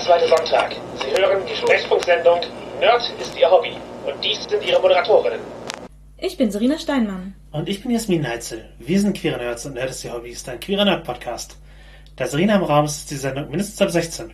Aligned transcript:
zweite 0.00 0.28
Sonntag. 0.28 0.74
Sie 0.96 1.10
hören 1.20 1.42
die 1.46 1.56
Sprechfunksendung 1.56 2.40
Nerd 2.80 3.02
ist 3.20 3.36
Ihr 3.38 3.50
Hobby. 3.50 3.72
Und 4.06 4.24
dies 4.24 4.42
sind 4.44 4.64
Ihre 4.66 4.80
Moderatorinnen. 4.80 5.40
Ich 6.16 6.36
bin 6.38 6.50
Serena 6.50 6.78
Steinmann. 6.78 7.34
Und 7.52 7.68
ich 7.68 7.82
bin 7.82 7.90
Jasmin 7.90 8.22
Neitzel. 8.22 8.70
Wir 8.78 9.00
sind 9.00 9.16
Queere 9.16 9.36
Nerds 9.36 9.66
und 9.66 9.74
Nerd 9.74 9.90
ist 9.90 10.02
Ihr 10.04 10.14
Hobby 10.14 10.30
ist 10.30 10.48
ein 10.48 10.60
queerer 10.60 10.86
Nerd-Podcast. 10.86 11.56
Da 12.16 12.26
Serena 12.26 12.56
im 12.56 12.62
Raum 12.62 12.86
ist, 12.86 12.96
ist 12.96 13.10
die 13.10 13.16
Sendung 13.16 13.50
mindestens 13.50 13.82
ab 13.82 13.90
16. 13.90 14.32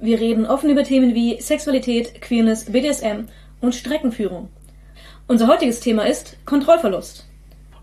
Wir 0.00 0.18
reden 0.18 0.46
offen 0.46 0.70
über 0.70 0.82
Themen 0.82 1.14
wie 1.14 1.40
Sexualität, 1.40 2.20
Queerness, 2.20 2.64
BDSM 2.64 3.26
und 3.60 3.74
Streckenführung. 3.74 4.48
Unser 5.28 5.46
heutiges 5.46 5.80
Thema 5.80 6.04
ist 6.04 6.36
Kontrollverlust. 6.44 7.26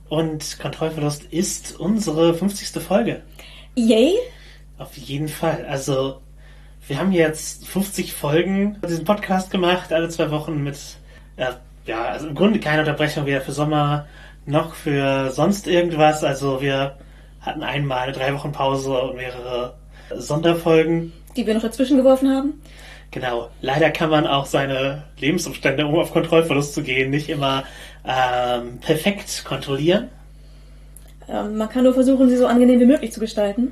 Und 0.10 0.60
Kontrollverlust 0.60 1.24
ist 1.32 1.80
unsere 1.80 2.34
50. 2.34 2.82
Folge. 2.82 3.24
Yay! 3.76 4.16
Auf 4.78 4.98
jeden 4.98 5.30
Fall. 5.30 5.66
Also, 5.70 6.22
wir 6.88 7.00
haben 7.00 7.12
jetzt 7.12 7.68
50 7.68 8.14
Folgen 8.14 8.78
diesen 8.88 9.06
Podcast 9.06 9.50
gemacht, 9.52 9.92
alle 9.92 10.10
zwei 10.10 10.30
Wochen 10.32 10.64
mit, 10.64 10.78
äh, 11.38 11.52
ja, 11.86 12.06
also 12.06 12.28
im 12.28 12.36
Grunde 12.36 12.60
keine 12.60 12.82
Unterbrechung 12.82 13.26
weder 13.26 13.42
für 13.42 13.52
Sommer 13.52 14.08
noch 14.46 14.76
für 14.76 15.32
sonst 15.32 15.68
irgendwas. 15.68 16.24
Also, 16.24 16.62
wir 16.62 16.98
hatten 17.42 17.64
einmal 17.64 18.04
eine 18.04 18.12
drei 18.12 18.34
Wochen 18.34 18.52
Pause 18.52 18.98
und 19.02 19.16
mehrere 19.16 19.76
Sonderfolgen. 20.16 21.14
Die 21.36 21.46
wir 21.46 21.54
noch 21.54 21.62
dazwischen 21.62 21.98
geworfen 21.98 22.30
haben. 22.30 22.62
Genau. 23.12 23.50
Leider 23.62 23.92
kann 23.92 24.10
man 24.10 24.28
auch 24.28 24.46
seine 24.46 25.04
Lebensumstände, 25.20 25.86
um 25.86 25.96
auf 25.96 26.12
Kontrollverlust 26.12 26.74
zu 26.74 26.84
gehen, 26.84 27.10
nicht 27.10 27.30
immer 27.30 27.64
ähm, 28.06 28.80
perfekt 28.80 29.46
kontrollieren. 29.46 30.10
Ähm, 31.28 31.58
man 31.58 31.70
kann 31.70 31.84
nur 31.84 31.94
versuchen, 31.94 32.30
sie 32.30 32.38
so 32.38 32.46
angenehm 32.46 32.80
wie 32.80 32.86
möglich 32.86 33.12
zu 33.12 33.20
gestalten. 33.20 33.72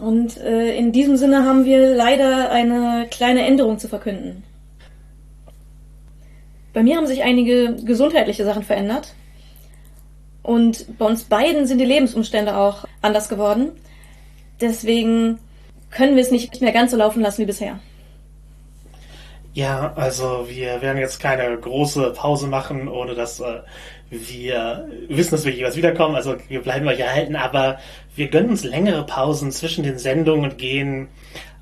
Und 0.00 0.36
äh, 0.38 0.76
in 0.76 0.92
diesem 0.92 1.16
Sinne 1.16 1.44
haben 1.44 1.64
wir 1.64 1.94
leider 1.94 2.50
eine 2.50 3.06
kleine 3.10 3.46
Änderung 3.46 3.78
zu 3.78 3.88
verkünden. 3.88 4.42
Bei 6.72 6.82
mir 6.82 6.96
haben 6.96 7.06
sich 7.06 7.22
einige 7.22 7.76
gesundheitliche 7.84 8.44
Sachen 8.44 8.64
verändert. 8.64 9.14
Und 10.42 10.98
bei 10.98 11.06
uns 11.06 11.24
beiden 11.24 11.66
sind 11.66 11.78
die 11.78 11.84
Lebensumstände 11.84 12.56
auch 12.56 12.84
anders 13.00 13.28
geworden. 13.28 13.72
Deswegen 14.60 15.38
können 15.90 16.16
wir 16.16 16.22
es 16.22 16.30
nicht 16.30 16.60
mehr 16.60 16.72
ganz 16.72 16.90
so 16.90 16.96
laufen 16.96 17.22
lassen 17.22 17.42
wie 17.42 17.46
bisher. 17.46 17.78
Ja, 19.54 19.92
also 19.94 20.46
wir 20.48 20.82
werden 20.82 20.98
jetzt 20.98 21.20
keine 21.20 21.56
große 21.56 22.10
Pause 22.10 22.48
machen, 22.48 22.88
ohne 22.88 23.14
dass 23.14 23.38
äh, 23.38 23.60
wir 24.28 24.88
wissen, 25.08 25.32
dass 25.32 25.44
wir 25.44 25.52
jeweils 25.52 25.76
wiederkommen. 25.76 26.16
Also 26.16 26.36
wir 26.48 26.62
bleiben 26.62 26.86
euch 26.88 27.00
erhalten, 27.00 27.36
aber 27.36 27.78
wir 28.16 28.28
gönnen 28.28 28.50
uns 28.50 28.64
längere 28.64 29.04
Pausen 29.04 29.52
zwischen 29.52 29.84
den 29.84 29.98
Sendungen 29.98 30.50
und 30.50 30.58
gehen 30.58 31.08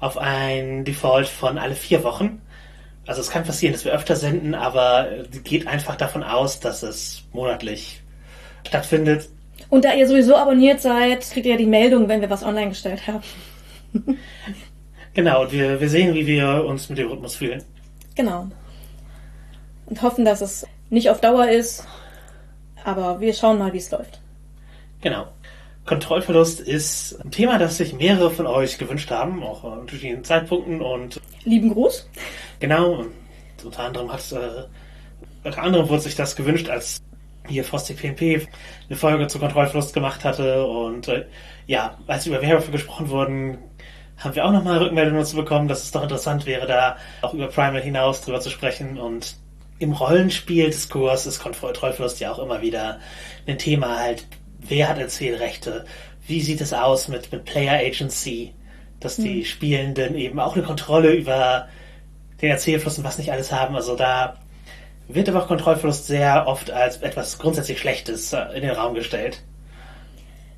auf 0.01 0.19
ein 0.19 0.85
Default 0.85 1.29
von 1.29 1.59
alle 1.59 1.75
vier 1.75 2.05
Wochen. 2.05 2.41
Also 3.07 3.21
es 3.21 3.31
kann 3.31 3.45
passieren, 3.45 3.73
dass 3.73 3.85
wir 3.85 3.93
öfter 3.93 4.17
senden, 4.17 4.55
aber 4.55 5.09
geht 5.45 5.67
einfach 5.67 5.97
davon 5.97 6.23
aus, 6.23 6.61
dass 6.61 6.83
es 6.83 7.25
monatlich 7.33 8.03
stattfindet. 8.67 9.29
Und 9.71 9.85
da 9.85 9.95
ihr 9.95 10.07
sowieso 10.07 10.37
abonniert 10.37 10.81
seid, 10.81 11.29
kriegt 11.31 11.47
ihr 11.47 11.53
ja 11.53 11.59
die 11.59 11.67
Meldung, 11.67 12.09
wenn 12.09 12.21
wir 12.21 12.31
was 12.31 12.45
online 12.45 12.69
gestellt 12.69 13.07
haben. 13.07 13.23
genau, 15.15 15.43
und 15.43 15.53
wir, 15.53 15.81
wir 15.81 15.89
sehen, 15.89 16.15
wie 16.15 16.27
wir 16.27 16.65
uns 16.65 16.89
mit 16.89 16.99
dem 16.99 17.09
Rhythmus 17.09 17.37
fühlen. 17.37 17.63
Genau. 18.15 18.49
Und 19.87 20.03
hoffen, 20.03 20.25
dass 20.25 20.41
es 20.41 20.67
nicht 20.91 21.11
auf 21.11 21.21
Dauer 21.21 21.49
ist, 21.49 21.87
aber 22.85 23.21
wir 23.21 23.33
schauen 23.35 23.59
mal, 23.59 23.73
wie 23.73 23.79
es 23.79 23.91
läuft. 23.91 24.21
Genau. 25.01 25.27
Kontrollverlust 25.85 26.61
ist 26.61 27.21
ein 27.25 27.33
Thema, 27.33 27.59
das 27.59 27.77
sich 27.77 27.93
mehrere 27.93 28.31
von 28.31 28.47
euch 28.47 28.79
gewünscht 28.79 29.11
haben, 29.11 29.43
auch 29.43 29.65
an 29.65 29.81
unterschiedlichen 29.81 30.23
Zeitpunkten 30.23 30.81
und 30.81 31.21
lieben 31.45 31.73
Gruß. 31.73 32.09
Genau, 32.61 32.93
und 32.93 33.13
unter 33.65 33.81
anderem 33.81 34.13
hat 34.13 34.31
äh, 34.33 34.65
unter 35.45 35.63
anderem 35.63 35.89
wurde 35.89 36.03
sich 36.03 36.15
das 36.15 36.37
gewünscht, 36.37 36.69
als 36.69 37.03
hier 37.49 37.65
Frostig 37.65 38.01
PNP 38.01 38.47
eine 38.89 38.97
Folge 38.97 39.27
zu 39.27 39.41
Kontrollverlust 39.41 39.93
gemacht 39.93 40.25
hatte 40.25 40.65
und 40.65 41.09
äh, 41.09 41.27
ja, 41.67 41.99
als 42.07 42.27
über 42.27 42.41
Werwölfe 42.41 42.71
gesprochen 42.71 43.09
wurden, 43.09 43.59
haben 44.19 44.37
wir 44.37 44.45
auch 44.45 44.53
nochmal 44.53 44.79
Rückmeldungen 44.79 45.21
dazu 45.21 45.37
bekommen, 45.37 45.67
dass 45.67 45.83
es 45.83 45.91
doch 45.91 46.03
interessant 46.05 46.47
wäre, 46.47 46.67
da 46.67 46.97
auch 47.23 47.35
über 47.35 47.49
Primal 47.49 47.83
hinaus 47.83 48.21
drüber 48.21 48.41
zu 48.41 48.51
sprechen 48.51 48.99
und 48.99 49.37
im 49.83 49.93
Rollenspieldiskurs 49.93 51.27
ist 51.27 51.41
Kontrollverlust 51.41 52.21
ja 52.21 52.33
auch 52.33 52.39
immer 52.39 52.63
wieder 52.63 53.01
ein 53.47 53.59
Thema 53.59 53.99
halt, 53.99 54.27
wer 54.61 54.89
hat 54.89 54.99
Erzählrechte, 54.99 55.85
wie 56.27 56.41
sieht 56.41 56.61
es 56.61 56.73
aus 56.73 57.09
mit, 57.09 57.33
mit 57.33 57.45
Player 57.45 57.75
Agency, 57.75 58.55
dass 59.01 59.17
die 59.17 59.41
mhm. 59.41 59.45
Spielenden 59.45 60.17
eben 60.17 60.39
auch 60.39 60.55
eine 60.55 60.65
Kontrolle 60.65 61.13
über 61.13 61.69
den 62.41 62.51
Erzählfluss 62.51 62.99
und 62.99 63.05
was 63.05 63.19
nicht 63.19 63.33
alles 63.33 63.53
haben, 63.53 63.75
also 63.75 63.97
da 63.97 64.37
wird 65.09 65.29
aber 65.29 65.43
auch 65.43 65.49
Kontrollverlust 65.49 66.07
sehr 66.07 66.47
oft 66.47 66.71
als 66.71 66.99
etwas 66.99 67.39
grundsätzlich 67.39 67.79
Schlechtes 67.79 68.33
äh, 68.33 68.45
in 68.55 68.63
den 68.63 68.71
Raum 68.71 68.95
gestellt. 68.95 69.43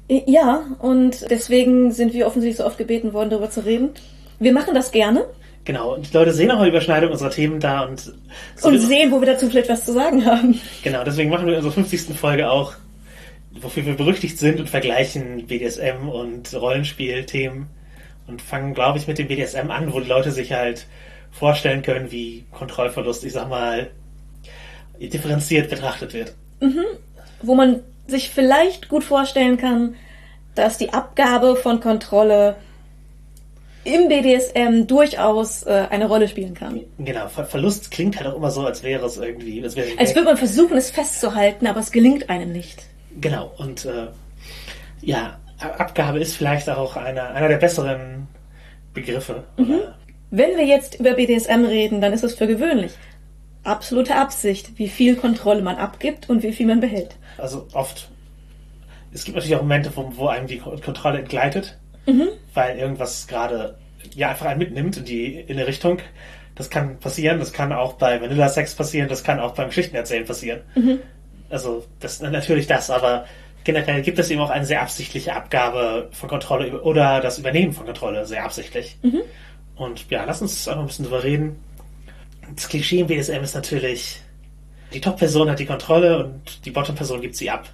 Ja, 0.09 0.65
und 0.81 1.31
deswegen 1.31 1.91
sind 1.93 2.13
wir 2.13 2.27
offensichtlich 2.27 2.59
so 2.59 2.67
oft 2.67 2.77
gebeten 2.77 3.15
worden, 3.15 3.31
darüber 3.31 3.51
zu 3.51 3.65
reden. 3.65 3.91
Wir 4.39 4.53
machen 4.53 4.75
das 4.75 4.91
gerne. 4.91 5.25
Genau, 5.65 5.95
und 5.95 6.11
die 6.11 6.17
Leute 6.17 6.33
sehen 6.33 6.51
auch 6.51 6.59
eine 6.59 6.69
Überschneidung 6.69 7.11
unserer 7.11 7.31
Themen 7.31 7.59
da 7.59 7.83
und, 7.83 8.13
so 8.57 8.69
und 8.69 8.79
sehen, 8.81 9.11
wo 9.11 9.21
wir 9.21 9.27
dazu 9.27 9.49
vielleicht 9.49 9.71
was 9.71 9.85
zu 9.85 9.93
sagen 9.93 10.25
haben. 10.27 10.61
Genau, 10.83 11.05
deswegen 11.05 11.31
machen 11.31 11.47
wir 11.47 11.55
in 11.55 11.65
unserer 11.65 11.73
50. 11.73 12.15
Folge 12.17 12.51
auch, 12.51 12.75
wofür 13.61 13.87
wir 13.87 13.95
berüchtigt 13.95 14.39
sind 14.39 14.61
und 14.61 14.69
vergleichen 14.69 15.47
BDSM 15.47 16.09
und 16.09 16.53
Rollenspielthemen 16.53 17.67
und 18.27 18.43
fangen, 18.43 18.75
glaube 18.75 18.99
ich, 18.99 19.07
mit 19.07 19.19
dem 19.19 19.29
BDSM 19.29 19.71
an, 19.71 19.93
wo 19.93 20.01
die 20.01 20.09
Leute 20.09 20.33
sich 20.33 20.53
halt 20.53 20.87
vorstellen 21.31 21.83
können, 21.83 22.11
wie 22.11 22.45
Kontrollverlust, 22.51 23.25
ich 23.25 23.33
sag 23.33 23.49
mal, 23.49 23.91
differenziert 25.01 25.71
betrachtet 25.71 26.13
wird. 26.13 26.35
Mhm. 26.61 26.85
Wo 27.43 27.55
man 27.55 27.81
sich 28.07 28.31
vielleicht 28.31 28.89
gut 28.89 29.03
vorstellen 29.03 29.57
kann, 29.57 29.95
dass 30.55 30.79
die 30.79 30.93
Abgabe 30.93 31.57
von 31.57 31.81
Kontrolle 31.81 32.57
im 33.85 34.09
BDSM 34.09 34.87
durchaus 34.87 35.65
äh, 35.65 35.87
eine 35.91 36.07
Rolle 36.07 36.29
spielen 36.29 36.55
kann. 36.55 36.81
Genau, 36.99 37.29
Ver 37.29 37.45
Verlust 37.45 37.91
klingt 37.91 38.17
halt 38.17 38.27
auch 38.27 38.37
immer 38.37 38.51
so, 38.51 38.65
als 38.67 38.83
wäre 38.83 39.07
es 39.07 39.17
irgendwie. 39.19 39.63
Als, 39.63 39.77
wäre 39.77 39.89
als 39.99 40.15
würde 40.15 40.27
man 40.27 40.37
versuchen, 40.37 40.77
es 40.77 40.91
festzuhalten, 40.91 41.67
aber 41.67 41.81
es 41.81 41.93
gelingt 41.93 42.31
einem 42.31 42.53
nicht. 42.53 42.85
Genau, 43.21 43.53
und 43.59 43.85
äh, 43.85 44.09
ja, 45.03 45.39
Abgabe 45.59 46.19
ist 46.19 46.37
vielleicht 46.37 46.69
auch 46.69 46.97
einer, 46.97 47.31
einer 47.31 47.49
der 47.49 47.59
besseren 47.59 48.27
Begriffe. 48.93 49.45
Mhm. 49.57 49.81
Wenn 50.31 50.57
wir 50.57 50.67
jetzt 50.67 50.99
über 50.99 51.15
BDSM 51.15 51.65
reden, 51.65 52.01
dann 52.01 52.13
ist 52.13 52.25
es 52.25 52.35
für 52.35 52.47
gewöhnlich 52.47 52.93
absolute 53.65 54.15
Absicht, 54.15 54.79
wie 54.79 54.89
viel 54.89 55.17
Kontrolle 55.17 55.63
man 55.63 55.77
abgibt 55.77 56.29
und 56.29 56.43
wie 56.43 56.53
viel 56.53 56.67
man 56.67 56.81
behält. 56.81 57.17
Also 57.39 57.67
oft. 57.73 58.11
Es 59.13 59.25
gibt 59.25 59.37
natürlich 59.37 59.57
auch 59.57 59.63
Momente, 59.63 59.91
wo, 59.95 60.13
wo 60.17 60.27
einem 60.29 60.47
die 60.47 60.59
Kontrolle 60.59 61.21
entgleitet, 61.21 61.79
mhm. 62.07 62.29
weil 62.53 62.79
irgendwas 62.79 63.27
gerade 63.27 63.77
ja 64.15 64.31
einfach 64.31 64.47
einen 64.47 64.59
mitnimmt 64.59 64.97
in 64.97 65.05
die 65.05 65.35
in 65.35 65.57
eine 65.57 65.67
Richtung. 65.67 65.99
Das 66.55 66.71
kann 66.71 66.99
passieren, 66.99 67.41
das 67.41 67.53
kann 67.53 67.73
auch 67.73 67.95
bei 67.95 68.21
Vanilla 68.21 68.49
Sex 68.49 68.75
passieren, 68.75 69.09
das 69.09 69.25
kann 69.25 69.41
auch 69.41 69.55
beim 69.55 69.69
Geschichtenerzählen 69.69 70.25
passieren. 70.25 70.61
Mhm. 70.75 71.01
Also 71.51 71.85
das 72.01 72.21
natürlich 72.21 72.67
das, 72.67 72.91
aber 72.91 73.27
generell 73.65 74.03
gibt 74.03 74.19
es 74.19 74.31
eben 74.31 74.41
auch 74.41 74.51
eine 74.51 74.65
sehr 74.65 74.83
absichtliche 74.83 75.35
Abgabe 75.35 76.11
von 76.13 76.29
Kontrolle 76.29 76.81
oder 76.83 77.21
das 77.21 77.39
Übernehmen 77.39 77.73
von 77.73 77.87
Kontrolle 77.87 78.25
sehr 78.27 78.45
absichtlich. 78.45 78.99
Mhm. 79.03 79.23
Und 79.77 80.09
ja, 80.11 80.25
lass 80.25 80.43
uns 80.43 80.69
einfach 80.69 80.83
ein 80.83 80.87
bisschen 80.87 81.07
drüber 81.07 81.25
reden 81.25 81.57
das 82.55 82.69
Klischee 82.69 83.01
im 83.01 83.07
BSM 83.07 83.43
ist 83.43 83.55
natürlich, 83.55 84.21
die 84.93 85.01
Top-Person 85.01 85.51
hat 85.51 85.59
die 85.59 85.67
Kontrolle 85.67 86.25
und 86.25 86.65
die 86.65 86.71
Bottom-Person 86.71 87.21
gibt 87.21 87.37
sie 87.37 87.51
ab. 87.51 87.69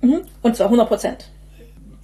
Mhm. 0.00 0.22
Und 0.42 0.56
zwar 0.56 0.66
100 0.66 0.88
Prozent. 0.88 1.30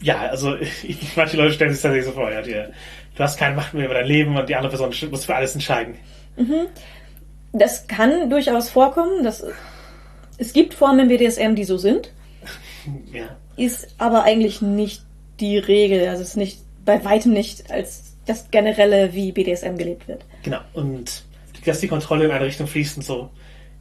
Ja, 0.02 0.20
also 0.28 0.56
ich, 0.56 0.98
manche 1.16 1.36
Leute 1.36 1.54
stellen 1.54 1.72
sich 1.72 1.82
tatsächlich 1.82 2.06
so 2.06 2.12
vor, 2.12 2.30
ja, 2.30 2.42
dir, 2.42 2.72
du 3.16 3.22
hast 3.22 3.38
keine 3.38 3.56
Macht 3.56 3.74
mehr 3.74 3.84
über 3.84 3.94
dein 3.94 4.06
Leben 4.06 4.36
und 4.36 4.48
die 4.48 4.56
andere 4.56 4.70
Person 4.70 5.10
muss 5.10 5.24
für 5.24 5.34
alles 5.34 5.54
entscheiden. 5.54 5.96
Mhm. 6.36 6.66
Das 7.52 7.86
kann 7.86 8.30
durchaus 8.30 8.70
vorkommen. 8.70 9.24
Dass, 9.24 9.44
es 10.38 10.52
gibt 10.52 10.74
Formen 10.74 11.00
im 11.00 11.08
BDSM, 11.08 11.54
die 11.54 11.64
so 11.64 11.76
sind. 11.76 12.12
Ja. 13.12 13.36
Ist 13.58 13.94
aber 13.98 14.22
eigentlich 14.22 14.62
nicht 14.62 15.02
die 15.38 15.58
Regel. 15.58 16.08
Also 16.08 16.22
es 16.22 16.30
ist 16.30 16.36
nicht 16.36 16.60
bei 16.86 17.04
weitem 17.04 17.34
nicht 17.34 17.70
als 17.70 18.16
das 18.24 18.50
generelle, 18.50 19.12
wie 19.12 19.32
BDSM 19.32 19.76
gelebt 19.76 20.08
wird. 20.08 20.24
Genau. 20.42 20.60
Und 20.72 21.24
dass 21.66 21.80
die 21.80 21.88
Kontrolle 21.88 22.24
in 22.24 22.30
eine 22.30 22.46
Richtung 22.46 22.66
fließt 22.66 22.96
und 22.96 23.02
so, 23.02 23.28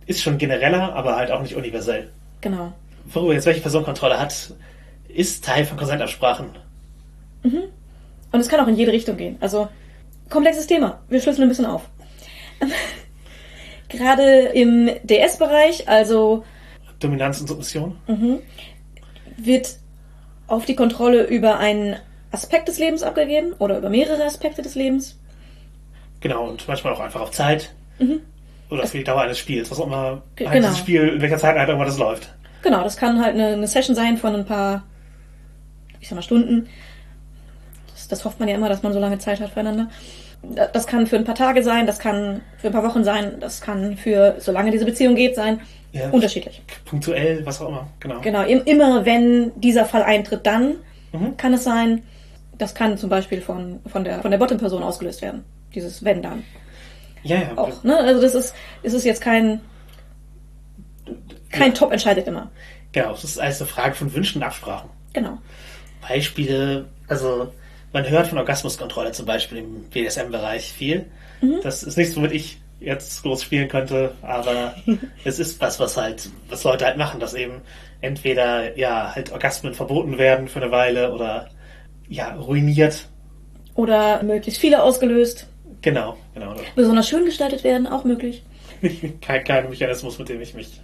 ist 0.06 0.22
schon 0.22 0.38
genereller, 0.38 0.94
aber 0.94 1.16
halt 1.16 1.32
auch 1.32 1.42
nicht 1.42 1.56
universell. 1.56 2.10
Genau. 2.42 2.74
Worüber 3.06 3.34
jetzt 3.34 3.46
welche 3.46 3.62
Person 3.62 3.84
Kontrolle 3.84 4.20
hat, 4.20 4.54
ist 5.10 5.44
Teil 5.44 5.66
von 5.66 5.78
Konsentabsprachen. 5.78 6.50
Mhm. 7.44 7.64
Und 8.32 8.40
es 8.40 8.48
kann 8.48 8.60
auch 8.60 8.68
in 8.68 8.76
jede 8.76 8.92
Richtung 8.92 9.18
gehen. 9.18 9.38
Also, 9.40 9.68
komplexes 10.30 10.68
Thema. 10.68 11.02
Wir 11.10 11.22
schlüsseln 11.22 11.44
ein 11.44 11.50
bisschen 11.50 11.66
auf. 11.66 11.90
Gerade 13.90 14.50
im 14.50 14.90
DS-Bereich, 15.04 15.90
also 15.90 16.44
Dominanz 17.00 17.42
und 17.42 17.48
Submission, 17.48 17.98
mhm, 18.08 18.40
wird 19.38 19.78
auf 20.48 20.66
die 20.66 20.76
Kontrolle 20.76 21.24
über 21.24 21.58
einen 21.58 21.96
Aspekt 22.32 22.68
des 22.68 22.78
Lebens 22.78 23.02
abgegeben 23.02 23.54
oder 23.54 23.78
über 23.78 23.90
mehrere 23.90 24.24
Aspekte 24.26 24.62
des 24.62 24.76
Lebens. 24.76 25.20
Genau, 26.20 26.48
und 26.48 26.68
manchmal 26.68 26.94
auch 26.94 27.00
einfach 27.00 27.22
auf 27.22 27.32
Zeit. 27.32 27.74
Oder 28.70 28.86
für 28.86 28.98
die 28.98 29.04
Dauer 29.04 29.22
eines 29.22 29.40
Spiels, 29.40 29.72
was 29.72 29.80
auch 29.80 29.88
immer 29.88 29.98
halt 29.98 30.22
genau. 30.38 30.54
dieses 30.68 30.78
Spiel, 30.78 31.08
in 31.08 31.22
welcher 31.22 31.38
Zeit 31.38 31.58
halt 31.58 31.70
immer 31.70 31.86
das 31.86 31.98
läuft. 31.98 32.34
Genau, 32.62 32.84
das 32.84 32.98
kann 32.98 33.24
halt 33.24 33.34
eine, 33.34 33.48
eine 33.48 33.68
Session 33.68 33.96
sein 33.96 34.18
von 34.18 34.36
ein 34.36 34.46
paar, 34.46 34.84
ich 36.00 36.08
sag 36.10 36.16
mal, 36.16 36.22
Stunden. 36.22 36.68
Das, 37.94 38.08
das 38.08 38.26
hofft 38.26 38.40
man 38.40 38.50
ja 38.50 38.56
immer, 38.56 38.70
dass 38.70 38.84
man 38.84 38.94
so 38.94 39.00
lange 39.00 39.20
Zeit 39.20 39.40
hat 39.42 39.50
füreinander. 39.52 39.90
Da- 40.42 40.68
Das 40.68 40.88
kann 40.88 41.06
für 41.08 41.18
ein 41.18 41.26
paar 41.26 41.36
Tage 41.36 41.64
sein, 41.64 41.86
das 41.86 42.00
kann 42.00 42.42
für 42.58 42.68
ein 42.68 42.74
paar 42.74 42.84
Wochen 42.84 43.04
sein, 43.04 43.40
das 43.40 43.62
kann 43.62 43.98
für, 43.98 44.36
solange 44.40 44.72
diese 44.72 44.86
Beziehung 44.86 45.16
geht, 45.16 45.36
sein. 45.36 45.60
Ja. 45.92 46.10
Unterschiedlich. 46.12 46.62
Punktuell, 46.86 47.46
was 47.46 47.62
auch 47.62 47.70
immer, 47.70 47.88
genau. 48.00 48.22
Genau, 48.22 48.44
im- 48.44 48.64
immer 48.66 49.06
wenn 49.06 49.52
dieser 49.60 49.86
Fall 49.86 50.04
eintritt, 50.04 50.46
dann 50.46 50.76
Mhm. 51.12 51.36
kann 51.38 51.54
es 51.54 51.64
sein, 51.64 52.04
das 52.58 52.76
kann 52.76 52.98
zum 52.98 53.10
Beispiel 53.10 53.42
von, 53.42 53.80
von 53.88 54.04
der, 54.04 54.22
von 54.22 54.30
der 54.32 54.38
Bottom-Person 54.38 54.84
ausgelöst 54.84 55.22
werden. 55.22 55.44
Dieses 55.74 56.04
wenn 56.06 56.22
dann. 56.22 56.44
Ja, 57.24 57.38
ja. 57.38 57.58
Auch, 57.58 57.84
ne? 57.84 57.98
Also 57.98 58.22
das 58.22 58.36
ist, 58.36 58.54
es 58.84 58.94
ist 58.94 59.04
jetzt 59.04 59.22
kein, 59.22 59.60
kein 61.52 61.74
Top 61.74 61.92
entscheidet 61.92 62.28
immer. 62.28 62.52
Genau, 62.92 63.14
es 63.14 63.24
ist 63.24 63.40
alles 63.40 63.62
eine 63.62 63.68
Frage 63.68 63.96
von 63.96 64.14
Wünschen 64.14 64.42
und 64.42 64.48
Absprachen. 64.48 64.90
Genau. 65.14 65.38
Beispiele, 66.08 66.86
also 67.08 67.52
man 67.94 68.08
hört 68.10 68.28
von 68.28 68.38
Orgasmuskontrolle 68.38 69.12
zum 69.12 69.26
Beispiel 69.26 69.60
im 69.60 69.84
BDSM-Bereich 69.90 70.72
viel. 70.72 71.06
Mhm. 71.42 71.60
Das 71.64 71.84
ist 71.84 71.98
nichts, 71.98 72.16
womit 72.16 72.32
ich 72.32 72.60
jetzt 72.80 73.24
groß 73.24 73.44
spielen 73.44 73.68
könnte, 73.68 74.14
aber 74.22 74.76
es 75.26 75.40
ist 75.40 75.60
was, 75.60 75.80
was 75.80 75.98
halt, 75.98 76.30
was 76.50 76.64
Leute 76.64 76.86
halt 76.86 76.98
machen, 76.98 77.20
dass 77.20 77.34
eben 77.34 77.62
entweder 78.02 78.78
ja 78.78 79.14
halt 79.14 79.32
Orgasmen 79.32 79.74
verboten 79.74 80.18
werden 80.18 80.48
für 80.48 80.62
eine 80.62 80.72
Weile 80.72 81.12
oder 81.12 81.50
ja 82.08 82.36
ruiniert. 82.36 83.08
Oder 83.76 84.24
möglichst 84.24 84.60
viele 84.60 84.82
ausgelöst. 84.84 85.48
Genau, 85.82 86.18
genau. 86.34 86.56
Besonders 86.76 87.08
schön 87.08 87.26
gestaltet 87.26 87.64
werden, 87.64 87.88
auch 87.88 88.04
möglich. 88.04 88.44
kein, 89.22 89.44
kein 89.44 89.70
Mechanismus, 89.70 90.20
mit 90.20 90.30
dem 90.30 90.42
ich 90.42 90.54
mich 90.54 90.80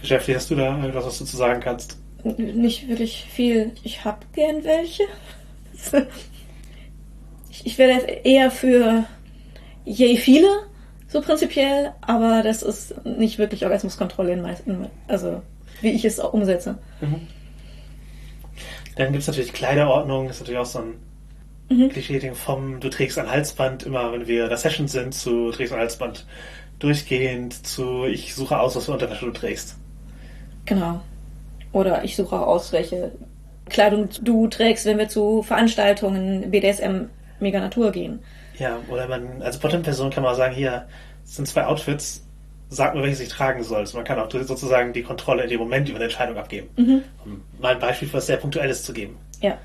beschäftige. 0.00 0.36
Hast 0.38 0.50
du 0.50 0.54
da 0.54 0.78
irgendwas, 0.78 1.06
was 1.06 1.18
du 1.18 1.24
zu 1.24 1.36
sagen 1.36 1.60
kannst? 1.60 1.98
Nicht 2.24 2.88
wirklich 2.88 3.26
viel. 3.30 3.72
Ich 3.82 4.04
hab 4.04 4.32
gern 4.32 4.64
welche. 4.64 5.04
ich, 7.50 7.66
ich 7.66 7.78
wäre 7.78 8.00
eher 8.24 8.50
für 8.50 9.04
je 9.84 10.16
viele, 10.16 10.48
so 11.08 11.20
prinzipiell, 11.20 11.92
aber 12.00 12.42
das 12.42 12.62
ist 12.62 13.04
nicht 13.04 13.38
wirklich 13.38 13.64
Orgasmuskontrolle 13.64 14.32
in 14.32 14.42
meisten, 14.42 14.86
also 15.06 15.42
wie 15.82 15.90
ich 15.90 16.04
es 16.04 16.18
auch 16.18 16.32
umsetze. 16.32 16.78
Dann 18.96 19.12
gibt 19.12 19.22
es 19.22 19.26
natürlich 19.26 19.52
Kleiderordnung, 19.52 20.30
ist 20.30 20.40
natürlich 20.40 20.60
auch 20.60 20.66
so 20.66 20.78
ein 20.78 20.94
Mhm. 21.68 21.88
Klischee-Ding 21.88 22.34
vom 22.34 22.80
du 22.80 22.90
trägst 22.90 23.18
ein 23.18 23.30
Halsband, 23.30 23.84
immer 23.84 24.12
wenn 24.12 24.26
wir 24.26 24.44
in 24.44 24.48
der 24.48 24.58
Session 24.58 24.86
sind, 24.86 25.14
zu 25.14 25.46
du 25.46 25.52
trägst 25.52 25.72
ein 25.72 25.80
Halsband 25.80 26.26
durchgehend, 26.78 27.66
zu 27.66 28.04
ich 28.04 28.34
suche 28.34 28.58
aus, 28.58 28.76
was 28.76 28.84
für 28.84 28.92
Unterwäsche 28.92 29.24
du 29.24 29.32
trägst. 29.32 29.76
Genau. 30.66 31.00
Oder 31.74 32.04
ich 32.04 32.16
suche 32.16 32.36
auch 32.36 32.46
aus, 32.46 32.72
welche 32.72 33.10
Kleidung 33.68 34.08
du 34.22 34.46
trägst, 34.46 34.86
wenn 34.86 34.96
wir 34.96 35.08
zu 35.08 35.42
Veranstaltungen 35.42 36.50
BDSM 36.50 37.06
Mega 37.40 37.60
Natur 37.60 37.90
gehen. 37.90 38.20
Ja, 38.58 38.78
oder 38.88 39.08
man, 39.08 39.42
als 39.42 39.58
Bottom-Person 39.58 40.10
kann 40.10 40.22
man 40.22 40.36
sagen, 40.36 40.54
hier 40.54 40.86
sind 41.24 41.48
zwei 41.48 41.66
Outfits, 41.66 42.24
sag 42.68 42.94
mir, 42.94 43.02
welches 43.02 43.20
ich 43.20 43.28
tragen 43.28 43.64
soll. 43.64 43.78
Also 43.78 43.96
man 43.96 44.06
kann 44.06 44.20
auch 44.20 44.30
sozusagen 44.30 44.92
die 44.92 45.02
Kontrolle 45.02 45.42
in 45.42 45.50
dem 45.50 45.58
Moment 45.58 45.88
über 45.88 45.96
eine 45.96 46.04
Entscheidung 46.04 46.36
abgeben. 46.36 46.68
Um 47.24 47.42
mal 47.60 47.74
ein 47.74 47.80
Beispiel 47.80 48.06
für 48.06 48.18
was 48.18 48.26
sehr 48.28 48.36
Punktuelles 48.36 48.84
zu 48.84 48.92
geben. 48.92 49.16
Ja. 49.40 49.58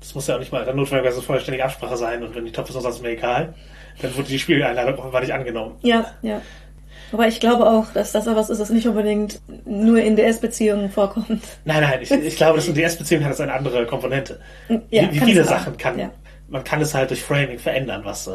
Das 0.00 0.16
muss 0.16 0.26
ja 0.26 0.34
auch 0.34 0.40
nicht 0.40 0.50
mal 0.50 0.64
dann 0.64 0.74
notwendigerweise 0.74 1.22
vollständige 1.22 1.64
Absprache 1.64 1.96
sein 1.96 2.24
und 2.24 2.34
wenn 2.34 2.44
die 2.44 2.50
Top-Person 2.50 2.82
sagt, 2.82 2.96
ist 2.96 3.02
mir 3.02 3.10
egal, 3.10 3.54
dann 4.00 4.16
wurde 4.16 4.26
die 4.26 4.38
Spieleinladung 4.40 4.98
offenbar 4.98 5.20
nicht 5.20 5.32
angenommen. 5.32 5.76
Ja, 5.82 6.12
ja. 6.22 6.42
Wobei 7.12 7.28
ich 7.28 7.38
glaube 7.40 7.68
auch, 7.68 7.92
dass 7.92 8.10
das 8.12 8.26
etwas 8.26 8.50
ist, 8.50 8.58
das 8.58 8.70
nicht 8.70 8.88
unbedingt 8.88 9.40
nur 9.64 10.00
in 10.00 10.16
DS-Beziehungen 10.16 10.90
vorkommt. 10.90 11.28
Nein, 11.64 11.82
nein, 11.82 12.00
ich, 12.02 12.10
ich 12.10 12.36
glaube, 12.36 12.56
das 12.56 12.66
in 12.66 12.74
DS-Beziehungen 12.74 13.24
hat 13.26 13.34
es 13.34 13.40
eine 13.40 13.52
andere 13.52 13.86
Komponente. 13.86 14.40
Ja, 14.90 15.02
wie 15.12 15.16
wie 15.16 15.20
viele. 15.20 15.44
Sachen 15.44 15.76
kann, 15.76 15.98
Ja. 15.98 16.10
man 16.48 16.64
kann 16.64 16.80
es 16.80 16.94
halt 16.94 17.10
durch 17.10 17.22
Framing 17.22 17.58
verändern, 17.58 18.00
was, 18.04 18.26
äh, 18.26 18.32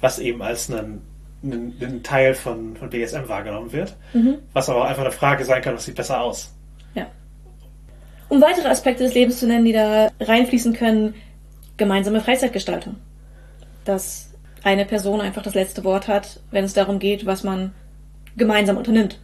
was 0.00 0.20
eben 0.20 0.40
als 0.42 0.70
einen, 0.70 1.02
einen, 1.42 1.74
einen 1.80 2.02
Teil 2.04 2.34
von, 2.34 2.76
von 2.76 2.88
BSM 2.88 3.26
wahrgenommen 3.28 3.72
wird. 3.72 3.96
Mhm. 4.14 4.38
Was 4.52 4.68
aber 4.70 4.82
auch 4.82 4.88
einfach 4.88 5.02
eine 5.02 5.12
Frage 5.12 5.44
sein 5.44 5.60
kann, 5.60 5.74
was 5.74 5.84
sieht 5.84 5.96
besser 5.96 6.20
aus. 6.20 6.54
Ja. 6.94 7.06
Um 8.28 8.40
weitere 8.40 8.68
Aspekte 8.68 9.02
des 9.02 9.14
Lebens 9.14 9.40
zu 9.40 9.46
nennen, 9.48 9.64
die 9.64 9.72
da 9.72 10.08
reinfließen 10.20 10.72
können, 10.72 11.14
gemeinsame 11.76 12.20
Freizeitgestaltung. 12.20 12.94
Dass 13.84 14.32
eine 14.62 14.84
Person 14.84 15.20
einfach 15.20 15.42
das 15.42 15.54
letzte 15.54 15.82
Wort 15.82 16.06
hat, 16.06 16.40
wenn 16.52 16.64
es 16.64 16.74
darum 16.74 17.00
geht, 17.00 17.26
was 17.26 17.42
man 17.42 17.72
gemeinsam 18.38 18.76
unternimmt. 18.76 19.18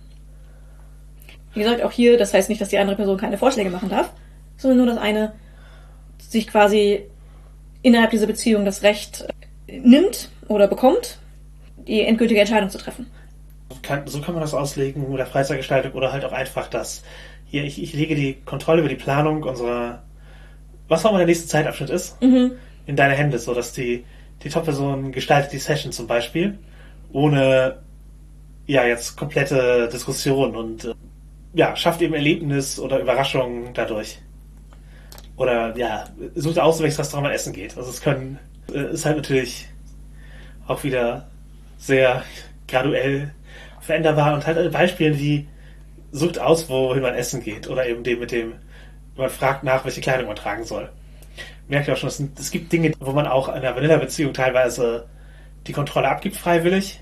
Wie 1.54 1.60
gesagt, 1.60 1.82
auch 1.82 1.92
hier, 1.92 2.18
das 2.18 2.34
heißt 2.34 2.48
nicht, 2.48 2.60
dass 2.60 2.68
die 2.68 2.78
andere 2.78 2.96
Person 2.96 3.16
keine 3.16 3.38
Vorschläge 3.38 3.70
machen 3.70 3.88
darf, 3.88 4.12
sondern 4.56 4.78
nur, 4.78 4.86
dass 4.86 4.98
eine 4.98 5.32
sich 6.18 6.48
quasi 6.48 7.04
innerhalb 7.82 8.10
dieser 8.10 8.26
Beziehung 8.26 8.64
das 8.64 8.82
Recht 8.82 9.26
äh, 9.68 9.78
nimmt 9.78 10.30
oder 10.48 10.66
bekommt, 10.66 11.18
die 11.86 12.02
endgültige 12.02 12.40
Entscheidung 12.40 12.70
zu 12.70 12.78
treffen. 12.78 13.06
Kann, 13.82 14.06
so 14.06 14.20
kann 14.20 14.34
man 14.34 14.40
das 14.40 14.54
auslegen, 14.54 15.06
oder 15.06 15.26
Freizeitgestaltung, 15.26 15.92
oder 15.92 16.12
halt 16.12 16.24
auch 16.24 16.32
einfach 16.32 16.68
das, 16.68 17.02
hier, 17.46 17.64
ich, 17.64 17.82
ich 17.82 17.92
lege 17.92 18.14
die 18.14 18.34
Kontrolle 18.44 18.80
über 18.80 18.88
die 18.88 18.96
Planung 18.96 19.42
unserer, 19.42 20.02
was 20.88 21.04
auch 21.04 21.10
immer 21.10 21.18
der 21.18 21.26
nächste 21.26 21.46
Zeitabschnitt 21.46 21.90
ist, 21.90 22.16
in 22.86 22.96
deine 22.96 23.14
Hände, 23.14 23.38
so 23.38 23.54
dass 23.54 23.72
die, 23.72 24.04
die 24.42 24.48
Top-Person 24.48 25.12
gestaltet 25.12 25.52
die 25.52 25.58
Session 25.58 25.92
zum 25.92 26.06
Beispiel, 26.06 26.58
ohne, 27.12 27.78
ja, 28.66 28.84
jetzt 28.86 29.16
komplette 29.16 29.88
Diskussion 29.92 30.56
und, 30.56 30.84
äh, 30.84 30.94
ja, 31.54 31.76
schafft 31.76 32.02
eben 32.02 32.14
Erlebnis 32.14 32.78
oder 32.78 32.98
Überraschung 33.00 33.72
dadurch. 33.74 34.18
Oder, 35.36 35.76
ja, 35.76 36.04
sucht 36.34 36.58
aus, 36.58 36.80
welches 36.80 36.98
Restaurant 36.98 37.24
man 37.24 37.34
essen 37.34 37.52
geht. 37.52 37.76
Also 37.76 37.90
es 37.90 38.00
können, 38.00 38.38
äh, 38.72 38.92
ist 38.92 39.04
halt 39.04 39.16
natürlich 39.16 39.66
auch 40.66 40.82
wieder 40.84 41.28
sehr 41.78 42.22
graduell 42.68 43.34
veränderbar 43.80 44.34
und 44.34 44.46
halt 44.46 44.58
an 44.58 44.70
Beispielen 44.70 45.18
wie 45.18 45.46
sucht 46.12 46.38
aus, 46.38 46.68
wohin 46.68 47.02
man 47.02 47.14
essen 47.14 47.42
geht 47.42 47.68
oder 47.68 47.86
eben 47.86 48.02
dem 48.02 48.20
mit 48.20 48.30
dem, 48.32 48.54
man 49.16 49.28
fragt 49.28 49.64
nach, 49.64 49.84
welche 49.84 50.00
Kleidung 50.00 50.28
man 50.28 50.36
tragen 50.36 50.64
soll. 50.64 50.88
Merkt 51.68 51.88
ihr 51.88 51.94
auch 51.94 51.98
schon, 51.98 52.30
es 52.38 52.50
gibt 52.50 52.72
Dinge, 52.72 52.92
wo 53.00 53.12
man 53.12 53.26
auch 53.26 53.48
in 53.48 53.54
einer 53.54 53.74
Vanilla-Beziehung 53.74 54.32
teilweise 54.32 55.08
die 55.66 55.72
Kontrolle 55.72 56.08
abgibt 56.08 56.36
freiwillig, 56.36 57.00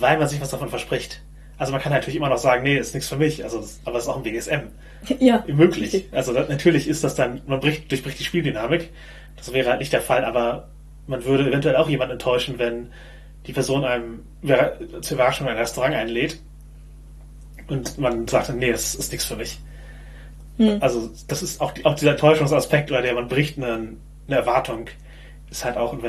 weil 0.00 0.18
man 0.18 0.28
sich 0.28 0.40
was 0.40 0.50
davon 0.50 0.68
verspricht. 0.68 1.20
Also 1.58 1.72
man 1.72 1.80
kann 1.80 1.92
natürlich 1.92 2.16
immer 2.16 2.28
noch 2.28 2.38
sagen, 2.38 2.62
nee, 2.64 2.76
ist 2.76 2.94
nichts 2.94 3.08
für 3.08 3.16
mich, 3.16 3.44
also 3.44 3.62
aber 3.84 3.98
es 3.98 4.04
ist 4.04 4.08
auch 4.08 4.16
im 4.16 4.22
BDSM 4.22 4.68
Ja. 5.20 5.44
möglich. 5.46 5.92
Richtig. 5.92 6.08
Also 6.12 6.32
das, 6.32 6.48
natürlich 6.48 6.88
ist 6.88 7.04
das 7.04 7.14
dann, 7.14 7.40
man 7.46 7.60
bricht, 7.60 7.90
durchbricht 7.90 8.18
die 8.18 8.24
Spieldynamik. 8.24 8.90
Das 9.36 9.52
wäre 9.52 9.70
halt 9.70 9.80
nicht 9.80 9.92
der 9.92 10.02
Fall, 10.02 10.24
aber 10.24 10.68
man 11.06 11.24
würde 11.24 11.46
eventuell 11.48 11.76
auch 11.76 11.88
jemanden 11.88 12.12
enttäuschen, 12.12 12.58
wenn 12.58 12.88
die 13.46 13.52
Person 13.52 13.84
einem 13.84 14.20
zur 15.00 15.16
Überraschung 15.16 15.46
in 15.46 15.52
ein 15.52 15.58
Restaurant 15.58 15.94
einlädt 15.94 16.38
und 17.68 17.98
man 17.98 18.26
sagt, 18.28 18.48
dann, 18.48 18.58
nee, 18.58 18.70
das 18.72 18.94
ist 18.94 19.10
nichts 19.12 19.26
für 19.26 19.36
mich. 19.36 19.58
Also 20.80 21.10
das 21.28 21.42
ist 21.42 21.60
auch, 21.60 21.72
die- 21.72 21.84
auch 21.84 21.94
dieser 21.94 22.12
Enttäuschungsaspekt, 22.12 22.90
oder 22.90 23.02
der 23.02 23.14
man 23.14 23.26
bricht 23.28 23.56
eine, 23.56 23.94
eine 24.26 24.36
Erwartung, 24.36 24.86
ist 25.50 25.64
halt 25.64 25.76
auch 25.76 25.92
in 25.92 26.02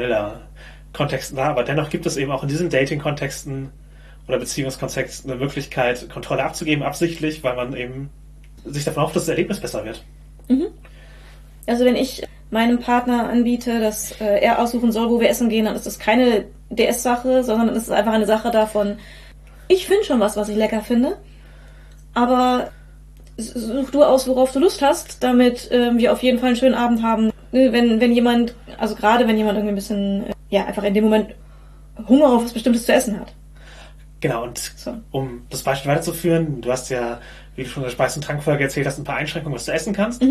Vanilla-Kontexten 0.94 1.38
da, 1.38 1.50
aber 1.50 1.64
dennoch 1.64 1.90
gibt 1.90 2.06
es 2.06 2.18
eben 2.18 2.32
auch 2.32 2.44
in 2.44 2.50
diesen 2.50 2.70
Dating-Kontexten 2.70 3.72
oder 4.28 4.40
Beziehungskontexten 4.40 5.30
eine 5.30 5.40
Möglichkeit, 5.40 6.10
Kontrolle 6.10 6.44
abzugeben, 6.44 6.84
absichtlich, 6.84 7.44
weil 7.44 7.56
man 7.56 7.76
eben 7.76 8.10
sich 8.66 8.86
davon 8.86 9.04
hofft, 9.04 9.16
dass 9.16 9.24
das 9.24 9.30
Erlebnis 9.30 9.60
besser 9.60 9.84
wird. 9.84 10.04
Also 11.66 11.84
wenn 11.86 11.96
ich 11.96 12.24
meinem 12.52 12.80
Partner 12.80 13.30
anbiete, 13.30 13.80
dass 13.80 14.20
äh, 14.22 14.40
er 14.40 14.60
aussuchen 14.60 14.92
soll, 14.92 15.10
wo 15.10 15.20
wir 15.20 15.30
essen 15.30 15.50
gehen, 15.50 15.66
dann 15.66 15.76
ist 15.76 15.86
das 15.86 16.00
keine 16.00 16.46
DS-Sache, 16.70 17.44
sondern 17.44 17.70
es 17.70 17.84
ist 17.84 17.92
einfach 17.92 18.14
eine 18.14 18.26
Sache 18.26 18.52
davon, 18.52 18.98
ich 19.68 19.88
finde 19.88 20.04
schon 20.04 20.20
was, 20.20 20.38
was 20.38 20.50
ich 20.50 20.56
lecker 20.56 20.82
finde, 20.82 21.18
aber 22.14 22.70
such 23.38 23.90
du 23.90 24.04
aus, 24.04 24.28
worauf 24.28 24.52
du 24.52 24.60
Lust 24.60 24.82
hast, 24.82 25.24
damit 25.24 25.70
ähm, 25.72 25.98
wir 25.98 26.14
auf 26.14 26.22
jeden 26.22 26.38
Fall 26.38 26.50
einen 26.50 26.58
schönen 26.58 26.76
Abend 26.76 27.02
haben. 27.02 27.33
Ne, 27.54 27.72
Wenn, 27.72 28.02
wenn 28.02 28.12
jemand, 28.12 28.56
also 28.80 28.96
gerade 28.96 29.28
wenn 29.28 29.38
jemand 29.38 29.58
irgendwie 29.58 29.72
ein 29.74 29.76
bisschen, 29.76 30.28
äh, 30.28 30.34
ja, 30.50 30.66
einfach 30.66 30.84
in 30.84 30.94
dem 30.96 31.04
Moment 31.06 31.36
Hunger 32.10 32.34
auf 32.34 32.46
was 32.46 32.54
Bestimmtes 32.54 32.86
zu 32.86 32.94
essen 32.94 33.20
hat. 33.20 33.32
Genau, 34.22 34.44
und 34.44 34.58
So. 34.58 34.96
um 35.12 35.44
das 35.50 35.62
Beispiel 35.62 35.92
weiterzuführen, 35.92 36.62
du 36.62 36.72
hast 36.72 36.90
ja, 36.90 37.20
wie 37.56 37.64
du 37.64 37.70
schon 37.70 37.84
in 37.84 37.88
der 37.90 37.92
Speis- 37.92 38.16
und 38.16 38.24
Trankfolge 38.24 38.64
erzählt 38.64 38.88
hast, 38.88 38.98
ein 38.98 39.04
paar 39.04 39.18
Einschränkungen, 39.18 39.56
was 39.56 39.66
du 39.66 39.72
essen 39.72 39.94
kannst. 39.94 40.24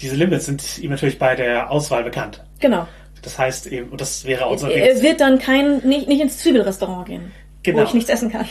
Diese 0.00 0.14
Limits 0.14 0.46
sind 0.46 0.78
ihm 0.78 0.90
natürlich 0.90 1.18
bei 1.18 1.34
der 1.34 1.70
Auswahl 1.70 2.04
bekannt. 2.04 2.44
Genau. 2.60 2.86
Das 3.22 3.36
heißt 3.38 3.66
eben, 3.66 3.88
und 3.88 4.00
das 4.00 4.24
wäre 4.24 4.46
auch 4.46 4.52
unser 4.52 4.70
Er 4.70 5.02
wird 5.02 5.20
dann 5.20 5.38
kein, 5.38 5.78
nicht, 5.78 6.06
nicht 6.06 6.20
ins 6.20 6.38
Zwiebelrestaurant 6.38 7.06
gehen, 7.08 7.32
Genau. 7.64 7.78
wo 7.80 7.82
ich 7.82 7.94
nichts 7.94 8.08
essen 8.10 8.30
kann. 8.30 8.46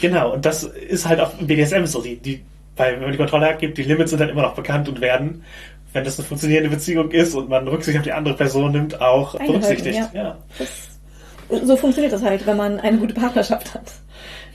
Genau, 0.00 0.34
und 0.34 0.44
das 0.44 0.64
ist 0.64 1.08
halt 1.08 1.20
auch 1.20 1.38
im 1.38 1.46
BDSM 1.46 1.84
so. 1.86 2.02
Die, 2.02 2.16
die, 2.16 2.44
weil, 2.76 2.94
wenn 2.94 3.02
man 3.02 3.12
die 3.12 3.16
Kontrolle 3.18 3.48
abgibt, 3.48 3.78
die 3.78 3.82
Limits 3.84 4.10
sind 4.10 4.20
dann 4.20 4.28
immer 4.28 4.42
noch 4.42 4.54
bekannt 4.54 4.88
und 4.88 5.00
werden 5.00 5.44
wenn 5.92 6.04
das 6.04 6.18
eine 6.18 6.26
funktionierende 6.26 6.70
Beziehung 6.70 7.10
ist 7.10 7.34
und 7.34 7.48
man 7.48 7.66
Rücksicht 7.66 7.96
auf 7.98 8.04
die 8.04 8.12
andere 8.12 8.34
Person 8.34 8.72
nimmt, 8.72 9.00
auch 9.00 9.38
berücksichtigt. 9.38 9.96
ja. 9.96 10.10
Ja. 10.12 10.38
Das, 10.58 11.66
so 11.66 11.76
funktioniert 11.76 12.12
das 12.12 12.22
halt, 12.22 12.46
wenn 12.46 12.56
man 12.56 12.78
eine 12.80 12.98
gute 12.98 13.14
Partnerschaft 13.14 13.74
hat. 13.74 13.92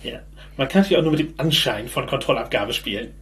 ja. 0.04 0.20
Man 0.56 0.68
kann 0.68 0.82
natürlich 0.82 1.00
auch 1.00 1.04
nur 1.04 1.12
mit 1.14 1.20
dem 1.20 1.34
Anschein 1.38 1.88
von 1.88 2.06
Kontrollabgabe 2.06 2.74
spielen. 2.74 3.14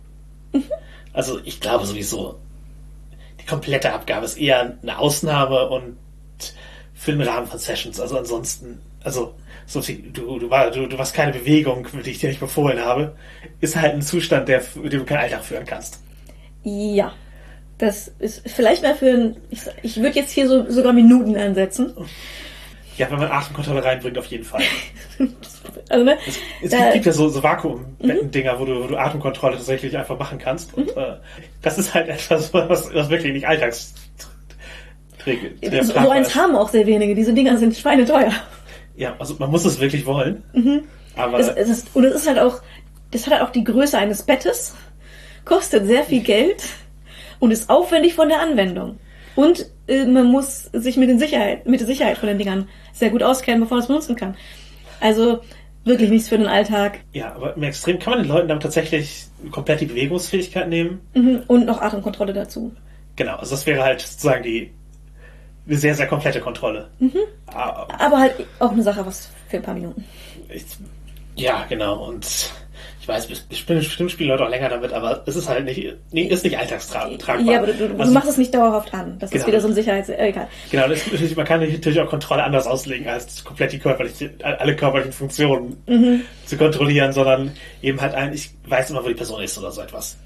Also 1.13 1.39
ich 1.45 1.61
glaube 1.61 1.85
sowieso, 1.85 2.39
die 3.39 3.45
komplette 3.45 3.93
Abgabe 3.93 4.25
ist 4.25 4.37
eher 4.37 4.77
eine 4.81 4.97
Ausnahme 4.97 5.69
und 5.69 5.97
für 6.93 7.11
den 7.11 7.21
Rahmen 7.21 7.47
von 7.47 7.57
Sessions. 7.57 7.99
Also 7.99 8.17
ansonsten, 8.17 8.79
also 9.03 9.33
so 9.65 9.81
viel, 9.81 10.11
du, 10.11 10.39
du, 10.39 10.49
war, 10.49 10.71
du, 10.71 10.87
du 10.87 10.97
warst 10.97 11.13
keine 11.13 11.31
Bewegung, 11.31 11.87
die 12.05 12.11
ich 12.11 12.19
dir 12.19 12.29
nicht 12.29 12.39
befohlen 12.39 12.79
habe, 12.79 13.15
ist 13.59 13.75
halt 13.75 13.93
ein 13.93 14.01
Zustand, 14.01 14.47
der, 14.47 14.61
mit 14.75 14.93
dem 14.93 14.99
du 14.99 15.05
keinen 15.05 15.19
Alltag 15.19 15.43
führen 15.43 15.65
kannst. 15.65 15.99
Ja. 16.63 17.13
Das 17.81 18.09
ist 18.19 18.47
vielleicht 18.47 18.83
mal 18.83 18.93
für 18.95 19.09
ein, 19.09 19.35
ich, 19.49 19.61
ich 19.81 19.97
würde 19.97 20.15
jetzt 20.19 20.31
hier 20.31 20.47
so, 20.47 20.69
sogar 20.69 20.93
Minuten 20.93 21.35
ansetzen. 21.35 21.93
Ja, 22.97 23.09
wenn 23.09 23.17
man 23.17 23.31
Atemkontrolle 23.31 23.83
reinbringt, 23.83 24.17
auf 24.19 24.25
jeden 24.27 24.43
Fall. 24.45 24.61
Also, 25.89 26.05
ne, 26.05 26.17
Es 26.63 26.71
da- 26.71 26.91
gibt 26.91 27.05
ja 27.05 27.11
so, 27.11 27.27
so 27.29 27.41
Vakuumbetten-Dinger, 27.43 28.59
wo, 28.59 28.65
du, 28.65 28.83
wo 28.83 28.87
du 28.87 28.97
Atemkontrolle 28.97 29.57
tatsächlich 29.57 29.95
einfach 29.97 30.17
machen 30.17 30.37
kannst. 30.39 30.73
Und 30.73 30.95
äh, 30.95 31.15
das 31.61 31.77
ist 31.77 31.93
halt 31.93 32.07
etwas, 32.09 32.53
was, 32.53 32.93
was 32.93 33.09
wirklich 33.09 33.33
nicht 33.33 33.47
alltags 33.47 33.93
so, 35.83 36.09
eins 36.09 36.35
haben 36.35 36.55
auch 36.55 36.69
sehr 36.69 36.85
wenige. 36.87 37.13
Diese 37.15 37.33
Dinger 37.33 37.57
sind 37.57 37.75
schweineteuer. 37.75 38.31
Ja, 38.95 39.15
also 39.19 39.35
man 39.37 39.51
muss 39.51 39.65
es 39.65 39.79
wirklich 39.79 40.05
wollen. 40.05 40.43
Aber 41.15 41.39
Es, 41.39 41.47
es 41.49 41.69
ist, 41.69 41.87
und 41.95 42.05
es 42.05 42.15
ist 42.15 42.27
halt 42.27 42.39
auch, 42.39 42.61
das 43.11 43.25
hat 43.25 43.33
halt 43.33 43.43
auch 43.43 43.51
die 43.51 43.63
Größe 43.63 43.97
eines 43.97 44.23
Bettes, 44.23 44.75
kostet 45.45 45.85
sehr 45.87 46.03
viel 46.03 46.21
Geld 46.21 46.63
und 47.41 47.51
ist 47.51 47.69
aufwendig 47.69 48.13
von 48.13 48.29
der 48.29 48.39
Anwendung. 48.39 48.97
Und 49.35 49.65
äh, 49.87 50.05
man 50.05 50.27
muss 50.27 50.69
sich 50.71 50.95
mit, 50.95 51.09
den 51.09 51.19
Sicherheit, 51.19 51.65
mit 51.65 51.79
der 51.81 51.87
Sicherheit 51.87 52.17
von 52.17 52.27
den 52.29 52.37
Dingern 52.37 52.69
sehr 52.93 53.09
gut 53.09 53.23
auskennen, 53.23 53.59
bevor 53.59 53.75
man 53.77 53.81
es 53.81 53.87
benutzen 53.87 54.15
kann. 54.15 54.35
Also 54.99 55.41
wirklich 55.83 56.09
nichts 56.09 56.29
für 56.29 56.37
den 56.37 56.47
Alltag. 56.47 56.99
ja, 57.13 57.33
aber 57.33 57.55
im 57.57 57.63
Extrem 57.63 57.97
kann 57.97 58.13
man 58.13 58.23
den 58.23 58.29
Leuten 58.29 58.47
damit 58.47 58.63
tatsächlich 58.63 59.25
komplett 59.49 59.81
die 59.81 59.87
Bewegungsfähigkeit 59.87 60.69
nehmen. 60.69 61.01
Mhm. 61.13 61.43
Und 61.47 61.65
noch 61.65 61.81
Atemkontrolle 61.81 62.33
dazu. 62.33 62.71
Genau, 63.15 63.35
also 63.37 63.51
das 63.51 63.65
wäre 63.65 63.83
halt 63.83 64.01
sozusagen 64.01 64.43
die 64.43 64.71
eine 65.67 65.77
sehr, 65.77 65.95
sehr 65.95 66.07
komplette 66.07 66.39
Kontrolle. 66.39 66.89
Ah, 67.47 67.87
Aber 67.99 68.19
halt 68.19 68.33
auch 68.59 68.71
eine 68.71 68.83
Sache, 68.83 69.05
was 69.05 69.29
für 69.47 69.57
ein 69.57 69.63
paar 69.63 69.73
Minuten. 69.73 70.03
ich, 70.49 70.65
ja, 71.35 71.65
genau. 71.69 72.07
Und 72.07 72.51
ich 73.01 73.07
weiß, 73.07 73.25
bestimmt, 73.25 74.11
spielen 74.11 74.29
Leute 74.29 74.45
auch 74.45 74.49
länger 74.49 74.69
damit, 74.69 74.93
aber 74.93 75.23
es 75.25 75.35
ist 75.35 75.49
halt 75.49 75.65
nicht, 75.65 75.79
ist 76.13 76.43
nicht 76.43 76.57
alltagstragbar. 76.57 77.39
Ja, 77.41 77.57
aber 77.57 77.73
du, 77.73 77.87
du, 77.89 77.99
Also- 77.99 78.13
machst 78.13 78.29
es 78.29 78.37
nicht 78.37 78.53
dauerhaft 78.53 78.93
an. 78.93 79.17
Das 79.17 79.31
Genau. 79.31 79.41
ist 79.41 79.47
wieder 79.47 79.59
so 79.59 79.67
ein 79.69 79.73
Sicherheits... 79.73 80.09
Äh, 80.09 80.27
egal. 80.27 80.47
Genau, 80.69 80.87
das 80.87 80.99
man 81.35 81.45
kann 81.45 81.61
natürlich 81.61 81.99
auch 81.99 82.09
Kontrolle 82.09 82.43
anders 82.43 82.67
auslegen, 82.67 83.07
als 83.07 83.43
komplett 83.43 83.71
die 83.71 83.79
körperliche, 83.79 84.29
alle 84.43 84.75
körperlichen 84.75 85.13
Funktionen 85.13 85.77
zu 86.45 86.57
kontrollieren, 86.57 87.11
sondern 87.11 87.51
eben 87.81 87.99
halt 87.99 88.13
ein, 88.13 88.33
ich 88.33 88.51
weiß 88.67 88.91
immer, 88.91 89.03
wo 89.03 89.07
die 89.07 89.15
Person 89.15 89.41
ist 89.41 89.57
oder 89.57 89.71
so 89.71 89.81
etwas. 89.81 90.17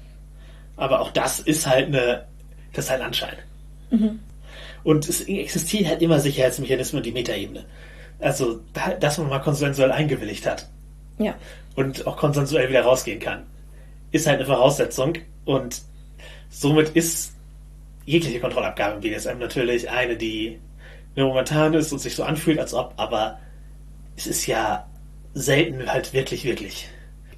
Aber 0.76 1.00
auch 1.00 1.10
das 1.12 1.40
ist 1.40 1.66
halt 1.66 1.86
eine, 1.86 2.26
das 2.74 2.84
ist 2.84 2.90
halt 2.90 3.00
ein 3.00 3.06
Anschein. 3.06 3.36
Und 4.84 5.08
es 5.08 5.22
existieren 5.22 5.88
halt 5.88 6.02
immer 6.02 6.20
Sicherheitsmechanismen 6.20 6.98
und 7.00 7.06
die 7.06 7.12
Metaebene. 7.12 7.64
Also, 8.18 8.60
da- 8.74 8.94
dass 9.00 9.16
man 9.18 9.28
mal 9.30 9.38
konsensuell 9.40 9.92
eingewilligt 9.92 10.46
hat 10.46 10.66
Ja. 11.18 11.34
Und 11.76 12.06
auch 12.06 12.16
konsensuell 12.16 12.68
wieder 12.68 12.82
rausgehen 12.82 13.20
kann, 13.20 13.44
ist 14.10 14.26
halt 14.26 14.38
eine 14.38 14.46
Voraussetzung 14.46 15.14
und 15.44 15.82
somit 16.48 16.90
ist 16.90 17.34
jegliche 18.04 18.40
Kontrollabgabe 18.40 18.96
im 18.96 19.00
BDSM 19.00 19.38
natürlich 19.38 19.88
eine, 19.90 20.16
die 20.16 20.58
momentan 21.14 21.74
ist 21.74 21.92
und 21.92 21.98
sich 21.98 22.14
so 22.14 22.24
anfühlt, 22.24 22.58
als 22.58 22.74
ob, 22.74 22.94
aber 22.96 23.38
es 24.16 24.26
ist 24.26 24.46
ja 24.46 24.86
selten 25.34 25.90
halt 25.92 26.12
wirklich, 26.12 26.44
wirklich. 26.44 26.88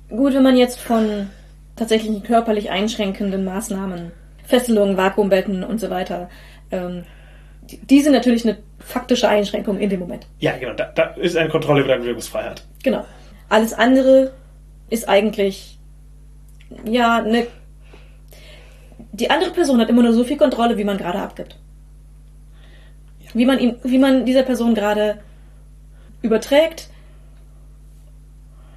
Gut, 0.08 0.34
wenn 0.34 0.42
man 0.42 0.56
jetzt 0.56 0.80
von 0.80 1.28
tatsächlichen 1.76 2.22
körperlich 2.22 2.70
einschränkenden 2.70 3.44
Maßnahmen, 3.44 4.12
Fesselungen, 4.44 4.96
Vakuumbetten 4.96 5.64
und 5.64 5.80
so 5.80 5.90
weiter, 5.90 6.28
ähm, 6.70 7.04
die, 7.62 7.78
die 7.78 8.00
sind 8.00 8.12
natürlich 8.12 8.44
eine 8.44 8.58
faktische 8.78 9.28
Einschränkung 9.28 9.78
in 9.78 9.90
dem 9.90 10.00
Moment. 10.00 10.26
Ja, 10.38 10.56
genau, 10.56 10.74
da, 10.74 10.86
da 10.94 11.04
ist 11.14 11.36
eine 11.36 11.48
Kontrolle 11.48 11.80
über 11.80 11.88
deine 11.88 12.02
Bewegungsfreiheit. 12.02 12.64
Genau. 12.82 13.04
Alles 13.48 13.72
andere 13.72 14.32
ist 14.90 15.08
eigentlich, 15.08 15.78
ja, 16.84 17.22
eine. 17.22 17.46
Die 19.12 19.30
andere 19.30 19.50
Person 19.50 19.80
hat 19.80 19.88
immer 19.88 20.02
nur 20.02 20.12
so 20.12 20.24
viel 20.24 20.36
Kontrolle, 20.36 20.76
wie 20.76 20.84
man 20.84 20.98
gerade 20.98 21.20
abgibt. 21.20 21.56
Wie 23.34 23.46
man 23.46 23.58
ihm, 23.58 23.76
wie 23.82 23.98
man 23.98 24.24
dieser 24.26 24.42
Person 24.42 24.74
gerade 24.74 25.18
überträgt 26.22 26.88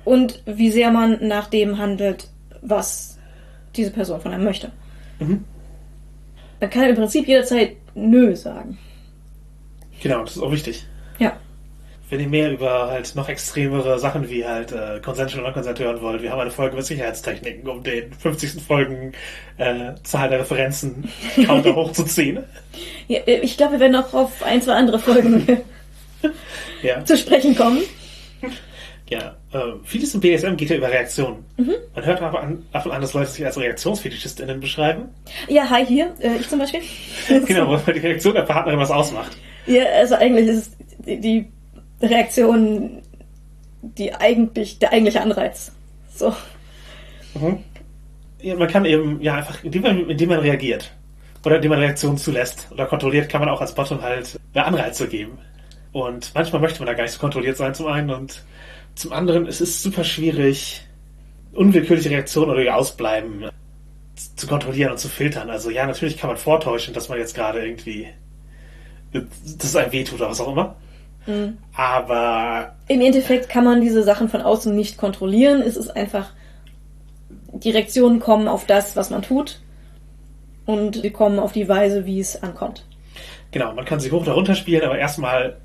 und 0.06 0.42
wie 0.46 0.72
sehr 0.72 0.92
man 0.92 1.28
nach 1.28 1.48
dem 1.48 1.78
handelt, 1.78 2.30
was 2.62 3.18
diese 3.75 3.92
Person 3.92 4.22
von 4.22 4.34
einem 4.34 4.44
möchte. 4.44 4.72
Mhm. 5.20 5.46
Man 6.60 6.70
kann 6.70 6.90
im 6.90 6.96
Prinzip 6.96 7.28
jederzeit 7.28 7.78
Nö 7.96 8.36
sagen. 8.36 8.78
Genau, 10.01 10.22
das 10.22 10.36
ist 10.36 10.42
auch 10.42 10.51
wichtig. 10.51 10.86
Ja. 11.20 11.38
Wenn 12.12 12.20
ihr 12.20 12.27
mehr 12.27 12.51
über 12.51 12.89
halt 12.91 13.15
noch 13.15 13.30
extremere 13.30 13.98
Sachen 13.98 14.30
wie 14.30 14.46
halt 14.46 14.74
äh, 14.74 15.00
Consensual 15.01 15.39
und 15.39 15.46
Non-Consent 15.46 15.80
hören 15.80 16.01
wollt, 16.01 16.22
wir 16.22 16.30
haben 16.30 16.41
eine 16.41 16.51
Folge 16.51 16.74
über 16.74 16.84
Sicherheitstechniken, 16.84 17.65
um 17.70 17.84
den 17.84 18.12
50. 18.12 18.62
Folgen 18.62 19.13
äh, 19.58 19.94
Zahl 20.03 20.27
der 20.27 20.41
Referenzen 20.41 21.10
Counter 21.46 21.74
hochzuziehen. 21.74 22.44
ja 23.08 23.22
äh, 23.22 23.39
ich 23.39 23.56
glaube, 23.56 23.74
wir 23.74 23.80
werden 23.80 23.96
auch 23.96 24.13
auf 24.13 24.44
ein, 24.44 24.62
zwei 24.62 24.74
andere 24.74 25.00
Folgen 25.00 25.48
Ja, 26.84 27.06
zu 27.06 27.15
sprechen 27.15 27.56
kommen. 27.56 27.80
ja. 29.10 29.38
Äh, 29.53 29.60
vieles 29.86 30.13
im 30.13 30.20
BDSM 30.20 30.56
geht 30.58 30.70
ja 30.70 30.75
über 30.75 30.89
Reaktionen. 30.89 31.46
Man 31.56 32.06
hört 32.06 32.22
aber 32.22 32.41
an, 32.41 32.65
und 32.74 32.91
an, 32.91 33.01
dass 33.01 33.13
Leute 33.13 33.32
sich 33.32 33.46
als 33.46 33.58
ReaktionsfetischistInnen 33.58 34.60
beschreiben. 34.60 35.10
Ja, 35.48 35.70
hi 35.70 35.86
hier, 35.86 36.13
äh, 36.20 36.36
ich 36.41 36.50
zum 36.50 36.60
Beispiel. 36.60 36.82
genau, 37.46 37.80
weil 37.86 37.94
die 37.94 38.01
Reaktion 38.01 38.34
der 38.34 38.41
Partnerin 38.41 38.80
was 38.80 38.91
ausmacht. 38.91 39.38
Ja, 39.65 39.84
also 39.98 40.15
eigentlich 40.15 40.48
ist 40.48 40.58
es 40.58 41.22
die 41.22 41.48
Reaktion 42.01 43.01
die 43.81 44.13
eigentlich, 44.13 44.79
der 44.79 44.91
eigentliche 44.91 45.22
Anreiz. 45.22 45.72
So. 46.15 46.36
Ja, 48.41 48.55
man 48.55 48.67
kann 48.67 48.86
eben, 48.86 49.22
ja, 49.22 49.36
einfach, 49.36 49.63
indem 49.63 49.81
man, 49.81 50.10
indem 50.10 50.29
man 50.29 50.39
reagiert 50.39 50.91
oder 51.43 51.55
indem 51.55 51.72
man 51.72 51.79
Reaktionen 51.79 52.17
zulässt 52.17 52.67
oder 52.72 52.86
kontrolliert, 52.86 53.29
kann 53.29 53.41
man 53.41 53.50
auch 53.50 53.62
als 53.62 53.74
Bottom 53.74 54.01
halt 54.01 54.39
eine 54.53 54.65
Anreize 54.65 55.08
geben. 55.08 55.39
Und 55.91 56.31
manchmal 56.34 56.62
möchte 56.62 56.79
man 56.79 56.88
da 56.88 56.93
gar 56.93 57.03
nicht 57.03 57.13
so 57.13 57.20
kontrolliert 57.20 57.58
sein, 57.58 57.74
zum 57.74 57.88
einen. 57.88 58.12
Und 58.12 58.43
zum 58.96 59.12
anderen, 59.12 59.48
es 59.48 59.62
ist 59.62 59.81
super 59.81 60.03
schwierig, 60.03 60.81
unwillkürliche 61.53 62.12
Reaktionen 62.12 62.51
oder 62.51 62.62
ihr 62.62 62.75
Ausbleiben 62.75 63.50
zu 64.36 64.48
kontrollieren 64.48 64.91
und 64.91 65.00
zu 65.00 65.10
filtern. 65.10 65.50
Also 65.50 65.70
ja, 65.70 65.86
natürlich 65.86 66.17
kann 66.17 66.29
man 66.29 66.38
vortäuschen, 66.38 66.93
dass 66.93 67.10
man 67.10 67.17
jetzt 67.17 67.36
gerade 67.36 67.65
irgendwie, 67.65 68.08
dass 69.12 69.24
es 69.63 69.75
einem 69.75 69.91
wehtut 69.91 70.20
oder 70.20 70.29
was 70.29 70.39
auch 70.39 70.51
immer. 70.51 70.75
Aber 71.75 72.75
Im 72.88 73.01
Endeffekt 73.01 73.50
kann 73.50 73.63
man 73.63 73.82
diese 73.82 74.04
Sachen 74.04 74.28
von 74.28 74.42
außen 74.42 74.75
nicht 74.75 74.98
kontrollieren. 74.98 75.62
Es 75.62 75.78
ist 75.78 75.96
einfach, 75.96 76.32
die 77.54 77.72
Reaktionen 77.72 78.20
kommen 78.20 78.48
auf 78.48 78.66
das, 78.66 78.96
was 78.96 79.10
man 79.10 79.22
tut. 79.22 79.60
Und 80.66 80.96
sie 80.96 81.12
kommen 81.12 81.40
auf 81.40 81.51
die 81.51 81.68
Weise, 81.68 82.06
wie 82.06 82.20
es 82.20 82.42
ankommt. 82.42 82.86
genau, 83.51 83.74
man 83.74 83.86
kann 83.86 84.00
sie 84.00 84.12
hoch 84.12 84.22
oder 84.22 84.34
runter 84.34 84.56
spielen, 84.56 84.84
aber 84.84 84.98
erstmal 84.98 85.58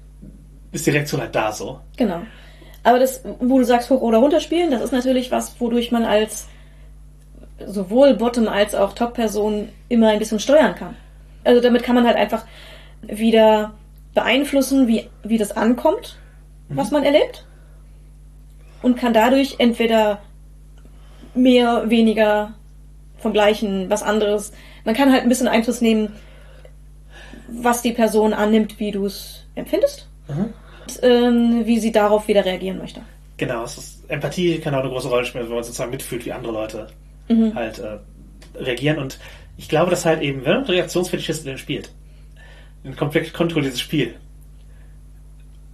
ist 0.72 0.86
die 0.86 0.90
Reaktion 0.90 1.20
halt 1.20 1.34
da 1.34 1.52
so. 1.52 1.80
Genau. 1.96 2.22
Aber 2.82 2.98
das, 2.98 3.22
wo 3.40 3.58
du 3.58 3.64
sagst, 3.64 3.90
hoch 3.90 4.00
oder 4.00 4.18
runter 4.18 4.40
spielen, 4.40 4.70
das 4.70 4.82
ist 4.82 4.92
natürlich 4.92 5.30
was, 5.30 5.60
wodurch 5.60 5.90
man 5.90 6.04
als 6.04 6.48
sowohl 7.64 8.14
Bottom 8.14 8.48
als 8.48 8.74
auch 8.74 8.92
Top-Person 8.92 9.70
immer 9.88 10.08
ein 10.08 10.18
bisschen 10.18 10.38
steuern 10.38 10.74
kann. 10.74 10.96
Also 11.44 11.60
damit 11.60 11.82
kann 11.82 11.94
man 11.94 12.06
halt 12.06 12.16
einfach 12.16 12.44
wieder 13.02 13.74
beeinflussen, 14.16 14.88
wie, 14.88 15.08
wie 15.22 15.38
das 15.38 15.52
ankommt, 15.52 16.18
was 16.68 16.90
man 16.90 17.04
erlebt. 17.04 17.46
Und 18.82 18.96
kann 18.96 19.12
dadurch 19.12 19.56
entweder 19.58 20.20
mehr, 21.34 21.88
weniger 21.88 22.54
vom 23.18 23.32
Gleichen, 23.32 23.90
was 23.90 24.02
anderes. 24.02 24.52
Man 24.84 24.94
kann 24.94 25.12
halt 25.12 25.22
ein 25.22 25.28
bisschen 25.28 25.48
Einfluss 25.48 25.80
nehmen, 25.80 26.14
was 27.48 27.82
die 27.82 27.92
Person 27.92 28.32
annimmt, 28.32 28.80
wie 28.80 28.90
du 28.90 29.06
es 29.06 29.44
empfindest. 29.54 30.08
Und, 30.86 31.00
ähm, 31.02 31.66
wie 31.66 31.78
sie 31.78 31.92
darauf 31.92 32.26
wieder 32.26 32.44
reagieren 32.44 32.78
möchte. 32.78 33.02
Genau, 33.36 33.64
es 33.64 33.76
ist, 33.76 34.10
Empathie 34.10 34.58
kann 34.58 34.74
auch 34.74 34.80
eine 34.80 34.88
große 34.88 35.08
Rolle 35.08 35.26
spielen, 35.26 35.44
wenn 35.44 35.54
man 35.54 35.64
sozusagen 35.64 35.90
mitfühlt, 35.90 36.24
wie 36.24 36.32
andere 36.32 36.52
Leute 36.52 36.86
halt 37.54 37.78
äh, 37.80 37.98
reagieren. 38.58 38.98
Und 38.98 39.18
ich 39.58 39.68
glaube, 39.68 39.90
dass 39.90 40.06
halt 40.06 40.22
eben, 40.22 40.44
wenn 40.44 40.54
man 40.54 40.64
Reaktionsfetischisten 40.64 41.58
spielt, 41.58 41.90
ein 42.86 42.96
komplett 42.96 43.32
kontrolliertes 43.32 43.80
Spiel, 43.80 44.14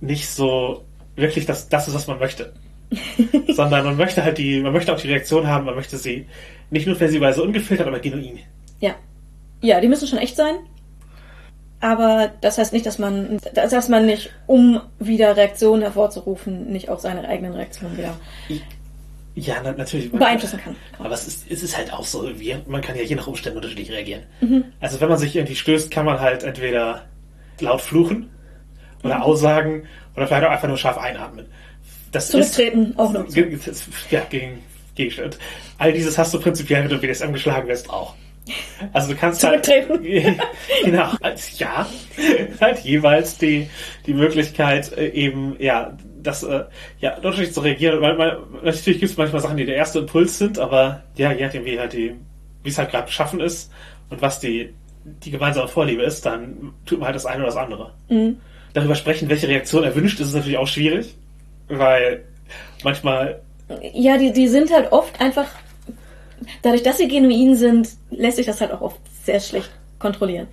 nicht 0.00 0.28
so 0.28 0.84
wirklich 1.14 1.46
das, 1.46 1.68
das 1.68 1.88
ist, 1.88 1.94
was 1.94 2.06
man 2.06 2.18
möchte. 2.18 2.52
Sondern 3.48 3.84
man 3.84 3.96
möchte 3.96 4.22
halt 4.22 4.38
die, 4.38 4.60
man 4.60 4.72
möchte 4.72 4.92
auch 4.92 5.00
die 5.00 5.08
Reaktion 5.08 5.46
haben, 5.46 5.64
man 5.64 5.74
möchte 5.74 5.96
sie 5.96 6.26
nicht 6.70 6.86
notwendigerweise 6.86 7.42
ungefiltert, 7.42 7.86
aber 7.86 8.00
genuin. 8.00 8.40
Ja. 8.80 8.94
Ja, 9.60 9.80
die 9.80 9.88
müssen 9.88 10.08
schon 10.08 10.18
echt 10.18 10.36
sein. 10.36 10.56
Aber 11.80 12.30
das 12.40 12.58
heißt 12.58 12.72
nicht, 12.72 12.86
dass 12.86 12.98
man, 12.98 13.38
dass 13.54 13.88
man 13.88 14.06
nicht, 14.06 14.30
um 14.46 14.80
wieder 14.98 15.36
Reaktionen 15.36 15.82
hervorzurufen, 15.82 16.70
nicht 16.70 16.88
auch 16.88 17.00
seine 17.00 17.26
eigenen 17.26 17.54
Reaktionen 17.54 17.96
wieder 17.96 18.14
Ja, 19.34 19.56
na, 19.64 19.72
natürlich. 19.72 20.12
beeinflussen 20.12 20.60
kann. 20.60 20.76
Aber 20.98 21.14
es 21.14 21.26
ist, 21.26 21.50
es 21.50 21.62
ist 21.62 21.76
halt 21.76 21.92
auch 21.92 22.04
so, 22.04 22.28
wie, 22.38 22.54
man 22.66 22.82
kann 22.82 22.96
ja 22.96 23.02
je 23.02 23.14
nach 23.14 23.26
Umständen 23.26 23.56
unterschiedlich 23.56 23.90
reagieren. 23.90 24.24
Mhm. 24.40 24.64
Also 24.80 25.00
wenn 25.00 25.08
man 25.08 25.18
sich 25.18 25.34
irgendwie 25.34 25.56
stößt, 25.56 25.90
kann 25.90 26.04
man 26.04 26.20
halt 26.20 26.42
entweder 26.42 27.06
laut 27.60 27.80
fluchen 27.80 28.28
oder 29.02 29.16
Mhm. 29.16 29.22
aussagen 29.22 29.82
oder 30.16 30.26
vielleicht 30.26 30.44
auch 30.44 30.50
einfach 30.50 30.68
nur 30.68 30.76
scharf 30.76 30.98
einatmen. 30.98 31.46
Das 32.12 32.28
Zurücktreten 32.28 32.92
auch 32.98 33.10
noch. 33.12 33.26
Ja, 34.10 34.20
gegen 34.28 34.58
Gegenstand. 34.94 35.38
All 35.78 35.92
dieses 35.94 36.18
hast 36.18 36.34
du 36.34 36.38
prinzipiell, 36.40 36.82
wenn 36.82 36.90
du 36.90 36.98
BDSM 36.98 37.32
geschlagen 37.32 37.66
wirst, 37.68 37.88
auch. 37.88 38.14
Also 38.92 39.12
du 39.12 39.18
kannst 39.18 39.40
Zurücktreten. 39.40 39.92
halt, 40.04 40.38
genau, 40.84 41.10
als, 41.22 41.58
ja, 41.58 41.86
halt 42.60 42.80
jeweils 42.80 43.38
die, 43.38 43.70
die 44.04 44.12
Möglichkeit 44.12 44.92
äh, 44.92 45.08
eben, 45.08 45.56
ja, 45.58 45.96
das, 46.22 46.42
äh, 46.42 46.64
ja, 47.00 47.16
unterschiedlich 47.16 47.52
zu 47.52 47.60
reagieren. 47.60 48.00
Weil, 48.00 48.18
weil, 48.18 48.38
natürlich 48.62 49.00
gibt 49.00 49.12
es 49.12 49.16
manchmal 49.16 49.42
Sachen, 49.42 49.56
die 49.56 49.66
der 49.66 49.76
erste 49.76 50.00
Impuls 50.00 50.38
sind, 50.38 50.58
aber 50.58 51.02
ja, 51.16 51.32
je 51.32 51.44
nachdem, 51.44 51.64
wie 51.64 51.78
halt 51.78 51.92
die, 51.92 52.14
wie 52.62 52.68
es 52.68 52.78
halt 52.78 52.90
gerade 52.90 53.06
beschaffen 53.06 53.40
ist 53.40 53.70
und 54.10 54.22
was 54.22 54.40
die, 54.40 54.72
die 55.04 55.30
gemeinsame 55.30 55.68
Vorliebe 55.68 56.02
ist, 56.02 56.24
dann 56.24 56.74
tut 56.86 56.98
man 56.98 57.06
halt 57.06 57.16
das 57.16 57.26
eine 57.26 57.38
oder 57.38 57.46
das 57.46 57.56
andere. 57.56 57.92
Mhm. 58.08 58.38
Darüber 58.74 58.94
sprechen, 58.94 59.28
welche 59.28 59.48
Reaktion 59.48 59.84
erwünscht 59.84 60.20
ist, 60.20 60.28
ist 60.28 60.34
natürlich 60.34 60.58
auch 60.58 60.66
schwierig, 60.66 61.14
weil 61.68 62.24
manchmal 62.84 63.40
Ja, 63.92 64.16
die, 64.16 64.32
die 64.32 64.48
sind 64.48 64.72
halt 64.72 64.92
oft 64.92 65.20
einfach, 65.20 65.48
dadurch, 66.62 66.82
dass 66.82 66.98
sie 66.98 67.08
genuin 67.08 67.56
sind, 67.56 67.90
lässt 68.10 68.36
sich 68.36 68.46
das 68.46 68.60
halt 68.60 68.72
auch 68.72 68.80
oft 68.80 69.00
sehr 69.24 69.40
schlecht 69.40 69.70
kontrollieren. 69.98 70.48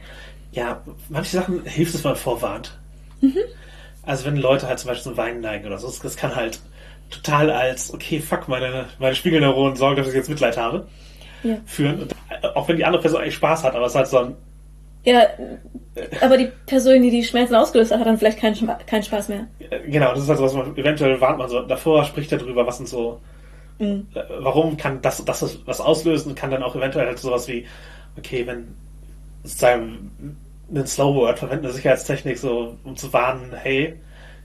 ja, 0.51 0.81
manche 1.09 1.37
Sachen 1.37 1.63
hilft 1.65 1.95
es, 1.95 2.03
wenn 2.03 2.11
man 2.11 2.19
vorwarnt. 2.19 2.77
Also 4.09 4.25
wenn 4.25 4.37
Leute 4.37 4.67
halt 4.67 4.79
zum 4.79 4.87
Beispiel 4.89 5.03
zum 5.03 5.17
Weinen 5.17 5.39
neigen 5.41 5.67
oder 5.67 5.77
so, 5.77 5.87
das, 6.01 6.15
kann 6.17 6.35
halt 6.35 6.59
total 7.11 7.51
als, 7.51 7.93
okay, 7.93 8.19
fuck, 8.19 8.47
meine, 8.47 8.85
meine 8.99 9.15
Spiegelneuronen 9.15 9.75
sorgen, 9.75 9.97
dass 9.97 10.07
ich 10.07 10.15
jetzt 10.15 10.29
Mitleid 10.29 10.57
habe, 10.57 10.87
Ja. 11.43 11.57
führen. 11.65 12.01
Und, 12.03 12.13
äh, 12.29 12.47
auch 12.55 12.67
wenn 12.67 12.77
die 12.77 12.85
andere 12.85 13.01
Person 13.01 13.21
eigentlich 13.21 13.35
Spaß 13.35 13.63
hat, 13.63 13.75
aber 13.75 13.85
es 13.85 13.91
ist 13.93 13.97
halt 13.97 14.07
so 14.07 14.17
ein, 14.19 14.35
Ja, 15.05 15.27
aber 16.21 16.37
die 16.37 16.51
Person, 16.65 17.01
die 17.01 17.09
die 17.11 17.23
Schmerzen 17.23 17.55
ausgelöst 17.55 17.91
hat, 17.91 17.99
hat 17.99 18.07
dann 18.07 18.17
vielleicht 18.17 18.39
keinen, 18.39 18.55
keinen 18.85 19.03
Spaß 19.03 19.29
mehr. 19.29 19.47
äh, 19.59 19.79
genau, 19.89 20.13
das 20.13 20.23
ist 20.23 20.29
halt 20.29 20.37
so, 20.39 20.45
was 20.45 20.53
man, 20.53 20.75
eventuell 20.77 21.19
warnt 21.21 21.37
man 21.37 21.49
so 21.49 21.61
davor, 21.61 22.03
spricht 22.05 22.31
darüber, 22.31 22.65
was 22.65 22.77
sind 22.77 22.89
so, 22.89 23.21
Mhm. 23.79 24.07
äh, 24.13 24.21
warum 24.39 24.77
kann 24.77 25.01
das, 25.01 25.23
das 25.25 25.59
was 25.65 25.81
auslösen 25.81 26.29
und 26.31 26.35
kann 26.35 26.51
dann 26.51 26.63
auch 26.63 26.75
eventuell 26.75 27.07
halt 27.07 27.19
sowas 27.19 27.47
wie, 27.47 27.67
okay, 28.17 28.45
wenn 28.47 28.75
sozusagen 29.43 30.11
einen 30.69 30.87
Slow 30.87 31.15
Word 31.15 31.39
verwenden, 31.39 31.65
eine 31.65 31.73
Sicherheitstechnik, 31.73 32.37
so 32.37 32.75
um 32.83 32.95
zu 32.95 33.11
warnen, 33.13 33.53
hey, 33.53 33.95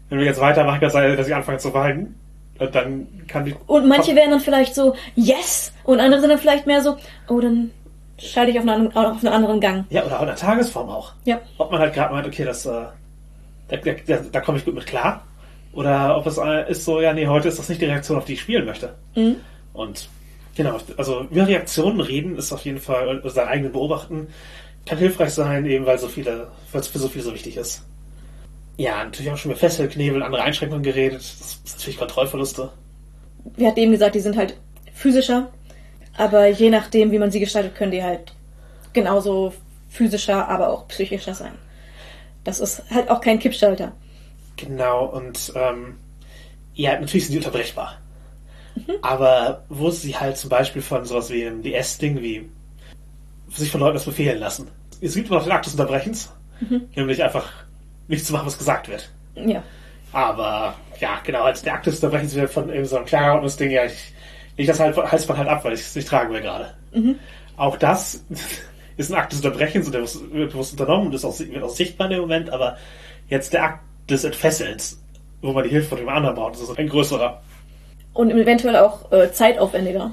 wenn 0.08 0.18
wir 0.18 0.26
jetzt 0.26 0.40
weitermachen, 0.40 0.80
kann 0.80 0.86
es 0.88 0.92
sein, 0.92 1.16
dass 1.16 1.26
ich 1.26 1.34
anfange 1.34 1.58
zu 1.58 1.72
weinen. 1.74 2.18
Und 2.58 2.74
dann 2.74 3.06
kann 3.26 3.44
die. 3.44 3.54
Und 3.66 3.88
manche 3.88 4.14
wären 4.14 4.30
dann 4.30 4.40
vielleicht 4.40 4.74
so, 4.74 4.94
yes! 5.16 5.72
Und 5.82 5.98
andere 5.98 6.20
sind 6.20 6.30
dann 6.30 6.38
vielleicht 6.38 6.66
mehr 6.66 6.82
so, 6.82 6.96
oh, 7.28 7.40
dann 7.40 7.70
schalte 8.18 8.52
ich 8.52 8.58
auf 8.58 8.62
einen, 8.62 8.86
anderen- 8.86 8.96
auf 8.96 9.24
einen 9.24 9.32
anderen 9.34 9.60
Gang. 9.60 9.84
Ja, 9.90 10.04
oder 10.04 10.18
auch 10.18 10.20
in 10.22 10.28
der 10.28 10.36
Tagesform 10.36 10.88
auch. 10.88 11.12
Ja. 11.24 11.40
Ob 11.58 11.70
man 11.72 11.80
halt 11.80 11.94
gerade 11.94 12.14
meint, 12.14 12.26
okay, 12.26 12.44
das, 12.44 12.64
äh, 12.64 12.70
da, 13.68 13.76
da, 13.76 14.16
da 14.30 14.40
komme 14.40 14.58
ich 14.58 14.64
gut 14.64 14.74
mit 14.74 14.86
klar. 14.86 15.24
Oder 15.72 16.16
ob 16.16 16.26
es 16.26 16.38
äh, 16.38 16.70
ist 16.70 16.84
so, 16.84 17.00
ja, 17.00 17.12
nee, 17.12 17.26
heute 17.26 17.48
ist 17.48 17.58
das 17.58 17.68
nicht 17.68 17.80
die 17.80 17.86
Reaktion, 17.86 18.18
auf 18.18 18.24
die 18.24 18.34
ich 18.34 18.40
spielen 18.40 18.64
möchte. 18.64 18.94
Mhm. 19.16 19.36
Und 19.72 20.08
genau, 20.54 20.78
also 20.96 21.22
über 21.28 21.48
Reaktionen 21.48 22.00
reden 22.00 22.36
ist 22.38 22.52
auf 22.52 22.64
jeden 22.64 22.78
Fall, 22.78 23.08
also 23.08 23.28
seine 23.30 23.48
eigenen 23.48 23.72
beobachten, 23.72 24.28
kann 24.86 24.98
hilfreich 24.98 25.30
sein, 25.30 25.66
eben 25.66 25.86
weil 25.86 25.98
so 25.98 26.08
viele, 26.08 26.48
weil 26.72 26.80
es 26.80 26.88
für 26.88 26.98
so 26.98 27.08
viele 27.08 27.24
so 27.24 27.34
wichtig 27.34 27.56
ist. 27.56 27.82
Ja, 28.76 29.04
natürlich 29.04 29.30
auch 29.30 29.36
schon 29.36 29.50
mit 29.50 29.58
Fesselknebeln, 29.58 30.22
andere 30.22 30.42
Einschränkungen 30.42 30.82
geredet. 30.82 31.20
Das 31.20 31.60
ist 31.64 31.76
natürlich 31.76 31.98
Kontrollverluste. 31.98 32.70
Wir 33.56 33.68
hatten 33.68 33.78
eben 33.78 33.92
gesagt, 33.92 34.14
die 34.14 34.20
sind 34.20 34.36
halt 34.36 34.56
physischer, 34.92 35.50
aber 36.16 36.48
je 36.48 36.70
nachdem, 36.70 37.12
wie 37.12 37.18
man 37.18 37.30
sie 37.30 37.40
gestaltet, 37.40 37.74
können 37.74 37.92
die 37.92 38.02
halt 38.02 38.32
genauso 38.92 39.52
physischer, 39.90 40.48
aber 40.48 40.70
auch 40.70 40.88
psychischer 40.88 41.34
sein. 41.34 41.52
Das 42.42 42.60
ist 42.60 42.82
halt 42.90 43.10
auch 43.10 43.20
kein 43.20 43.38
Kippschalter. 43.38 43.92
Genau, 44.56 45.06
und 45.06 45.52
ähm, 45.54 45.96
ja, 46.74 46.98
natürlich 46.98 47.26
sind 47.26 47.32
die 47.32 47.38
unterbrechbar. 47.38 47.98
Aber 49.02 49.64
wo 49.68 49.90
sie 49.90 50.16
halt 50.16 50.36
zum 50.36 50.50
Beispiel 50.50 50.82
von 50.82 51.04
sowas 51.04 51.30
wie 51.30 51.46
einem 51.46 51.62
DS-Ding 51.62 52.20
wie 52.20 52.48
sich 53.48 53.70
von 53.70 53.80
Leuten 53.80 53.94
das 53.94 54.04
befehlen 54.04 54.40
lassen. 54.40 54.68
Es 55.04 55.14
gibt 55.14 55.28
immer 55.28 55.36
noch 55.38 55.44
den 55.44 55.52
Akt 55.52 55.66
des 55.66 55.74
Unterbrechens, 55.74 56.32
nämlich 56.96 57.22
einfach 57.22 57.52
nichts 58.08 58.26
zu 58.26 58.32
machen, 58.32 58.46
was 58.46 58.56
gesagt 58.56 58.88
wird. 58.88 59.10
Ja. 59.34 59.62
Aber 60.12 60.74
ja, 60.98 61.20
genau, 61.24 61.42
als 61.42 61.62
der 61.62 61.74
Akt 61.74 61.86
des 61.86 61.96
Unterbrechens 61.96 62.34
wird 62.34 62.50
von 62.50 62.72
eben 62.72 62.86
so 62.86 62.96
einem 62.96 63.04
Klarordnungsding, 63.04 63.70
ja, 63.70 63.84
ich 63.84 64.14
leg 64.56 64.66
das 64.66 64.80
halt 64.80 64.96
Halsband 64.96 65.40
halt 65.40 65.48
ab, 65.48 65.64
weil 65.64 65.74
ich 65.74 65.80
es 65.80 65.94
nicht 65.94 66.08
tragen 66.08 66.32
will 66.32 66.40
gerade. 66.40 66.72
Auch 67.56 67.76
das 67.76 68.24
ist 68.96 69.12
ein 69.12 69.18
Akt 69.18 69.32
des 69.32 69.40
Unterbrechens 69.40 69.86
und 69.86 69.92
der 69.92 70.02
wird 70.02 70.52
bewusst 70.52 70.72
unternommen 70.72 71.08
und 71.08 71.14
ist 71.14 71.24
auch, 71.24 71.38
wird 71.38 71.62
auch 71.62 71.68
sichtbar 71.68 72.06
in 72.06 72.12
dem 72.12 72.20
Moment, 72.22 72.50
aber 72.50 72.78
jetzt 73.28 73.52
der 73.52 73.64
Akt 73.64 73.80
des 74.08 74.24
Entfesselns, 74.24 75.00
wo 75.42 75.52
man 75.52 75.64
die 75.64 75.70
Hilfe 75.70 75.88
von 75.88 75.98
dem 75.98 76.08
anderen 76.08 76.36
braucht, 76.36 76.54
das 76.54 76.62
ist 76.62 76.78
ein 76.78 76.88
größerer. 76.88 77.42
Und 78.14 78.30
eventuell 78.30 78.76
auch 78.76 79.10
äh, 79.12 79.30
zeitaufwendiger. 79.32 80.12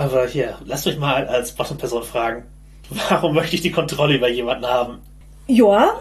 Aber 0.00 0.26
hier, 0.26 0.56
lasst 0.64 0.86
euch 0.86 0.98
mal 0.98 1.26
als 1.26 1.52
Bottom-Person 1.52 2.04
fragen, 2.04 2.44
warum 3.10 3.34
möchte 3.34 3.54
ich 3.54 3.60
die 3.60 3.70
Kontrolle 3.70 4.14
über 4.14 4.30
jemanden 4.30 4.64
haben? 4.64 4.98
Ja, 5.46 5.92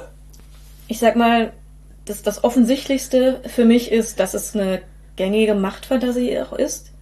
ich 0.87 0.99
sag 0.99 1.17
mal, 1.17 1.51
das, 2.05 2.23
das 2.23 2.45
Offensichtlichste 2.45 3.41
für 3.47 3.65
mich 3.65 3.91
ist, 3.91 4.21
dass 4.21 4.33
es 4.33 4.55
eine 4.55 4.81
gängige 5.17 5.53
Machtfantasie 5.53 6.39
auch 6.39 6.53
ist. 6.53 6.93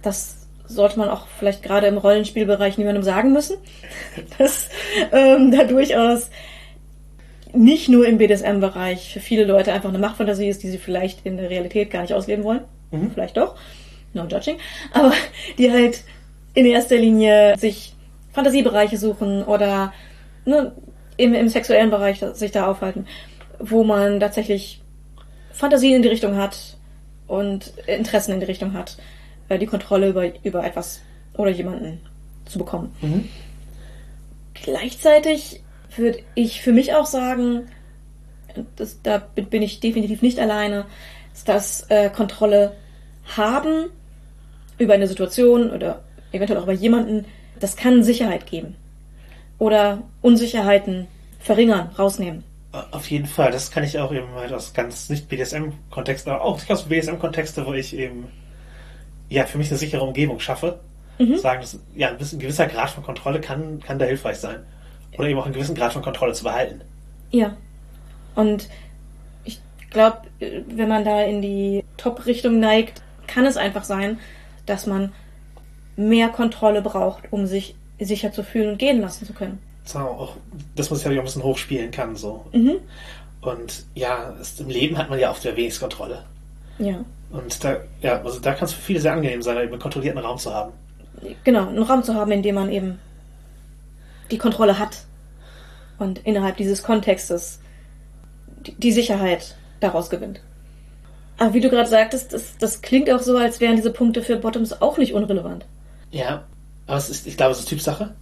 Das 0.00 0.46
sollte 0.64 0.98
man 0.98 1.10
auch 1.10 1.26
vielleicht 1.38 1.62
gerade 1.62 1.86
im 1.86 1.98
Rollenspielbereich 1.98 2.78
niemandem 2.78 3.02
sagen 3.02 3.34
müssen. 3.34 3.58
Dass 4.38 4.70
ähm, 5.12 5.52
da 5.52 5.64
durchaus 5.64 6.30
nicht 7.52 7.90
nur 7.90 8.06
im 8.06 8.16
BDSM-Bereich 8.16 9.12
für 9.12 9.20
viele 9.20 9.44
Leute 9.44 9.74
einfach 9.74 9.90
eine 9.90 9.98
Machtfantasie 9.98 10.48
ist, 10.48 10.62
die 10.62 10.70
sie 10.70 10.78
vielleicht 10.78 11.26
in 11.26 11.36
der 11.36 11.50
Realität 11.50 11.90
gar 11.90 12.00
nicht 12.00 12.14
ausleben 12.14 12.42
wollen. 12.42 12.62
Vielleicht 13.12 13.36
doch. 13.36 13.56
No 14.14 14.26
judging. 14.26 14.58
Aber 14.92 15.12
die 15.58 15.70
halt 15.70 16.02
in 16.54 16.66
erster 16.66 16.96
Linie 16.96 17.56
sich 17.58 17.94
Fantasiebereiche 18.32 18.98
suchen 18.98 19.42
oder 19.44 19.92
ne, 20.44 20.72
im, 21.16 21.34
im 21.34 21.48
sexuellen 21.48 21.90
Bereich 21.90 22.24
sich 22.34 22.50
da 22.50 22.66
aufhalten, 22.66 23.06
wo 23.58 23.84
man 23.84 24.20
tatsächlich 24.20 24.80
Fantasien 25.52 25.96
in 25.96 26.02
die 26.02 26.08
Richtung 26.08 26.36
hat 26.36 26.76
und 27.26 27.72
Interessen 27.86 28.32
in 28.32 28.40
die 28.40 28.46
Richtung 28.46 28.72
hat, 28.72 28.96
äh, 29.48 29.58
die 29.58 29.66
Kontrolle 29.66 30.08
über, 30.08 30.44
über 30.44 30.64
etwas 30.64 31.02
oder 31.34 31.50
jemanden 31.50 32.00
zu 32.44 32.58
bekommen. 32.58 32.94
Gleichzeitig 34.54 35.62
würde 35.96 36.18
ich 36.34 36.62
für 36.62 36.72
mich 36.72 36.94
auch 36.94 37.06
sagen, 37.06 37.68
das, 38.76 39.00
da 39.02 39.18
bin 39.18 39.62
ich 39.62 39.80
definitiv 39.80 40.22
nicht 40.22 40.38
alleine, 40.38 40.86
dass 41.46 41.86
äh, 41.88 42.10
Kontrolle 42.10 42.76
haben 43.36 43.90
über 44.82 44.94
eine 44.94 45.06
Situation 45.06 45.70
oder 45.70 46.02
eventuell 46.32 46.58
auch 46.58 46.64
über 46.64 46.72
jemanden, 46.72 47.26
das 47.60 47.76
kann 47.76 48.02
Sicherheit 48.02 48.46
geben. 48.46 48.76
Oder 49.58 50.02
Unsicherheiten 50.20 51.06
verringern, 51.38 51.90
rausnehmen. 51.98 52.44
Auf 52.90 53.10
jeden 53.10 53.26
Fall, 53.26 53.50
das 53.50 53.70
kann 53.70 53.84
ich 53.84 53.98
auch 53.98 54.12
eben 54.12 54.32
halt 54.34 54.52
aus 54.52 54.72
ganz 54.72 55.10
nicht 55.10 55.28
BDSM-Kontext, 55.28 56.26
aber 56.26 56.42
auch 56.42 56.58
aus 56.68 56.84
BDSM-Kontexte, 56.84 57.66
wo 57.66 57.74
ich 57.74 57.96
eben 57.96 58.28
ja 59.28 59.44
für 59.44 59.58
mich 59.58 59.68
eine 59.70 59.78
sichere 59.78 60.02
Umgebung 60.02 60.40
schaffe. 60.40 60.80
Sagen, 61.36 61.60
dass, 61.60 61.78
ja, 61.94 62.08
ein, 62.08 62.18
bisschen, 62.18 62.38
ein 62.38 62.42
gewisser 62.42 62.66
Grad 62.66 62.90
von 62.90 63.04
Kontrolle 63.04 63.40
kann, 63.40 63.80
kann 63.80 63.98
da 63.98 64.06
hilfreich 64.06 64.38
sein. 64.38 64.64
Oder 65.16 65.28
eben 65.28 65.38
auch 65.38 65.44
einen 65.44 65.54
gewissen 65.54 65.74
Grad 65.74 65.92
von 65.92 66.02
Kontrolle 66.02 66.32
zu 66.32 66.42
behalten. 66.42 66.80
Ja. 67.30 67.56
Und 68.34 68.68
ich 69.44 69.60
glaube, 69.90 70.18
wenn 70.40 70.88
man 70.88 71.04
da 71.04 71.22
in 71.22 71.42
die 71.42 71.84
Top-Richtung 71.96 72.58
neigt, 72.58 73.02
kann 73.26 73.46
es 73.46 73.56
einfach 73.56 73.84
sein, 73.84 74.18
dass 74.66 74.86
man 74.86 75.12
mehr 75.96 76.28
Kontrolle 76.28 76.82
braucht, 76.82 77.32
um 77.32 77.46
sich 77.46 77.74
sicher 78.00 78.32
zu 78.32 78.42
fühlen 78.42 78.70
und 78.70 78.78
gehen 78.78 79.00
lassen 79.00 79.26
zu 79.26 79.32
können. 79.32 79.58
So, 79.84 79.98
auch, 79.98 80.36
dass 80.76 80.90
man 80.90 80.96
sich 80.96 81.06
halt 81.06 81.16
auch 81.16 81.22
ein 81.22 81.26
bisschen 81.26 81.42
hochspielen 81.42 81.90
kann. 81.90 82.16
so. 82.16 82.44
Und 83.40 83.84
ja, 83.94 84.32
es, 84.40 84.58
im 84.60 84.68
Leben 84.68 84.96
hat 84.96 85.10
man 85.10 85.18
ja 85.18 85.30
oft 85.30 85.44
der 85.44 85.56
wenig 85.56 85.78
Kontrolle. 85.78 86.24
Ja. 86.78 87.04
Und 87.30 87.64
da, 87.64 87.78
ja, 88.00 88.22
also 88.22 88.38
da 88.38 88.54
kann 88.54 88.66
es 88.66 88.72
für 88.72 88.80
viele 88.80 89.00
sehr 89.00 89.12
angenehm 89.12 89.42
sein, 89.42 89.56
eben 89.56 89.72
einen 89.72 89.80
kontrollierten 89.80 90.20
Raum 90.20 90.38
zu 90.38 90.54
haben. 90.54 90.72
Genau, 91.44 91.68
einen 91.68 91.82
Raum 91.82 92.02
zu 92.02 92.14
haben, 92.14 92.30
in 92.32 92.42
dem 92.42 92.54
man 92.54 92.70
eben 92.70 92.98
die 94.30 94.38
Kontrolle 94.38 94.78
hat 94.78 95.04
und 95.98 96.20
innerhalb 96.24 96.56
dieses 96.56 96.82
Kontextes 96.82 97.60
die 98.78 98.92
Sicherheit 98.92 99.56
daraus 99.80 100.10
gewinnt. 100.10 100.40
Aber 101.38 101.54
wie 101.54 101.60
du 101.60 101.70
gerade 101.70 101.88
sagtest, 101.88 102.32
das, 102.32 102.56
das 102.58 102.82
klingt 102.82 103.10
auch 103.10 103.20
so, 103.20 103.36
als 103.36 103.60
wären 103.60 103.76
diese 103.76 103.92
Punkte 103.92 104.22
für 104.22 104.36
Bottoms 104.36 104.80
auch 104.80 104.98
nicht 104.98 105.14
unrelevant. 105.14 105.64
Ja, 106.10 106.44
Aber 106.86 106.98
es 106.98 107.08
ist, 107.08 107.26
ich 107.26 107.36
glaube, 107.36 107.52
es 107.52 107.60
ist 107.60 107.68
Typsache, 107.68 108.14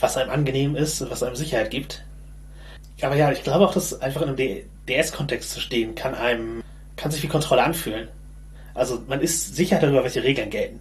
was 0.00 0.16
einem 0.16 0.30
angenehm 0.30 0.76
ist 0.76 1.00
und 1.02 1.10
was 1.10 1.22
einem 1.22 1.36
Sicherheit 1.36 1.70
gibt. 1.70 2.04
Aber 3.02 3.16
ja, 3.16 3.30
ich 3.30 3.42
glaube 3.42 3.66
auch, 3.66 3.74
dass 3.74 4.00
einfach 4.00 4.22
in 4.22 4.28
einem 4.28 4.62
DS-Kontext 4.88 5.50
zu 5.50 5.60
stehen, 5.60 5.94
kann 5.94 6.14
einem, 6.14 6.62
kann 6.96 7.10
sich 7.10 7.22
wie 7.22 7.28
Kontrolle 7.28 7.62
anfühlen. 7.62 8.08
Also 8.74 9.02
man 9.08 9.20
ist 9.20 9.56
sicher 9.56 9.78
darüber, 9.80 10.04
welche 10.04 10.22
Regeln 10.22 10.50
gelten. 10.50 10.80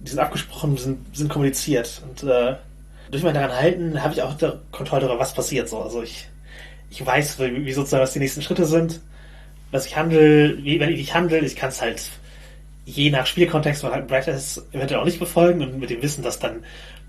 Die 0.00 0.10
sind 0.10 0.18
abgesprochen, 0.18 0.76
sind, 0.76 1.16
sind 1.16 1.28
kommuniziert. 1.28 2.02
Und 2.08 2.28
äh, 2.28 2.56
durch 3.10 3.22
mein 3.22 3.34
daran 3.34 3.56
halten, 3.56 4.02
habe 4.02 4.14
ich 4.14 4.22
auch 4.22 4.36
Kontrolle 4.70 5.02
darüber, 5.02 5.20
was 5.20 5.34
passiert. 5.34 5.68
So. 5.68 5.80
Also 5.80 6.02
ich, 6.02 6.28
ich 6.90 7.04
weiß, 7.04 7.38
wie, 7.40 7.64
wie 7.64 7.72
sozusagen 7.72 8.02
was 8.02 8.12
die 8.12 8.18
nächsten 8.18 8.42
Schritte 8.42 8.66
sind, 8.66 9.00
was 9.70 9.86
ich 9.86 9.96
handle, 9.96 10.62
wie, 10.62 10.80
wenn 10.80 10.90
ich 10.90 11.14
handle, 11.14 11.38
ich 11.40 11.56
kann 11.56 11.70
es 11.70 11.80
halt 11.80 12.10
je 12.84 13.10
nach 13.10 13.26
Spielkontext 13.26 13.82
von 13.82 14.06
Brightness 14.06 14.66
eventuell 14.72 15.00
auch 15.00 15.04
nicht 15.04 15.18
befolgen 15.18 15.62
und 15.62 15.78
mit 15.78 15.90
dem 15.90 16.00
Wissen, 16.00 16.22
dass 16.22 16.38
dann 16.38 16.64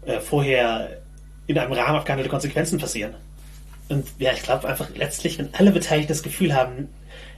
äh, 0.06 0.20
vorher 0.20 1.02
in 1.48 1.58
einem 1.58 1.72
Rahmen 1.72 1.98
abgehandelte 1.98 2.30
Konsequenzen 2.30 2.80
passieren. 2.80 3.16
Und 3.88 4.06
ja, 4.20 4.34
ich 4.34 4.44
glaube 4.44 4.68
einfach 4.68 4.90
letztlich, 4.96 5.40
wenn 5.40 5.54
alle 5.54 5.72
Beteiligten 5.72 6.10
das 6.10 6.22
Gefühl 6.22 6.54
haben, 6.54 6.90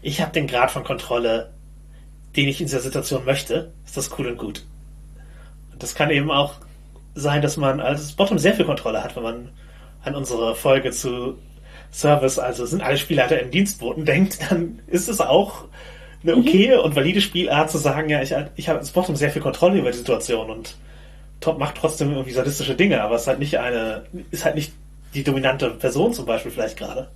ich 0.02 0.22
habe 0.22 0.32
den 0.32 0.48
Grad 0.48 0.72
von 0.72 0.84
Kontrolle, 0.84 1.54
den 2.36 2.48
ich 2.48 2.60
in 2.60 2.68
dieser 2.68 2.80
Situation 2.80 3.24
möchte, 3.26 3.72
ist 3.86 3.96
das 3.96 4.10
cool 4.18 4.28
und 4.28 4.38
gut. 4.38 4.66
Und 5.72 5.82
das 5.82 5.96
kann 5.96 6.10
eben 6.10 6.32
auch 6.32 6.56
sein, 7.14 7.42
dass 7.42 7.58
man 7.58 7.80
als 7.80 8.14
Bottom 8.14 8.40
sehr 8.40 8.56
viel 8.56 8.66
Kontrolle 8.66 9.04
hat, 9.04 9.16
wenn 9.16 9.24
man 9.24 9.50
an 10.04 10.16
unsere 10.16 10.56
Folge 10.56 10.92
zu 10.92 11.38
Service, 11.92 12.40
also 12.40 12.66
sind 12.66 12.82
alle 12.82 12.98
Spielleiter 12.98 13.40
im 13.40 13.52
Dienstboten 13.52 14.06
denkt, 14.06 14.40
dann 14.50 14.80
ist 14.88 15.10
es 15.10 15.20
auch 15.20 15.66
eine 16.24 16.36
mhm. 16.36 16.42
okay 16.42 16.76
und 16.76 16.96
valide 16.96 17.22
Spielart 17.22 17.70
zu 17.70 17.78
sagen, 17.78 18.10
ja, 18.10 18.22
ich, 18.22 18.34
ich 18.56 18.70
habe 18.70 18.80
als 18.80 18.92
Bottom 18.92 19.16
sehr 19.16 19.32
viel 19.32 19.42
Kontrolle 19.42 19.80
über 19.80 19.92
die 19.92 19.98
Situation 19.98 20.50
und 20.50 20.76
Top 21.40 21.58
macht 21.58 21.76
trotzdem 21.76 22.12
irgendwie 22.12 22.32
sadistische 22.32 22.76
Dinge, 22.76 23.02
aber 23.02 23.16
es 23.16 23.22
ist 23.22 23.28
halt 23.28 23.40
nicht 23.40 23.58
eine, 23.60 24.04
ist 24.30 24.46
halt 24.46 24.56
nicht 24.56 24.74
die 25.16 25.24
dominante 25.24 25.72
Person 25.72 26.14
zum 26.14 26.26
Beispiel 26.26 26.52
vielleicht 26.52 26.78
gerade. 26.78 27.10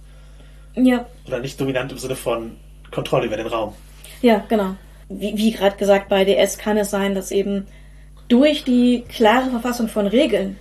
Ja. 0.75 1.05
Oder 1.27 1.39
nicht 1.39 1.61
dominant 1.61 1.91
im 1.91 1.99
Sinne 1.99 2.15
von 2.15 2.57
Kontrolle 2.91 3.27
über 3.27 3.37
den 3.37 3.47
Raum. 3.47 3.73
Ja, 4.21 4.43
genau. 4.49 4.75
Wie, 5.09 5.37
wie 5.37 5.51
gerade 5.51 5.77
gesagt, 5.77 6.09
bei 6.09 6.25
DS 6.25 6.57
kann 6.57 6.77
es 6.77 6.89
sein, 6.89 7.13
dass 7.13 7.31
eben 7.31 7.67
durch 8.27 8.63
die 8.63 9.03
klare 9.07 9.51
Verfassung 9.51 9.87
von 9.87 10.07
Regeln 10.07 10.57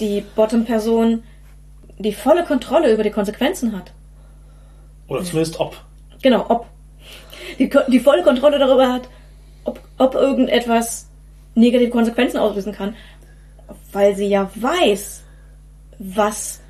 die 0.00 0.24
Bottom-Person 0.34 1.22
die 1.98 2.12
volle 2.12 2.44
Kontrolle 2.44 2.92
über 2.92 3.02
die 3.02 3.10
Konsequenzen 3.10 3.76
hat. 3.76 3.92
Oder 5.08 5.24
zumindest 5.24 5.58
ob. 5.60 5.76
Genau, 6.22 6.46
ob. 6.48 6.66
Die, 7.58 7.70
die 7.88 8.00
volle 8.00 8.22
Kontrolle 8.22 8.58
darüber 8.58 8.92
hat, 8.92 9.08
ob, 9.64 9.80
ob 9.98 10.14
irgendetwas 10.14 11.08
negative 11.54 11.90
Konsequenzen 11.90 12.38
auslösen 12.38 12.72
kann. 12.72 12.94
Weil 13.92 14.14
sie 14.14 14.26
ja 14.26 14.50
weiß, 14.54 15.22
was 15.98 16.60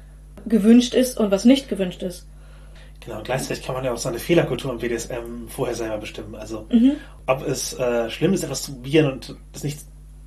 gewünscht 0.46 0.94
ist 0.94 1.18
und 1.18 1.30
was 1.30 1.44
nicht 1.44 1.68
gewünscht 1.68 2.02
ist. 2.02 2.26
Genau, 3.00 3.18
und 3.18 3.24
gleichzeitig 3.24 3.64
kann 3.64 3.74
man 3.74 3.84
ja 3.84 3.92
auch 3.92 3.98
seine 3.98 4.18
Fehlerkultur 4.18 4.72
im 4.72 4.78
BDSM 4.78 5.48
vorher 5.48 5.74
selber 5.74 5.98
bestimmen. 5.98 6.34
Also, 6.34 6.66
mhm. 6.70 6.96
ob 7.26 7.46
es 7.46 7.78
äh, 7.78 8.10
schlimm 8.10 8.32
ist, 8.32 8.44
etwas 8.44 8.62
zu 8.62 8.74
probieren 8.74 9.12
und 9.12 9.36
es 9.52 9.64
nicht, 9.64 9.80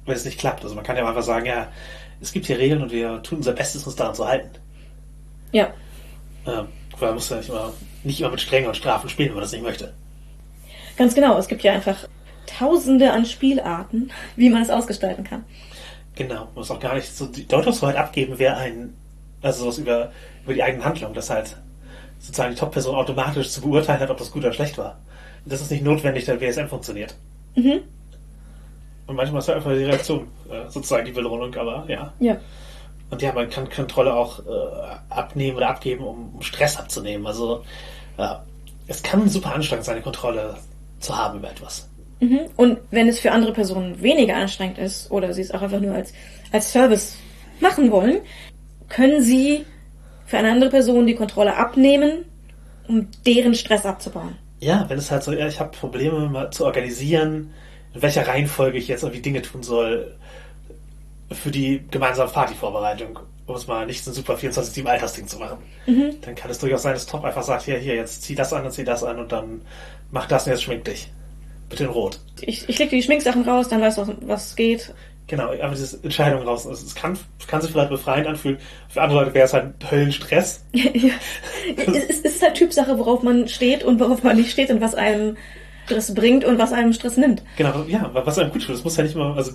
wenn 0.06 0.16
es 0.16 0.26
nicht 0.26 0.40
klappt. 0.40 0.64
Also, 0.64 0.76
man 0.76 0.84
kann 0.84 0.98
ja 0.98 1.08
einfach 1.08 1.24
sagen, 1.24 1.46
ja, 1.46 1.68
es 2.22 2.32
gibt 2.32 2.46
hier 2.46 2.58
Regeln 2.60 2.82
und 2.82 2.92
wir 2.92 3.22
tun 3.24 3.40
unser 3.40 3.54
Bestes, 3.54 3.86
uns 3.86 3.96
daran 3.96 4.16
zu 4.16 4.28
halten. 4.28 4.61
Ja. 5.52 5.74
Ähm, 6.46 6.68
weil 7.00 7.10
man 7.10 7.16
muss 7.16 7.30
ja 7.30 7.38
nicht 7.38 7.50
immer, 7.50 7.74
nicht 8.04 8.20
immer 8.20 8.30
mit 8.32 8.42
Strenge 8.42 8.68
und 8.68 8.76
Strafen 8.76 9.10
spielen, 9.10 9.30
wenn 9.30 9.36
man 9.36 9.44
das 9.44 9.52
nicht 9.52 9.64
möchte. 9.64 9.94
Ganz 10.98 11.16
genau. 11.16 11.38
Es 11.38 11.48
gibt 11.48 11.64
ja 11.64 11.74
einfach 11.74 12.08
tausende 12.46 13.12
an 13.12 13.26
Spielarten, 13.26 14.12
wie 14.36 14.50
man 14.50 14.62
es 14.62 14.70
ausgestalten 14.70 15.24
kann. 15.24 15.44
Genau. 16.16 16.46
Man 16.46 16.56
muss 16.56 16.72
auch 16.72 16.80
gar 16.80 16.96
nicht 16.96 17.16
so 17.16 17.26
die 17.28 17.48
Deutungshoheit 17.48 17.96
abgeben, 17.96 18.34
wer 18.38 18.58
einen, 18.58 18.96
also 19.42 19.64
sowas 19.64 19.78
über, 19.78 20.12
über 20.44 20.54
die 20.54 20.64
eigenen 20.64 20.86
Handlungen, 20.86 21.14
dass 21.14 21.30
halt 21.30 21.56
sozusagen 22.20 22.54
die 22.54 22.60
Top-Person 22.60 22.96
automatisch 22.96 23.50
zu 23.50 23.62
beurteilen 23.62 24.00
hat, 24.00 24.10
ob 24.10 24.18
das 24.18 24.32
gut 24.32 24.44
oder 24.44 24.54
schlecht 24.54 24.78
war. 24.78 25.00
Das 25.46 25.62
ist 25.62 25.72
nicht 25.72 25.84
notwendig, 25.84 26.26
damit 26.26 26.42
WSM 26.42 26.68
funktioniert. 26.68 27.16
Mhm. 27.56 27.82
Und 29.08 29.16
manchmal 29.16 29.40
ist 29.40 29.48
ja 29.48 29.56
einfach 29.56 29.72
die 29.72 29.84
Reaktion 29.84 30.28
äh, 30.50 30.70
sozusagen 30.70 31.06
die 31.06 31.12
Belohnung, 31.12 31.54
aber 31.56 31.86
ja. 31.88 32.14
Ja. 32.20 32.38
Und 33.12 33.22
ja, 33.22 33.34
man 33.34 33.50
kann 33.50 33.70
Kontrolle 33.70 34.14
auch 34.14 34.40
äh, 34.40 34.44
abnehmen 35.10 35.58
oder 35.58 35.70
abgeben, 35.70 36.04
um, 36.06 36.34
um 36.36 36.42
Stress 36.42 36.78
abzunehmen. 36.78 37.28
Also 37.28 37.64
ja, 38.18 38.44
es 38.88 39.04
kann 39.04 39.30
super 39.30 39.54
anstrengend 39.54 39.86
sein, 39.86 39.96
eine 39.96 40.04
Kontrolle 40.04 40.56
zu 41.00 41.16
haben 41.16 41.40
über 41.40 41.52
etwas. 41.52 41.90
Mhm. 42.22 42.42
Und 42.56 42.80
wenn 42.90 43.08
es 43.08 43.20
für 43.20 43.32
andere 43.32 43.52
Personen 43.52 44.02
weniger 44.02 44.36
anstrengend 44.36 44.78
ist 44.78 45.12
oder 45.12 45.34
sie 45.34 45.42
es 45.42 45.52
auch 45.52 45.62
einfach 45.62 45.82
nur 45.82 45.94
als, 45.94 46.14
als 46.52 46.72
Service 46.72 47.18
machen 47.60 47.92
wollen, 47.92 48.22
können 48.90 49.22
sie 49.22 49.66
für 50.26 50.38
eine 50.38 50.52
andere 50.52 50.70
Person 50.70 51.06
die 51.06 51.16
Kontrolle 51.16 51.58
abnehmen, 51.58 52.26
um 52.88 53.08
deren 53.26 53.56
Stress 53.56 53.86
abzubauen. 53.86 54.38
Ja, 54.60 54.86
wenn 54.88 54.98
es 54.98 55.12
halt 55.12 55.24
so, 55.24 55.34
ja, 55.34 55.48
ich 55.48 55.60
habe 55.60 55.72
Probleme 55.72 56.30
mal 56.30 56.52
zu 56.52 56.66
organisieren, 56.66 57.54
in 57.94 58.02
welcher 58.02 58.28
Reihenfolge 58.28 58.78
ich 58.78 58.88
jetzt 58.88 59.04
irgendwie 59.04 59.22
Dinge 59.22 59.42
tun 59.42 59.64
soll, 59.64 60.16
für 61.32 61.52
die 61.52 61.84
gemeinsame 61.90 62.30
Partyvorbereitung, 62.30 63.20
um 63.46 63.56
es 63.56 63.68
mal 63.68 63.86
nicht 63.86 64.04
so 64.04 64.12
ein 64.12 64.14
super 64.14 64.36
24-7 64.36 64.86
Alltagsding 64.86 65.28
zu 65.28 65.38
machen. 65.38 65.58
Mhm. 65.86 66.16
Dann 66.22 66.36
kann 66.36 66.52
es 66.52 66.60
durchaus 66.60 66.84
sein, 66.84 66.94
dass 66.94 67.06
Top 67.06 67.24
einfach 67.24 67.44
sagt, 67.44 67.64
hier, 67.64 67.78
hier, 67.78 67.96
jetzt 67.96 68.24
zieh 68.24 68.36
das 68.36 68.54
an 68.54 68.66
und 68.66 68.72
zieh 68.72 68.84
das 68.84 69.04
an 69.04 69.20
und 69.20 69.32
dann 69.32 69.62
mach 70.12 70.28
das 70.28 70.46
und 70.46 70.52
jetzt 70.52 70.64
schmink 70.64 70.86
dich. 70.86 71.12
Bitte 71.70 71.86
in 71.86 71.90
Rot. 71.90 72.20
Ich, 72.42 72.68
ich 72.68 72.78
leg 72.80 72.90
dir 72.90 72.98
die 72.98 73.04
Schminksachen 73.04 73.48
raus, 73.48 73.70
dann 73.70 73.82
weißt 73.82 74.00
du, 74.00 74.16
was 74.22 74.56
geht. 74.56 74.94
Genau, 75.28 75.54
aber 75.54 75.70
diese 75.70 76.04
Entscheidung 76.04 76.42
raus. 76.42 76.68
Also 76.68 76.86
es 76.86 76.94
kann, 76.94 77.18
kann 77.48 77.62
sich 77.62 77.72
vielleicht 77.72 77.90
befreiend 77.90 78.28
anfühlen. 78.28 78.58
Für 78.90 79.02
andere 79.02 79.20
Leute 79.22 79.34
wäre 79.34 79.46
es 79.46 79.54
halt 79.54 79.74
Höllenstress. 79.90 80.66
ja. 80.74 81.14
es 81.78 82.20
ist 82.20 82.42
halt 82.42 82.56
Typsache, 82.56 83.00
worauf 83.00 83.24
man 83.24 83.48
steht 83.48 83.86
und 83.86 84.00
worauf 84.02 84.24
man 84.24 84.36
nicht 84.36 84.52
steht 84.52 84.70
und 84.70 84.82
was 84.82 84.94
einem 84.94 85.38
Stress 85.86 86.14
bringt 86.14 86.46
und 86.46 86.58
was 86.58 86.74
einem 86.74 86.94
Stress 86.94 87.18
nimmt. 87.18 87.44
Genau, 87.58 87.84
ja, 87.88 88.10
was 88.14 88.38
einem 88.40 88.52
gut 88.52 88.66
tut. 88.66 88.76
Es 88.76 88.84
muss 88.84 88.98
ja 88.98 89.04
nicht 89.04 89.16
mal, 89.16 89.34
also 89.34 89.52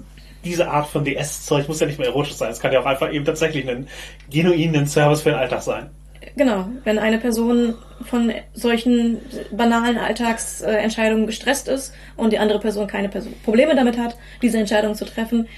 diese 0.47 0.69
Art 0.69 0.87
von 0.87 1.05
DS-Zeug 1.05 1.69
muss 1.69 1.81
ja 1.81 1.87
nicht 1.87 1.99
mehr 1.99 2.09
erotisch 2.09 2.35
sein. 2.35 2.51
Es 2.51 2.61
kann 2.61 2.73
ja 2.73 2.81
auch 2.81 2.87
einfach 2.87 3.13
eben 3.13 3.25
tatsächlich 3.25 3.69
ein 3.69 3.89
genuinen 4.31 4.87
Service 4.87 5.23
für 5.23 5.31
den 5.31 5.39
Alltag 5.39 5.63
sein. 5.63 5.91
Genau, 6.37 6.69
wenn 6.85 6.99
eine 6.99 7.19
Person 7.19 7.75
von 8.05 8.33
solchen 8.53 9.19
banalen 9.51 9.99
Alltagsentscheidungen 9.99 11.27
gestresst 11.27 11.69
ist 11.69 11.95
und 12.17 12.33
die 12.33 12.39
andere 12.39 12.59
Person 12.59 12.87
keine 12.87 13.09
Probleme 13.45 13.75
damit 13.75 13.99
hat, 13.99 14.17
diese 14.43 14.59
Entscheidung 14.59 14.95
zu 14.95 15.05
treffen, 15.05 15.49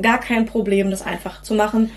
gar 0.00 0.20
kein 0.20 0.46
Problem, 0.46 0.90
das 0.90 1.02
einfach 1.02 1.42
zu 1.42 1.54
machen. 1.54 1.90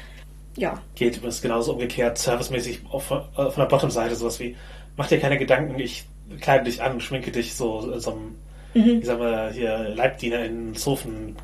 Ja. 0.55 0.81
Geht 0.95 1.17
übrigens 1.17 1.41
genauso 1.41 1.73
umgekehrt, 1.73 2.17
servicemäßig 2.17 2.81
auf, 2.89 3.05
von 3.05 3.23
der 3.57 3.65
Bottom-Seite, 3.65 4.15
sowas 4.15 4.39
wie, 4.39 4.55
mach 4.97 5.07
dir 5.07 5.19
keine 5.19 5.37
Gedanken, 5.37 5.79
ich 5.79 6.05
kleide 6.41 6.65
dich 6.65 6.81
an, 6.81 7.01
schminke 7.01 7.31
dich 7.31 7.55
so, 7.55 7.97
so 7.97 8.11
einem, 8.11 8.35
mhm. 8.73 8.99
ich 8.99 9.05
sag 9.05 9.19
mal, 9.19 9.51
hier 9.51 9.89
Leibdiener 9.95 10.45
in 10.45 10.75
Zofen 10.75 11.35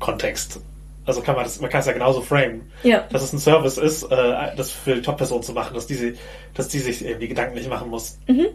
Kontext. 0.00 0.60
Also 1.06 1.22
kann 1.22 1.34
man 1.34 1.44
das, 1.44 1.60
man 1.60 1.70
kann 1.70 1.80
es 1.80 1.86
ja 1.86 1.92
genauso 1.92 2.20
framen, 2.20 2.70
ja. 2.82 3.06
dass 3.10 3.22
es 3.22 3.32
ein 3.32 3.38
Service 3.38 3.78
ist, 3.78 4.04
äh, 4.04 4.54
das 4.56 4.70
für 4.70 4.96
die 4.96 5.02
Top-Person 5.02 5.42
zu 5.42 5.52
machen, 5.52 5.74
dass 5.74 5.86
die, 5.86 6.16
dass 6.54 6.68
die 6.68 6.78
sich 6.78 7.04
eben 7.04 7.20
die 7.20 7.28
Gedanken 7.28 7.54
nicht 7.54 7.68
machen 7.68 7.88
muss. 7.88 8.18
Mhm. 8.26 8.48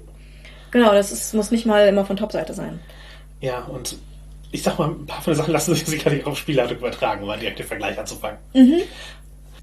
Genau, 0.72 0.92
das 0.92 1.12
ist, 1.12 1.34
muss 1.34 1.52
nicht 1.52 1.66
mal 1.66 1.88
immer 1.88 2.06
von 2.06 2.18
Top-Seite 2.18 2.54
sein. 2.54 2.80
Ja, 3.42 3.64
und 3.64 3.98
ich 4.52 4.64
sag 4.64 4.78
mal, 4.78 4.90
ein 4.90 5.06
paar 5.06 5.22
von 5.22 5.34
den 5.34 5.38
Sachen 5.38 5.54
lassen 5.54 5.76
sich 5.76 5.86
sicherlich 5.86 6.26
auf 6.26 6.38
Spielleitung 6.38 6.78
übertragen, 6.78 7.22
um 7.22 7.28
mal 7.28 7.40
direkt 7.40 7.60
den 7.60 7.68
Vergleich 7.68 7.98
anzufangen. 7.98 8.38
Mhm. 8.54 8.82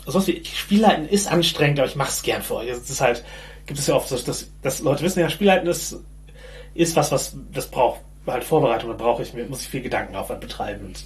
So 0.04 0.26
wie 0.26 0.44
Spielleiten 0.44 1.08
ist 1.08 1.30
anstrengend, 1.30 1.78
aber 1.78 1.88
ich 1.88 1.96
mache 1.96 2.10
es 2.10 2.22
gern 2.22 2.42
für 2.42 2.56
euch. 2.56 2.68
Es 2.68 2.90
ist 2.90 3.00
halt, 3.00 3.24
gibt 3.66 3.78
es 3.78 3.86
ja 3.86 3.94
oft, 3.94 4.10
dass, 4.10 4.24
dass, 4.24 4.50
dass 4.60 4.80
Leute 4.80 5.02
wissen, 5.02 5.20
ja, 5.20 5.30
Spielleiten 5.30 5.68
ist, 5.68 5.98
ist 6.74 6.96
was, 6.96 7.12
was 7.12 7.36
das 7.52 7.68
braucht 7.68 8.00
halt 8.26 8.44
Vorbereitung, 8.44 8.90
da 8.90 8.96
brauche 8.96 9.22
ich 9.22 9.34
mir, 9.34 9.44
muss 9.46 9.62
ich 9.62 9.68
viel 9.68 9.82
Gedankenaufwand 9.82 10.40
betreiben. 10.40 10.86
Und 10.86 11.04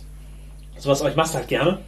sowas, 0.78 1.00
aber 1.00 1.10
ich 1.10 1.16
mache 1.16 1.28
es 1.28 1.34
halt 1.34 1.48
gerne. 1.48 1.78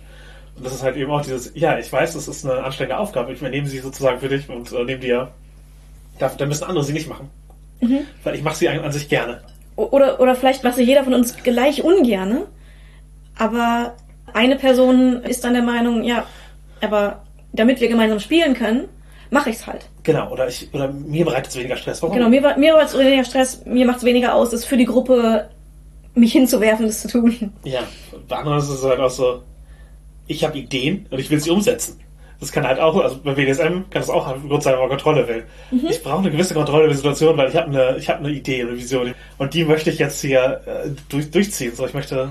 Und 0.57 0.67
das 0.67 0.75
ist 0.75 0.83
halt 0.83 0.97
eben 0.97 1.11
auch 1.11 1.23
dieses, 1.23 1.53
ja, 1.55 1.79
ich 1.79 1.93
weiß, 1.93 2.15
das 2.15 2.27
ist 2.27 2.45
eine 2.45 2.65
anstrengende 2.65 2.99
Aufgabe, 2.99 3.33
ich 3.33 3.41
übernehme 3.41 3.69
sie 3.69 3.79
sozusagen 3.79 4.19
für 4.19 4.29
dich 4.29 4.49
und 4.49 4.73
äh, 4.73 4.85
nehme 4.85 5.01
dir, 5.01 5.29
da, 6.19 6.29
da 6.29 6.47
müssen 6.47 6.65
andere 6.65 6.85
sie 6.85 6.93
nicht 6.93 7.09
machen. 7.09 7.31
Mhm. 7.81 8.01
Weil 8.25 8.35
ich 8.35 8.43
mache 8.43 8.57
sie 8.57 8.69
an, 8.69 8.81
an, 8.81 8.93
sich 8.93 9.09
gerne. 9.09 9.41
Oder, 9.77 10.21
oder 10.21 10.35
vielleicht 10.35 10.65
macht 10.65 10.75
sie 10.75 10.83
jeder 10.83 11.05
von 11.05 11.15
uns 11.15 11.37
gleich 11.37 11.85
ungerne, 11.85 12.47
aber 13.37 13.95
eine 14.35 14.57
Person 14.57 15.23
ist 15.23 15.45
dann 15.45 15.53
der 15.55 15.63
Meinung, 15.63 16.03
ja, 16.03 16.27
aber 16.81 17.23
damit 17.53 17.81
wir 17.81 17.89
gemeinsam 17.89 18.19
spielen 18.19 18.55
können, 18.55 18.89
mache 19.31 19.51
ich 19.51 19.57
es 19.57 19.67
halt. 19.67 19.87
Genau, 20.03 20.33
oder 20.33 20.49
ich 20.49 20.73
oder 20.73 20.91
mir 20.91 21.25
bereitet 21.25 21.51
es 21.51 21.57
weniger 21.57 21.77
Stress. 21.77 22.03
Warum? 22.03 22.17
Genau, 22.17 22.29
mir, 22.29 22.41
mir 22.57 22.73
bereitet 22.73 22.95
es 22.95 22.99
weniger 22.99 23.25
Stress, 23.25 23.65
mir 23.65 23.87
macht 23.87 23.99
es 23.99 24.05
weniger 24.05 24.35
aus, 24.35 24.53
es 24.53 24.65
für 24.65 24.77
die 24.77 24.87
Gruppe 24.87 25.49
mich 26.19 26.33
hinzuwerfen, 26.33 26.87
das 26.87 27.03
zu 27.03 27.09
tun. 27.09 27.53
Ja, 27.65 27.81
bei 28.29 28.37
anderen 28.37 28.59
ist 28.59 28.69
es 28.69 28.83
halt 28.83 29.01
auch 29.01 29.11
so, 29.11 29.43
ich 30.27 30.45
habe 30.45 30.59
Ideen 30.59 31.07
und 31.11 31.19
ich 31.19 31.31
will 31.31 31.41
sie 31.41 31.51
umsetzen. 31.51 32.01
Das 32.41 32.53
kann 32.53 32.67
halt 32.67 32.79
auch, 32.79 32.97
also 32.97 33.19
bei 33.19 33.37
WDSM 33.37 33.91
kann 33.91 34.01
das 34.01 34.11
auch 34.11 34.27
ein 34.29 34.49
Grund 34.49 34.63
sein, 34.63 34.75
wenn 34.75 34.81
man 34.81 34.89
Kontrolle 34.91 35.27
will. 35.27 35.45
Mhm. 35.73 35.89
Ich 35.91 36.03
brauche 36.03 36.19
eine 36.19 36.31
gewisse 36.31 36.55
Kontrolle 36.55 36.85
über 36.85 36.93
die 36.93 36.97
Situation, 36.97 37.37
weil 37.37 37.49
ich 37.49 37.57
habe 37.57 37.67
eine, 37.67 37.97
ich 37.99 38.09
habe 38.09 38.21
eine 38.21 38.31
Idee, 38.31 38.63
eine 38.63 38.77
Vision 38.77 39.15
und 39.39 39.55
die 39.55 39.65
möchte 39.65 39.91
ich 39.91 39.99
jetzt 39.99 40.21
hier 40.21 40.61
äh, 40.67 40.91
durch, 41.09 41.31
durchziehen. 41.31 41.75
So, 41.75 41.85
ich 41.85 41.95
möchte 41.95 42.31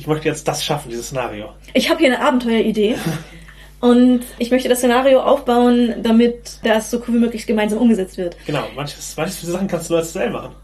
ich 0.00 0.06
möchte 0.06 0.28
jetzt 0.28 0.48
das 0.48 0.64
schaffen, 0.64 0.88
dieses 0.88 1.08
Szenario. 1.08 1.50
Ich 1.74 1.90
habe 1.90 1.98
hier 1.98 2.08
eine 2.08 2.24
Abenteueridee. 2.24 2.96
Und 3.80 4.24
ich 4.38 4.50
möchte 4.50 4.68
das 4.68 4.78
Szenario 4.78 5.20
aufbauen, 5.22 5.94
damit 6.02 6.58
das 6.62 6.90
so 6.90 6.98
cool 6.98 7.14
wie 7.14 7.18
möglich 7.18 7.46
gemeinsam 7.46 7.78
umgesetzt 7.78 8.18
wird. 8.18 8.36
Genau, 8.46 8.64
manches, 8.76 9.14
manches 9.16 9.40
Sachen 9.40 9.68
kannst 9.68 9.88
du 9.88 9.96
als 9.96 10.12
selber 10.12 10.42
machen. 10.42 10.54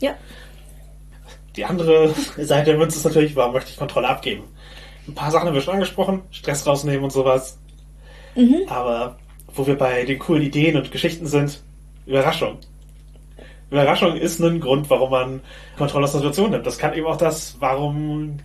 Ja. 0.00 0.14
Die 1.56 1.64
andere 1.64 2.12
Seite 2.38 2.70
der 2.70 2.78
Münze 2.78 2.98
ist 2.98 3.04
natürlich, 3.04 3.36
warum 3.36 3.52
möchte 3.52 3.70
ich 3.70 3.76
Kontrolle 3.76 4.08
abgeben? 4.08 4.44
Ein 5.06 5.14
paar 5.14 5.30
Sachen 5.30 5.48
haben 5.48 5.54
wir 5.54 5.60
schon 5.60 5.74
angesprochen, 5.74 6.22
Stress 6.30 6.66
rausnehmen 6.66 7.04
und 7.04 7.12
sowas. 7.12 7.58
Mhm. 8.34 8.62
Aber 8.68 9.18
wo 9.54 9.66
wir 9.66 9.76
bei 9.76 10.04
den 10.04 10.18
coolen 10.18 10.42
Ideen 10.42 10.76
und 10.76 10.90
Geschichten 10.90 11.26
sind, 11.26 11.62
Überraschung. 12.06 12.58
Überraschung 13.70 14.16
ist 14.16 14.40
ein 14.40 14.60
Grund, 14.60 14.90
warum 14.90 15.10
man 15.10 15.40
Kontrolle 15.76 16.04
aus 16.04 16.12
der 16.12 16.20
Situation 16.20 16.50
nimmt. 16.50 16.66
Das 16.66 16.78
kann 16.78 16.94
eben 16.94 17.06
auch 17.06 17.16
das, 17.16 17.56
warum 17.60 18.38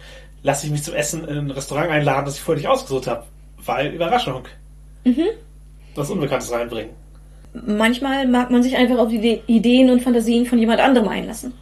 lasse 0.44 0.66
ich 0.66 0.72
mich 0.72 0.84
zum 0.84 0.94
Essen 0.94 1.28
in 1.28 1.38
ein 1.38 1.52
Restaurant 1.52 1.90
einladen, 1.90 2.26
das 2.26 2.36
ich 2.36 2.42
vorher 2.42 2.60
nicht 2.60 2.70
ausgesucht 2.70 3.08
habe. 3.08 3.24
Weil 3.66 3.94
Überraschung. 3.94 4.44
Mhm. 5.04 5.26
Was 5.96 6.10
Unbekanntes 6.10 6.52
reinbringen. 6.52 6.92
Manchmal 7.54 8.28
mag 8.28 8.52
man 8.52 8.64
sich 8.64 8.76
einfach 8.78 9.00
auf 9.00 9.10
die 9.10 9.42
Ideen 9.48 9.90
und 9.90 10.02
Fantasien 10.02 10.46
von 10.46 10.60
jemand 10.60 10.80
anderem 10.80 11.08
einlassen. 11.08 11.54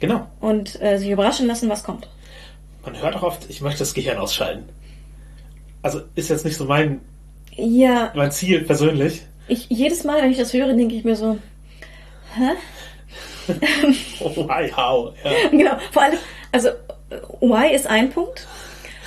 Genau. 0.00 0.26
Und 0.40 0.80
äh, 0.82 0.98
sich 0.98 1.10
überraschen 1.10 1.46
lassen, 1.46 1.68
was 1.68 1.84
kommt. 1.84 2.08
Man 2.84 3.00
hört 3.00 3.14
auch 3.16 3.22
oft, 3.22 3.48
ich 3.48 3.60
möchte 3.60 3.80
das 3.80 3.94
Gehirn 3.94 4.18
ausschalten. 4.18 4.64
Also 5.82 6.00
ist 6.14 6.30
jetzt 6.30 6.44
nicht 6.44 6.56
so 6.56 6.64
mein, 6.64 7.00
Ja, 7.54 8.10
mein 8.14 8.32
Ziel 8.32 8.62
persönlich. 8.62 9.22
ich, 9.48 9.66
jedes 9.68 10.04
Mal, 10.04 10.22
wenn 10.22 10.30
ich 10.30 10.38
das 10.38 10.52
höre, 10.52 10.72
denke 10.72 10.94
ich 10.94 11.04
mir 11.04 11.16
so, 11.16 11.38
hä? 12.34 12.50
Oh, 14.20 14.30
why, 14.48 14.70
how? 14.70 15.12
Ja. 15.24 15.30
Genau, 15.50 15.76
vor 15.92 16.02
allem, 16.02 16.18
also, 16.52 16.70
why 17.40 17.74
ist 17.74 17.86
ein 17.86 18.10
Punkt. 18.10 18.46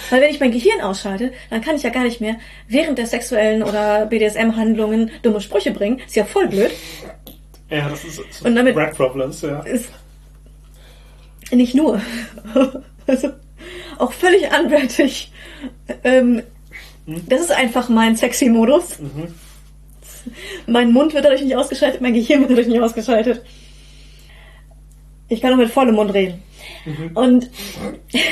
Weil 0.10 0.22
wenn 0.22 0.32
ich 0.32 0.40
mein 0.40 0.52
Gehirn 0.52 0.82
ausschalte, 0.82 1.32
dann 1.50 1.62
kann 1.62 1.76
ich 1.78 1.84
ja 1.84 1.90
gar 1.90 2.04
nicht 2.04 2.20
mehr 2.20 2.36
während 2.68 2.98
der 2.98 3.08
sexuellen 3.08 3.64
oder 3.64 4.06
BDSM-Handlungen 4.08 5.12
dumme 5.22 5.40
Sprüche 5.40 5.72
bringen. 5.72 6.00
Ist 6.06 6.16
ja 6.16 6.26
voll 6.26 6.48
blöd. 6.50 6.72
ja, 7.70 7.88
das 7.90 8.04
ist, 8.04 8.20
das 8.20 8.26
ist 8.26 8.42
Und 8.46 8.56
damit- 8.56 8.76
Red 8.76 8.96
Problems, 8.96 9.42
ja. 9.42 9.62
Ist 9.62 9.90
nicht 11.56 11.76
nur. 11.76 12.02
Also, 13.06 13.32
auch 13.98 14.14
völlig 14.14 14.44
unwertig. 14.58 15.30
Ähm, 16.06 16.42
das 17.06 17.42
ist 17.42 17.52
einfach 17.52 17.90
mein 17.90 18.16
sexy 18.16 18.48
Modus. 18.48 18.98
Mein 20.68 20.94
Mund 20.94 21.14
wird 21.14 21.26
dadurch 21.26 21.42
nicht 21.42 21.58
ausgeschaltet, 21.58 22.00
mein 22.00 22.14
Gehirn 22.14 22.40
wird 22.40 22.52
dadurch 22.52 22.68
nicht 22.68 22.80
ausgeschaltet. 22.80 23.44
Ich 25.28 25.42
kann 25.42 25.52
auch 25.52 25.58
mit 25.58 25.70
vollem 25.70 25.96
Mund 25.96 26.14
reden. 26.14 26.42
Und 27.14 27.50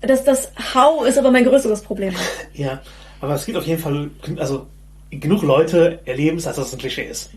das, 0.00 0.24
das 0.24 0.50
How 0.74 1.06
ist 1.06 1.18
aber 1.18 1.30
mein 1.30 1.44
größeres 1.44 1.82
Problem. 1.82 2.14
Ja, 2.54 2.80
aber 3.20 3.34
es 3.34 3.44
gibt 3.44 3.58
auf 3.58 3.66
jeden 3.66 3.82
Fall, 3.82 4.10
also 4.38 4.66
genug 5.10 5.42
Leute 5.42 6.00
erleben 6.04 6.36
es, 6.38 6.46
als 6.46 6.56
dass 6.56 6.68
es 6.68 6.72
ein 6.74 6.78
Klischee 6.78 7.04
ist. 7.04 7.30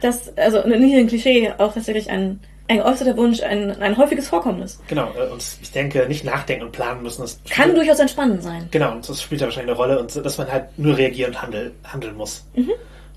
Das, 0.00 0.36
also 0.36 0.66
nicht 0.66 0.94
ein 0.96 1.06
Klischee, 1.06 1.52
auch 1.58 1.72
tatsächlich 1.72 2.10
ein, 2.10 2.40
ein 2.68 2.78
geäußerter 2.78 3.16
Wunsch, 3.16 3.42
ein, 3.42 3.80
ein 3.80 3.96
häufiges 3.96 4.28
Vorkommnis. 4.28 4.80
Genau, 4.88 5.10
äh, 5.16 5.30
und 5.30 5.42
ich 5.62 5.70
denke, 5.70 6.06
nicht 6.08 6.24
nachdenken 6.24 6.64
und 6.64 6.72
planen 6.72 7.02
müssen. 7.02 7.22
Das 7.22 7.38
Kann 7.48 7.74
durchaus 7.74 7.98
entspannend 8.00 8.42
sein. 8.42 8.68
Genau, 8.70 8.92
und 8.92 9.08
das 9.08 9.22
spielt 9.22 9.40
ja 9.40 9.46
wahrscheinlich 9.46 9.70
eine 9.70 9.78
Rolle 9.78 10.00
und 10.00 10.14
dass 10.16 10.38
man 10.38 10.50
halt 10.50 10.76
nur 10.78 10.96
reagieren 10.96 11.30
und 11.32 11.42
handel, 11.42 11.72
handeln 11.84 12.16
muss. 12.16 12.44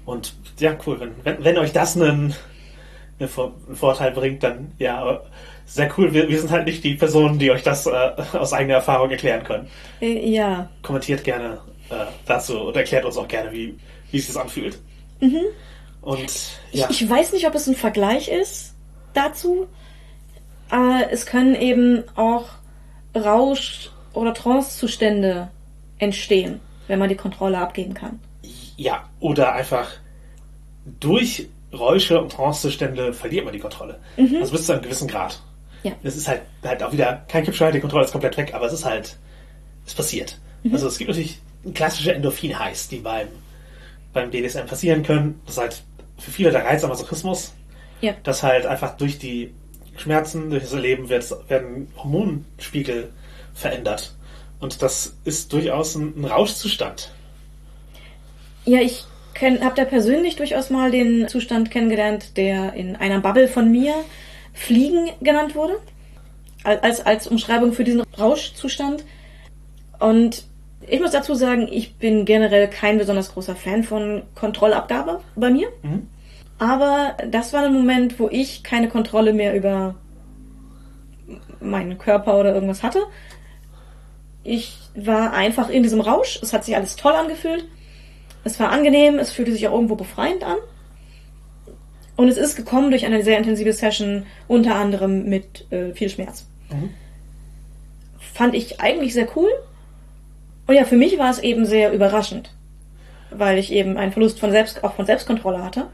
Und 0.06 0.34
ja, 0.60 0.76
cool, 0.86 1.00
wenn, 1.00 1.12
wenn, 1.24 1.44
wenn 1.44 1.58
euch 1.58 1.72
das 1.72 1.96
einen, 1.96 2.34
einen 3.20 3.30
Vorteil 3.76 4.12
bringt, 4.12 4.44
dann 4.44 4.72
ja, 4.78 4.98
aber 5.00 5.26
sehr 5.66 5.92
cool. 5.98 6.14
Wir, 6.14 6.28
wir 6.30 6.40
sind 6.40 6.52
halt 6.52 6.66
nicht 6.66 6.84
die 6.84 6.96
Personen, 6.96 7.38
die 7.38 7.52
euch 7.52 7.64
das 7.64 7.86
äh, 7.86 7.92
aus 8.34 8.54
eigener 8.54 8.76
Erfahrung 8.76 9.10
erklären 9.12 9.44
können. 9.44 9.68
Äh, 10.02 10.30
Ja, 10.30 10.70
Kommentiert 10.82 11.24
gerne 11.24 11.60
äh, 11.90 12.06
dazu 12.26 12.60
und 12.60 12.76
erklärt 12.76 13.06
uns 13.06 13.18
auch 13.18 13.28
gerne, 13.28 13.52
wie, 13.52 13.78
wie 14.12 14.18
es 14.18 14.26
sich 14.26 14.34
das 14.34 14.38
anfühlt. 14.42 14.80
Und 16.02 16.32
ja, 16.72 16.88
Ich, 16.90 17.02
ich 17.02 17.10
weiß 17.10 17.34
nicht, 17.34 17.46
ob 17.48 17.56
es 17.56 17.68
ein 17.68 17.76
Vergleich 17.76 18.28
ist 18.30 18.74
dazu. 19.14 19.68
Aber 20.70 21.12
es 21.12 21.26
können 21.26 21.56
eben 21.56 22.04
auch 22.16 22.46
Rausch- 23.16 23.90
oder 24.14 24.34
Trancezustände 24.34 25.50
entstehen, 25.98 26.60
wenn 26.88 27.00
man 27.00 27.10
die 27.10 27.16
Kontrolle 27.16 27.58
abgeben 27.58 27.94
kann. 27.94 28.20
ja, 28.78 29.10
oder 29.20 29.54
einfach 29.54 29.90
durch 31.00 31.50
Räusche 31.74 32.20
und 32.22 32.32
Trancezustände 32.32 33.14
verliert 33.14 33.46
man 33.46 33.54
die 33.54 33.60
Kontrolle. 33.60 34.00
Also 34.40 34.54
bis 34.54 34.66
zu 34.66 34.74
einem 34.74 34.82
gewissen 34.82 35.08
Grad. 35.08 35.42
Ja. 35.84 35.92
Es 36.04 36.16
ist 36.16 36.28
halt, 36.28 36.42
halt 36.64 36.82
auch 36.84 36.92
wieder 36.92 37.26
kein 37.28 37.44
Kippschalter, 37.44 37.74
die 37.74 37.80
Kontrolle 37.82 38.06
ist 38.06 38.12
komplett 38.12 38.38
weg, 38.38 38.54
aber 38.54 38.66
es 38.66 38.74
ist 38.74 38.86
halt, 38.86 39.18
es 39.86 39.94
passiert. 39.94 40.38
Also 40.72 40.88
es 40.88 40.98
gibt 40.98 41.10
natürlich 41.10 41.40
klassische 41.74 42.14
Endorphin-Highs, 42.14 42.88
die 42.90 42.98
beim, 43.00 43.28
beim 44.14 44.30
BDSM 44.32 44.66
passieren 44.66 45.04
können. 45.04 45.40
Das 45.46 45.56
ist 45.56 45.62
halt 45.62 45.84
für 46.18 46.32
viele 46.32 46.52
der 46.52 46.66
Reiz 46.66 46.84
am 46.84 46.90
Masochismus, 46.90 47.54
Ja. 48.02 48.14
dass 48.24 48.44
halt 48.44 48.66
einfach 48.66 48.98
durch 48.98 49.20
die 49.20 49.54
Schmerzen, 49.98 50.50
durch 50.50 50.64
das 50.64 50.74
Erleben 50.74 51.10
wird, 51.10 51.30
werden 51.50 51.88
Hormonspiegel 51.98 53.10
verändert. 53.54 54.16
Und 54.60 54.82
das 54.82 55.16
ist 55.26 55.52
durchaus 55.54 55.96
ein, 55.96 56.14
ein 56.18 56.26
Rauschzustand. 56.26 57.12
Ja, 58.66 58.82
ich 58.82 59.06
habe 59.42 59.76
da 59.76 59.86
persönlich 59.86 60.36
durchaus 60.36 60.70
mal 60.70 60.92
den 60.92 61.28
Zustand 61.30 61.72
kennengelernt, 61.72 62.36
der 62.36 62.74
in 62.74 62.96
einer 62.98 63.20
Bubble 63.22 63.48
von 63.48 63.72
mir 63.72 63.94
Fliegen 64.54 65.10
genannt 65.22 65.56
wurde. 65.56 65.78
Al- 66.64 66.80
Als, 66.80 67.00
als 67.06 67.28
Umschreibung 67.28 67.72
für 67.72 67.86
diesen 67.86 68.02
Rauschzustand. 68.20 69.06
Und 70.00 70.44
ich 70.90 71.00
muss 71.00 71.12
dazu 71.12 71.36
sagen, 71.36 71.68
ich 71.72 71.96
bin 71.96 72.26
generell 72.26 72.68
kein 72.68 72.98
besonders 72.98 73.34
großer 73.34 73.56
Fan 73.56 73.84
von 73.84 74.24
Kontrollabgabe 74.36 75.22
bei 75.36 75.50
mir. 75.50 75.68
Mhm. 75.84 76.08
Aber 76.58 77.16
das 77.30 77.54
war 77.54 77.64
ein 77.64 77.74
Moment, 77.74 78.20
wo 78.20 78.28
ich 78.30 78.64
keine 78.64 78.90
Kontrolle 78.90 79.34
mehr 79.34 79.56
über 79.56 79.96
meinen 81.62 81.98
Körper 81.98 82.40
oder 82.40 82.54
irgendwas 82.54 82.84
hatte. 82.84 83.00
Ich 84.44 84.78
war 84.96 85.34
einfach 85.34 85.70
in 85.70 85.84
diesem 85.84 86.02
Rausch. 86.02 86.40
Es 86.42 86.54
hat 86.54 86.66
sich 86.66 86.76
alles 86.76 86.96
toll 86.96 87.14
angefühlt. 87.14 87.66
Es 88.44 88.60
war 88.60 88.72
angenehm, 88.72 89.20
es 89.20 89.32
fühlte 89.32 89.52
sich 89.52 89.68
auch 89.68 89.74
irgendwo 89.74 89.96
befreiend 89.96 90.44
an. 90.44 90.58
Und 92.16 92.28
es 92.28 92.38
ist 92.38 92.56
gekommen 92.56 92.90
durch 92.90 93.06
eine 93.06 93.24
sehr 93.24 93.38
intensive 93.38 93.72
Session, 93.72 94.26
unter 94.48 94.76
anderem 94.76 95.26
mit 95.26 95.72
äh, 95.72 95.94
viel 95.94 96.10
Schmerz. 96.10 96.46
Mhm. 96.70 96.90
Fand 98.34 98.56
ich 98.56 98.82
eigentlich 98.82 99.14
sehr 99.14 99.28
cool. 99.38 99.50
Und 100.70 100.76
ja, 100.76 100.86
für 100.86 100.98
mich 100.98 101.18
war 101.18 101.32
es 101.32 101.40
eben 101.40 101.66
sehr 101.66 101.92
überraschend, 101.92 102.52
weil 103.32 103.58
ich 103.58 103.72
eben 103.72 103.98
einen 103.98 104.12
Verlust 104.12 104.40
von 104.40 104.52
Selbst, 104.52 104.84
auch 104.84 104.94
von 104.94 105.08
Selbstkontrolle 105.08 105.64
hatte. 105.64 105.88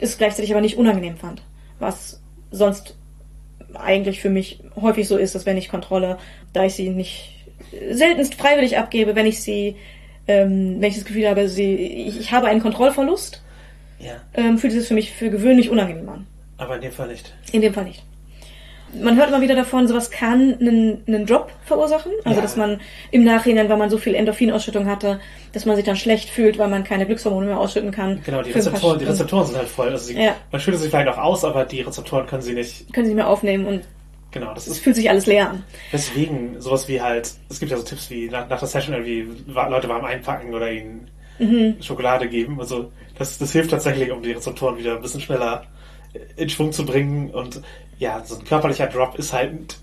Es 0.00 0.16
gleichzeitig 0.16 0.52
aber 0.52 0.62
nicht 0.62 0.78
unangenehm 0.78 1.18
fand. 1.18 1.42
Was 1.78 2.18
sonst 2.50 2.94
eigentlich 3.74 4.22
für 4.22 4.30
mich 4.30 4.60
häufig 4.80 5.06
so 5.06 5.18
ist, 5.18 5.34
dass 5.34 5.44
wenn 5.44 5.58
ich 5.58 5.68
Kontrolle, 5.68 6.16
da 6.54 6.64
ich 6.64 6.72
sie 6.72 6.88
nicht 6.88 7.44
seltenst 7.90 8.36
freiwillig 8.36 8.78
abgebe, 8.78 9.14
wenn 9.14 9.26
ich 9.26 9.42
sie, 9.42 9.76
ähm, 10.28 10.76
wenn 10.80 10.88
ich 10.88 10.94
das 10.96 11.04
Gefühl 11.04 11.28
habe, 11.28 11.46
sie, 11.50 11.74
ich, 11.74 12.18
ich 12.20 12.32
habe 12.32 12.46
einen 12.46 12.62
Kontrollverlust, 12.62 13.42
Ja, 13.98 14.14
ähm, 14.32 14.56
fühlt 14.56 14.72
sich 14.72 14.80
das 14.80 14.88
für 14.88 14.94
mich 14.94 15.12
für 15.12 15.28
gewöhnlich 15.28 15.68
unangenehm 15.68 16.08
an. 16.08 16.26
aber 16.56 16.76
in 16.76 16.80
dem 16.80 16.92
Fall 16.92 17.08
nicht. 17.08 17.34
In 17.52 17.60
dem 17.60 17.74
Fall 17.74 17.84
nicht. 17.84 18.02
Man 18.94 19.16
hört 19.16 19.28
immer 19.28 19.40
wieder 19.40 19.54
davon, 19.54 19.86
sowas 19.86 20.10
kann 20.10 20.56
einen, 20.60 21.02
einen 21.06 21.26
Drop 21.26 21.50
verursachen. 21.64 22.12
Also, 22.24 22.36
Ja. 22.36 22.42
dass 22.42 22.56
man 22.56 22.80
im 23.10 23.22
Nachhinein, 23.24 23.68
weil 23.68 23.76
man 23.76 23.90
so 23.90 23.98
viel 23.98 24.14
Endorphinausschüttung 24.14 24.86
hatte, 24.86 25.20
dass 25.52 25.66
man 25.66 25.76
sich 25.76 25.84
dann 25.84 25.96
schlecht 25.96 26.30
fühlt, 26.30 26.58
weil 26.58 26.68
man 26.68 26.84
keine 26.84 27.04
Glückshormone 27.06 27.46
mehr 27.46 27.58
ausschütten 27.58 27.90
kann. 27.90 28.20
Genau, 28.24 28.42
die 28.42 28.50
Rezeptoren, 28.52 28.98
die. 28.98 29.04
Rezeptoren 29.04 29.46
sind 29.46 29.56
halt 29.58 29.68
voll. 29.68 29.88
Also 29.90 30.06
sie, 30.06 30.14
Ja. 30.20 30.34
man 30.50 30.60
schüttet 30.60 30.80
sich 30.80 30.90
vielleicht 30.90 31.08
auch 31.08 31.18
aus, 31.18 31.44
aber 31.44 31.64
die 31.64 31.82
Rezeptoren 31.82 32.26
können 32.26 32.42
sie 32.42 32.54
nicht. 32.54 32.92
Können 32.92 33.06
sie 33.06 33.12
nicht 33.14 33.16
mehr 33.22 33.28
aufnehmen 33.28 33.66
und 33.66 33.82
Genau, 34.30 34.52
das 34.52 34.66
es 34.66 34.74
ist 34.74 34.80
fühlt 34.84 34.94
sich 34.96 35.08
alles 35.08 35.24
leer 35.26 35.50
an. 35.50 35.64
deswegen 35.92 36.60
sowas 36.60 36.86
wie 36.86 37.00
halt, 37.00 37.30
es 37.48 37.60
gibt 37.60 37.70
ja 37.70 37.78
so 37.78 37.82
Tipps 37.82 38.10
wie 38.10 38.28
nach, 38.28 38.46
nach 38.48 38.58
der 38.58 38.68
Session 38.68 38.94
irgendwie 38.94 39.26
Leute 39.52 39.88
warm 39.88 40.04
einpacken 40.04 40.52
oder 40.54 40.70
ihnen 40.70 41.08
Mhm. 41.38 41.76
Schokolade 41.80 42.28
geben. 42.28 42.58
Also 42.60 42.90
das, 43.16 43.38
das 43.38 43.52
hilft 43.52 43.70
tatsächlich, 43.70 44.10
um 44.10 44.22
die 44.22 44.32
Rezeptoren 44.32 44.76
wieder 44.76 44.96
ein 44.96 45.02
bisschen 45.02 45.20
schneller 45.20 45.64
in 46.36 46.48
Schwung 46.48 46.72
zu 46.72 46.84
bringen. 46.84 47.30
Und 47.30 47.62
ja, 47.98 48.22
so 48.24 48.36
ein 48.38 48.44
körperlicher 48.44 48.86
Drop 48.86 49.18
ist 49.18 49.32
halt 49.32 49.76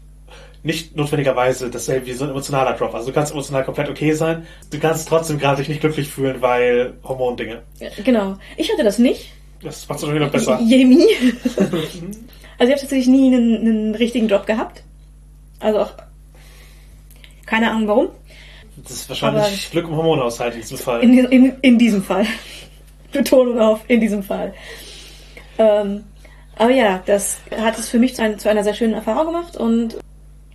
nicht 0.64 0.96
notwendigerweise 0.96 1.70
dasselbe 1.70 2.08
wie 2.08 2.14
so 2.14 2.24
ein 2.24 2.32
emotionaler 2.32 2.74
Drop. 2.74 2.94
Also 2.96 3.08
du 3.08 3.14
kannst 3.14 3.32
emotional 3.32 3.64
komplett 3.64 3.90
okay 3.90 4.14
sein, 4.14 4.48
du 4.72 4.80
kannst 4.80 5.08
trotzdem 5.08 5.38
gerade 5.38 5.58
dich 5.58 5.70
nicht 5.70 5.82
glücklich 5.82 6.10
fühlen, 6.10 6.42
weil 6.42 6.94
Hormondinge. 7.04 7.62
Genau. 8.04 8.38
Ich 8.58 8.72
hatte 8.72 8.84
das 8.84 8.98
nicht. 8.98 9.32
Das 9.62 9.88
macht 9.88 9.98
es 10.00 10.06
natürlich 10.06 10.26
noch 10.26 10.32
besser. 10.32 10.60
Jemi. 10.64 11.06
also 11.56 11.70
ich 11.70 12.60
habe 12.60 12.80
tatsächlich 12.80 13.08
nie 13.08 13.28
einen, 13.28 13.58
einen 13.58 13.96
richtigen 13.96 14.28
Job 14.28 14.48
gehabt. 14.48 14.82
Also 15.60 15.82
auch 15.82 15.94
keine 17.46 17.70
Ahnung 17.70 17.88
warum. 17.88 18.08
Das 18.78 18.92
ist 18.92 19.10
wahrscheinlich 19.10 19.44
Aber- 19.44 19.72
Glück 19.72 19.88
im 19.88 19.96
Hormonhaushalt 19.96 20.56
in 20.56 20.62
diesem 20.62 20.78
Fall. 20.78 21.04
In, 21.04 21.18
in, 21.26 21.54
in 21.62 21.78
diesem 21.78 22.04
Fall. 22.04 22.26
Betonung 23.12 23.60
auf, 23.60 23.82
in 23.88 24.02
diesem 24.02 24.24
Fall. 24.24 24.54
Ähm, 25.58 26.04
Aber 26.58 26.72
ja, 26.72 27.02
das 27.06 27.38
hat 27.56 27.78
es 27.78 27.90
für 27.90 28.00
mich 28.00 28.16
zu, 28.16 28.24
ein, 28.24 28.40
zu 28.40 28.50
einer 28.50 28.64
sehr 28.64 28.74
schönen 28.74 28.94
Erfahrung 28.94 29.28
gemacht 29.28 29.58
und 29.58 29.98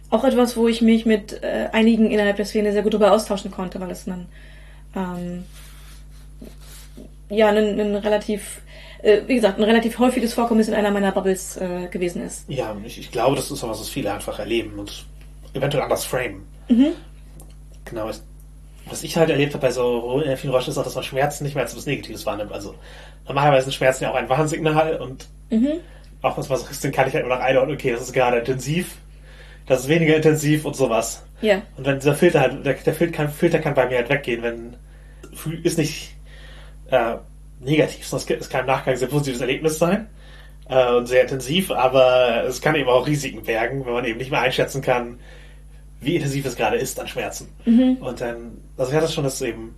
auch 0.08 0.24
etwas, 0.24 0.56
wo 0.56 0.66
ich 0.66 0.82
mich 0.82 1.06
mit 1.06 1.42
äh, 1.42 1.68
einigen 1.72 2.10
innerhalb 2.10 2.36
der 2.36 2.46
Szene 2.46 2.72
sehr 2.72 2.82
gut 2.82 2.94
darüber 2.94 3.12
austauschen 3.12 3.50
konnte, 3.50 3.80
weil 3.80 3.90
es 3.90 4.06
ein 4.06 4.26
ähm, 4.96 5.44
ja 7.28 7.48
ein, 7.48 7.96
relativ 7.96 8.62
äh, 9.02 9.22
wie 9.26 9.36
gesagt, 9.36 9.58
ein 9.58 9.64
relativ 9.64 9.98
häufiges 9.98 10.34
Vorkommnis 10.34 10.68
in 10.68 10.74
einer 10.74 10.90
meiner 10.90 11.12
Bubbles 11.12 11.56
äh, 11.56 11.86
gewesen 11.90 12.22
ist. 12.22 12.44
Ja, 12.48 12.76
ich, 12.84 12.98
ich 12.98 13.10
glaube, 13.10 13.36
das 13.36 13.50
ist 13.50 13.64
auch 13.64 13.68
was, 13.68 13.80
was 13.80 13.88
viele 13.88 14.12
einfach 14.12 14.38
erleben 14.38 14.78
und 14.78 15.06
eventuell 15.54 15.82
anders 15.82 16.04
framen. 16.04 16.46
Mhm. 16.68 16.92
Genau. 17.84 18.10
Was 18.86 19.02
ich 19.04 19.16
halt 19.16 19.30
erlebt 19.30 19.54
habe 19.54 19.62
bei 19.62 19.72
so 19.72 20.22
vielen 20.36 20.52
Rauschen 20.52 20.70
ist 20.70 20.78
auch, 20.78 20.84
dass 20.84 20.94
man 20.94 21.04
Schmerzen 21.04 21.44
nicht 21.44 21.54
mehr 21.54 21.62
als 21.62 21.72
etwas 21.72 21.86
Negatives 21.86 22.26
wahrnimmt. 22.26 22.52
Also 22.52 22.74
normalerweise 23.30 23.64
sind 23.64 23.74
Schmerzen 23.74 24.04
ja 24.04 24.10
auch 24.10 24.16
ein 24.16 24.28
Warnsignal 24.28 24.96
und 24.96 25.26
mhm. 25.50 25.80
auch 26.22 26.36
was 26.36 26.50
was 26.50 26.68
ist, 26.68 26.84
dann 26.84 26.92
kann 26.92 27.08
ich 27.08 27.14
halt 27.14 27.24
immer 27.24 27.36
noch 27.36 27.42
einordnen, 27.42 27.76
okay, 27.76 27.92
das 27.92 28.02
ist 28.02 28.12
gerade 28.12 28.38
intensiv, 28.38 28.96
das 29.66 29.82
ist 29.82 29.88
weniger 29.88 30.16
intensiv 30.16 30.64
und 30.64 30.74
sowas. 30.74 31.24
Ja. 31.40 31.62
Und 31.76 31.86
wenn 31.86 31.98
dieser 31.98 32.14
Filter 32.14 32.40
halt, 32.40 32.66
der, 32.66 32.74
der 32.74 32.94
Filter, 32.94 33.12
kann, 33.12 33.30
Filter 33.30 33.60
kann 33.60 33.74
bei 33.74 33.86
mir 33.86 33.98
halt 33.98 34.10
weggehen, 34.10 34.42
wenn 34.42 34.76
ist 35.62 35.78
nicht 35.78 36.16
äh, 36.90 37.16
negativ, 37.60 38.06
sondern 38.06 38.40
es 38.40 38.48
kann 38.48 38.62
im 38.62 38.66
Nachgang 38.66 38.94
ein 38.94 38.98
sehr 38.98 39.08
positives 39.08 39.40
Erlebnis 39.40 39.78
sein 39.78 40.08
äh, 40.68 40.92
und 40.92 41.06
sehr 41.06 41.22
intensiv, 41.22 41.70
aber 41.70 42.44
es 42.44 42.60
kann 42.60 42.74
eben 42.74 42.88
auch 42.88 43.06
Risiken 43.06 43.44
bergen, 43.44 43.86
wenn 43.86 43.92
man 43.92 44.04
eben 44.04 44.18
nicht 44.18 44.32
mehr 44.32 44.40
einschätzen 44.40 44.82
kann, 44.82 45.20
wie 46.00 46.16
intensiv 46.16 46.46
es 46.46 46.56
gerade 46.56 46.76
ist 46.76 46.98
an 46.98 47.06
Schmerzen. 47.06 47.48
Mhm. 47.64 47.98
Und 48.00 48.20
dann, 48.20 48.58
also 48.76 48.90
ich 48.90 48.96
hatte 48.96 49.12
schon, 49.12 49.24
dass 49.24 49.40
eben 49.40 49.76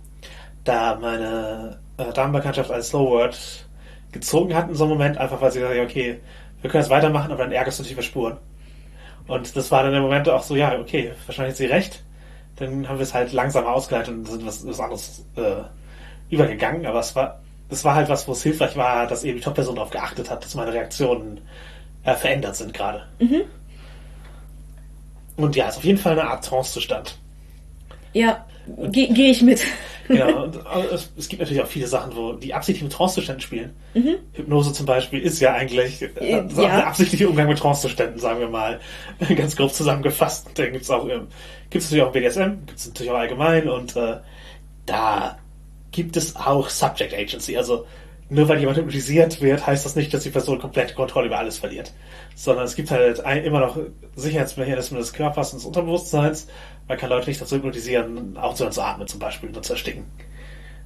da 0.63 0.97
meine 0.99 1.79
Damenbekanntschaft 1.97 2.71
als 2.71 2.89
Slow 2.89 3.09
Word 3.09 3.67
gezogen 4.11 4.55
hat 4.55 4.69
in 4.69 4.75
so 4.75 4.83
einem 4.83 4.93
Moment, 4.93 5.17
einfach 5.17 5.41
weil 5.41 5.51
sie 5.51 5.59
gesagt 5.59 5.77
hat, 5.77 5.85
okay, 5.85 6.19
wir 6.61 6.69
können 6.69 6.83
jetzt 6.83 6.89
weitermachen, 6.89 7.31
aber 7.31 7.43
dann 7.43 7.51
ärgerst 7.51 7.79
du 7.79 7.83
dich 7.83 7.93
über 7.93 8.01
Spuren. 8.01 8.37
Und 9.27 9.55
das 9.55 9.71
war 9.71 9.83
dann 9.83 9.93
der 9.93 10.01
Moment 10.01 10.27
auch 10.29 10.43
so, 10.43 10.55
ja, 10.55 10.77
okay, 10.77 11.13
wahrscheinlich 11.25 11.53
hat 11.53 11.57
sie 11.57 11.65
recht. 11.65 12.03
Dann 12.57 12.87
haben 12.87 12.97
wir 12.97 13.03
es 13.03 13.13
halt 13.13 13.33
langsam 13.33 13.65
ausgeleitet 13.65 14.13
und 14.13 14.27
sind 14.27 14.45
was, 14.45 14.65
was 14.65 14.79
anderes 14.79 15.25
äh, 15.35 15.63
übergegangen, 16.29 16.85
aber 16.85 16.99
es 16.99 17.15
war 17.15 17.39
das 17.73 17.83
war 17.83 17.95
halt 17.95 18.09
was, 18.09 18.27
wo 18.27 18.33
es 18.33 18.43
hilfreich 18.43 18.77
war, 18.77 19.07
dass 19.07 19.23
eben 19.23 19.37
die 19.37 19.43
Top-Person 19.43 19.75
darauf 19.75 19.89
geachtet 19.89 20.29
hat, 20.29 20.43
dass 20.43 20.55
meine 20.55 20.73
Reaktionen 20.73 21.41
äh, 22.03 22.13
verändert 22.13 22.55
sind 22.55 22.73
gerade. 22.73 23.07
Mhm. 23.19 23.41
Und 25.37 25.55
ja, 25.55 25.67
ist 25.67 25.77
auf 25.77 25.83
jeden 25.83 25.97
Fall 25.97 26.11
eine 26.13 26.29
Art 26.29 26.45
Trance-Zustand. 26.45 27.17
Ja, 28.13 28.45
gehe 28.91 29.13
geh 29.13 29.31
ich 29.31 29.41
mit. 29.41 29.63
Genau, 30.07 30.43
und 30.43 30.59
es, 30.91 31.11
es, 31.17 31.27
gibt 31.27 31.41
natürlich 31.41 31.61
auch 31.61 31.67
viele 31.67 31.87
Sachen, 31.87 32.15
wo 32.15 32.33
die 32.33 32.53
absichtlich 32.53 32.83
mit 32.83 32.93
Trance-Zuständen 32.93 33.41
spielen. 33.41 33.73
Mhm. 33.93 34.15
Hypnose 34.33 34.73
zum 34.73 34.85
Beispiel 34.85 35.19
ist 35.19 35.39
ja 35.39 35.53
eigentlich 35.53 36.01
äh, 36.01 36.09
äh 36.19 36.31
ja. 36.31 36.41
der 36.41 36.87
absichtliche 36.87 37.29
Umgang 37.29 37.47
mit 37.47 37.59
Trance-Zuständen, 37.59 38.19
sagen 38.19 38.39
wir 38.39 38.49
mal, 38.49 38.79
ganz 39.35 39.55
grob 39.55 39.73
zusammengefasst. 39.73 40.49
Da 40.55 40.67
gibt 40.67 40.83
es 40.83 40.91
auch, 40.91 41.07
ähm, 41.07 41.27
gibt 41.69 41.83
es 41.83 41.91
natürlich 41.91 42.03
auch 42.03 42.13
im 42.13 42.21
BDSM, 42.21 42.65
gibt 42.65 42.79
es 42.79 42.87
natürlich 42.87 43.11
auch 43.11 43.17
allgemein 43.17 43.69
und 43.69 43.95
äh, 43.95 44.17
da 44.85 45.37
gibt 45.91 46.17
es 46.17 46.35
auch 46.35 46.69
Subject 46.69 47.13
Agency. 47.13 47.57
Also 47.57 47.85
nur 48.29 48.47
weil 48.47 48.59
jemand 48.59 48.77
hypnotisiert 48.77 49.41
wird, 49.41 49.67
heißt 49.67 49.85
das 49.85 49.95
nicht, 49.95 50.13
dass 50.13 50.23
die 50.23 50.29
Person 50.29 50.59
komplette 50.59 50.95
Kontrolle 50.95 51.27
über 51.27 51.37
alles 51.37 51.59
verliert. 51.59 51.93
Sondern 52.35 52.65
es 52.65 52.75
gibt 52.75 52.89
halt 52.89 53.19
immer 53.45 53.59
noch 53.59 53.77
Sicherheitsmechanismen 54.15 54.99
des 54.99 55.13
Körpers 55.13 55.53
und 55.53 55.59
des 55.59 55.65
Unterbewusstseins. 55.65 56.47
Man 56.87 56.97
kann 56.97 57.09
Leute 57.09 57.29
nicht 57.29 57.41
dazu 57.41 57.55
hypnotisieren, 57.55 58.37
auch 58.37 58.55
zu 58.55 58.65
atmen 58.65 59.07
zum 59.07 59.19
Beispiel 59.19 59.49
und 59.49 59.65
zu 59.65 59.73
ersticken. 59.73 60.05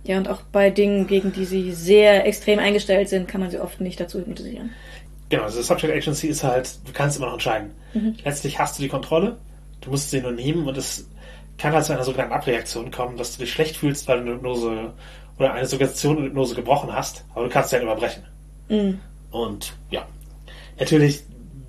Ja, 0.03 0.17
und 0.17 0.29
auch 0.29 0.41
bei 0.51 0.69
Dingen, 0.69 1.07
gegen 1.07 1.33
die 1.33 1.45
sie 1.45 1.73
sehr 1.73 2.25
extrem 2.25 2.59
eingestellt 2.59 3.09
sind, 3.09 3.27
kann 3.27 3.41
man 3.41 3.49
sie 3.49 3.59
oft 3.59 3.81
nicht 3.81 3.99
dazu 3.99 4.19
hypnotisieren. 4.19 4.71
Genau, 5.29 5.43
also 5.43 5.61
Subject 5.61 5.93
Agency 5.93 6.27
ist 6.27 6.43
halt, 6.43 6.69
du 6.85 6.93
kannst 6.93 7.17
immer 7.17 7.25
noch 7.25 7.33
entscheiden. 7.33 7.71
Mhm. 7.93 8.15
Letztlich 8.23 8.59
hast 8.59 8.77
du 8.77 8.83
die 8.83 8.89
Kontrolle, 8.89 9.37
du 9.81 9.89
musst 9.89 10.09
sie 10.09 10.21
nur 10.21 10.31
nehmen 10.31 10.67
und 10.67 10.77
es 10.77 11.09
kann 11.57 11.73
halt 11.73 11.85
zu 11.85 11.93
einer 11.93 12.03
sogenannten 12.03 12.33
Abreaktion 12.33 12.91
kommen, 12.91 13.17
dass 13.17 13.33
du 13.33 13.39
dich 13.39 13.51
schlecht 13.51 13.75
fühlst, 13.75 14.07
weil 14.07 14.19
du 14.19 14.25
eine 14.25 14.35
Hypnose 14.35 14.93
oder 15.37 15.53
eine 15.53 15.67
Suggestion 15.67 16.17
in 16.19 16.23
Hypnose 16.25 16.55
gebrochen 16.55 16.93
hast, 16.93 17.25
aber 17.33 17.45
du 17.45 17.49
kannst 17.49 17.71
sie 17.71 17.75
halt 17.75 17.83
überbrechen. 17.83 18.23
Mhm. 18.69 18.99
Und 19.31 19.73
ja, 19.89 20.05
natürlich, 20.79 21.23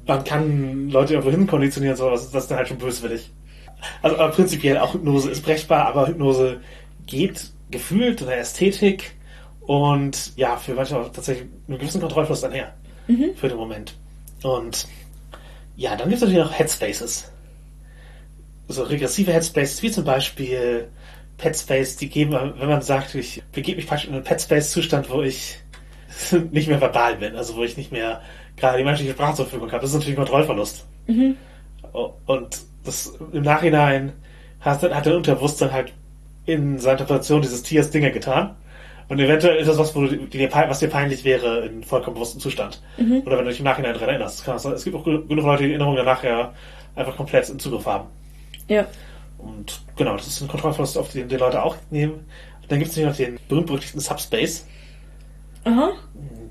man 0.07 0.23
kann 0.23 0.91
Leute 0.91 1.15
irgendwo 1.15 1.31
hin 1.31 1.47
konditionieren, 1.47 1.97
so, 1.97 2.09
das 2.11 2.33
ist 2.33 2.51
dann 2.51 2.59
halt 2.59 2.69
schon 2.69 2.79
böswillig. 2.79 3.31
Also 4.03 4.17
aber 4.17 4.33
prinzipiell 4.33 4.79
auch 4.79 4.95
Hypnose 4.95 5.31
ist 5.31 5.43
brechbar, 5.43 5.87
aber 5.87 6.09
Hypnose 6.09 6.61
geht 7.07 7.51
gefühlt 7.71 8.21
in 8.21 8.27
der 8.27 8.41
Ästhetik 8.41 9.13
und 9.61 10.33
ja, 10.37 10.57
für 10.57 10.75
manche 10.75 10.99
auch 10.99 11.13
tatsächlich 11.13 11.49
einen 11.69 11.79
gewissen 11.79 12.01
Kontrollverlust 12.01 12.45
einher. 12.45 12.75
Mhm. 13.07 13.35
Für 13.37 13.49
den 13.49 13.57
Moment. 13.57 13.95
Und 14.43 14.87
ja, 15.77 15.91
dann 15.91 16.09
gibt 16.09 16.17
es 16.17 16.21
natürlich 16.21 16.45
noch 16.45 16.59
Headspaces 16.59 17.31
so 18.69 18.83
regressive 18.83 19.33
Headspaces, 19.33 19.83
wie 19.83 19.91
zum 19.91 20.05
Beispiel 20.05 20.89
Petspace, 21.39 21.97
die 21.97 22.09
geben, 22.09 22.33
wenn 22.33 22.69
man 22.69 22.83
sagt, 22.83 23.15
ich 23.15 23.43
begebe 23.53 23.77
mich 23.77 23.87
praktisch 23.87 24.09
in 24.09 24.15
einen 24.15 24.25
Petspace-Zustand, 24.25 25.11
wo 25.11 25.23
ich 25.23 25.59
nicht 26.51 26.69
mehr 26.69 26.81
verbal 26.81 27.17
bin, 27.17 27.35
also 27.35 27.57
wo 27.57 27.65
ich 27.65 27.77
nicht 27.77 27.93
mehr 27.93 28.23
gerade 28.57 28.79
die 28.79 28.85
menschliche 28.85 29.13
Sprache 29.13 29.37
zur 29.37 29.47
Verfügung 29.47 29.71
habe. 29.73 29.83
Das 29.83 29.91
ist 29.91 29.95
natürlich 29.95 30.17
ein 30.19 30.25
Kontrollverlust. 30.25 30.85
Mhm. 31.07 31.37
Und 32.27 32.61
das 32.89 33.15
im 33.33 33.43
Nachhinein 33.43 34.13
hat, 34.61 34.83
hat 34.83 35.07
der 35.07 35.17
Unterbewusstsein 35.17 35.73
halt 35.73 35.93
in 36.47 36.79
seiner 36.79 36.93
Interpretation 36.95 37.43
dieses 37.43 37.63
Tiers 37.63 37.91
Dinge 37.91 38.11
getan. 38.11 38.57
Und 39.09 39.19
eventuell 39.21 39.57
ist 39.57 39.69
das 39.69 39.79
was, 39.79 39.95
wo 39.95 40.07
du, 40.07 40.17
dir, 40.17 40.53
was 40.53 40.81
dir 40.81 40.89
peinlich 40.89 41.25
wäre 41.25 41.65
in 41.67 41.83
vollkommen 41.83 42.15
bewusstem 42.15 42.41
Zustand. 42.41 42.83
Mhm. 42.99 43.23
Oder 43.25 43.39
wenn 43.39 43.45
du 43.45 43.51
dich 43.51 43.61
im 43.61 43.65
Nachhinein 43.65 43.95
daran 43.95 44.11
erinnerst. 44.11 44.47
Es 44.47 44.85
gibt 44.85 44.97
auch 44.97 45.05
genug 45.05 45.29
Leute, 45.31 45.63
die 45.63 45.71
Erinnerungen 45.71 45.97
danach 45.97 46.23
ja 46.25 46.53
einfach 46.95 47.17
komplett 47.17 47.49
in 47.49 47.59
Zugriff 47.59 47.87
haben. 47.87 48.09
Ja. 48.69 48.87
Und 49.39 49.81
genau, 49.97 50.17
das 50.17 50.27
ist 50.27 50.43
ein 50.43 50.49
Kontrollverlust, 50.49 50.99
auf 50.99 51.11
den 51.11 51.29
die 51.29 51.37
Leute 51.37 51.63
auch 51.63 51.77
nehmen. 51.91 52.27
Dann 52.69 52.81
gibt 52.81 52.91
es 52.91 52.97
noch 52.99 53.17
den 53.17 53.39
berühmt-berüchtigten 53.49 54.01
Subspace. 54.01 54.67
Aha. 55.65 55.93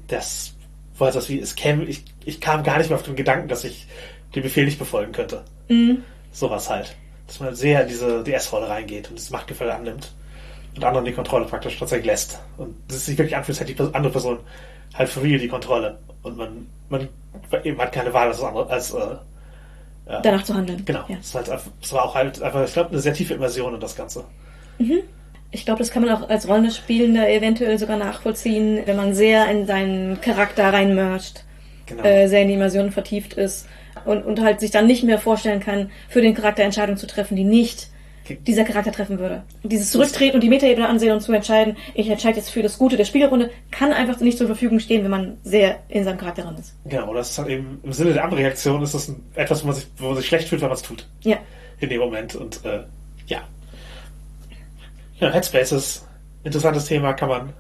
Das 0.07 0.55
war 0.97 1.11
das 1.11 1.29
wie, 1.29 1.39
es 1.39 1.55
käme, 1.55 1.83
ich, 1.83 2.05
ich 2.25 2.41
kam 2.41 2.63
gar 2.63 2.79
nicht 2.79 2.89
mehr 2.89 2.97
auf 2.97 3.03
den 3.03 3.15
Gedanken, 3.15 3.49
dass 3.49 3.63
ich 3.63 3.87
den 4.33 4.41
Befehl 4.41 4.65
nicht 4.65 4.79
befolgen 4.79 5.11
könnte. 5.11 5.43
Mhm. 5.69 6.03
Sowas 6.37 6.69
halt. 6.69 6.95
Dass 7.25 7.39
man 7.39 7.55
sehr 7.55 7.81
in 7.81 7.87
diese 7.87 8.23
DS-Rolle 8.23 8.69
reingeht 8.69 9.09
und 9.09 9.17
das 9.17 9.31
Machtgefälle 9.31 9.73
annimmt 9.73 10.13
und 10.75 10.83
anderen 10.83 11.05
die 11.05 11.11
Kontrolle 11.11 11.45
praktisch 11.45 11.79
tatsächlich 11.79 12.05
lässt. 12.05 12.39
Und 12.57 12.75
das 12.87 13.07
sich 13.07 13.17
wirklich 13.17 13.35
anfühlt, 13.35 13.59
als 13.59 13.67
hätte 13.67 13.83
die 13.83 13.95
andere 13.95 14.11
Person 14.11 14.37
halt 14.93 15.09
für 15.09 15.23
real 15.23 15.39
die 15.39 15.47
Kontrolle. 15.47 15.97
Und 16.21 16.37
man, 16.37 16.67
man 16.89 17.09
eben 17.63 17.81
hat 17.81 17.91
keine 17.91 18.13
Wahl 18.13 18.27
als, 18.27 18.43
andere, 18.43 18.69
als 18.69 18.93
äh, 18.93 19.15
danach 20.21 20.43
zu 20.43 20.53
handeln. 20.53 20.85
Genau. 20.85 21.05
Ja. 21.07 21.17
Es, 21.19 21.33
halt, 21.33 21.49
es, 21.81 21.91
war 21.91 22.05
auch 22.05 22.13
halt 22.13 22.39
einfach, 22.39 22.63
ich 22.63 22.73
glaube, 22.73 22.91
eine 22.91 22.99
sehr 22.99 23.13
tiefe 23.13 23.33
Immersion 23.33 23.73
in 23.73 23.79
das 23.79 23.95
Ganze. 23.95 24.23
Mhm. 24.77 24.99
Ich 25.49 25.65
glaube, 25.65 25.79
das 25.79 25.89
kann 25.89 26.05
man 26.05 26.15
auch 26.15 26.29
als 26.29 26.47
Rollenspielender 26.47 27.27
eventuell 27.29 27.79
sogar 27.79 27.97
nachvollziehen, 27.97 28.83
wenn 28.85 28.95
man 28.95 29.15
sehr 29.15 29.49
in 29.49 29.65
seinen 29.65 30.21
Charakter 30.21 30.71
reinmercht, 30.71 31.45
genau. 31.87 32.03
äh, 32.03 32.27
sehr 32.27 32.43
in 32.43 32.49
die 32.49 32.53
Immersion 32.53 32.91
vertieft 32.91 33.33
ist 33.33 33.65
und, 34.05 34.23
und 34.23 34.41
halt 34.41 34.59
sich 34.59 34.71
dann 34.71 34.87
nicht 34.87 35.03
mehr 35.03 35.19
vorstellen 35.19 35.59
kann, 35.59 35.91
für 36.09 36.21
den 36.21 36.33
Charakter 36.33 36.63
Entscheidungen 36.63 36.97
zu 36.97 37.07
treffen, 37.07 37.35
die 37.35 37.43
nicht 37.43 37.89
dieser 38.45 38.63
Charakter 38.63 38.91
treffen 38.91 39.19
würde. 39.19 39.43
Dieses 39.63 39.91
Zurücktreten 39.91 40.35
und 40.35 40.41
die 40.41 40.49
Metaebene 40.49 40.87
ansehen 40.87 41.13
und 41.13 41.21
zu 41.21 41.31
entscheiden, 41.31 41.77
ich 41.93 42.09
entscheide 42.09 42.37
jetzt 42.37 42.49
für 42.49 42.61
das 42.61 42.77
Gute 42.77 42.97
der 42.97 43.05
Spielrunde, 43.05 43.51
kann 43.71 43.93
einfach 43.93 44.19
nicht 44.19 44.37
zur 44.37 44.47
Verfügung 44.47 44.79
stehen, 44.79 45.03
wenn 45.03 45.11
man 45.11 45.37
sehr 45.43 45.79
in 45.87 46.03
seinem 46.03 46.17
Charakter 46.17 46.43
drin 46.43 46.55
ist. 46.59 46.73
Genau, 46.85 47.13
das 47.13 47.31
ist 47.31 47.37
halt 47.37 47.49
eben 47.49 47.79
im 47.83 47.93
Sinne 47.93 48.13
der 48.13 48.23
Abreaktion 48.23 48.81
ist 48.81 48.93
das 48.93 49.13
etwas, 49.35 49.63
wo 49.63 49.67
man 49.67 49.75
sich, 49.75 49.87
wo 49.97 50.07
man 50.07 50.17
sich 50.17 50.27
schlecht 50.27 50.49
fühlt, 50.49 50.61
wenn 50.61 50.69
man 50.69 50.75
es 50.77 50.83
tut. 50.83 51.07
Ja. 51.21 51.37
In 51.79 51.89
dem 51.89 51.99
Moment 51.99 52.35
und 52.35 52.63
äh, 52.65 52.79
ja. 53.27 53.39
Ja, 55.19 55.31
Headspace 55.31 55.71
ist 55.71 56.03
ein 56.43 56.47
interessantes 56.47 56.85
Thema, 56.85 57.13
kann 57.13 57.29
man. 57.29 57.53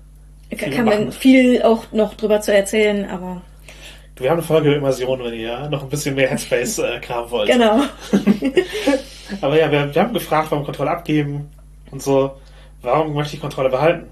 Kann, 0.57 0.71
kann 0.71 0.85
man 0.85 1.11
viel 1.11 1.61
auch 1.61 1.91
noch 1.91 2.13
drüber 2.13 2.41
zu 2.41 2.53
erzählen, 2.53 3.09
aber. 3.09 3.41
Wir 4.19 4.29
haben 4.29 4.37
eine 4.37 4.47
Folge 4.47 4.73
Immersion, 4.73 5.23
wenn 5.23 5.33
ihr 5.33 5.69
noch 5.69 5.83
ein 5.83 5.89
bisschen 5.89 6.15
mehr 6.15 6.29
Headspace-Kram 6.29 7.27
äh, 7.27 7.31
wollt. 7.31 7.49
Genau. 7.49 7.81
Aber 9.41 9.59
ja, 9.59 9.71
wir, 9.71 9.93
wir 9.93 10.01
haben 10.01 10.13
gefragt, 10.13 10.49
warum 10.49 10.65
Kontrolle 10.65 10.91
abgeben 10.91 11.49
und 11.91 12.01
so. 12.01 12.35
Warum 12.81 13.13
möchte 13.13 13.35
ich 13.35 13.41
Kontrolle 13.41 13.69
behalten? 13.69 14.07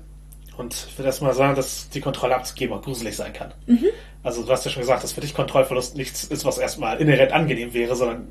Und 0.57 0.73
ich 0.73 0.97
würde 0.97 1.07
erstmal 1.07 1.33
sagen, 1.33 1.55
dass 1.55 1.89
die 1.89 2.01
Kontrolle 2.01 2.35
abzugeben 2.35 2.75
auch 2.75 2.81
gruselig 2.81 3.15
sein 3.15 3.33
kann. 3.33 3.53
Mhm. 3.65 3.87
Also 4.23 4.43
du 4.43 4.49
hast 4.51 4.65
ja 4.65 4.71
schon 4.71 4.81
gesagt, 4.81 5.03
dass 5.03 5.11
für 5.11 5.21
dich 5.21 5.33
Kontrollverlust 5.33 5.97
nichts 5.97 6.23
ist, 6.23 6.45
was 6.45 6.57
erstmal 6.57 6.99
inhärent 6.99 7.31
angenehm 7.31 7.73
wäre, 7.73 7.95
sondern 7.95 8.27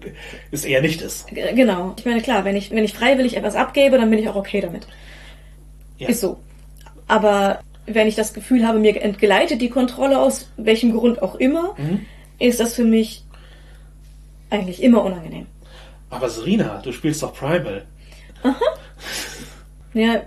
es 0.51 0.64
eher 0.64 0.81
nicht 0.81 1.01
ist. 1.03 1.29
Genau. 1.29 1.95
Ich 1.99 2.05
meine, 2.05 2.20
klar, 2.20 2.45
wenn 2.45 2.57
ich, 2.57 2.70
wenn 2.70 2.85
ich 2.85 2.95
freiwillig 2.95 3.37
etwas 3.37 3.55
abgebe, 3.55 3.99
dann 3.99 4.11
bin 4.11 4.18
ich 4.18 4.29
auch 4.29 4.37
okay 4.37 4.61
damit. 4.61 4.87
Ja. 5.99 6.09
Ist 6.09 6.20
so. 6.20 6.39
Aber 7.07 7.61
wenn 7.87 8.09
ich 8.09 8.14
das 8.14 8.35
Gefühl 8.35 8.66
habe, 8.66 8.78
mir 8.78 9.01
entgleitet 9.01 9.61
die 9.61 9.70
Kontrolle 9.70 10.18
aus 10.18 10.51
welchem 10.57 10.93
Grund 10.93 11.22
auch 11.22 11.35
immer, 11.35 11.74
mhm. 11.78 12.07
ist 12.39 12.61
das 12.61 12.74
für 12.74 12.85
mich 12.85 13.24
eigentlich 14.51 14.82
immer 14.82 15.03
unangenehm. 15.03 15.47
Aber 16.11 16.28
Serena, 16.28 16.80
du 16.82 16.93
spielst 16.93 17.22
doch 17.22 17.35
Primal. 17.35 17.85
Aha. 18.43 18.61
Ja, 19.95 20.22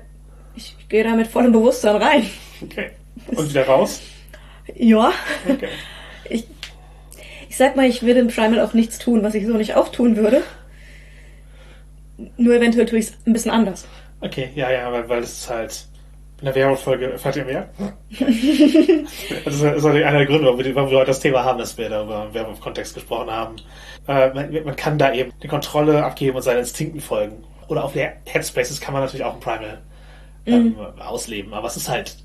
ich 0.55 0.75
gehe 0.89 1.03
da 1.03 1.15
mit 1.15 1.27
vollem 1.27 1.51
Bewusstsein 1.51 1.95
rein. 1.95 2.29
Okay. 2.61 2.91
Und 3.27 3.49
wieder 3.49 3.65
raus? 3.65 4.01
Ja. 4.75 5.11
Okay. 5.47 5.69
Ich, 6.29 6.45
Ich 7.49 7.57
sag 7.57 7.75
mal, 7.75 7.87
ich 7.87 8.03
würde 8.03 8.19
im 8.19 8.27
Primal 8.27 8.59
auch 8.59 8.73
nichts 8.73 8.99
tun, 8.99 9.23
was 9.23 9.33
ich 9.33 9.47
so 9.47 9.53
nicht 9.53 9.75
auch 9.75 9.89
tun 9.89 10.15
würde. 10.15 10.43
Nur 12.37 12.55
eventuell 12.55 12.85
tue 12.85 12.99
ich 12.99 13.05
es 13.07 13.13
ein 13.25 13.33
bisschen 13.33 13.51
anders. 13.51 13.85
Okay, 14.21 14.49
ja, 14.55 14.69
ja, 14.71 14.91
weil, 14.91 15.07
weil 15.09 15.23
es 15.23 15.39
ist 15.39 15.49
halt 15.49 15.85
in 16.39 16.45
der 16.45 16.55
Werwolf-Folge, 16.55 17.13
erfahrt 17.13 17.35
ihr 17.35 17.45
mehr? 17.45 17.69
das 19.45 19.55
ist, 19.55 19.63
ist 19.63 19.85
einer 19.85 20.11
der 20.11 20.25
Gründe, 20.25 20.45
warum 20.45 20.59
wir, 20.59 20.75
warum 20.75 20.91
wir 20.91 20.97
heute 20.99 21.07
das 21.07 21.19
Thema 21.19 21.43
haben, 21.43 21.57
dass 21.57 21.77
wir 21.77 21.89
da 21.89 22.03
über 22.03 22.31
Werwolf-Kontext 22.31 22.93
gesprochen 22.93 23.31
haben. 23.31 23.55
Äh, 24.07 24.33
man, 24.33 24.63
man, 24.63 24.75
kann 24.75 24.99
da 24.99 25.11
eben 25.13 25.31
die 25.41 25.47
Kontrolle 25.47 26.03
abgeben 26.03 26.35
und 26.35 26.43
seinen 26.43 26.59
Instinkten 26.59 27.01
folgen. 27.01 27.43
Oder 27.67 27.83
auf 27.83 27.93
der 27.93 28.17
Headspaces 28.25 28.79
kann 28.79 28.93
man 28.93 29.03
natürlich 29.03 29.25
auch 29.25 29.33
ein 29.33 29.39
Primal 29.39 29.81
ähm, 30.45 30.75
mhm. 30.77 31.01
ausleben. 31.01 31.53
Aber 31.55 31.67
es 31.67 31.75
ist 31.75 31.89
halt, 31.89 32.15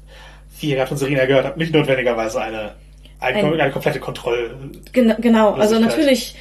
wie 0.61 0.71
ihr 0.71 0.77
gerade 0.77 0.89
von 0.89 0.99
Serena 0.99 1.25
gehört 1.25 1.47
habt, 1.47 1.57
nicht 1.57 1.73
notwendigerweise 1.73 2.41
eine, 2.41 2.75
eine, 3.19 3.39
ein, 3.39 3.61
eine 3.61 3.73
komplette 3.73 3.99
Kontrolle. 3.99 4.55
Genau, 4.93 5.15
genau. 5.21 5.53
also 5.55 5.79
natürlich, 5.79 6.37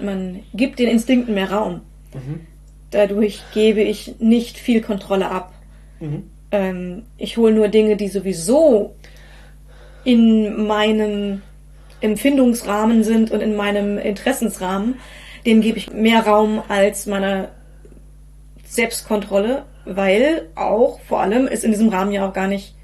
man 0.00 0.44
gibt 0.54 0.78
den 0.78 0.88
Instinkten 0.88 1.34
mehr 1.34 1.50
Raum. 1.50 1.80
Mhm. 2.14 2.46
Dadurch 2.92 3.42
gebe 3.52 3.82
ich 3.82 4.20
nicht 4.20 4.58
viel 4.58 4.80
Kontrolle 4.80 5.28
ab. 5.28 5.52
Mhm. 5.98 6.30
Ähm, 6.52 7.04
ich 7.16 7.36
hole 7.36 7.52
nur 7.52 7.68
Dinge, 7.68 7.96
die 7.96 8.08
sowieso 8.08 8.94
in 10.04 10.66
meinem 10.66 11.42
Empfindungsrahmen 12.00 13.04
sind 13.04 13.30
und 13.30 13.40
in 13.40 13.56
meinem 13.56 13.98
Interessensrahmen. 13.98 14.96
Dem 15.46 15.60
gebe 15.60 15.78
ich 15.78 15.92
mehr 15.92 16.26
Raum 16.26 16.62
als 16.68 17.06
meiner 17.06 17.48
Selbstkontrolle, 18.64 19.64
weil 19.84 20.48
auch 20.54 21.00
vor 21.00 21.20
allem 21.20 21.46
es 21.46 21.64
in 21.64 21.72
diesem 21.72 21.88
Rahmen 21.88 22.12
ja 22.12 22.28
auch 22.28 22.32
gar 22.32 22.46
nicht 22.46 22.74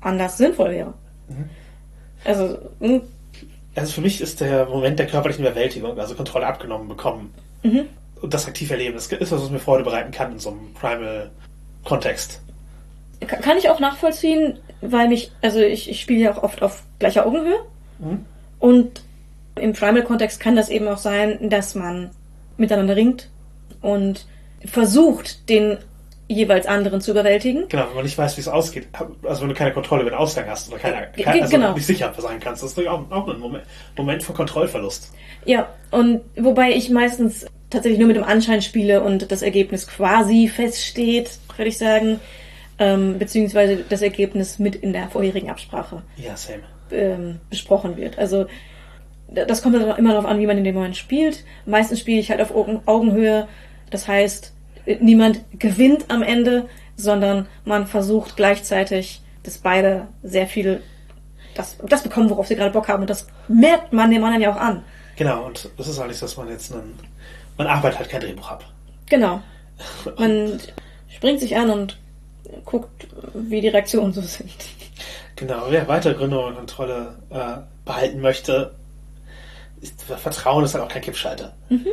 anders 0.00 0.38
sinnvoll 0.38 0.70
wäre. 0.70 0.94
Mhm. 1.28 1.50
Also, 2.24 2.58
mh. 2.80 2.88
Hm. 2.88 3.02
also 3.74 3.92
für 3.92 4.00
mich 4.00 4.20
ist 4.20 4.40
der 4.40 4.66
Moment 4.66 4.98
der 4.98 5.06
körperlichen 5.06 5.44
Überwältigung, 5.44 5.98
also 5.98 6.14
Kontrolle 6.14 6.46
abgenommen 6.46 6.88
bekommen 6.88 7.32
mhm. 7.62 7.86
und 8.20 8.34
das 8.34 8.46
aktiv 8.46 8.70
erleben, 8.70 8.94
das 8.94 9.06
ist 9.06 9.32
was, 9.32 9.42
was 9.42 9.50
mir 9.50 9.60
Freude 9.60 9.84
bereiten 9.84 10.10
kann 10.10 10.32
in 10.32 10.38
so 10.38 10.50
einem 10.50 10.72
Primal-Kontext. 10.74 12.40
Kann 13.26 13.58
ich 13.58 13.68
auch 13.68 13.80
nachvollziehen, 13.80 14.58
weil 14.80 15.08
mich, 15.08 15.32
also 15.42 15.60
ich, 15.60 15.90
ich 15.90 16.00
spiele 16.00 16.20
ja 16.20 16.32
auch 16.32 16.42
oft 16.42 16.62
auf 16.62 16.82
gleicher 16.98 17.26
Augenhöhe. 17.26 17.58
Mhm. 17.98 18.24
Und 18.58 19.02
im 19.56 19.72
Primal-Kontext 19.72 20.40
kann 20.40 20.56
das 20.56 20.68
eben 20.68 20.88
auch 20.88 20.98
sein, 20.98 21.50
dass 21.50 21.74
man 21.74 22.10
miteinander 22.56 22.96
ringt 22.96 23.28
und 23.80 24.26
versucht, 24.64 25.48
den 25.48 25.78
jeweils 26.28 26.66
anderen 26.66 27.00
zu 27.00 27.12
überwältigen. 27.12 27.68
Genau, 27.68 27.88
wenn 27.88 27.94
man 27.94 28.04
nicht 28.04 28.18
weiß, 28.18 28.36
wie 28.36 28.42
es 28.42 28.48
ausgeht. 28.48 28.88
Also 29.22 29.42
wenn 29.42 29.48
du 29.48 29.54
keine 29.54 29.72
Kontrolle 29.72 30.02
über 30.02 30.10
den 30.10 30.18
Ausgang 30.18 30.46
hast 30.46 30.68
oder 30.68 30.78
keine, 30.78 31.08
keine 31.12 31.42
also 31.42 31.56
genau. 31.56 31.72
nicht 31.72 31.86
sicher 31.86 32.12
sein 32.18 32.38
kannst, 32.38 32.62
das 32.62 32.72
ist 32.72 32.86
auch, 32.86 33.10
auch 33.10 33.28
ein 33.28 33.38
Moment, 33.38 33.64
Moment 33.96 34.22
von 34.22 34.36
Kontrollverlust. 34.36 35.10
Ja, 35.46 35.68
und 35.90 36.20
wobei 36.36 36.72
ich 36.72 36.90
meistens 36.90 37.46
tatsächlich 37.70 37.98
nur 37.98 38.08
mit 38.08 38.16
dem 38.16 38.24
Anschein 38.24 38.60
spiele 38.60 39.02
und 39.02 39.32
das 39.32 39.40
Ergebnis 39.40 39.86
quasi 39.86 40.48
feststeht, 40.48 41.38
würde 41.56 41.70
ich 41.70 41.78
sagen 41.78 42.20
ähm, 42.78 43.18
beziehungsweise 43.18 43.84
das 43.88 44.02
Ergebnis 44.02 44.58
mit 44.58 44.76
in 44.76 44.92
der 44.92 45.08
vorherigen 45.08 45.50
Absprache 45.50 46.02
ja, 46.16 46.36
same. 46.36 46.62
Ähm, 46.90 47.40
besprochen 47.50 47.96
wird. 47.96 48.18
Also 48.18 48.46
das 49.28 49.62
kommt 49.62 49.76
immer 49.76 50.10
darauf 50.10 50.24
an, 50.24 50.38
wie 50.38 50.46
man 50.46 50.56
in 50.56 50.64
dem 50.64 50.74
Moment 50.74 50.96
spielt. 50.96 51.44
Meistens 51.66 52.00
spiele 52.00 52.20
ich 52.20 52.30
halt 52.30 52.40
auf 52.40 52.54
Augenhöhe. 52.86 53.46
Das 53.90 54.08
heißt, 54.08 54.54
niemand 55.00 55.40
gewinnt 55.58 56.06
am 56.08 56.22
Ende, 56.22 56.68
sondern 56.96 57.46
man 57.64 57.86
versucht 57.86 58.36
gleichzeitig, 58.36 59.20
dass 59.42 59.58
beide 59.58 60.08
sehr 60.22 60.46
viel 60.46 60.82
das, 61.54 61.76
das 61.86 62.02
bekommen, 62.02 62.30
worauf 62.30 62.46
sie 62.46 62.56
gerade 62.56 62.70
Bock 62.72 62.88
haben. 62.88 63.02
Und 63.02 63.10
das 63.10 63.26
merkt 63.48 63.92
man 63.92 64.10
dem 64.10 64.24
anderen 64.24 64.42
ja 64.42 64.52
auch 64.52 64.60
an. 64.60 64.82
Genau, 65.16 65.46
und 65.46 65.68
das 65.76 65.88
ist 65.88 65.98
eigentlich, 65.98 66.20
dass 66.20 66.36
man 66.36 66.48
jetzt 66.48 66.72
einen, 66.72 66.94
man 67.56 67.66
arbeitet 67.66 67.98
halt 67.98 68.08
kein 68.08 68.20
Drehbuch 68.20 68.50
ab. 68.50 68.64
Genau. 69.10 69.42
Man 70.18 70.60
springt 71.08 71.40
sich 71.40 71.56
an 71.56 71.70
und 71.70 71.98
guckt, 72.64 73.08
wie 73.34 73.60
die 73.60 73.68
Reaktionen 73.68 74.12
so 74.12 74.20
sind. 74.20 74.50
Genau, 75.36 75.66
wer 75.68 75.86
weiter 75.86 76.14
Gründe 76.14 76.38
und 76.38 76.56
Kontrolle 76.56 77.16
äh, 77.30 77.58
behalten 77.84 78.20
möchte, 78.20 78.74
ist, 79.80 80.02
Vertrauen 80.02 80.64
ist 80.64 80.74
halt 80.74 80.84
auch 80.84 80.88
kein 80.88 81.02
Kippschalter. 81.02 81.54
Mhm. 81.68 81.86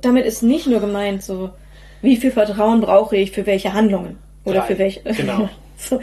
Damit 0.00 0.26
ist 0.26 0.42
nicht 0.42 0.66
nur 0.66 0.80
gemeint, 0.80 1.22
so, 1.22 1.50
wie 2.02 2.16
viel 2.16 2.30
Vertrauen 2.30 2.80
brauche 2.80 3.16
ich 3.16 3.32
für 3.32 3.46
welche 3.46 3.72
Handlungen? 3.72 4.18
Oder 4.44 4.60
Drei. 4.60 4.66
für 4.66 4.78
welche. 4.78 5.00
Genau. 5.16 5.48
so. 5.76 6.00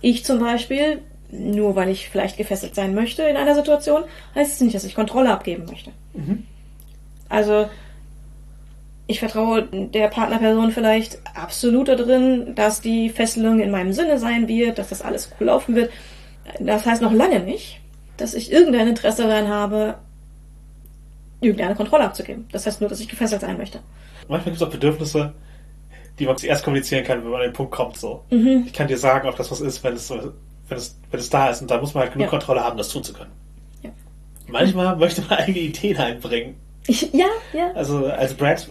Ich 0.00 0.24
zum 0.24 0.38
Beispiel, 0.38 1.00
nur 1.30 1.76
weil 1.76 1.88
ich 1.88 2.08
vielleicht 2.08 2.36
gefesselt 2.36 2.74
sein 2.74 2.94
möchte 2.94 3.22
in 3.22 3.36
einer 3.36 3.54
Situation, 3.54 4.04
heißt 4.34 4.54
es 4.54 4.60
nicht, 4.60 4.74
dass 4.74 4.84
ich 4.84 4.94
Kontrolle 4.94 5.32
abgeben 5.32 5.64
möchte. 5.66 5.90
Mhm. 6.12 6.44
Also 7.28 7.68
ich 9.06 9.20
vertraue 9.20 9.68
der 9.70 10.08
Partnerperson 10.08 10.70
vielleicht 10.70 11.18
absolut 11.34 11.88
darin, 11.88 12.54
dass 12.54 12.80
die 12.80 13.10
Fesselung 13.10 13.60
in 13.60 13.70
meinem 13.70 13.92
Sinne 13.92 14.18
sein 14.18 14.48
wird, 14.48 14.78
dass 14.78 14.88
das 14.88 15.02
alles 15.02 15.30
cool 15.38 15.48
laufen 15.48 15.74
wird. 15.74 15.90
Das 16.58 16.86
heißt 16.86 17.02
noch 17.02 17.12
lange 17.12 17.40
nicht, 17.40 17.80
dass 18.16 18.34
ich 18.34 18.50
irgendein 18.50 18.88
Interesse 18.88 19.26
daran 19.26 19.48
habe, 19.48 19.96
irgendeine 21.40 21.74
Kontrolle 21.74 22.04
abzugeben. 22.04 22.48
Das 22.50 22.66
heißt 22.66 22.80
nur, 22.80 22.88
dass 22.88 23.00
ich 23.00 23.08
gefesselt 23.08 23.42
sein 23.42 23.58
möchte. 23.58 23.80
Manchmal 24.28 24.52
gibt 24.52 24.56
es 24.56 24.62
auch 24.62 24.70
Bedürfnisse, 24.70 25.34
die 26.18 26.26
man 26.26 26.38
zuerst 26.38 26.64
kommunizieren 26.64 27.04
kann, 27.04 27.22
wenn 27.22 27.30
man 27.30 27.40
an 27.40 27.48
den 27.48 27.52
Punkt 27.52 27.72
kommt. 27.72 27.98
So. 27.98 28.24
Mhm. 28.30 28.64
Ich 28.66 28.72
kann 28.72 28.88
dir 28.88 28.96
sagen, 28.96 29.28
ob 29.28 29.36
das 29.36 29.50
was 29.50 29.60
ist, 29.60 29.84
wenn 29.84 29.94
es, 29.94 30.10
wenn 30.10 30.78
es, 30.78 30.98
wenn 31.10 31.20
es 31.20 31.28
da 31.28 31.50
ist. 31.50 31.60
Und 31.60 31.70
da 31.70 31.78
muss 31.78 31.92
man 31.92 32.04
halt 32.04 32.12
genug 32.14 32.26
ja. 32.26 32.30
Kontrolle 32.30 32.62
haben, 32.62 32.78
das 32.78 32.88
tun 32.88 33.04
zu 33.04 33.12
können. 33.12 33.32
Ja. 33.82 33.90
Manchmal 34.46 34.96
möchte 34.96 35.20
man 35.22 35.38
eigene 35.38 35.58
Ideen 35.58 35.98
einbringen. 35.98 36.54
ja, 36.86 37.26
ja. 37.52 37.72
Also 37.74 38.06
als 38.06 38.34
Brad 38.34 38.68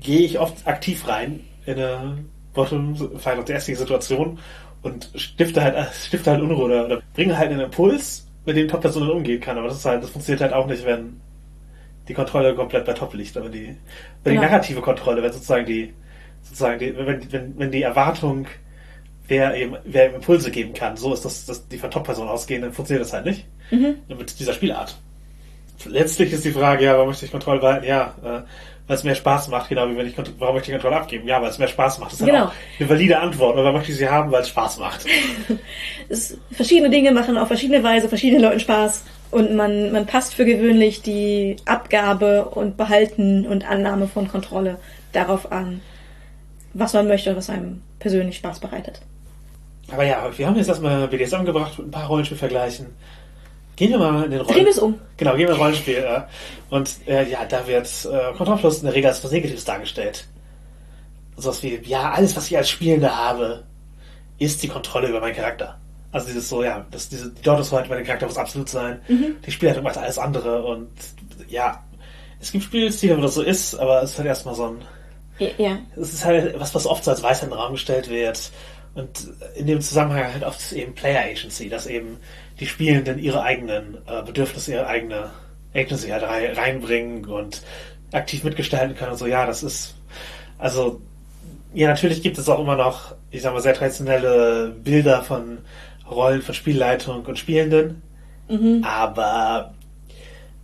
gehe 0.00 0.20
ich 0.20 0.38
oft 0.38 0.66
aktiv 0.66 1.06
rein 1.08 1.40
in 1.66 1.74
eine 1.74 2.18
Bottom 2.54 2.96
Final 2.96 3.18
Fantasy 3.18 3.74
Situation 3.74 4.38
und 4.82 5.10
stifte 5.14 5.62
halt, 5.62 5.76
stifte 6.06 6.30
halt 6.30 6.42
Unruhe 6.42 6.64
oder, 6.64 6.84
oder 6.86 7.02
bringe 7.14 7.36
halt 7.36 7.50
einen 7.50 7.60
Impuls, 7.60 8.26
mit 8.48 8.56
dem 8.56 8.68
Top-Person 8.68 9.10
umgehen 9.10 9.40
kann. 9.40 9.58
Aber 9.58 9.68
das 9.68 9.78
ist 9.78 9.84
halt, 9.84 10.02
das 10.02 10.10
funktioniert 10.10 10.40
halt 10.40 10.52
auch 10.52 10.66
nicht, 10.66 10.84
wenn 10.84 11.20
die 12.08 12.14
Kontrolle 12.14 12.54
komplett 12.54 12.86
bei 12.86 12.94
Top 12.94 13.14
liegt. 13.14 13.36
Aber 13.36 13.50
die, 13.50 13.76
wenn 14.24 14.32
die 14.32 14.38
narrative 14.38 14.80
Kontrolle, 14.80 15.22
wenn 15.22 15.32
sozusagen 15.32 15.66
die, 15.66 15.92
sozusagen 16.42 16.78
die, 16.78 16.96
wenn, 16.96 17.32
wenn, 17.32 17.58
wenn 17.58 17.70
die 17.70 17.82
Erwartung, 17.82 18.46
wer 19.28 19.54
eben, 19.54 19.76
wer 19.84 20.06
eben 20.06 20.14
Impulse 20.16 20.50
geben 20.50 20.72
kann, 20.72 20.96
so 20.96 21.12
ist 21.12 21.24
das, 21.24 21.44
dass 21.44 21.68
die 21.68 21.76
von 21.76 21.90
Top-Person 21.90 22.26
ausgehen, 22.26 22.62
dann 22.62 22.72
funktioniert 22.72 23.04
das 23.04 23.12
halt 23.12 23.26
nicht. 23.26 23.46
Mhm. 23.70 23.96
Mit 24.08 24.40
dieser 24.40 24.54
Spielart. 24.54 24.98
Letztlich 25.84 26.32
ist 26.32 26.44
die 26.44 26.50
Frage, 26.50 26.86
ja, 26.86 26.94
warum 26.94 27.08
möchte 27.08 27.26
ich 27.26 27.30
Kontrolle 27.30 27.60
behalten? 27.60 27.86
Ja, 27.86 28.14
äh, 28.24 28.42
weil 28.88 28.96
es 28.96 29.04
mehr 29.04 29.14
Spaß 29.14 29.48
macht, 29.48 29.68
genau 29.68 29.88
wie 29.88 29.96
wenn 29.96 30.06
ich 30.06 30.14
warum 30.38 30.54
möchte 30.54 30.70
ich 30.70 30.76
die 30.76 30.80
Kontrolle 30.80 30.96
abgeben? 31.02 31.28
Ja, 31.28 31.40
weil 31.42 31.50
es 31.50 31.58
mehr 31.58 31.68
Spaß 31.68 31.98
macht. 31.98 32.12
Das 32.12 32.20
ist 32.20 32.26
genau. 32.26 32.46
auch 32.46 32.52
eine 32.80 32.88
valide 32.88 33.18
Antwort. 33.18 33.56
Oder 33.56 33.70
möchte 33.70 33.92
ich 33.92 33.98
sie 33.98 34.08
haben, 34.08 34.32
weil 34.32 34.40
es 34.40 34.48
Spaß 34.48 34.78
macht? 34.78 35.04
es, 36.08 36.38
verschiedene 36.50 36.88
Dinge 36.88 37.12
machen 37.12 37.36
auf 37.36 37.48
verschiedene 37.48 37.84
Weise 37.84 38.08
verschiedenen 38.08 38.42
Leuten 38.42 38.60
Spaß. 38.60 39.04
Und 39.30 39.54
man, 39.54 39.92
man 39.92 40.06
passt 40.06 40.34
für 40.34 40.46
gewöhnlich 40.46 41.02
die 41.02 41.56
Abgabe 41.66 42.46
und 42.46 42.78
Behalten 42.78 43.46
und 43.46 43.68
Annahme 43.68 44.08
von 44.08 44.26
Kontrolle 44.26 44.78
darauf 45.12 45.52
an, 45.52 45.82
was 46.72 46.94
man 46.94 47.06
möchte 47.08 47.30
und 47.30 47.36
was 47.36 47.50
einem 47.50 47.82
persönlich 47.98 48.36
Spaß 48.36 48.60
bereitet. 48.60 49.02
Aber 49.92 50.04
ja, 50.04 50.30
wir 50.34 50.46
haben 50.46 50.56
jetzt 50.56 50.68
erstmal 50.68 51.08
BDSM 51.08 51.44
gebracht 51.44 51.78
mit 51.78 51.88
ein 51.88 51.90
paar 51.90 52.06
Rollenspielvergleichen. 52.06 52.86
Gehen 53.78 53.92
wir 53.92 53.98
mal 53.98 54.24
in 54.24 54.32
den 54.32 54.40
Rollenspiel. 54.40 54.54
Drehen 54.54 54.64
wir 54.64 54.72
es 54.72 54.78
um. 54.80 55.00
Genau, 55.16 55.36
gehen 55.36 55.46
wir 55.46 55.54
in 55.54 55.60
Rollenspiel. 55.60 55.98
Äh, 55.98 56.22
und 56.68 56.96
äh, 57.06 57.30
ja, 57.30 57.44
da 57.44 57.64
wird 57.68 57.86
äh, 57.86 58.36
Kontrollverlust 58.36 58.80
in 58.80 58.86
der 58.86 58.94
Regel 58.96 59.08
als 59.08 59.22
was 59.22 59.30
Negatives 59.30 59.64
dargestellt. 59.64 60.26
So 61.36 61.50
was 61.50 61.62
wie, 61.62 61.80
ja, 61.84 62.10
alles, 62.10 62.36
was 62.36 62.50
ich 62.50 62.56
als 62.56 62.68
Spielender 62.68 63.16
habe, 63.16 63.62
ist 64.38 64.64
die 64.64 64.68
Kontrolle 64.68 65.06
über 65.06 65.20
meinen 65.20 65.36
Charakter. 65.36 65.78
Also 66.10 66.26
dieses 66.26 66.48
so, 66.48 66.64
ja, 66.64 66.86
das, 66.90 67.08
diese, 67.08 67.30
die 67.30 67.42
Deutungshoheit 67.42 67.86
über 67.86 67.94
den 67.94 68.04
Charakter 68.04 68.26
muss 68.26 68.36
absolut 68.36 68.68
sein. 68.68 69.00
Mhm. 69.06 69.36
Die 69.46 69.52
Spielleitung 69.52 69.84
macht 69.84 69.96
alles 69.96 70.18
andere 70.18 70.64
und 70.64 70.90
ja, 71.48 71.84
es 72.40 72.50
gibt 72.50 72.64
Spielstile, 72.64 73.16
wo 73.16 73.20
das 73.20 73.34
so 73.34 73.42
ist, 73.42 73.76
aber 73.76 74.02
es 74.02 74.10
ist 74.10 74.18
halt 74.18 74.26
erstmal 74.26 74.56
so 74.56 74.70
ein. 74.70 74.78
Ja. 75.56 75.78
Es 75.94 76.14
ist 76.14 76.24
halt 76.24 76.58
was, 76.58 76.74
was 76.74 76.84
oft 76.84 77.04
so 77.04 77.12
als 77.12 77.22
Weisheit 77.22 77.44
in 77.44 77.50
den 77.50 77.58
Raum 77.60 77.72
gestellt 77.72 78.10
wird. 78.10 78.50
Und 78.94 79.28
in 79.54 79.68
dem 79.68 79.80
Zusammenhang 79.80 80.32
halt 80.32 80.42
oft 80.42 80.72
eben 80.72 80.94
Player 80.94 81.22
Agency, 81.22 81.68
dass 81.68 81.86
eben 81.86 82.18
die 82.60 82.66
Spielenden 82.66 83.18
ihre 83.18 83.42
eigenen 83.42 83.98
äh, 84.06 84.22
Bedürfnisse, 84.22 84.72
ihre 84.72 84.86
eigene 84.86 85.30
Ergebnisse 85.72 86.12
halt 86.12 86.24
reinbringen 86.56 87.24
und 87.26 87.62
aktiv 88.12 88.44
mitgestalten 88.44 88.96
können 88.96 89.12
und 89.12 89.18
so. 89.18 89.26
Ja, 89.26 89.46
das 89.46 89.62
ist, 89.62 89.94
also, 90.58 91.00
ja, 91.74 91.88
natürlich 91.88 92.22
gibt 92.22 92.38
es 92.38 92.48
auch 92.48 92.58
immer 92.58 92.76
noch, 92.76 93.14
ich 93.30 93.42
sag 93.42 93.52
mal, 93.52 93.62
sehr 93.62 93.74
traditionelle 93.74 94.74
Bilder 94.82 95.22
von 95.22 95.58
Rollen 96.10 96.42
von 96.42 96.54
Spielleitung 96.54 97.24
und 97.26 97.38
Spielenden. 97.38 98.02
Mhm. 98.48 98.82
Aber 98.84 99.74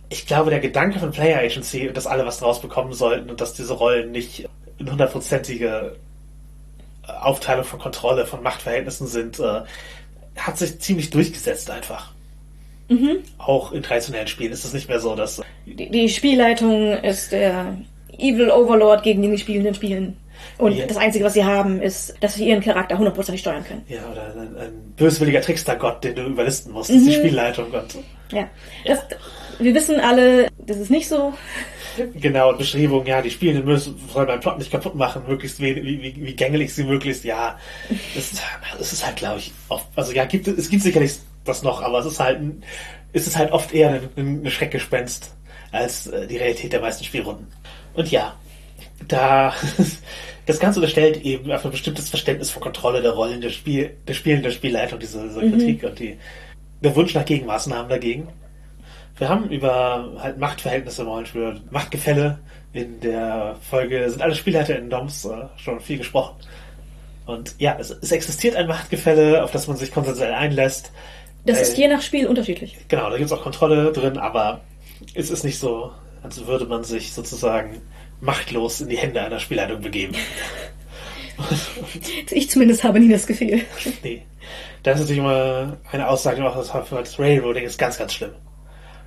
ich 0.09 0.25
glaube, 0.25 0.49
der 0.49 0.59
Gedanke 0.59 0.99
von 0.99 1.11
Player 1.11 1.39
Agency, 1.39 1.91
dass 1.93 2.07
alle 2.07 2.25
was 2.25 2.39
draus 2.39 2.61
bekommen 2.61 2.93
sollten 2.93 3.29
und 3.29 3.41
dass 3.41 3.53
diese 3.53 3.73
Rollen 3.73 4.11
nicht 4.11 4.49
eine 4.79 4.91
hundertprozentige 4.91 5.95
Aufteilung 7.07 7.63
von 7.63 7.79
Kontrolle, 7.79 8.25
von 8.25 8.41
Machtverhältnissen 8.41 9.07
sind, 9.07 9.39
äh, 9.39 9.61
hat 10.37 10.57
sich 10.57 10.79
ziemlich 10.79 11.09
durchgesetzt 11.09 11.69
einfach. 11.69 12.11
Auch 13.39 13.71
in 13.71 13.81
traditionellen 13.81 14.27
Spielen 14.27 14.51
ist 14.51 14.63
es 14.63 14.73
nicht 14.73 14.87
mehr 14.87 14.99
so, 14.99 15.15
dass 15.15 15.41
Die, 15.65 15.89
die 15.89 16.07
Spielleitung 16.09 16.93
ist 16.93 17.31
der 17.31 17.75
Evil 18.17 18.51
Overlord, 18.51 19.01
gegen 19.03 19.21
den 19.23 19.31
die 19.31 19.37
Spielenden 19.39 19.73
spielen. 19.73 20.17
Und 20.59 20.73
Ja. 20.73 20.85
das 20.85 20.97
Einzige, 20.97 21.25
was 21.25 21.33
sie 21.33 21.43
haben, 21.43 21.81
ist, 21.81 22.13
dass 22.21 22.35
sie 22.35 22.47
ihren 22.47 22.61
Charakter 22.61 22.97
hundertprozentig 22.97 23.41
steuern 23.41 23.63
können. 23.65 23.83
ja 23.89 23.99
oder 24.11 24.33
ein, 24.35 24.55
ein 24.57 24.93
böswilliger 24.95 25.41
Trickstergott, 25.41 26.03
den 26.03 26.15
du 26.15 26.23
überlisten 26.23 26.71
musst, 26.71 26.89
das 26.91 26.97
ist 26.97 27.07
die 27.07 27.13
Spielleitung 27.13 27.71
und 27.71 27.97
Ja. 28.31 28.47
Das, 28.85 28.99
wir 29.57 29.73
wissen 29.73 29.99
alle, 29.99 30.47
das 30.59 30.77
ist 30.77 30.91
nicht 30.91 31.07
so. 31.07 31.33
genau 32.15 32.53
Beschreibung, 32.53 33.05
ja, 33.05 33.21
die 33.21 33.31
Spielenden 33.31 33.65
müssen 33.65 33.95
sollen 34.13 34.27
beim 34.27 34.39
Plot 34.39 34.57
nicht 34.57 34.71
kaputt 34.71 34.95
machen, 34.95 35.23
möglichst 35.27 35.59
wie, 35.59 35.75
wie, 35.75 36.15
wie, 36.15 36.33
gängelig 36.35 36.73
sie 36.73 36.83
möglichst, 36.83 37.23
ja, 37.23 37.57
das, 38.15 38.41
das 38.77 38.93
ist 38.93 39.05
halt, 39.05 39.15
glaube 39.17 39.39
ich, 39.39 39.51
oft, 39.69 39.85
also 39.95 40.11
ja, 40.11 40.25
gibt 40.25 40.47
es 40.47 40.69
gibt 40.69 40.83
sicherlich 40.83 41.13
das 41.43 41.63
noch, 41.63 41.81
aber 41.81 41.99
es 41.99 42.05
ist 42.05 42.19
halt, 42.19 42.39
ein- 42.39 42.63
es 43.13 43.27
ist 43.27 43.37
halt 43.37 43.51
oft 43.51 43.73
eher 43.73 44.01
ein, 44.15 44.43
ein 44.43 44.49
Schreckgespenst 44.51 45.33
als 45.71 46.07
äh, 46.07 46.27
die 46.27 46.37
Realität 46.37 46.73
der 46.73 46.81
meisten 46.81 47.03
Spielrunden. 47.03 47.47
Und 47.93 48.11
ja, 48.11 48.35
da 49.07 49.53
das 50.45 50.59
Ganze 50.59 50.79
unterstellt 50.79 51.23
eben 51.23 51.51
auf 51.51 51.63
ein 51.65 51.71
bestimmtes 51.71 52.09
Verständnis 52.09 52.49
von 52.51 52.61
Kontrolle 52.61 53.01
der 53.01 53.11
Rollen 53.11 53.41
der 53.41 53.49
Spiel, 53.51 53.95
der 54.07 54.13
Spielen, 54.13 54.43
der 54.43 54.51
Spielleitung, 54.51 54.99
diese, 54.99 55.23
diese 55.27 55.39
Kritik 55.51 55.83
und 55.83 55.99
die, 55.99 56.17
der 56.81 56.95
Wunsch 56.95 57.13
nach 57.13 57.25
Gegenmaßnahmen 57.25 57.89
dagegen. 57.89 58.27
Wir 59.17 59.29
haben 59.29 59.49
über 59.49 60.11
halt 60.19 60.37
Machtverhältnisse 60.37 61.03
im 61.03 61.07
Rollenspiel, 61.07 61.61
Machtgefälle 61.71 62.39
in 62.73 62.99
der 62.99 63.55
Folge 63.69 64.09
sind 64.09 64.21
alle 64.21 64.35
Spielleiter 64.35 64.77
in 64.77 64.89
DOMs 64.89 65.23
äh, 65.25 65.45
schon 65.55 65.79
viel 65.79 65.97
gesprochen. 65.97 66.35
Und 67.25 67.55
ja, 67.57 67.77
es, 67.79 67.89
es 67.89 68.11
existiert 68.11 68.55
ein 68.55 68.67
Machtgefälle, 68.67 69.43
auf 69.43 69.51
das 69.51 69.67
man 69.67 69.77
sich 69.77 69.93
konsensuell 69.93 70.33
einlässt. 70.33 70.91
Das 71.45 71.59
Äh, 71.59 71.61
ist 71.61 71.77
je 71.77 71.87
nach 71.87 72.01
Spiel 72.01 72.27
unterschiedlich. 72.27 72.77
Genau, 72.89 73.09
da 73.09 73.17
gibt 73.17 73.27
es 73.27 73.31
auch 73.31 73.41
Kontrolle 73.41 73.93
drin, 73.93 74.17
aber 74.17 74.59
es 75.13 75.29
ist 75.29 75.45
nicht 75.45 75.57
so, 75.57 75.91
als 76.21 76.45
würde 76.45 76.65
man 76.65 76.83
sich 76.83 77.13
sozusagen 77.13 77.81
machtlos 78.19 78.81
in 78.81 78.89
die 78.89 78.97
Hände 78.97 79.21
einer 79.21 79.39
Spielleitung 79.39 79.81
begeben. 79.81 80.15
Ich 82.31 82.49
zumindest 82.49 82.85
habe 82.85 82.97
nie 82.97 83.11
das 83.11 83.27
Gefühl. 83.27 83.59
nee. 84.03 84.25
Das 84.83 84.95
ist 84.95 85.01
natürlich 85.01 85.19
immer 85.19 85.75
eine 85.91 86.07
Aussage, 86.07 86.37
die 86.37 86.41
man 86.41 86.53
auch 86.53 86.55
das 86.55 86.71
das 86.89 87.19
Railroading 87.19 87.65
ist 87.65 87.77
ganz, 87.77 87.97
ganz 87.97 88.13
schlimm. 88.13 88.31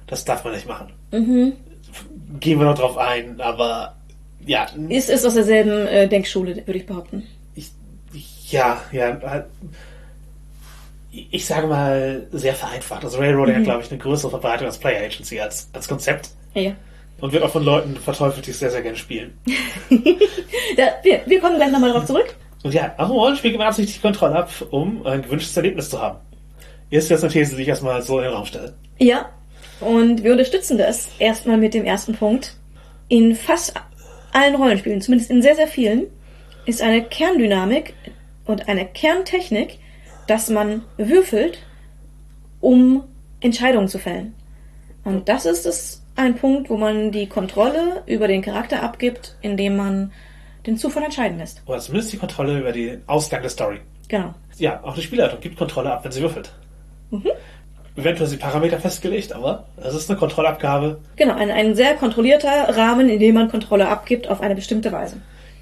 Das 0.09 0.25
darf 0.25 0.43
man 0.45 0.55
nicht 0.55 0.67
machen. 0.67 0.93
Gehen 2.41 2.59
wir 2.59 2.67
noch 2.67 2.79
drauf 2.79 2.97
ein, 2.99 3.41
aber 3.41 3.95
ja, 4.45 4.67
Ist 4.89 5.11
ist 5.11 5.25
aus 5.27 5.35
derselben 5.35 5.87
äh, 5.87 6.09
Denkschule, 6.09 6.57
würde 6.67 6.79
ich 6.79 6.87
behaupten. 6.87 7.25
ich, 7.55 7.71
ja, 8.51 8.81
ja, 8.93 9.21
halt, 9.23 9.45
ich 11.11 11.45
sage 11.47 11.67
mal 11.67 12.27
sehr 12.33 12.55
vereinfacht. 12.55 13.05
Also 13.05 13.19
Railroading 13.19 13.57
hat, 13.57 13.65
glaube 13.65 13.83
ich, 13.83 13.91
eine 13.91 13.99
größere 13.99 14.31
Verbreitung 14.31 14.67
als 14.67 14.79
Player 14.79 15.05
Agency 15.05 15.41
als, 15.41 15.69
als 15.73 15.89
Konzept 15.89 16.31
Ja. 16.55 16.73
und 17.21 17.33
wird 17.33 17.43
auch 17.43 17.51
von 17.51 17.65
Leuten 17.65 17.97
verteufelt, 17.97 18.47
die 18.47 18.51
es 18.53 18.59
sehr, 18.59 18.71
sehr 18.71 18.83
gerne 18.83 18.97
spielen. 18.97 19.37
Da, 20.77 20.83
wir, 21.03 21.21
wir 21.27 21.41
kommen 21.41 21.57
gleich 21.57 21.73
nochmal 21.73 21.91
drauf 21.93 22.05
zurück. 22.05 22.35
Und 22.63 22.73
ja, 22.75 22.95
auch 22.99 23.07
im 23.11 23.17
Rollenspiel 23.17 23.51
gibt 23.51 23.59
man 23.59 23.69
absichtlich 23.69 23.97
die 23.97 24.03
Kontrolle 24.03 24.37
ab, 24.37 24.51
um 24.71 25.05
ein 25.07 25.23
gewünschtes 25.23 25.57
Erlebnis 25.57 25.91
zu 25.91 26.01
haben. 26.01 26.19
Ist 26.91 27.11
jetzt 27.11 27.25
eine 27.25 27.33
These, 27.33 27.57
die 27.57 27.63
ich 27.63 27.69
erstmal 27.69 28.01
so 28.03 28.19
in 28.19 28.25
den 28.25 28.33
Raum 28.35 28.45
stelle. 28.47 28.75
Ja. 28.99 29.29
Und 29.81 30.25
wir 30.25 30.33
unterstützen 30.33 30.79
das 30.79 31.09
erstmal 31.19 31.57
mit 31.57 31.75
dem 31.75 31.85
ersten 31.85 32.15
Punkt. 32.15 32.55
In 33.09 33.35
fast 33.37 33.75
allen 34.33 34.55
Rollenspielen, 34.55 35.01
zumindest 35.01 35.31
in 35.31 35.43
sehr, 35.43 35.57
sehr 35.57 35.69
vielen, 35.69 36.07
ist 36.67 36.83
eine 36.83 37.03
Kerndynamik 37.03 37.95
und 38.45 38.69
eine 38.69 38.87
Kerntechnik, 38.87 39.79
dass 40.27 40.51
man 40.51 40.83
würfelt, 40.97 41.59
um 42.61 43.05
Entscheidungen 43.41 43.89
zu 43.89 43.99
fällen. 43.99 44.35
Und 45.05 45.29
das 45.29 45.47
ist 45.47 45.65
es 45.65 46.03
ein 46.17 46.35
Punkt, 46.35 46.69
wo 46.69 46.77
man 46.77 47.13
die 47.13 47.27
Kontrolle 47.27 48.03
über 48.07 48.29
den 48.29 48.43
Charakter 48.43 48.83
abgibt, 48.83 49.37
indem 49.41 49.77
man 49.77 50.13
den 50.67 50.77
Zufall 50.77 51.05
entscheiden 51.05 51.39
lässt. 51.39 51.63
Oder 51.67 51.79
zumindest 51.79 52.13
die 52.13 52.19
Kontrolle 52.19 52.59
über 52.59 52.73
den 52.73 53.03
Ausgang 53.07 53.41
der 53.41 53.51
Story. 53.51 53.79
Genau. 54.09 54.35
Ja, 54.59 54.83
auch 54.83 54.95
die 54.95 55.03
Spielleitung 55.03 55.41
gibt 55.41 55.57
Kontrolle 55.57 55.93
ab, 55.93 56.05
wenn 56.05 56.13
sie 56.13 56.21
würfelt. 56.21 56.53
Eventuell 57.99 58.29
sind 58.29 58.41
Parameter 58.41 58.79
festgelegt, 58.79 59.33
aber 59.33 59.65
es 59.77 59.95
ist 59.95 60.09
eine 60.09 60.19
Kontrollabgabe. 60.19 61.01
Genau, 61.17 61.35
ein, 61.35 61.51
ein 61.51 61.75
sehr 61.75 61.95
kontrollierter 61.95 62.77
Rahmen, 62.77 63.09
in 63.09 63.19
dem 63.19 63.35
man 63.35 63.51
Kontrolle 63.51 63.89
abgibt 63.89 64.29
auf 64.29 64.41
eine 64.41 64.55
bestimmte 64.55 64.93
Weise. 64.93 65.17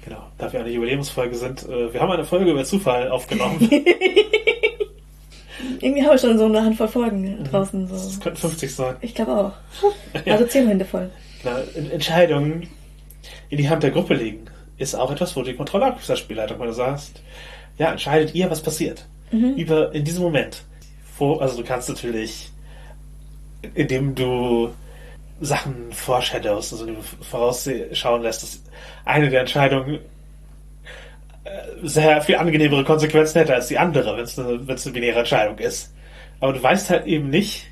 Genau, 0.05 0.19
da 0.37 0.51
wir 0.53 0.59
eine 0.59 0.69
Jubiläumsfolge 0.69 1.35
sind. 1.35 1.63
äh, 1.67 1.91
Wir 1.93 1.99
haben 1.99 2.11
eine 2.11 2.23
Folge 2.25 2.51
über 2.51 2.63
Zufall 2.63 3.09
aufgenommen. 3.09 3.67
Irgendwie 5.81 6.03
habe 6.05 6.15
ich 6.15 6.21
schon 6.21 6.37
so 6.37 6.45
eine 6.45 6.63
Handvoll 6.63 6.87
Folgen 6.87 7.43
draußen. 7.43 7.89
Das 7.89 8.13
So. 8.15 8.19
könnten 8.19 8.37
50 8.39 8.73
sein. 8.75 8.95
Ich 9.01 9.15
glaube 9.15 9.31
auch. 9.35 9.51
Also 10.25 10.45
zehn 10.45 10.67
Hände 10.67 10.85
voll. 10.85 11.09
Genau, 11.43 11.57
En- 11.75 11.91
Entscheidungen 11.91 12.67
in 13.49 13.57
die 13.59 13.69
Hand 13.69 13.83
der 13.83 13.91
Gruppe 13.91 14.15
legen 14.15 14.45
ist 14.77 14.95
auch 14.95 15.11
etwas, 15.11 15.35
wo 15.35 15.43
die 15.43 15.53
Kontrolle 15.53 15.85
abgibst 15.85 16.09
als 16.09 16.19
Spielleitung, 16.19 16.57
weil 16.59 16.67
du 16.67 16.73
sagst, 16.73 17.21
ja, 17.77 17.91
entscheidet 17.91 18.33
ihr, 18.33 18.49
was 18.49 18.61
passiert. 18.61 19.05
Über, 19.31 19.93
in 19.93 20.03
diesem 20.03 20.23
Moment. 20.23 20.63
Wo, 21.17 21.37
also 21.37 21.57
du 21.57 21.63
kannst 21.63 21.89
natürlich, 21.89 22.51
indem 23.73 24.15
du 24.15 24.69
Sachen 25.39 25.91
foreshadowst, 25.91 26.73
also 26.73 26.85
du 26.85 26.95
vorausschauen 27.21 28.21
lässt, 28.21 28.43
dass 28.43 28.63
eine 29.05 29.29
der 29.29 29.41
Entscheidungen 29.41 29.99
äh, 31.43 31.49
sehr 31.83 32.21
viel 32.21 32.37
angenehmere 32.37 32.83
Konsequenzen 32.83 33.39
hätte 33.39 33.53
als 33.53 33.67
die 33.67 33.77
andere, 33.77 34.17
wenn 34.17 34.23
es 34.23 34.37
eine, 34.37 34.59
eine 34.67 34.91
binäre 34.93 35.19
Entscheidung 35.19 35.57
ist. 35.59 35.93
Aber 36.39 36.53
du 36.53 36.61
weißt 36.61 36.89
halt 36.89 37.05
eben 37.05 37.29
nicht, 37.29 37.65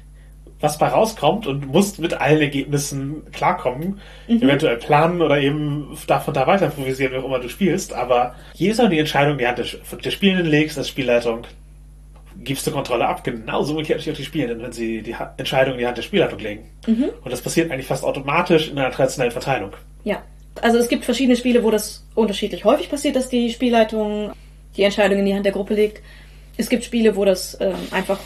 was 0.60 0.78
bei 0.78 0.88
rauskommt 0.88 1.48
und 1.48 1.68
musst 1.68 2.00
mit 2.00 2.14
allen 2.14 2.41
Ergebnissen 2.41 3.30
klarkommen, 3.32 4.00
eventuell 4.28 4.78
planen 4.78 5.22
oder 5.22 5.39
eben 5.39 5.98
davon 6.08 6.34
da 6.34 6.48
weiter 6.48 6.68
improvisieren, 6.68 7.14
wie 7.14 7.18
auch 7.18 7.26
immer 7.26 7.39
du 7.39 7.50
spielst. 7.50 7.93
Aber 7.93 8.36
jedes 8.54 8.78
Mal 8.78 8.89
die 8.89 9.00
Entscheidung 9.00 9.38
die 9.38 9.48
Hand 9.48 9.58
der, 9.58 9.66
der 9.98 10.12
Spielenden 10.12 10.48
legst 10.48 10.78
als 10.78 10.88
Spielleitung, 10.88 11.46
gibst 12.43 12.65
du 12.67 12.71
Kontrolle 12.71 13.07
ab. 13.07 13.23
Genauso 13.23 13.71
umgekehrt 13.73 13.99
natürlich 13.99 14.15
auch 14.15 14.19
die 14.19 14.25
Spielenden, 14.25 14.61
wenn 14.61 14.71
sie 14.71 15.01
die 15.01 15.15
Ha- 15.15 15.33
Entscheidung 15.38 15.73
in 15.75 15.79
die 15.79 15.88
Hand 15.88 15.97
der 15.97 16.01
Spielleitung 16.03 16.39
legen. 16.39 16.69
Und 17.23 17.31
das 17.31 17.41
passiert 17.41 17.71
eigentlich 17.71 17.88
fast 17.88 18.03
automatisch 18.03 18.69
in 18.69 18.77
einer 18.77 18.91
traditionellen 18.91 19.31
Verteilung. 19.31 19.71
Ja. 20.03 20.21
Also 20.61 20.77
es 20.77 20.88
gibt 20.88 21.03
verschiedene 21.05 21.36
Spiele, 21.36 21.63
wo 21.63 21.71
das 21.71 22.05
unterschiedlich 22.15 22.63
häufig 22.63 22.89
passiert, 22.89 23.15
dass 23.15 23.27
die 23.29 23.49
Spielleitung 23.51 24.31
die 24.77 24.83
Entscheidung 24.83 25.19
in 25.19 25.25
die 25.25 25.33
Hand 25.33 25.45
der 25.45 25.51
Gruppe 25.53 25.73
legt. 25.73 26.01
Es 26.57 26.69
gibt 26.69 26.83
Spiele, 26.86 27.15
wo 27.15 27.25
das 27.25 27.57
ähm, 27.59 27.73
einfach 27.91 28.19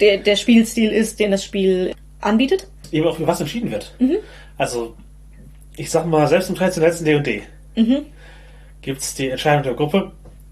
der, 0.00 0.18
der 0.18 0.34
Spielstil 0.36 0.90
ist, 0.90 1.20
den 1.20 1.30
das 1.30 1.44
Spiel 1.44 1.94
anbietet. 2.20 2.66
Eben 2.90 3.06
auch 3.06 3.16
für 3.16 3.26
was 3.26 3.40
entschieden 3.40 3.70
wird. 3.70 3.94
Also, 4.56 4.96
ich 5.76 5.90
sag 5.90 6.06
mal, 6.06 6.26
selbst 6.26 6.48
im 6.48 6.56
traditionellsten 6.56 7.04
D&D 7.04 7.42
gibt 8.82 9.00
es 9.02 9.14
die 9.14 9.28
Entscheidung 9.28 9.62
der 9.62 9.74
Gruppe. 9.74 10.10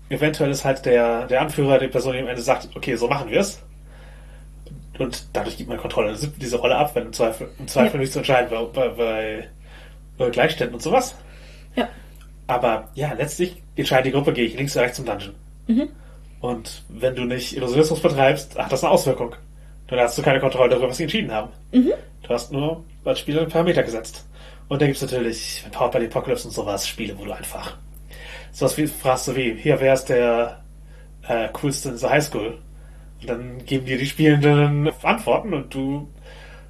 Eventuell 0.08 0.50
ist 0.50 0.64
halt 0.64 0.84
der, 0.86 1.26
der 1.26 1.40
Anführer 1.40 1.78
die 1.78 1.88
Person, 1.88 2.12
die 2.12 2.20
am 2.20 2.28
Ende 2.28 2.42
sagt, 2.42 2.68
okay, 2.76 2.94
so 2.96 3.08
machen 3.08 3.30
wir 3.30 3.40
es. 3.40 3.60
Und 4.98 5.26
dadurch 5.32 5.56
gibt 5.56 5.68
man 5.68 5.78
Kontrolle 5.78 6.16
diese 6.40 6.56
Rolle 6.56 6.76
ab, 6.76 6.94
wenn 6.94 7.06
im 7.06 7.12
Zweifel, 7.12 7.50
im 7.58 7.68
Zweifel 7.68 7.96
Ja. 7.96 8.00
nicht 8.00 8.12
zu 8.12 8.20
entscheiden 8.20 8.48
bei, 8.50 8.64
bei, 8.64 8.88
bei, 8.88 9.48
bei 10.16 10.30
Gleichständen 10.30 10.74
und 10.74 10.80
sowas. 10.82 11.16
Ja. 11.74 11.88
Aber 12.46 12.88
ja, 12.94 13.12
letztlich 13.12 13.62
entscheidet 13.74 14.06
die 14.06 14.12
Gruppe, 14.12 14.32
gehe 14.32 14.46
ich 14.46 14.56
links 14.56 14.74
oder 14.76 14.84
rechts 14.84 14.96
zum 14.96 15.06
Dungeon. 15.06 15.34
Und 16.40 16.84
wenn 16.88 17.14
du 17.16 17.24
nicht 17.24 17.56
Illusionismus 17.56 18.00
betreibst, 18.00 18.56
hat 18.56 18.70
das 18.72 18.84
eine 18.84 18.92
Auswirkung. 18.92 19.34
Dann 19.88 19.98
hast 19.98 20.16
du 20.16 20.22
keine 20.22 20.40
Kontrolle 20.40 20.70
darüber, 20.70 20.88
was 20.88 20.96
sie 20.96 21.02
entschieden 21.04 21.32
haben. 21.32 21.50
Du 22.22 22.28
hast 22.28 22.52
nur 22.52 22.84
als 23.04 23.18
Spieler 23.20 23.42
einen 23.42 23.50
Parameter 23.50 23.82
gesetzt. 23.82 24.24
Und 24.68 24.80
dann 24.80 24.88
gibt's 24.88 25.02
natürlich 25.02 25.64
Powered 25.72 25.92
by 25.92 26.00
the 26.00 26.06
Apocalypse 26.06 26.48
und 26.48 26.54
sowas, 26.54 26.86
Spiele, 26.88 27.16
wo 27.18 27.24
du 27.24 27.32
einfach 27.32 27.76
sowas 28.56 28.78
wie 28.78 28.86
fragst 28.86 29.28
du 29.28 29.36
wie, 29.36 29.54
hier, 29.54 29.78
wer 29.80 29.92
ist 29.92 30.06
der 30.06 30.62
äh, 31.28 31.48
coolste 31.52 31.90
in 31.90 31.94
dieser 31.96 32.08
Highschool? 32.08 32.58
Und 33.20 33.28
dann 33.28 33.64
geben 33.66 33.84
dir 33.84 33.98
die 33.98 34.06
Spielenden 34.06 34.90
Antworten 35.02 35.52
und 35.52 35.74
du 35.74 36.08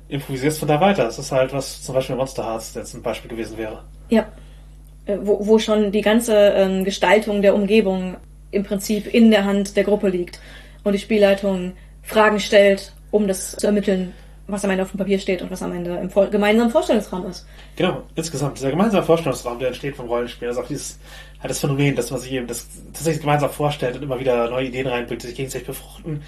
improvisierst 0.09 0.59
von 0.59 0.68
da 0.68 0.80
weiter. 0.80 1.05
Das 1.05 1.18
ist 1.18 1.30
halt, 1.30 1.53
was 1.53 1.82
zum 1.82 1.95
Beispiel 1.95 2.16
Monster 2.16 2.45
Hearts 2.45 2.74
jetzt 2.74 2.95
ein 2.95 3.03
Beispiel 3.03 3.30
gewesen 3.30 3.57
wäre. 3.57 3.84
Ja. 4.09 4.26
Äh, 5.07 5.18
Wo, 5.22 5.47
wo 5.47 5.59
schon 5.61 5.93
die 5.93 6.01
ganze 6.01 6.34
ähm, 6.34 6.84
Gestaltung 6.84 7.41
der 7.41 7.55
Umgebung 7.55 8.16
im 8.51 8.64
Prinzip 8.64 9.12
in 9.12 9.30
der 9.30 9.45
Hand 9.45 9.76
der 9.76 9.84
Gruppe 9.84 10.09
liegt 10.09 10.41
und 10.82 10.93
die 10.93 10.99
Spielleitung 10.99 11.74
Fragen 12.03 12.41
stellt, 12.41 12.93
um 13.12 13.28
das 13.28 13.53
zu 13.53 13.66
ermitteln, 13.66 14.12
was 14.49 14.64
am 14.64 14.70
Ende 14.70 14.82
auf 14.82 14.91
dem 14.91 14.99
Papier 14.99 15.18
steht 15.18 15.43
und 15.43 15.51
was 15.51 15.62
am 15.62 15.72
Ende 15.72 15.97
im 15.97 16.30
gemeinsamen 16.30 16.70
Vorstellungsraum 16.70 17.26
ist. 17.26 17.47
Genau, 17.76 18.03
insgesamt, 18.14 18.59
dieser 18.59 18.70
gemeinsame 18.70 19.05
Vorstellungsraum, 19.05 19.59
der 19.59 19.68
entsteht 19.68 19.97
vom 19.97 20.07
Rollenspiel, 20.07 20.49
also 20.49 20.62
auch 20.62 20.68
dieses, 20.68 20.99
halt 21.41 21.51
das 21.51 21.61
Phänomen, 21.61 21.97
dass 21.97 22.11
man 22.11 22.20
sich 22.20 22.32
eben 22.32 22.47
das 22.47 22.66
tatsächlich 22.93 23.20
gemeinsam 23.20 23.51
vorstellt 23.51 23.97
und 23.97 24.03
immer 24.03 24.18
wieder 24.18 24.49
neue 24.51 24.66
Ideen 24.66 24.87
reinbringt, 24.87 25.22
die 25.22 25.28
sich 25.28 25.37
gegenseitig 25.37 25.66
befruchten, 25.66 26.22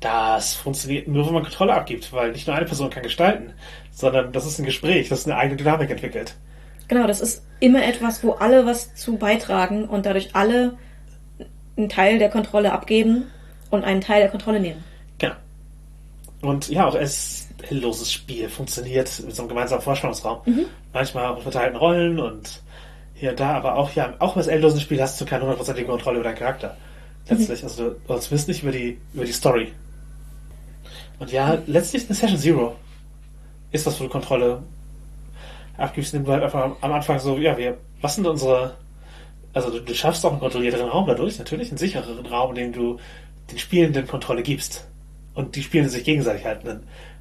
das 0.00 0.54
funktioniert 0.54 1.08
nur, 1.08 1.26
wenn 1.26 1.34
man 1.34 1.42
Kontrolle 1.42 1.72
abgibt, 1.72 2.12
weil 2.12 2.32
nicht 2.32 2.46
nur 2.46 2.54
eine 2.54 2.66
Person 2.66 2.90
kann 2.90 3.02
gestalten, 3.02 3.54
sondern 3.90 4.32
das 4.32 4.44
ist 4.44 4.58
ein 4.58 4.66
Gespräch, 4.66 5.08
das 5.08 5.24
eine 5.24 5.36
eigene 5.36 5.56
Dynamik 5.56 5.88
entwickelt. 5.88 6.34
Genau, 6.88 7.06
das 7.06 7.22
ist 7.22 7.42
immer 7.60 7.82
etwas, 7.82 8.22
wo 8.22 8.32
alle 8.32 8.66
was 8.66 8.94
zu 8.94 9.16
beitragen 9.16 9.84
und 9.84 10.04
dadurch 10.04 10.34
alle 10.34 10.76
einen 11.76 11.88
Teil 11.88 12.18
der 12.18 12.28
Kontrolle 12.28 12.72
abgeben 12.72 13.30
und 13.70 13.84
einen 13.84 14.02
Teil 14.02 14.20
der 14.20 14.30
Kontrolle 14.30 14.60
nehmen. 14.60 14.84
Genau. 15.18 15.34
Und 16.42 16.68
ja, 16.68 16.86
auch 16.86 16.94
als 16.94 17.48
loses 17.70 18.12
Spiel 18.12 18.50
funktioniert 18.50 19.10
mit 19.24 19.34
so 19.34 19.42
einem 19.42 19.48
gemeinsamen 19.48 19.80
Vorstellungsraum. 19.80 20.42
Manchmal 20.92 21.26
auch 21.26 21.36
mit 21.36 21.44
verteilten 21.44 21.76
Rollen 21.76 22.20
und 22.20 22.60
und 23.20 23.40
da, 23.40 23.52
aber 23.54 23.76
auch 23.76 23.92
ja, 23.92 24.14
auch 24.18 24.36
als 24.36 24.46
endlosen 24.48 24.80
Spiel 24.80 25.00
hast 25.00 25.20
du 25.20 25.24
keine 25.24 25.42
hundertprozentige 25.42 25.86
Kontrolle 25.86 26.16
über 26.18 26.24
deinen 26.24 26.38
Charakter. 26.38 26.76
Letztlich, 27.28 27.62
also 27.62 27.90
du, 27.90 28.18
zumindest 28.18 28.48
nicht 28.48 28.62
über 28.62 28.72
die, 28.72 28.98
über 29.14 29.24
die 29.24 29.32
Story. 29.32 29.72
Und 31.18 31.32
ja, 31.32 31.58
letztlich 31.66 32.04
eine 32.06 32.14
Session 32.14 32.38
Zero 32.38 32.76
ist 33.70 33.86
was, 33.86 33.98
wo 33.98 34.04
du 34.04 34.10
Kontrolle 34.10 34.62
abgibst, 35.76 36.12
indem 36.12 36.26
du 36.26 36.32
halt 36.32 36.42
einfach 36.42 36.62
am- 36.64 36.76
am 36.80 36.92
Anfang 36.92 37.18
so, 37.18 37.38
ja, 37.38 37.56
wir, 37.56 37.78
was 38.00 38.16
sind 38.16 38.26
unsere, 38.26 38.74
also 39.52 39.70
du, 39.70 39.80
du 39.80 39.94
schaffst 39.94 40.24
auch 40.26 40.30
einen 40.32 40.40
kontrollierteren 40.40 40.88
Raum 40.88 41.06
dadurch, 41.06 41.38
natürlich, 41.38 41.70
einen 41.70 41.78
sichereren 41.78 42.26
Raum, 42.26 42.50
in 42.50 42.56
dem 42.56 42.72
du 42.72 42.98
den 43.50 43.58
Spielenden 43.58 44.06
Kontrolle 44.06 44.42
gibst. 44.42 44.86
Und 45.34 45.56
die 45.56 45.62
Spielenden 45.62 45.92
sich 45.92 46.04
gegenseitig 46.04 46.44
halten. 46.44 46.80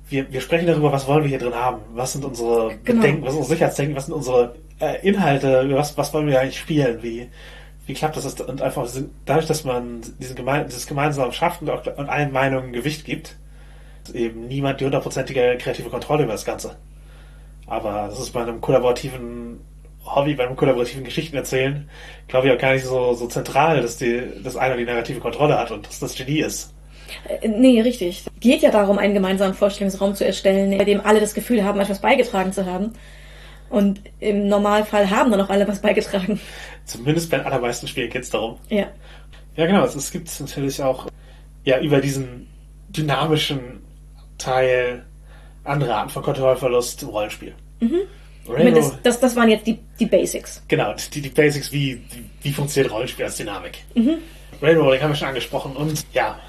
Wir, 0.09 0.31
wir 0.31 0.41
sprechen 0.41 0.67
darüber, 0.67 0.91
was 0.91 1.07
wollen 1.07 1.23
wir 1.23 1.29
hier 1.29 1.39
drin 1.39 1.55
haben? 1.55 1.81
Was 1.93 2.13
sind 2.13 2.23
unsere 2.25 2.75
Genau. 2.83 3.01
Bedenken, 3.01 3.23
was 3.23 3.31
sind 3.31 3.39
unsere 3.39 3.55
Sicherheitsdenken, 3.55 3.95
was 3.95 4.05
sind 4.05 4.13
unsere 4.13 4.55
äh, 4.79 5.07
Inhalte, 5.07 5.69
was, 5.71 5.97
was 5.97 6.13
wollen 6.13 6.27
wir 6.27 6.39
eigentlich 6.39 6.59
spielen? 6.59 7.01
Wie, 7.01 7.29
wie 7.85 7.93
klappt 7.93 8.17
das? 8.17 8.39
Und 8.39 8.61
einfach 8.61 8.87
dadurch, 9.25 9.47
dass 9.47 9.63
man 9.63 10.01
diesen 10.19 10.35
gemein, 10.35 10.65
dieses 10.67 10.87
gemeinsam 10.87 11.31
schafft 11.31 11.61
und, 11.61 11.69
und 11.69 12.09
allen 12.09 12.31
Meinungen 12.31 12.73
Gewicht 12.73 13.05
gibt, 13.05 13.35
ist 14.05 14.15
eben 14.15 14.47
niemand 14.47 14.79
die 14.79 14.85
hundertprozentige 14.85 15.57
kreative 15.59 15.89
Kontrolle 15.89 16.23
über 16.23 16.33
das 16.33 16.45
Ganze. 16.45 16.75
Aber 17.67 18.07
das 18.09 18.19
ist 18.19 18.31
bei 18.31 18.41
einem 18.41 18.61
kollaborativen 18.61 19.59
Hobby, 20.05 20.35
bei 20.35 20.45
einem 20.45 20.55
kollaborativen 20.55 21.03
Geschichten 21.03 21.35
erzählen, 21.35 21.89
glaube 22.27 22.47
ich 22.47 22.53
auch 22.53 22.57
gar 22.57 22.73
nicht 22.73 22.85
so, 22.85 23.13
so 23.13 23.27
zentral, 23.27 23.81
dass 23.81 23.97
die, 23.97 24.21
dass 24.43 24.57
einer 24.57 24.75
die 24.75 24.85
narrative 24.85 25.19
Kontrolle 25.19 25.57
hat 25.57 25.71
und 25.71 25.87
dass 25.87 25.99
das 25.99 26.15
Genie 26.15 26.41
ist. 26.41 26.73
Äh, 27.27 27.47
Nee, 27.47 27.81
richtig. 27.81 28.25
Geht 28.39 28.61
ja 28.61 28.71
darum, 28.71 28.97
einen 28.97 29.13
gemeinsamen 29.13 29.53
Vorstellungsraum 29.53 30.15
zu 30.15 30.25
erstellen, 30.25 30.77
bei 30.77 30.83
dem 30.83 31.01
alle 31.01 31.19
das 31.19 31.33
Gefühl 31.33 31.63
haben, 31.63 31.79
etwas 31.79 31.99
beigetragen 31.99 32.51
zu 32.51 32.65
haben. 32.65 32.93
Und 33.73 34.01
im 34.19 34.49
Normalfall 34.49 35.09
haben 35.09 35.31
dann 35.31 35.41
auch 35.41 35.49
alle 35.49 35.67
was 35.67 35.81
beigetragen. 35.81 36.39
Zumindest 36.85 37.31
bei 37.31 37.37
den 37.37 37.47
allermeisten 37.47 37.87
Spielen 37.87 38.11
geht 38.11 38.21
es 38.21 38.29
darum. 38.29 38.59
Ja. 38.69 38.85
Ja, 39.55 39.65
genau. 39.65 39.83
Es, 39.83 39.95
es 39.95 40.11
gibt 40.11 40.29
natürlich 40.39 40.83
auch 40.83 41.07
ja 41.63 41.79
über 41.79 41.99
diesen 41.99 42.47
dynamischen 42.89 43.81
Teil 44.37 45.05
andere 45.63 45.95
Arten 45.95 46.11
von 46.11 46.21
Kontrollverlust 46.21 47.01
im 47.01 47.09
Rollenspiel. 47.09 47.55
Ich 47.79 47.89
meine, 48.47 48.73
das, 48.73 49.01
das, 49.01 49.19
das 49.19 49.35
waren 49.35 49.49
jetzt 49.49 49.65
die, 49.65 49.79
die 49.99 50.05
Basics. 50.05 50.61
genau, 50.67 50.93
die, 51.11 51.21
die 51.21 51.29
Basics, 51.29 51.71
wie, 51.71 51.99
wie, 52.43 52.51
funktioniert 52.51 52.93
Rollenspiel 52.93 53.25
als 53.25 53.37
Dynamik. 53.37 53.79
Railroading 54.61 55.01
haben 55.01 55.11
wir 55.11 55.15
schon 55.15 55.29
angesprochen 55.29 55.75
und 55.75 56.05
ja, 56.13 56.39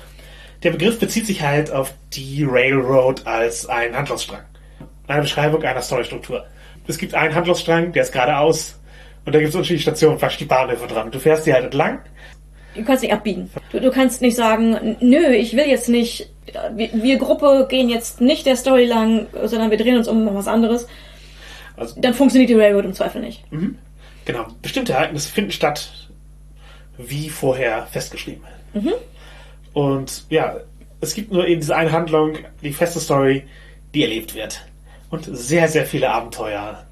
der 0.62 0.72
Begriff 0.72 0.98
bezieht 0.98 1.26
sich 1.26 1.40
halt 1.40 1.70
auf 1.70 1.94
die 2.12 2.44
Railroad 2.46 3.26
als 3.26 3.66
einen 3.66 3.96
Handlungsstrang. 3.96 4.42
Eine 5.06 5.22
Beschreibung 5.22 5.62
einer 5.62 5.80
Storystruktur. 5.80 6.44
Es 6.86 6.98
gibt 6.98 7.14
einen 7.14 7.34
Handlungsstrang, 7.34 7.92
der 7.92 8.02
ist 8.02 8.12
geradeaus 8.12 8.78
und 9.24 9.34
da 9.34 9.38
gibt 9.38 9.48
es 9.50 9.54
unterschiedliche 9.54 9.82
Stationen, 9.90 10.18
praktisch 10.18 10.38
die 10.38 10.44
Bahnhöfe 10.44 10.86
dran. 10.86 11.10
Du 11.10 11.18
fährst 11.18 11.46
die 11.46 11.52
halt 11.54 11.64
entlang 11.64 12.00
Du 12.74 12.82
kannst 12.84 13.04
nicht 13.04 13.12
abbiegen. 13.12 13.48
Du, 13.70 13.80
du 13.80 13.90
kannst 13.92 14.20
nicht 14.20 14.34
sagen, 14.36 14.96
nö, 15.00 15.28
ich 15.28 15.54
will 15.56 15.66
jetzt 15.68 15.88
nicht, 15.88 16.28
wir, 16.74 16.90
wir 16.92 17.18
Gruppe 17.18 17.66
gehen 17.70 17.88
jetzt 17.88 18.20
nicht 18.20 18.46
der 18.46 18.56
Story 18.56 18.84
lang, 18.84 19.28
sondern 19.44 19.70
wir 19.70 19.78
drehen 19.78 19.96
uns 19.96 20.08
um 20.08 20.34
was 20.34 20.48
anderes. 20.48 20.88
Also- 21.76 22.00
Dann 22.00 22.14
funktioniert 22.14 22.50
die 22.50 22.54
Railroad 22.54 22.84
im 22.84 22.92
Zweifel 22.92 23.20
nicht. 23.20 23.44
Genau, 24.24 24.46
bestimmte 24.60 24.92
Ereignisse 24.94 25.28
finden 25.30 25.52
statt, 25.52 25.88
wie 26.98 27.28
vorher 27.28 27.86
festgeschrieben. 27.92 28.42
Und 29.72 30.24
ja, 30.30 30.56
es 31.00 31.14
gibt 31.14 31.32
nur 31.32 31.46
eben 31.46 31.60
diese 31.60 31.76
eine 31.76 31.92
Handlung, 31.92 32.38
die 32.62 32.72
feste 32.72 32.98
Story, 33.00 33.44
die 33.94 34.02
erlebt 34.02 34.34
wird. 34.34 34.64
Und 35.14 35.36
sehr, 35.36 35.68
sehr 35.68 35.86
viele 35.86 36.10
Abenteuer, 36.10 36.84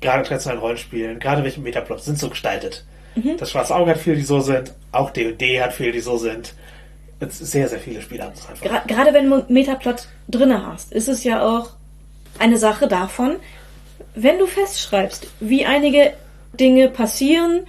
gerade 0.00 0.20
in 0.20 0.24
traditionellen 0.24 0.62
Rollenspielen, 0.62 1.18
gerade 1.18 1.44
welche 1.44 1.60
Metaplot, 1.60 2.02
sind 2.02 2.18
so 2.18 2.30
gestaltet. 2.30 2.84
Das 3.38 3.50
Schwarze 3.50 3.76
Auge 3.76 3.92
hat 3.92 3.98
viele, 3.98 4.16
die 4.16 4.22
so 4.22 4.40
sind, 4.40 4.72
auch 4.90 5.10
D&D 5.10 5.62
hat 5.62 5.72
viele, 5.72 5.92
die 5.92 6.00
so 6.00 6.16
sind. 6.16 6.54
Es 7.20 7.38
sehr, 7.38 7.68
sehr 7.68 7.78
viele 7.78 8.00
es 8.00 8.06
einfach. 8.10 8.60
Gra 8.60 8.82
gerade 8.86 9.14
wenn 9.14 9.30
du 9.30 9.44
Metaplot 9.48 10.08
drinne 10.28 10.66
hast, 10.66 10.92
ist 10.92 11.08
es 11.08 11.24
ja 11.24 11.42
auch 11.46 11.70
eine 12.38 12.58
Sache 12.58 12.88
davon, 12.88 13.36
wenn 14.14 14.38
du 14.38 14.46
festschreibst, 14.46 15.28
wie 15.40 15.64
einige 15.64 16.12
Dinge 16.58 16.88
passieren 16.88 17.66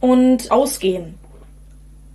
und 0.00 0.50
ausgehen, 0.50 1.14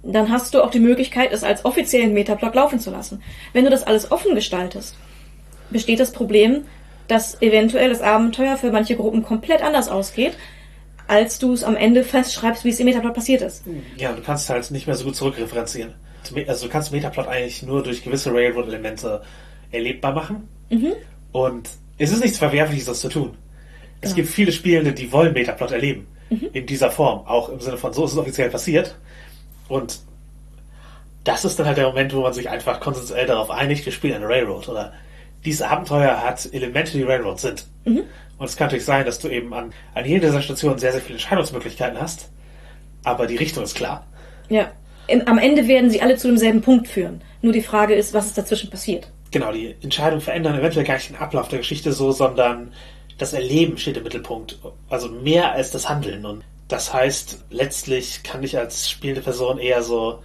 dann 0.04 0.32
hast 0.32 0.54
du 0.54 0.64
auch 0.64 0.72
die 0.72 0.80
Möglichkeit, 0.80 1.32
es 1.32 1.44
als 1.44 1.66
offiziellen 1.66 2.14
Metaplot 2.14 2.56
laufen 2.56 2.80
zu 2.80 2.90
lassen. 2.90 3.22
Wenn 3.54 3.66
du 3.66 3.72
das 3.72 3.84
alles 3.84 4.12
offen 4.12 4.36
gestaltest, 4.36 4.96
besteht 5.70 6.00
das 6.00 6.12
Problem, 6.12 6.66
dass 7.12 7.42
eventuell 7.42 7.90
das 7.90 8.02
Abenteuer 8.02 8.56
für 8.58 8.72
manche 8.72 8.96
Gruppen 8.96 9.22
komplett 9.24 9.62
anders 9.62 9.90
ausgeht, 9.90 10.34
als 11.08 11.40
du 11.40 11.52
es 11.54 11.64
am 11.64 11.76
Ende 11.76 12.04
festschreibst, 12.06 12.64
wie 12.64 12.70
es 12.70 12.80
im 12.80 12.86
Metaplot 12.86 13.14
passiert 13.14 13.42
ist. 13.42 13.64
Ja, 13.98 14.14
du 14.14 14.22
kannst 14.22 14.50
halt 14.50 14.72
nicht 14.72 14.88
mehr 14.88 14.96
so 14.96 15.04
gut 15.06 15.16
zurückreferenzieren. 15.18 15.94
Also 16.48 16.68
du 16.68 16.72
kannst 16.72 16.92
Metaplot 16.94 17.28
eigentlich 17.28 17.64
nur 17.64 17.84
durch 17.84 18.02
gewisse 18.04 18.32
Railroad-Elemente 18.34 19.22
erlebbar 19.72 20.14
machen. 20.14 20.48
Und 21.34 21.70
es 21.98 22.12
ist 22.12 22.22
nichts 22.22 22.38
Verwerfliches, 22.38 22.86
das 22.86 23.02
zu 23.02 23.10
tun. 23.10 23.38
Es 24.00 24.12
Ja. 24.12 24.16
gibt 24.16 24.30
viele 24.30 24.52
Spielende, 24.54 24.94
die 24.94 25.12
wollen 25.12 25.34
Metaplot 25.34 25.72
erleben. 25.72 26.08
In 26.54 26.66
dieser 26.66 26.90
Form. 26.92 27.28
Auch 27.28 27.50
im 27.50 27.60
Sinne 27.60 27.76
von, 27.78 27.92
so 27.92 28.06
ist 28.06 28.14
es 28.14 28.18
offiziell 28.18 28.50
passiert. 28.50 28.96
Und 29.68 30.00
das 31.26 31.44
ist 31.44 31.60
dann 31.60 31.66
halt 31.66 31.78
der 31.78 31.88
Moment, 31.88 32.14
wo 32.16 32.22
man 32.22 32.32
sich 32.32 32.50
einfach 32.50 32.80
konsensuell 32.80 33.26
darauf 33.28 33.52
einigt, 33.52 33.86
wir 33.86 33.92
spielen 33.92 34.14
eine 34.16 34.30
Railroad. 34.30 34.70
Oder 34.70 34.94
dieses 35.46 35.62
Abenteuer 35.62 36.22
hat 36.22 36.48
Elemente, 36.52 36.94
die 36.94 37.04
Railroad 37.04 37.40
sind. 37.40 37.66
Und 38.38 38.46
es 38.46 38.56
kann 38.56 38.68
natürlich 38.68 38.86
sein, 38.86 39.06
dass 39.06 39.20
du 39.20 39.28
eben 39.30 39.54
an, 39.54 39.74
an 39.94 40.06
jeder 40.06 40.28
dieser 40.28 40.42
Stationen 40.42 40.80
sehr, 40.80 40.92
sehr 40.92 41.02
viele 41.02 41.16
Entscheidungsmöglichkeiten 41.16 42.00
hast. 42.00 42.30
Aber 43.04 43.28
die 43.28 43.38
Richtung 43.38 43.64
ist 43.64 43.76
klar. 43.76 44.06
Ja. 44.50 44.72
Im, 45.08 45.28
am 45.28 45.38
Ende 45.38 45.68
werden 45.68 45.90
sie 45.90 46.02
alle 46.02 46.18
zu 46.18 46.28
demselben 46.28 46.62
Punkt 46.62 46.88
führen. 46.88 47.22
Nur 47.42 47.54
die 47.54 47.62
Frage 47.62 47.96
ist, 47.96 48.14
was 48.14 48.28
ist 48.28 48.38
dazwischen 48.38 48.70
passiert. 48.70 49.08
Genau, 49.32 49.52
die 49.52 49.76
Entscheidungen 49.82 50.22
verändern 50.22 50.58
eventuell 50.60 50.86
gar 50.86 50.96
nicht 50.96 51.10
den 51.10 51.18
Ablauf 51.18 51.48
der 51.48 51.60
Geschichte 51.60 51.94
so, 51.94 52.12
sondern 52.12 52.74
das 53.18 53.34
Erleben 53.34 53.78
steht 53.78 53.98
im 53.98 54.04
Mittelpunkt. 54.04 54.60
Also 54.90 55.10
mehr 55.10 55.52
als 55.52 55.72
das 55.72 55.88
Handeln. 55.90 56.26
Und 56.26 56.44
das 56.68 56.94
heißt, 56.94 57.46
letztlich 57.50 58.24
kann 58.24 58.44
ich 58.44 58.58
als 58.58 58.90
spielende 58.90 59.22
Person 59.22 59.58
eher 59.58 59.84
so, 59.84 60.20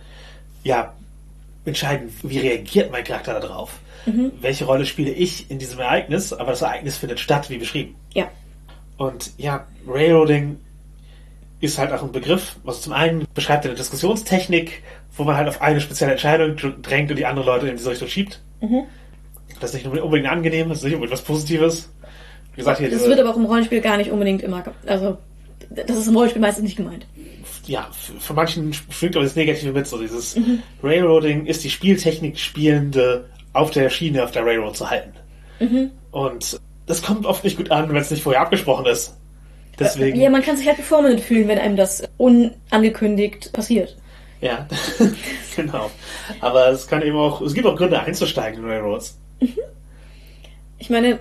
ja, 0.65 0.95
entscheiden, 1.65 2.13
wie 2.23 2.39
reagiert 2.39 2.91
mein 2.91 3.05
Charakter 3.05 3.39
darauf. 3.41 3.79
Welche 4.41 4.65
Rolle 4.65 4.87
spiele 4.87 5.11
ich 5.11 5.51
in 5.51 5.59
diesem 5.59 5.81
Ereignis, 5.81 6.33
aber 6.33 6.53
das 6.53 6.63
Ereignis 6.63 6.97
findet 6.97 7.21
statt, 7.21 7.51
wie 7.51 7.59
beschrieben. 7.59 7.95
Ja. 8.15 8.29
Und 8.97 9.33
ja, 9.37 9.67
Railroading 9.87 10.59
ist 11.61 11.79
halt 11.79 11.93
auch 11.93 12.03
ein 12.03 12.13
Begriff. 12.13 12.57
Also 12.67 12.81
zum 12.81 12.93
einen 12.93 13.27
beschreibt 13.35 13.65
er 13.65 13.71
eine 13.71 13.79
Diskussionstechnik, 13.79 14.83
wo 15.17 15.25
man 15.25 15.37
halt 15.37 15.49
auf 15.49 15.61
eine 15.63 15.81
spezielle 15.81 16.13
Entscheidung 16.13 16.57
drängt 16.83 17.11
und 17.11 17.17
die 17.17 17.27
anderen 17.27 17.47
Leute 17.47 17.69
in 17.69 17.77
diese 17.77 17.91
Richtung 17.91 18.09
schiebt. 18.09 18.41
Das 19.61 19.75
ist 19.75 19.85
nicht 19.85 20.03
unbedingt 20.03 20.31
angenehm, 20.31 20.69
das 20.69 20.79
ist 20.79 20.85
nicht 20.85 20.95
unbedingt 20.95 21.19
was 21.19 21.25
Positives. 21.25 21.91
Wie 22.55 22.59
gesagt, 22.59 22.79
hier 22.79 22.91
Das 22.91 23.07
wird 23.07 23.19
aber 23.19 23.31
auch 23.31 23.37
im 23.37 23.45
Rollenspiel 23.45 23.81
gar 23.81 23.97
nicht 23.97 24.11
unbedingt 24.11 24.43
immer, 24.43 24.65
also, 24.87 25.19
das 25.71 25.97
ist 25.97 26.07
im 26.09 26.15
Rollenspiel 26.17 26.41
meistens 26.41 26.65
nicht 26.65 26.77
gemeint. 26.77 27.07
ja, 27.67 27.89
für, 28.21 28.35
manchen 28.35 28.73
schwingt 28.73 29.17
aber 29.17 29.25
das 29.25 29.37
Negative 29.37 29.73
mit, 29.73 29.87
so 29.87 29.99
dieses 29.99 30.37
Railroading 30.83 31.47
ist 31.47 31.65
die 31.65 31.71
Spieltechnik, 31.71 32.39
Spielende 32.39 33.29
auf 33.57 33.71
der 33.71 33.91
Schiene, 33.91 34.23
auf 34.25 34.31
der 34.31 34.45
Railroad 34.45 34.77
zu 34.77 34.89
halten. 34.91 35.13
Und 36.11 36.61
das 36.87 37.03
kommt 37.03 37.27
oft 37.27 37.45
nicht 37.45 37.57
gut 37.57 37.71
an, 37.71 37.89
wenn 37.89 37.97
es 37.97 38.11
nicht 38.11 38.23
vorher 38.23 38.43
abgesprochen 38.43 38.87
ist. 38.87 39.15
Deswegen, 39.79 40.19
Ja, 40.21 40.31
man 40.31 40.43
kann 40.43 40.57
sich 40.57 40.67
halt 40.67 40.79
bevormundet 40.79 41.21
fühlen, 41.21 41.49
wenn 41.49 41.59
einem 41.59 41.77
das 41.77 42.03
unangekündigt 42.17 43.53
passiert. 43.53 43.97
Ja, 44.41 44.67
genau. 45.57 45.91
Aber 46.41 46.69
es 46.69 46.87
kann 46.87 47.03
eben 47.03 47.17
auch, 47.17 47.41
es 47.41 47.55
gibt 47.55 47.67
auch 47.67 47.77
Gründe 47.77 48.01
einzusteigen 48.01 48.63
in 48.63 48.71
Railroads. 48.71 49.19
Ich 50.79 50.91
meine, 50.91 51.19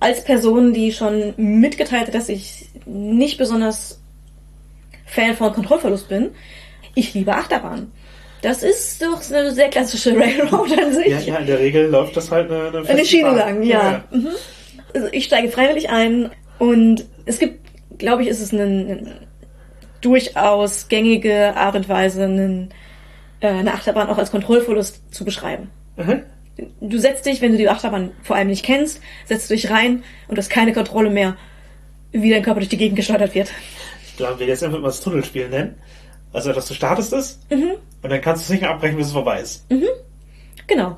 als 0.00 0.24
Person, 0.24 0.72
die 0.72 0.92
schon 0.92 1.34
mitgeteilt 1.36 2.06
hat, 2.08 2.14
dass 2.14 2.28
ich 2.28 2.68
nicht 2.86 3.36
besonders 3.38 4.00
Fan 5.06 5.34
von 5.34 5.52
Kontrollverlust 5.52 6.08
bin, 6.08 6.30
ich 6.94 7.14
liebe 7.14 7.34
Achterbahn. 7.34 7.90
Das 8.42 8.62
ist 8.62 9.02
doch 9.02 9.20
eine 9.30 9.52
sehr 9.52 9.68
klassische 9.68 10.12
Railroad 10.18 10.78
an 10.78 10.94
sich. 10.94 11.08
Ja, 11.08 11.18
ja, 11.18 11.36
in 11.36 11.46
der 11.46 11.58
Regel 11.58 11.86
läuft 11.86 12.16
das 12.16 12.30
halt 12.30 12.50
eine, 12.50 12.68
eine, 12.68 12.88
Eine 12.88 13.04
Schiene 13.04 13.30
lang, 13.34 13.62
ja. 13.62 14.04
Mhm. 14.10 14.28
Also 14.94 15.08
ich 15.12 15.24
steige 15.24 15.48
freiwillig 15.50 15.90
ein 15.90 16.30
und 16.58 17.04
es 17.26 17.38
gibt, 17.38 17.60
glaube 17.98 18.22
ich, 18.22 18.28
ist 18.28 18.40
es 18.40 18.52
eine, 18.52 18.62
eine 18.62 19.20
durchaus 20.00 20.88
gängige 20.88 21.56
Art 21.56 21.76
und 21.76 21.88
Weise, 21.88 22.24
einen, 22.24 22.70
äh, 23.40 23.48
eine 23.48 23.74
Achterbahn 23.74 24.08
auch 24.08 24.18
als 24.18 24.30
Kontrollverlust 24.30 25.14
zu 25.14 25.24
beschreiben. 25.24 25.70
Mhm. 25.96 26.22
Du 26.80 26.98
setzt 26.98 27.26
dich, 27.26 27.40
wenn 27.40 27.52
du 27.52 27.58
die 27.58 27.68
Achterbahn 27.68 28.10
vor 28.22 28.36
allem 28.36 28.48
nicht 28.48 28.64
kennst, 28.64 29.00
setzt 29.26 29.48
du 29.48 29.54
dich 29.54 29.70
rein 29.70 30.02
und 30.28 30.36
hast 30.36 30.50
keine 30.50 30.72
Kontrolle 30.72 31.10
mehr, 31.10 31.36
wie 32.12 32.30
dein 32.30 32.42
Körper 32.42 32.60
durch 32.60 32.68
die 32.68 32.76
Gegend 32.76 32.96
gesteuert 32.96 33.34
wird. 33.34 33.50
Ich 34.06 34.16
glaube, 34.16 34.40
wir 34.40 34.46
jetzt 34.46 34.62
einfach 34.62 34.78
mal 34.78 34.88
das 34.88 35.00
Tunnelspiel 35.00 35.48
nennen. 35.48 35.76
Also 36.32 36.50
etwas, 36.50 36.66
du 36.68 36.74
startest 36.74 37.12
es 37.12 37.40
Mhm. 37.50 37.72
und 38.02 38.10
dann 38.10 38.20
kannst 38.20 38.42
du 38.42 38.44
es 38.44 38.50
nicht 38.50 38.60
mehr 38.60 38.70
abbrechen, 38.70 38.96
bis 38.96 39.08
es 39.08 39.12
vorbei 39.12 39.40
ist. 39.40 39.66
Genau. 40.66 40.96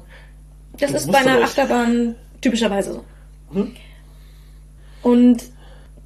Das 0.78 0.90
Du 0.90 0.96
ist 0.96 1.10
bei 1.12 1.18
einer. 1.18 1.42
Achterbahn 1.42 2.14
typischerweise 2.40 2.92
so. 2.94 3.04
Mhm. 3.52 3.74
Und 5.02 5.42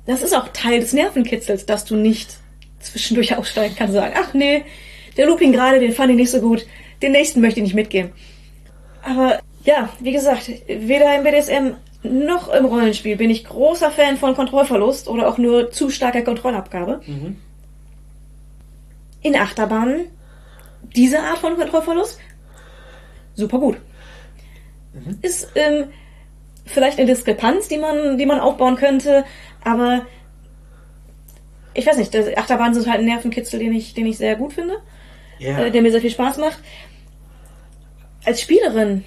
das 0.06 0.22
ist 0.22 0.34
auch 0.36 0.48
Teil 0.52 0.80
des 0.80 0.92
Nervenkitzels, 0.92 1.66
dass 1.66 1.84
du 1.84 1.96
nicht 1.96 2.36
zwischendurch 2.80 3.36
aussteigen 3.36 3.74
kannst 3.76 3.94
und 3.94 4.00
sagen, 4.00 4.14
ach 4.16 4.32
nee, 4.34 4.64
der 5.16 5.26
Looping 5.26 5.52
gerade, 5.52 5.80
den 5.80 5.92
fand 5.92 6.10
ich 6.10 6.16
nicht 6.16 6.30
so 6.30 6.40
gut, 6.40 6.64
den 7.02 7.12
nächsten 7.12 7.40
möchte 7.40 7.60
ich 7.60 7.64
nicht 7.64 7.74
mitgehen. 7.74 8.10
Aber 9.02 9.40
ja, 9.64 9.88
wie 10.00 10.12
gesagt, 10.12 10.50
weder 10.68 11.16
im 11.16 11.24
BDSM 11.24 11.74
noch 12.04 12.48
im 12.54 12.64
Rollenspiel 12.66 13.16
bin 13.16 13.30
ich 13.30 13.44
großer 13.44 13.90
Fan 13.90 14.16
von 14.16 14.36
Kontrollverlust 14.36 15.08
oder 15.08 15.28
auch 15.28 15.38
nur 15.38 15.72
zu 15.72 15.90
starker 15.90 16.22
Kontrollabgabe. 16.22 17.00
Mhm. 17.06 17.36
In 19.26 19.34
Achterbahnen 19.34 20.06
diese 20.94 21.18
Art 21.20 21.38
von 21.38 21.56
Kontrollverlust 21.56 22.20
super 23.34 23.58
gut. 23.58 23.76
Ist 25.20 25.48
ähm, 25.56 25.86
vielleicht 26.64 26.98
eine 26.98 27.08
Diskrepanz, 27.08 27.66
die 27.66 27.76
man, 27.76 28.18
die 28.18 28.24
man 28.24 28.38
aufbauen 28.38 28.76
könnte, 28.76 29.24
aber 29.64 30.06
ich 31.74 31.84
weiß 31.86 31.96
nicht, 31.96 32.14
das- 32.14 32.36
Achterbahnen 32.36 32.72
sind 32.74 32.86
halt 32.88 33.00
ein 33.00 33.06
Nervenkitzel, 33.06 33.58
den 33.58 33.72
ich, 33.74 33.94
den 33.94 34.06
ich 34.06 34.16
sehr 34.16 34.36
gut 34.36 34.52
finde, 34.52 34.76
Ja. 35.40 35.58
äh, 35.64 35.70
der 35.72 35.82
mir 35.82 35.90
sehr 35.90 36.00
viel 36.00 36.10
Spaß 36.12 36.36
macht. 36.38 36.58
Als 38.24 38.40
Spielerin 38.40 39.04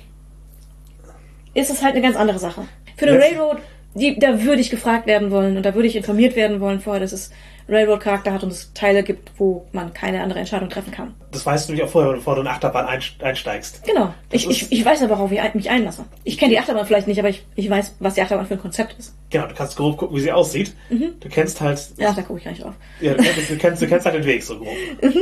ist 1.53 1.69
es 1.71 1.81
halt 1.81 1.93
eine 1.93 2.03
ganz 2.03 2.17
andere 2.17 2.39
Sache. 2.39 2.65
Für 2.97 3.07
eine 3.07 3.17
Railroad, 3.19 3.59
die, 3.95 4.19
da 4.19 4.43
würde 4.43 4.59
ich 4.61 4.69
gefragt 4.69 5.07
werden 5.07 5.31
wollen 5.31 5.55
und 5.55 5.63
da 5.65 5.73
würde 5.75 5.87
ich 5.87 5.95
informiert 5.95 6.35
werden 6.35 6.59
wollen 6.59 6.81
vorher, 6.81 6.99
dass 6.99 7.13
es 7.13 7.31
Railroad-Charakter 7.69 8.33
hat 8.33 8.43
und 8.43 8.51
es 8.51 8.73
Teile 8.73 9.03
gibt, 9.03 9.31
wo 9.37 9.65
man 9.71 9.93
keine 9.93 10.21
andere 10.23 10.39
Entscheidung 10.39 10.69
treffen 10.69 10.91
kann. 10.91 11.13
Das 11.31 11.45
weißt 11.45 11.67
du 11.69 11.73
nämlich 11.73 11.87
auch 11.87 11.91
vorher, 11.91 12.13
bevor 12.13 12.35
du 12.35 12.41
in 12.41 12.47
eine 12.47 12.55
Achterbahn 12.55 12.87
einst- 12.87 13.21
einsteigst. 13.23 13.83
Genau. 13.85 14.13
Ich, 14.31 14.49
ich, 14.49 14.71
ich 14.71 14.83
weiß 14.85 15.03
aber, 15.03 15.17
worauf 15.17 15.31
ich 15.31 15.53
mich 15.53 15.69
einlasse. 15.69 16.05
Ich 16.23 16.37
kenne 16.37 16.51
die 16.51 16.59
Achterbahn 16.59 16.85
vielleicht 16.85 17.07
nicht, 17.07 17.19
aber 17.19 17.29
ich, 17.29 17.45
ich 17.55 17.69
weiß, 17.69 17.95
was 17.99 18.15
die 18.15 18.21
Achterbahn 18.21 18.47
für 18.47 18.55
ein 18.55 18.61
Konzept 18.61 18.95
ist. 18.97 19.15
Genau, 19.29 19.45
du 19.47 19.53
kannst 19.53 19.77
grob 19.77 19.97
gucken, 19.97 20.15
wie 20.17 20.21
sie 20.21 20.31
aussieht. 20.31 20.73
Du 20.89 21.29
kennst 21.29 21.61
halt, 21.61 21.79
Ja, 21.97 22.11
da 22.13 22.21
gucke 22.23 22.39
ich 22.39 22.45
gar 22.45 22.51
nicht 22.51 22.63
drauf. 22.63 22.73
ja, 23.01 23.13
du, 23.13 23.23
du, 23.23 23.57
kennst, 23.57 23.81
du 23.81 23.87
kennst 23.87 24.05
halt 24.05 24.15
den 24.15 24.25
Weg 24.25 24.43
so 24.43 24.57
grob. 24.57 24.69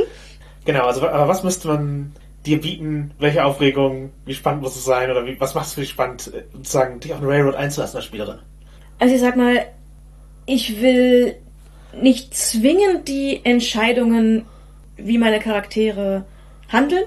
Genau, 0.64 0.84
also 0.84 1.08
aber 1.08 1.28
was 1.28 1.42
müsste 1.42 1.68
man 1.68 2.12
dir 2.44 2.60
bieten? 2.60 3.12
Welche 3.18 3.42
Aufregung? 3.44 4.10
Wie 4.26 4.34
spannend 4.34 4.62
muss 4.62 4.76
es 4.76 4.84
sein? 4.84 5.10
Oder 5.10 5.24
wie, 5.24 5.40
was 5.40 5.54
macht 5.54 5.66
es 5.66 5.74
für 5.74 5.80
dich 5.80 5.88
spannend, 5.90 6.30
äh, 6.34 6.42
sozusagen, 6.52 7.00
dich 7.00 7.12
auf 7.14 7.20
eine 7.20 7.28
Railroad 7.28 7.54
einzulassen 7.54 7.96
als 7.96 8.04
Spielerin? 8.04 8.38
Also 8.98 9.14
ich 9.14 9.20
sag 9.20 9.36
mal, 9.36 9.64
ich 10.44 10.82
will 10.82 11.36
nicht 12.02 12.36
zwingend 12.36 13.08
die 13.08 13.40
Entscheidungen, 13.44 14.46
wie 14.96 15.18
meine 15.18 15.40
Charaktere 15.40 16.24
handeln. 16.68 17.04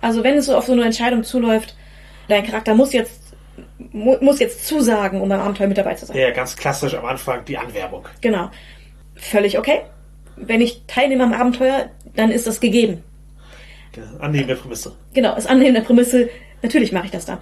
Also 0.00 0.24
wenn 0.24 0.36
es 0.36 0.46
so 0.46 0.56
auf 0.56 0.66
so 0.66 0.72
eine 0.72 0.84
Entscheidung 0.84 1.24
zuläuft, 1.24 1.74
dein 2.28 2.44
Charakter 2.44 2.74
muss 2.74 2.92
jetzt 2.92 3.28
mu 3.92 4.16
muss 4.20 4.38
jetzt 4.38 4.66
zusagen, 4.66 5.20
um 5.20 5.28
beim 5.28 5.40
Abenteuer 5.40 5.66
mit 5.66 5.78
dabei 5.78 5.94
zu 5.94 6.06
sein. 6.06 6.16
Ja, 6.16 6.30
ganz 6.30 6.56
klassisch 6.56 6.94
am 6.94 7.04
Anfang 7.04 7.44
die 7.44 7.58
Anwerbung. 7.58 8.06
Genau. 8.20 8.50
Völlig 9.14 9.58
okay. 9.58 9.82
Wenn 10.36 10.60
ich 10.60 10.82
teilnehme 10.86 11.24
am 11.24 11.32
Abenteuer, 11.32 11.90
dann 12.14 12.30
ist 12.30 12.46
das 12.46 12.60
gegeben. 12.60 13.02
Genau, 13.92 14.18
Annehmende 14.20 14.54
Prämisse. 14.54 14.94
Genau, 15.14 15.34
das 15.34 15.46
Annehmen 15.46 15.74
der 15.74 15.80
Prämisse, 15.80 16.28
natürlich 16.62 16.92
mache 16.92 17.06
ich 17.06 17.10
das 17.10 17.26
dann. 17.26 17.38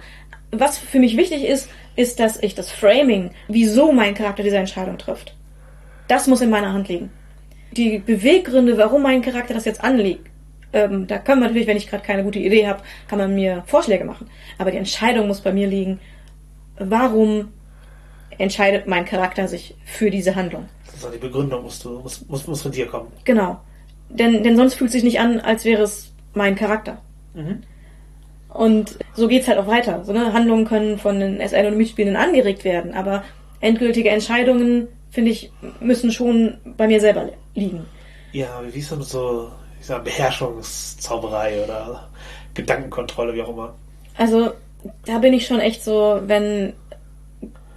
Was 0.51 0.77
für 0.77 0.99
mich 0.99 1.17
wichtig 1.17 1.43
ist, 1.43 1.69
ist, 1.95 2.19
dass 2.19 2.41
ich 2.41 2.55
das 2.55 2.71
Framing, 2.71 3.31
wieso 3.47 3.91
mein 3.91 4.15
Charakter 4.15 4.43
diese 4.43 4.57
Entscheidung 4.57 4.97
trifft, 4.97 5.35
das 6.07 6.27
muss 6.27 6.41
in 6.41 6.49
meiner 6.49 6.73
Hand 6.73 6.87
liegen. 6.87 7.09
Die 7.71 7.99
Beweggründe, 7.99 8.77
warum 8.77 9.03
mein 9.03 9.21
Charakter 9.21 9.53
das 9.53 9.65
jetzt 9.65 9.83
anlegt, 9.83 10.29
ähm, 10.73 11.07
da 11.07 11.17
kann 11.17 11.39
man 11.39 11.49
natürlich, 11.49 11.67
wenn 11.67 11.77
ich 11.77 11.87
gerade 11.87 12.03
keine 12.03 12.23
gute 12.23 12.39
Idee 12.39 12.67
habe, 12.67 12.81
kann 13.07 13.19
man 13.19 13.33
mir 13.33 13.63
Vorschläge 13.67 14.05
machen. 14.05 14.29
Aber 14.57 14.71
die 14.71 14.77
Entscheidung 14.77 15.27
muss 15.27 15.41
bei 15.41 15.53
mir 15.53 15.67
liegen, 15.67 15.99
warum 16.77 17.49
entscheidet 18.37 18.87
mein 18.87 19.05
Charakter 19.05 19.47
sich 19.47 19.75
für 19.85 20.11
diese 20.11 20.35
Handlung. 20.35 20.67
Also 20.93 21.09
die 21.09 21.17
Begründung 21.17 21.63
musst 21.63 21.83
du, 21.85 21.99
muss, 21.99 22.27
muss, 22.27 22.47
muss 22.47 22.61
von 22.61 22.71
dir 22.71 22.87
kommen. 22.87 23.11
Genau. 23.23 23.59
Denn, 24.09 24.43
denn 24.43 24.55
sonst 24.55 24.75
fühlt 24.75 24.89
es 24.89 24.93
sich 24.93 25.03
nicht 25.03 25.19
an, 25.19 25.39
als 25.39 25.65
wäre 25.65 25.83
es 25.83 26.13
mein 26.33 26.55
Charakter. 26.55 27.01
Mhm. 27.33 27.63
Und 28.49 28.97
so 29.13 29.27
geht's 29.27 29.47
halt 29.47 29.57
auch 29.59 29.67
weiter. 29.67 30.03
So, 30.05 30.13
ne? 30.13 30.33
Handlungen 30.33 30.65
können 30.65 30.97
von 30.97 31.19
den 31.19 31.39
SN 31.39 31.67
und 31.67 31.77
Mitspielenden 31.77 32.21
angeregt 32.21 32.63
werden, 32.63 32.93
aber 32.93 33.23
endgültige 33.59 34.09
Entscheidungen, 34.09 34.87
finde 35.17 35.31
ich, 35.31 35.51
müssen 35.79 36.11
schon 36.11 36.59
bei 36.77 36.85
mir 36.85 36.99
selber 36.99 37.27
liegen. 37.55 37.87
Ja, 38.33 38.61
wie 38.71 38.77
ist 38.77 38.91
mit 38.91 39.03
so, 39.03 39.51
ich 39.79 39.87
sag, 39.87 40.03
Beherrschungszauberei 40.03 41.63
oder 41.63 42.07
Gedankenkontrolle, 42.53 43.33
wie 43.33 43.41
auch 43.41 43.49
immer? 43.49 43.73
Also, 44.15 44.51
da 45.07 45.17
bin 45.17 45.33
ich 45.33 45.47
schon 45.47 45.59
echt 45.59 45.83
so, 45.83 46.21
wenn 46.27 46.73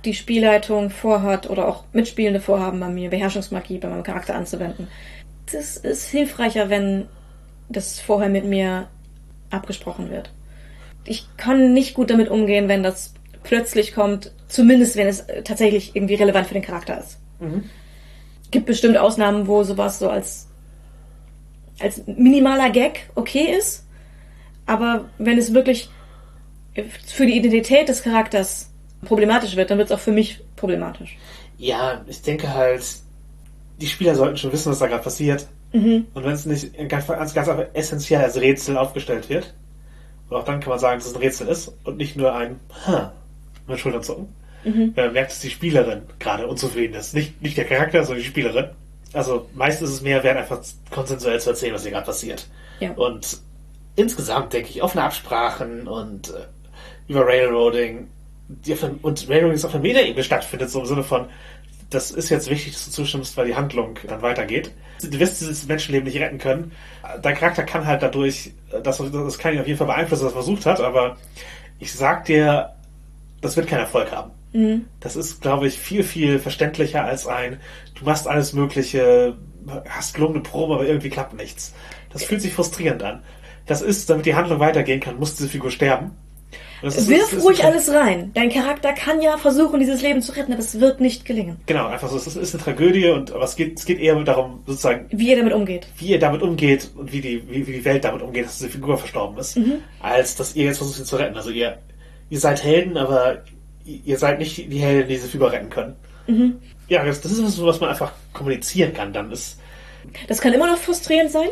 die 0.05 0.13
Spielleitung 0.13 0.91
vorhat 0.91 1.49
oder 1.49 1.67
auch 1.67 1.85
Mitspielende 1.95 2.41
vorhaben 2.43 2.79
bei 2.79 2.91
mir, 2.91 3.09
Beherrschungsmagie 3.09 3.79
bei 3.79 3.89
meinem 3.89 4.03
Charakter 4.03 4.35
anzuwenden. 4.35 4.89
Das 5.51 5.79
ist 5.79 6.11
hilfreicher, 6.11 6.69
wenn 6.69 7.09
das 7.71 8.01
vorher 8.01 8.29
mit 8.29 8.45
mir 8.45 8.89
abgesprochen 9.49 10.11
wird. 10.11 10.31
Ich 11.07 11.27
kann 11.39 11.73
nicht 11.73 11.95
gut 11.95 12.11
damit 12.11 12.29
umgehen, 12.29 12.69
wenn 12.69 12.83
das 12.83 13.15
plötzlich 13.45 13.95
kommt, 13.95 14.31
zumindest 14.49 14.97
wenn 14.97 15.07
es 15.07 15.25
tatsächlich 15.45 15.97
irgendwie 15.97 16.17
relevant 16.17 16.47
für 16.47 16.53
den 16.53 16.63
Charakter 16.63 17.01
ist. 17.01 17.17
Mhm. 17.41 17.65
Gibt 18.51 18.67
bestimmt 18.67 18.97
Ausnahmen, 18.97 19.47
wo 19.47 19.63
sowas 19.63 19.99
so 19.99 20.09
als, 20.09 20.49
als 21.81 22.03
minimaler 22.07 22.71
Gag 22.71 23.11
okay 23.15 23.55
ist. 23.59 23.85
Aber 24.67 25.07
wenn 25.19 25.39
es 25.39 25.55
wirklich 25.55 25.91
für 27.07 27.27
die 27.27 27.37
Identität 27.37 27.89
des 27.89 28.03
Charakters 28.03 28.71
problematisch 29.05 29.57
wird, 29.57 29.71
dann 29.71 29.79
wird 29.79 29.91
es 29.91 29.97
auch 29.97 30.01
für 30.01 30.13
mich 30.13 30.41
problematisch. 30.57 31.17
Ja, 31.59 32.03
ich 32.07 32.23
denke 32.23 32.53
halt, 32.55 32.85
die 33.81 33.87
Spieler 33.87 34.15
sollten 34.15 34.37
schon 34.37 34.53
wissen, 34.53 34.71
was 34.71 34.79
da 34.79 34.87
gerade 34.87 35.03
passiert. 35.03 35.47
Mhm. 35.73 36.07
Und 36.15 36.25
wenn 36.25 36.33
es 36.33 36.47
nicht 36.47 36.77
ganz, 36.89 37.07
ganz, 37.07 37.35
ganz 37.35 37.49
einfach 37.49 37.67
essentiell 37.75 38.23
als 38.23 38.37
Rätsel 38.37 38.77
aufgestellt 38.77 39.29
wird, 39.29 39.55
und 40.29 40.37
auch 40.37 40.45
dann 40.45 40.61
kann 40.61 40.71
man 40.71 40.79
sagen, 40.79 41.01
dass 41.01 41.09
es 41.09 41.15
ein 41.15 41.21
Rätsel 41.21 41.49
ist 41.49 41.73
und 41.85 41.97
nicht 41.97 42.17
nur 42.17 42.35
ein 42.35 42.61
Ha 42.87 43.13
mit 43.67 43.79
Schultern 43.79 44.03
zucken. 44.03 44.29
Mhm. 44.65 44.93
Man 44.97 45.13
merkt, 45.13 45.31
dass 45.31 45.41
die 45.41 45.51
Spielerin 45.51 46.03
gerade 46.19 46.47
unzufrieden 46.47 46.95
ist. 46.95 47.15
Nicht, 47.15 47.41
nicht 47.43 47.57
der 47.57 47.65
Charakter, 47.65 48.05
sondern 48.05 48.23
die 48.23 48.29
Spielerin. 48.29 48.67
Also 49.13 49.49
meistens 49.55 49.91
ist 49.91 49.97
es 49.97 50.03
mehr 50.03 50.23
wert, 50.23 50.37
einfach 50.37 50.61
konsensuell 50.91 51.41
zu 51.41 51.51
erzählen, 51.51 51.75
was 51.75 51.83
hier 51.83 51.93
gerade 51.93 52.07
passiert. 52.07 52.47
Ja. 52.79 52.93
Und 52.93 53.39
insgesamt 53.97 54.53
denke 54.53 54.71
ich, 54.71 54.83
offene 54.83 55.05
Absprachen 55.05 55.89
und 55.89 56.31
äh, 56.31 56.47
über 57.09 57.27
Railroading, 57.27 58.09
die 58.49 58.73
auf 58.73 58.81
der, 58.81 58.95
und 59.03 59.29
Railroading 59.29 59.55
ist 59.55 59.65
auf 59.65 59.73
der 59.73 59.81
Metaebene 59.81 60.23
stattfindet, 60.23 60.71
so 60.71 60.81
im 60.81 60.87
Sinne 60.87 61.03
von, 61.03 61.27
das 61.91 62.13
ist 62.13 62.29
jetzt 62.29 62.49
wichtig, 62.49 62.73
dass 62.73 62.85
du 62.85 62.91
zustimmst, 62.93 63.37
weil 63.37 63.47
die 63.47 63.57
Handlung 63.57 63.99
dann 64.07 64.23
weitergeht. 64.23 64.71
Du 65.03 65.19
wirst 65.19 65.41
dieses 65.41 65.67
Menschenleben 65.67 66.07
nicht 66.07 66.21
retten 66.21 66.39
können. 66.39 66.73
Dein 67.21 67.35
Charakter 67.35 67.65
kann 67.65 67.87
halt 67.87 68.03
dadurch, 68.03 68.53
das, 68.83 68.99
das 68.99 69.39
kann 69.39 69.55
ihn 69.55 69.61
auf 69.61 69.67
jeden 69.67 69.79
Fall 69.79 69.89
beeinflussen, 69.89 70.25
was 70.27 70.33
er 70.33 70.35
versucht 70.35 70.67
hat, 70.67 70.81
aber 70.81 71.17
ich 71.81 71.93
sag 71.93 72.27
dir, 72.27 72.75
das 73.41 73.57
wird 73.57 73.67
keinen 73.67 73.81
Erfolg 73.81 74.13
haben. 74.13 74.31
Mhm. 74.53 74.87
Das 75.01 75.17
ist, 75.17 75.41
glaube 75.43 75.67
ich, 75.69 75.79
viel, 75.79 76.03
viel 76.03 76.39
verständlicher 76.39 77.05
als 77.05 77.27
ein, 77.27 77.59
du 77.99 78.05
machst 78.05 78.27
alles 78.27 78.53
Mögliche, 78.53 79.37
hast 79.89 80.15
gelungene 80.15 80.41
Probe, 80.41 80.75
aber 80.75 80.87
irgendwie 80.87 81.11
klappt 81.11 81.35
nichts. 81.37 81.75
Das 82.13 82.25
fühlt 82.25 82.43
sich 82.43 82.53
frustrierend 82.53 83.03
an. 83.03 83.23
Das 83.67 83.83
ist, 83.83 84.11
damit 84.11 84.27
die 84.27 84.35
Handlung 84.35 84.59
weitergehen 84.59 85.01
kann, 85.01 85.19
muss 85.19 85.37
diese 85.37 85.49
Figur 85.49 85.71
sterben. 85.71 86.11
Ist- 86.83 87.09
Wirf 87.11 87.33
ist 87.35 87.45
ruhig 87.45 87.63
alles 87.63 87.91
rein. 87.93 88.31
Dein 88.35 88.49
Charakter 88.49 88.95
kann 88.95 89.21
ja 89.21 89.37
versuchen, 89.37 89.79
dieses 89.81 90.01
Leben 90.01 90.23
zu 90.23 90.33
retten, 90.33 90.53
aber 90.53 90.63
es 90.63 90.81
wird 90.81 90.99
nicht 91.01 91.27
gelingen. 91.27 91.59
Genau, 91.67 91.87
einfach 91.87 92.09
so, 92.09 92.17
es 92.17 92.27
ist- 92.27 92.37
es 92.37 92.43
ist 92.49 92.55
eine 92.55 92.65
Tragödie 92.65 93.09
und 93.11 93.31
aber 93.33 93.45
es 93.45 93.55
geht, 93.55 93.79
es 93.79 93.85
geht 93.85 94.01
eher 94.01 94.17
darum, 94.25 94.63
sozusagen, 94.67 95.07
Wie 95.11 95.29
ihr 95.29 95.37
damit 95.37 95.53
umgeht. 95.53 95.87
wie 95.99 96.07
ihr 96.07 96.19
damit 96.19 96.41
umgeht 96.43 96.91
und 96.97 97.13
wie 97.13 97.21
die, 97.21 97.43
wie, 97.51 97.67
wie 97.67 97.73
die 97.75 97.85
Welt 97.85 98.03
damit 98.05 98.23
umgeht, 98.23 98.47
dass 98.47 98.57
diese 98.59 98.71
Figur 98.71 98.97
verstorben 98.97 99.37
ist, 99.39 99.59
Mhm. 99.59 99.75
als 100.01 100.35
dass 100.37 100.57
ihr 100.57 100.65
jetzt 100.65 100.79
versucht, 100.79 100.97
sie 100.97 101.05
zu 101.05 101.17
retten. 101.17 101.37
Also 101.37 101.51
ihr, 101.51 101.79
ihr 102.31 102.41
seid 102.41 102.65
Helden, 102.65 102.97
aber 102.97 103.45
ihr 104.05 104.19
seid 104.19 104.39
nicht 104.39 104.57
die 104.57 104.79
Helden, 104.79 105.09
die 105.09 105.15
diese 105.15 105.29
Figur 105.29 105.53
retten 105.53 105.71
können. 105.71 105.97
Mhm. 106.27 106.57
Ja, 106.89 107.05
das, 107.05 107.21
das 107.21 107.33
ist 107.33 107.43
was, 107.43 107.61
was 107.63 107.81
man 107.81 107.91
einfach 107.91 108.13
kommunizieren 108.33 108.93
kann. 108.93 109.13
Dann 109.13 109.31
ist, 109.31 109.59
Das 110.29 110.41
kann 110.41 110.53
immer 110.53 110.67
noch 110.67 110.79
frustrierend 110.79 111.31
sein, 111.31 111.49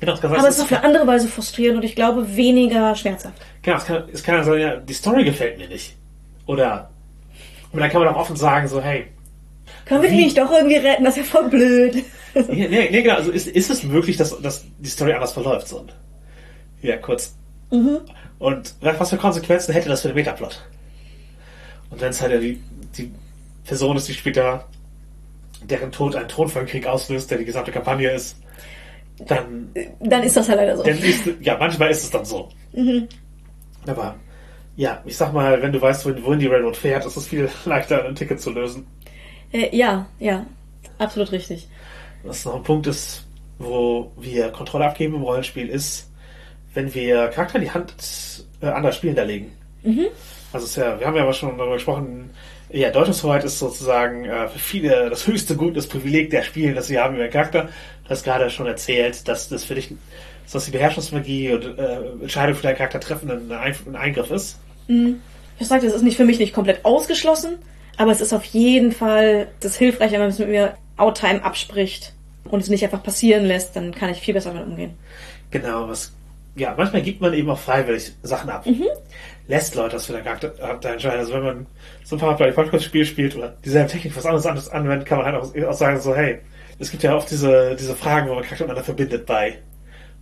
genau, 0.00 0.14
es 0.14 0.20
kann, 0.20 0.34
aber 0.34 0.48
es 0.48 0.56
ist 0.56 0.62
auf 0.62 0.72
eine 0.72 0.84
andere 0.84 1.06
Weise 1.06 1.28
frustrierend 1.28 1.78
und 1.78 1.84
ich 1.84 1.94
glaube 1.94 2.36
weniger 2.36 2.94
schmerzhaft. 2.94 3.36
genau, 3.62 3.76
es 3.78 3.84
kann, 3.84 4.04
es 4.12 4.22
kann 4.22 4.34
ja 4.36 4.44
sein, 4.44 4.60
ja, 4.60 4.76
die 4.76 4.94
Story 4.94 5.24
gefällt 5.24 5.58
mir 5.58 5.68
nicht. 5.68 5.96
Oder, 6.46 6.90
und 7.72 7.80
dann 7.80 7.90
kann 7.90 8.02
man 8.02 8.14
auch 8.14 8.18
offen 8.20 8.36
sagen, 8.36 8.68
so, 8.68 8.80
hey, 8.80 9.06
Können 9.84 10.02
wir 10.02 10.10
die 10.10 10.16
nicht 10.16 10.38
doch 10.38 10.50
irgendwie 10.50 10.76
retten? 10.76 11.04
Das 11.04 11.16
ist 11.16 11.26
ja 11.26 11.40
voll 11.40 11.48
blöd. 11.50 12.04
Nee, 12.34 12.68
nee, 12.68 12.88
nee 12.90 13.02
genau. 13.02 13.16
Also 13.16 13.32
ist, 13.32 13.48
ist 13.48 13.70
es 13.70 13.82
möglich, 13.82 14.16
dass, 14.16 14.40
dass 14.40 14.64
die 14.78 14.90
Story 14.90 15.12
anders 15.12 15.32
verläuft? 15.32 15.66
So. 15.66 15.84
Ja, 16.82 16.96
kurz. 16.98 17.34
Mhm. 17.72 17.98
Und 18.38 18.74
was 18.80 19.10
für 19.10 19.16
Konsequenzen 19.16 19.72
hätte 19.72 19.88
das 19.88 20.02
für 20.02 20.08
den 20.08 20.14
Metaplot? 20.14 20.62
Und 21.90 22.00
wenn 22.00 22.10
es 22.10 22.20
halt 22.20 22.32
ja 22.32 22.38
die, 22.38 22.60
die 22.96 23.12
Person 23.64 23.96
ist, 23.96 24.08
die 24.08 24.14
später 24.14 24.66
deren 25.62 25.90
Tod 25.90 26.14
einen 26.14 26.28
Thronfolgekrieg 26.28 26.86
auslöst, 26.86 27.30
der 27.30 27.38
die 27.38 27.44
gesamte 27.44 27.72
Kampagne 27.72 28.10
ist, 28.10 28.36
dann, 29.26 29.70
Dann 30.00 30.22
ist 30.22 30.36
das 30.36 30.48
halt 30.48 30.58
leider 30.58 30.76
so. 30.76 30.84
ist, 30.84 31.28
ja, 31.40 31.56
manchmal 31.58 31.90
ist 31.90 32.04
es 32.04 32.10
dann 32.10 32.24
so. 32.24 32.48
Mhm. 32.72 33.08
Aber 33.86 34.14
ja, 34.76 35.02
ich 35.04 35.16
sag 35.16 35.32
mal, 35.32 35.60
wenn 35.60 35.72
du 35.72 35.80
weißt, 35.80 36.04
wohin, 36.04 36.22
wohin 36.22 36.38
die 36.38 36.46
Railroad 36.46 36.76
fährt, 36.76 37.04
ist 37.04 37.16
es 37.16 37.26
viel 37.26 37.48
leichter, 37.64 38.04
ein 38.04 38.14
Ticket 38.14 38.40
zu 38.40 38.50
lösen. 38.50 38.86
Äh, 39.52 39.76
ja, 39.76 40.06
ja, 40.20 40.46
absolut 40.98 41.32
richtig. 41.32 41.68
Was 42.22 42.44
noch 42.44 42.54
ein 42.54 42.62
Punkt 42.62 42.86
ist, 42.86 43.26
wo 43.58 44.12
wir 44.16 44.50
Kontrolle 44.50 44.86
abgeben 44.86 45.16
im 45.16 45.22
Rollenspiel, 45.22 45.68
ist, 45.68 46.10
wenn 46.74 46.94
wir 46.94 47.28
Charakter 47.28 47.56
in 47.56 47.64
die 47.64 47.70
Hand 47.70 47.94
äh, 48.60 48.66
anderer 48.66 48.92
Spielender 48.92 49.24
legen. 49.24 49.52
Also 50.58 50.66
es 50.66 50.70
ist 50.72 50.82
ja, 50.82 50.98
wir 50.98 51.06
haben 51.06 51.14
ja 51.14 51.22
aber 51.22 51.34
schon 51.34 51.56
darüber 51.56 51.74
gesprochen, 51.74 52.30
ja, 52.70 52.90
Deutungshoheit 52.90 53.44
ist 53.44 53.60
sozusagen 53.60 54.24
äh, 54.24 54.48
für 54.48 54.58
viele 54.58 55.08
das 55.08 55.24
höchste 55.24 55.54
Gut, 55.54 55.76
das 55.76 55.86
Privileg 55.86 56.30
der 56.30 56.42
Spiele, 56.42 56.74
das 56.74 56.88
sie 56.88 56.98
haben 56.98 57.14
über 57.14 57.28
Charakter. 57.28 57.68
Du 58.02 58.10
hast 58.10 58.24
gerade 58.24 58.50
schon 58.50 58.66
erzählt, 58.66 59.28
dass 59.28 59.48
das 59.48 59.62
für 59.62 59.76
dich, 59.76 59.94
dass 60.52 60.64
die 60.64 60.72
Beherrschungsmagie 60.72 61.52
und 61.52 61.78
äh, 61.78 62.22
Entscheidung 62.22 62.56
für 62.56 62.64
deinen 62.64 62.76
Charakter 62.76 62.98
treffen 62.98 63.30
ein, 63.30 63.52
ein, 63.52 63.76
ein 63.86 63.94
Eingriff 63.94 64.32
ist. 64.32 64.58
Ich 65.60 65.68
sagte, 65.68 65.86
es 65.86 65.94
ist 65.94 66.02
nicht 66.02 66.16
für 66.16 66.24
mich 66.24 66.40
nicht 66.40 66.52
komplett 66.52 66.84
ausgeschlossen, 66.84 67.58
aber 67.96 68.10
es 68.10 68.20
ist 68.20 68.32
auf 68.32 68.44
jeden 68.46 68.90
Fall 68.90 69.46
das 69.60 69.76
hilfreich, 69.76 70.10
wenn 70.10 70.20
man 70.20 70.30
es 70.30 70.40
mit 70.40 70.48
mir 70.48 70.74
Outtime 70.96 71.44
abspricht 71.44 72.14
und 72.46 72.64
es 72.64 72.68
nicht 72.68 72.82
einfach 72.82 73.04
passieren 73.04 73.44
lässt, 73.44 73.76
dann 73.76 73.94
kann 73.94 74.10
ich 74.10 74.18
viel 74.18 74.34
besser 74.34 74.52
damit 74.52 74.66
umgehen. 74.66 74.94
Genau, 75.52 75.88
was, 75.88 76.12
ja, 76.56 76.74
manchmal 76.76 77.02
gibt 77.02 77.20
man 77.20 77.32
eben 77.32 77.48
auch 77.48 77.58
freiwillig 77.58 78.12
Sachen 78.24 78.50
ab. 78.50 78.66
Lässt 79.48 79.74
Leute 79.74 79.96
das 79.96 80.06
für 80.06 80.12
den 80.12 80.24
Charakter 80.24 80.50
Charakter 80.50 80.90
entscheiden. 80.90 81.20
Also 81.20 81.32
wenn 81.32 81.42
man 81.42 81.66
so 82.04 82.16
ein 82.16 82.18
paar 82.20 82.38
Mal 82.38 82.52
Podcast-Spiel 82.52 83.04
spielt 83.04 83.34
oder 83.34 83.54
dieselbe 83.64 83.90
Technik 83.90 84.16
was 84.16 84.26
anderes 84.26 84.46
anderes 84.46 84.68
anwendet, 84.68 85.06
kann 85.06 85.18
man 85.18 85.26
halt 85.26 85.36
auch, 85.36 85.68
auch 85.68 85.74
sagen 85.74 85.98
so, 86.00 86.14
hey, 86.14 86.38
es 86.78 86.90
gibt 86.90 87.02
ja 87.02 87.16
oft 87.16 87.30
diese, 87.30 87.74
diese 87.74 87.94
Fragen, 87.94 88.28
wo 88.28 88.34
man 88.34 88.44
Charakter 88.44 88.64
miteinander 88.64 88.84
verbindet 88.84 89.26
bei 89.26 89.58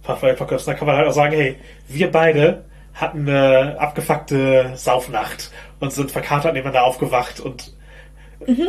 Pathfinder 0.02 0.36
Podcast. 0.36 0.66
Da 0.66 0.74
kann 0.74 0.86
man 0.86 0.96
halt 0.96 1.08
auch 1.08 1.12
sagen, 1.12 1.34
hey, 1.34 1.56
wir 1.88 2.10
beide 2.10 2.64
hatten 2.94 3.28
eine 3.28 3.78
abgefuckte 3.78 4.72
Saufnacht 4.74 5.50
und 5.80 5.92
sind 5.92 6.10
verkatert 6.10 6.54
nebeneinander 6.54 6.86
aufgewacht 6.86 7.40
und 7.40 7.74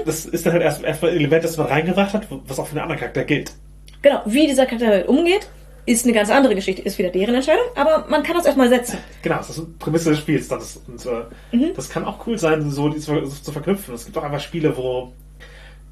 das 0.05 0.26
ist 0.26 0.45
dann 0.45 0.53
halt 0.53 0.64
erst 0.64 0.84
erstmal 0.84 1.12
ein 1.12 1.18
Element, 1.18 1.43
das 1.43 1.58
man 1.58 1.68
reingebracht 1.68 2.14
hat, 2.14 2.28
was 2.30 2.60
auch 2.60 2.68
für 2.68 2.76
den 2.76 2.82
anderen 2.82 2.99
Charakter 2.99 3.24
gilt. 3.24 3.53
Genau, 4.01 4.22
wie 4.26 4.47
dieser 4.47 4.66
Charakter 4.66 4.89
damit 4.89 5.08
umgeht, 5.08 5.49
ist 5.88 6.04
eine 6.04 6.14
ganz 6.14 6.30
andere 6.30 6.54
Geschichte, 6.54 6.82
ist 6.82 6.98
wieder 6.98 7.10
deren 7.10 7.34
Entscheidung, 7.34 7.64
aber 7.74 8.06
man 8.10 8.22
kann 8.22 8.36
das 8.36 8.46
erstmal 8.46 8.68
setzen. 8.68 8.98
Genau, 9.22 9.38
das 9.38 9.52
ist 9.52 9.60
eine 9.60 9.68
Prämisse 9.80 10.10
des 10.10 10.20
Spiels. 10.20 10.50
Das, 10.50 10.64
ist, 10.64 10.82
und, 10.88 11.06
äh, 11.06 11.74
das 11.74 11.90
kann 11.90 12.04
auch 12.04 12.28
cool 12.28 12.38
sein, 12.38 12.70
so 12.70 12.90
die 12.90 13.00
zu, 13.00 13.52
verknüpfen. 13.52 13.96
Es 13.96 14.04
gibt 14.04 14.18
auch 14.18 14.24
einfach 14.24 14.42
Spiele, 14.42 14.76
wo 14.76 15.14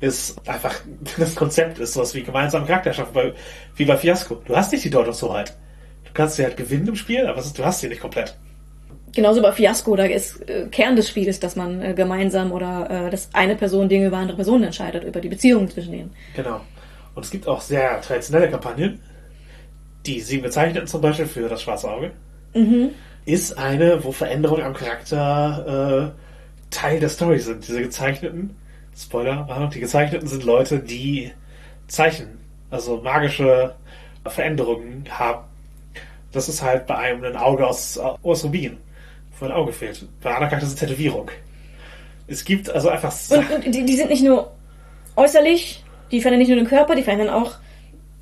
es 0.01 0.35
einfach 0.45 0.75
das 1.17 1.33
Konzept 1.33 1.79
ist, 1.79 1.93
sowas 1.93 2.13
wie 2.13 2.23
gemeinsame 2.23 2.65
Charakter 2.65 2.91
schaffen, 2.91 3.13
bei, 3.13 3.33
wie 3.77 3.85
bei 3.85 3.95
Fiasco. 3.95 4.35
Du 4.45 4.53
hast 4.53 4.73
nicht 4.73 4.83
die 4.83 4.89
Deutungshoheit. 4.89 5.55
Du 6.03 6.11
kannst 6.13 6.35
sie 6.35 6.43
halt 6.43 6.57
gewinnen 6.57 6.89
im 6.89 6.95
Spiel, 6.97 7.25
aber 7.25 7.41
du 7.41 7.65
hast 7.65 7.79
sie 7.79 7.87
nicht 7.87 8.01
komplett. 8.01 8.35
Genauso 9.13 9.41
bei 9.41 9.53
Fiasco, 9.53 9.95
da 9.95 10.03
ist 10.03 10.41
äh, 10.49 10.67
Kern 10.69 10.97
des 10.97 11.07
Spiels, 11.07 11.39
dass 11.39 11.55
man 11.55 11.81
äh, 11.81 11.93
gemeinsam 11.93 12.51
oder 12.51 13.07
äh, 13.07 13.09
dass 13.09 13.29
eine 13.31 13.55
Person 13.55 13.87
Dinge 13.87 14.07
über 14.07 14.17
andere 14.17 14.35
Personen 14.35 14.65
entscheidet, 14.65 15.05
über 15.05 15.21
die 15.21 15.29
Beziehungen 15.29 15.69
zwischen 15.69 15.93
denen. 15.93 16.13
Genau. 16.35 16.59
Und 17.13 17.23
es 17.23 17.31
gibt 17.31 17.47
auch 17.47 17.61
sehr 17.61 18.01
traditionelle 18.01 18.49
Kampagnen. 18.49 18.99
Die 20.05 20.19
sieben 20.21 20.43
Gezeichneten 20.43 20.87
zum 20.87 21.01
Beispiel 21.01 21.25
für 21.25 21.49
das 21.49 21.61
schwarze 21.61 21.89
Auge. 21.89 22.11
Ist 23.25 23.57
eine, 23.57 24.03
wo 24.03 24.11
Veränderungen 24.11 24.63
am 24.63 24.73
Charakter 24.73 26.13
äh, 26.15 26.69
Teil 26.69 26.99
der 26.99 27.09
Story 27.09 27.39
sind. 27.39 27.67
Diese 27.67 27.81
Gezeichneten, 27.81 28.55
Spoiler, 28.95 29.47
Warnung, 29.47 29.69
die 29.71 29.79
Gezeichneten 29.79 30.27
sind 30.27 30.43
Leute, 30.43 30.79
die 30.79 31.31
Zeichen, 31.87 32.37
also 32.69 32.97
magische 32.97 33.75
Veränderungen 34.25 35.05
haben. 35.09 35.43
Das 36.31 36.49
ist 36.49 36.61
halt 36.61 36.85
bei 36.87 36.95
einem 36.97 37.23
ein 37.23 37.35
Auge 37.35 37.65
aus, 37.65 37.97
aus 37.97 38.43
Rubin, 38.43 38.77
wo 39.39 39.45
ein 39.45 39.51
Auge 39.51 39.71
fehlt. 39.73 40.05
Bei 40.21 40.29
anderen 40.29 40.49
Charakteren 40.49 40.63
ist 40.63 40.73
es 40.73 40.75
Tätowierung. 40.79 41.31
Es 42.27 42.43
gibt 42.43 42.69
also 42.69 42.89
einfach 42.89 43.11
Und, 43.11 43.19
Sachen. 43.19 43.63
und 43.63 43.75
die, 43.75 43.85
die 43.85 43.95
sind 43.95 44.09
nicht 44.09 44.23
nur 44.23 44.51
äußerlich, 45.15 45.83
die 46.11 46.21
verändern 46.21 46.39
nicht 46.39 46.49
nur 46.49 46.57
den 46.57 46.67
Körper, 46.67 46.95
die 46.95 47.03
verändern 47.03 47.29
auch 47.29 47.53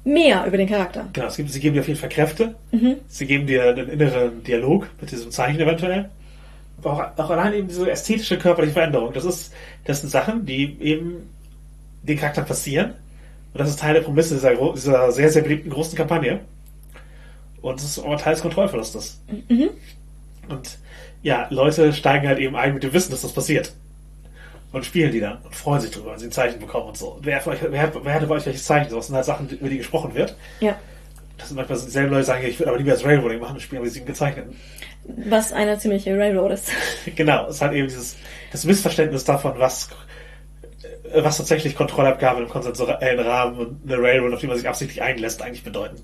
mehr 0.04 0.46
über 0.46 0.58
den 0.58 0.68
Charakter. 0.68 1.08
Genau, 1.14 1.30
gibt, 1.30 1.50
sie 1.50 1.60
geben 1.60 1.76
dir 1.76 1.82
auf 1.82 1.88
jeden 1.88 2.00
Fall 2.00 2.10
Kräfte. 2.10 2.56
Sie 3.08 3.26
geben 3.26 3.48
dir 3.48 3.70
einen 3.70 3.90
inneren 3.90 4.44
Dialog 4.44 4.90
mit 5.00 5.12
diesem 5.12 5.32
Zeichen 5.32 5.60
eventuell. 5.60 6.10
Aber 6.80 6.94
auch, 7.18 7.26
auch 7.26 7.30
allein 7.30 7.54
eben 7.54 7.68
diese 7.68 7.90
ästhetische 7.90 8.38
körperliche 8.38 8.74
Veränderung. 8.74 9.14
Das 9.14 9.26
ist, 9.26 9.54
das 9.86 10.02
sind 10.02 10.10
Sachen, 10.10 10.46
die 10.46 10.78
eben 10.82 11.30
den 12.04 12.18
Charakter 12.18 12.42
passieren. 12.42 12.94
Und 13.54 13.60
das 13.60 13.70
ist 13.70 13.80
Teil 13.80 13.94
der 13.94 14.02
Prämisse 14.02 14.34
dieser, 14.34 14.56
dieser 14.74 15.12
sehr, 15.12 15.30
sehr 15.30 15.44
beliebten 15.44 15.70
großen 15.70 15.98
Kampagne. 15.98 16.42
Und 17.62 17.80
es 17.80 17.86
ist 17.86 18.00
auch 18.00 18.20
Teil 18.20 18.34
des 18.34 18.42
Kontrollverlustes. 18.42 19.22
Und 20.50 20.78
ja, 21.22 21.48
Leute 21.50 21.94
steigen 21.94 22.28
halt 22.28 22.40
eben 22.40 22.56
ein 22.56 22.74
mit 22.74 22.84
dem 22.84 22.92
Wissen, 22.92 23.12
dass 23.12 23.22
das 23.22 23.32
passiert. 23.32 23.74
Und 24.74 24.86
spielen 24.86 25.12
die 25.12 25.20
dann 25.22 25.38
und 25.44 25.56
freuen 25.56 25.80
sich 25.82 25.92
drüber, 25.92 26.12
wenn 26.12 26.20
sie 26.20 26.26
ein 26.26 26.32
Zeichen 26.32 26.60
bekommen 26.60 26.88
und 26.88 26.98
so. 26.98 27.18
Wer, 27.22 27.46
euch, 27.48 27.60
wer, 27.62 27.82
hat- 27.82 27.94
wer 28.04 28.14
hatte 28.14 28.26
bei 28.28 28.36
euch 28.36 28.46
welches 28.46 28.66
Zeichen? 28.66 28.94
Das 28.94 29.06
sind 29.08 29.16
halt 29.16 29.24
Sachen, 29.26 29.48
über 29.50 29.70
die 29.70 29.78
gesprochen 29.78 30.14
wird. 30.16 30.36
Ja. 30.60 30.76
Das 31.38 31.48
sind 31.50 31.58
manchmal 31.58 31.78
dieselben 31.80 32.10
Leute, 32.10 32.22
die 32.24 32.26
sagen, 32.28 32.46
ich 32.46 32.60
würde 32.60 32.70
aber 32.72 32.78
lieber 32.80 32.92
das 32.92 33.06
Railroading 33.06 33.40
machen 33.40 33.54
und 33.54 33.60
spielen 33.62 33.80
aber 33.80 33.88
die 33.88 33.94
sieben 33.94 34.06
gezeichneten. 34.08 34.56
Was 35.28 35.52
eine 35.54 35.78
ziemliche 35.78 36.18
Railroad 36.18 36.52
ist. 36.54 36.72
genau, 37.16 37.48
es 37.48 37.62
hat 37.62 37.74
eben 37.74 37.88
dieses 37.88 38.16
das 38.52 38.66
Missverständnis 38.66 39.24
davon, 39.26 39.54
was 39.58 39.90
äh, 41.14 41.24
was 41.24 41.38
tatsächlich 41.38 41.76
Kontrollabgabe 41.76 42.42
im 42.42 42.50
konsensuellen 42.50 43.20
Rahmen 43.20 43.58
und 43.58 43.80
eine 43.92 44.02
Railroad, 44.02 44.34
auf 44.34 44.40
die 44.40 44.48
man 44.48 44.58
sich 44.58 44.68
absichtlich 44.68 45.02
einlässt, 45.02 45.42
eigentlich 45.42 45.64
bedeuten. 45.64 45.98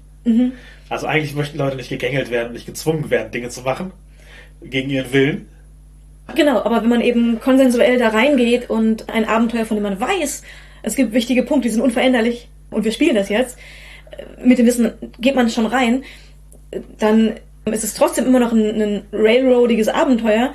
Also 0.89 1.07
eigentlich 1.07 1.33
möchten 1.33 1.57
Leute 1.57 1.75
nicht 1.77 1.89
gegängelt 1.89 2.29
werden, 2.29 2.53
nicht 2.53 2.65
gezwungen 2.65 3.09
werden, 3.09 3.31
Dinge 3.31 3.49
zu 3.49 3.61
machen 3.61 3.91
gegen 4.61 4.89
ihren 4.89 5.11
Willen. 5.13 5.49
Genau, 6.35 6.63
aber 6.63 6.81
wenn 6.81 6.89
man 6.89 7.01
eben 7.01 7.39
konsensuell 7.39 7.97
da 7.97 8.09
reingeht 8.09 8.69
und 8.69 9.09
ein 9.09 9.25
Abenteuer, 9.25 9.65
von 9.65 9.77
dem 9.77 9.83
man 9.83 9.99
weiß, 9.99 10.43
es 10.83 10.95
gibt 10.95 11.13
wichtige 11.13 11.43
Punkte, 11.43 11.67
die 11.67 11.73
sind 11.73 11.81
unveränderlich 11.81 12.49
und 12.71 12.85
wir 12.85 12.91
spielen 12.91 13.15
das 13.15 13.29
jetzt, 13.29 13.57
äh, 14.11 14.45
mit 14.45 14.57
dem 14.57 14.65
Wissen 14.65 14.93
geht 15.19 15.35
man 15.35 15.49
schon 15.49 15.65
rein, 15.65 16.03
dann 16.97 17.35
ist 17.65 17.83
es 17.83 17.93
trotzdem 17.93 18.25
immer 18.25 18.39
noch 18.39 18.51
ein, 18.51 18.81
ein 18.81 19.01
railroadiges 19.11 19.87
Abenteuer. 19.87 20.53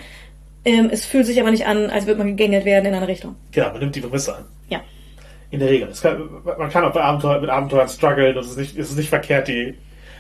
Ähm, 0.64 0.88
es 0.90 1.04
fühlt 1.04 1.26
sich 1.26 1.40
aber 1.40 1.50
nicht 1.50 1.66
an, 1.66 1.90
als 1.90 2.06
würde 2.06 2.18
man 2.18 2.28
gegängelt 2.28 2.64
werden 2.64 2.86
in 2.86 2.94
eine 2.94 3.08
Richtung. 3.08 3.36
Genau, 3.52 3.70
man 3.70 3.80
nimmt 3.80 3.94
die 3.94 4.00
Prämisse 4.00 4.36
an. 4.36 4.44
Ja. 4.68 4.80
In 5.50 5.60
der 5.60 5.68
Regel. 5.68 5.92
Kann, 6.00 6.28
man 6.58 6.70
kann 6.70 6.84
auch 6.84 6.92
bei 6.92 7.02
Abenteuer, 7.02 7.40
mit 7.40 7.50
Abenteuern 7.50 7.88
strugglen 7.88 8.36
und 8.36 8.44
es 8.44 8.50
ist 8.50 8.56
nicht, 8.56 8.78
es 8.78 8.90
ist 8.90 8.96
nicht 8.96 9.10
verkehrt, 9.10 9.48
die 9.48 9.74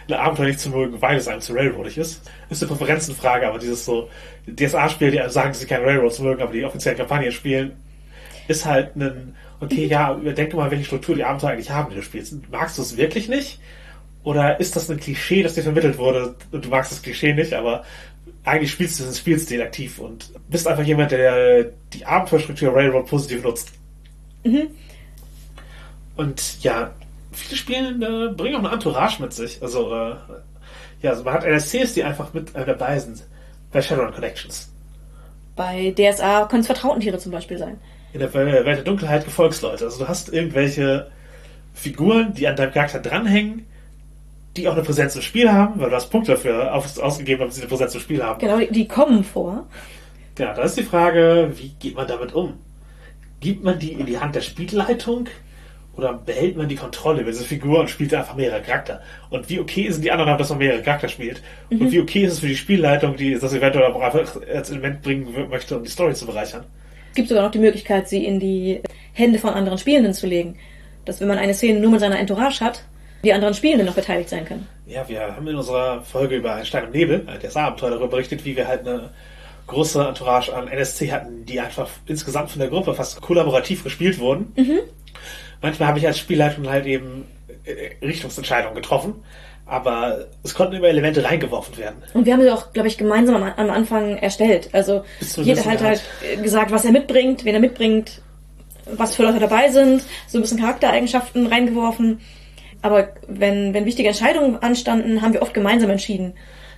ein 0.08 0.14
Abenteuer 0.14 0.46
nicht 0.46 0.60
zu 0.60 0.70
mögen, 0.70 1.00
weil 1.00 1.16
es 1.16 1.28
einem 1.28 1.40
zu 1.40 1.54
railroadig 1.54 1.98
ist. 1.98 2.22
Ist 2.50 2.62
eine 2.62 2.72
Präferenzenfrage, 2.74 3.46
aber 3.48 3.58
dieses 3.58 3.84
so 3.84 4.08
DSA-Spiel, 4.46 5.10
die 5.10 5.22
sagen, 5.30 5.48
dass 5.48 5.60
sie 5.60 5.66
keine 5.66 5.84
Railroads 5.86 6.18
mögen, 6.20 6.42
aber 6.42 6.52
die 6.52 6.64
offiziellen 6.64 6.98
Kampagnen 6.98 7.32
spielen, 7.32 7.72
ist 8.48 8.66
halt 8.66 8.96
ein, 8.96 9.34
okay, 9.60 9.86
ja, 9.86 10.14
überdenke 10.14 10.56
mal, 10.56 10.70
welche 10.70 10.84
Struktur 10.84 11.14
die 11.14 11.24
Abenteuer 11.24 11.50
eigentlich 11.50 11.70
haben, 11.70 11.90
die 11.90 11.96
du 11.96 12.02
spielst. 12.02 12.34
Magst 12.50 12.76
du 12.78 12.82
es 12.82 12.96
wirklich 12.96 13.28
nicht? 13.28 13.60
Oder 14.22 14.60
ist 14.60 14.76
das 14.76 14.90
ein 14.90 15.00
Klischee, 15.00 15.42
das 15.42 15.54
dir 15.54 15.62
vermittelt 15.62 15.98
wurde 15.98 16.34
und 16.50 16.64
du 16.64 16.68
magst 16.68 16.92
das 16.92 17.02
Klischee 17.02 17.34
nicht, 17.34 17.52
aber 17.52 17.84
eigentlich 18.44 18.70
spielst 18.72 18.98
du 18.98 19.04
diesen 19.04 19.16
Spielstil 19.16 19.62
aktiv 19.62 19.98
und 19.98 20.30
bist 20.48 20.66
einfach 20.66 20.84
jemand, 20.84 21.12
der 21.12 21.72
die 21.92 22.04
Abenteuerstruktur 22.04 22.74
Railroad 22.74 23.06
positiv 23.06 23.42
nutzt. 23.42 23.72
Und 26.16 26.62
ja, 26.62 26.94
viele 27.34 27.56
Spiele 27.56 27.90
äh, 27.90 28.32
bringen 28.32 28.56
auch 28.56 28.64
eine 28.64 28.72
Entourage 28.72 29.20
mit 29.20 29.32
sich. 29.32 29.62
Also, 29.62 29.92
äh, 29.92 30.14
ja, 31.02 31.10
also 31.10 31.24
man 31.24 31.34
hat 31.34 31.44
NSCs, 31.44 31.94
die 31.94 32.04
einfach 32.04 32.32
mit 32.32 32.54
äh, 32.54 32.64
dabei 32.64 32.98
sind. 32.98 33.24
Bei 33.72 33.82
Shadowrun 33.82 34.14
Connections. 34.14 34.70
Bei 35.56 35.92
DSA 35.96 36.46
können 36.46 36.60
es 36.60 36.66
Vertrautentiere 36.66 37.18
zum 37.18 37.32
Beispiel 37.32 37.58
sein. 37.58 37.78
In 38.12 38.20
der 38.20 38.32
Welt 38.32 38.66
der 38.66 38.82
Dunkelheit 38.82 39.24
Gefolgsleute. 39.24 39.84
Also 39.84 40.04
du 40.04 40.08
hast 40.08 40.32
irgendwelche 40.32 41.10
Figuren, 41.74 42.32
die 42.34 42.46
an 42.46 42.56
deinem 42.56 42.72
Charakter 42.72 43.00
dranhängen, 43.00 43.66
die 44.56 44.68
auch 44.68 44.74
eine 44.74 44.82
Präsenz 44.82 45.16
im 45.16 45.22
Spiel 45.22 45.52
haben, 45.52 45.80
weil 45.80 45.90
du 45.90 45.96
hast 45.96 46.10
Punkte 46.10 46.32
dafür 46.32 46.72
aus, 46.72 46.98
ausgegeben, 46.98 47.40
damit 47.40 47.54
sie 47.54 47.62
eine 47.62 47.68
Präsenz 47.68 47.94
im 47.94 48.00
Spiel 48.00 48.22
haben. 48.22 48.38
Genau, 48.38 48.58
die, 48.58 48.70
die 48.70 48.86
kommen 48.86 49.24
vor. 49.24 49.66
Ja, 50.38 50.54
da 50.54 50.62
ist 50.62 50.76
die 50.76 50.84
Frage, 50.84 51.52
wie 51.56 51.70
geht 51.80 51.96
man 51.96 52.06
damit 52.06 52.32
um? 52.32 52.54
Gibt 53.40 53.64
man 53.64 53.78
die 53.78 53.92
in 53.92 54.06
die 54.06 54.18
Hand 54.18 54.34
der 54.34 54.40
Spielleitung 54.40 55.26
oder 55.96 56.12
behält 56.14 56.56
man 56.56 56.68
die 56.68 56.76
Kontrolle 56.76 57.22
über 57.22 57.30
diese 57.30 57.44
Figur 57.44 57.80
und 57.80 57.90
spielt 57.90 58.12
einfach 58.14 58.34
mehrere 58.34 58.60
Charakter? 58.60 59.00
Und 59.30 59.48
wie 59.48 59.60
okay 59.60 59.90
sind 59.90 60.04
die 60.04 60.10
anderen 60.10 60.30
haben, 60.30 60.38
dass 60.38 60.50
man 60.50 60.58
mehrere 60.58 60.82
Charakter 60.82 61.08
spielt? 61.08 61.42
Und 61.70 61.92
wie 61.92 62.00
okay 62.00 62.24
ist 62.24 62.34
es 62.34 62.38
für 62.40 62.48
die 62.48 62.56
Spielleitung, 62.56 63.16
die 63.16 63.38
das 63.38 63.52
eventuell 63.52 63.84
auch 63.84 64.00
einfach 64.00 64.40
als 64.52 64.70
Element 64.70 65.02
bringen 65.02 65.28
möchte, 65.48 65.76
um 65.76 65.84
die 65.84 65.90
Story 65.90 66.14
zu 66.14 66.26
bereichern? 66.26 66.64
Es 67.10 67.16
gibt 67.16 67.28
sogar 67.28 67.44
noch 67.44 67.52
die 67.52 67.60
Möglichkeit, 67.60 68.08
sie 68.08 68.24
in 68.24 68.40
die 68.40 68.80
Hände 69.12 69.38
von 69.38 69.50
anderen 69.50 69.78
Spielenden 69.78 70.14
zu 70.14 70.26
legen. 70.26 70.56
Dass 71.04 71.20
wenn 71.20 71.28
man 71.28 71.38
eine 71.38 71.54
Szene 71.54 71.78
nur 71.80 71.90
mit 71.90 72.00
seiner 72.00 72.18
Entourage 72.18 72.60
hat, 72.60 72.82
die 73.22 73.32
anderen 73.32 73.54
Spielenden 73.54 73.86
noch 73.86 73.94
beteiligt 73.94 74.28
sein 74.28 74.44
können. 74.44 74.66
Ja, 74.86 75.08
wir 75.08 75.20
haben 75.20 75.46
in 75.46 75.56
unserer 75.56 76.02
Folge 76.02 76.36
über 76.36 76.54
Ein 76.54 76.66
Stein 76.66 76.84
im 76.84 76.90
Nebel, 76.90 77.26
äh, 77.26 77.38
das 77.40 77.56
Abenteuer, 77.56 77.90
darüber 77.90 78.08
berichtet, 78.08 78.44
wie 78.44 78.56
wir 78.56 78.68
halt 78.68 78.86
eine 78.86 79.10
große 79.66 80.02
Entourage 80.06 80.54
an 80.54 80.68
NSC 80.68 81.10
hatten, 81.10 81.46
die 81.46 81.58
einfach 81.60 81.88
insgesamt 82.06 82.50
von 82.50 82.60
der 82.60 82.68
Gruppe 82.68 82.94
fast 82.94 83.20
kollaborativ 83.20 83.82
gespielt 83.82 84.18
wurden. 84.18 84.52
Manchmal 85.64 85.88
habe 85.88 85.98
ich 85.98 86.06
als 86.06 86.18
Spielleitung 86.18 86.68
halt 86.68 86.84
eben 86.84 87.24
äh, 87.64 88.04
Richtungsentscheidungen 88.04 88.74
getroffen, 88.74 89.14
aber 89.64 90.26
es 90.42 90.54
konnten 90.54 90.74
immer 90.74 90.88
Elemente 90.88 91.24
reingeworfen 91.24 91.78
werden. 91.78 92.02
Und 92.12 92.26
wir 92.26 92.34
haben 92.34 92.42
sie 92.42 92.50
auch, 92.50 92.74
glaube 92.74 92.88
ich, 92.88 92.98
gemeinsam 92.98 93.36
am, 93.36 93.44
am 93.44 93.70
Anfang 93.70 94.18
erstellt. 94.18 94.68
Also 94.72 95.04
jeder 95.38 95.64
hat 95.64 95.82
halt 95.82 96.02
gesagt, 96.42 96.70
was 96.70 96.84
er 96.84 96.92
mitbringt, 96.92 97.46
wen 97.46 97.54
er 97.54 97.60
mitbringt, 97.60 98.20
was 98.92 99.16
für 99.16 99.22
Leute 99.22 99.38
dabei 99.38 99.70
sind, 99.70 100.02
so 100.26 100.36
ein 100.36 100.42
bisschen 100.42 100.60
Charaktereigenschaften 100.60 101.46
reingeworfen. 101.46 102.20
Aber 102.82 103.08
wenn, 103.26 103.72
wenn 103.72 103.86
wichtige 103.86 104.08
Entscheidungen 104.10 104.62
anstanden, 104.62 105.22
haben 105.22 105.32
wir 105.32 105.40
oft 105.40 105.54
gemeinsam 105.54 105.88
entschieden. 105.88 106.34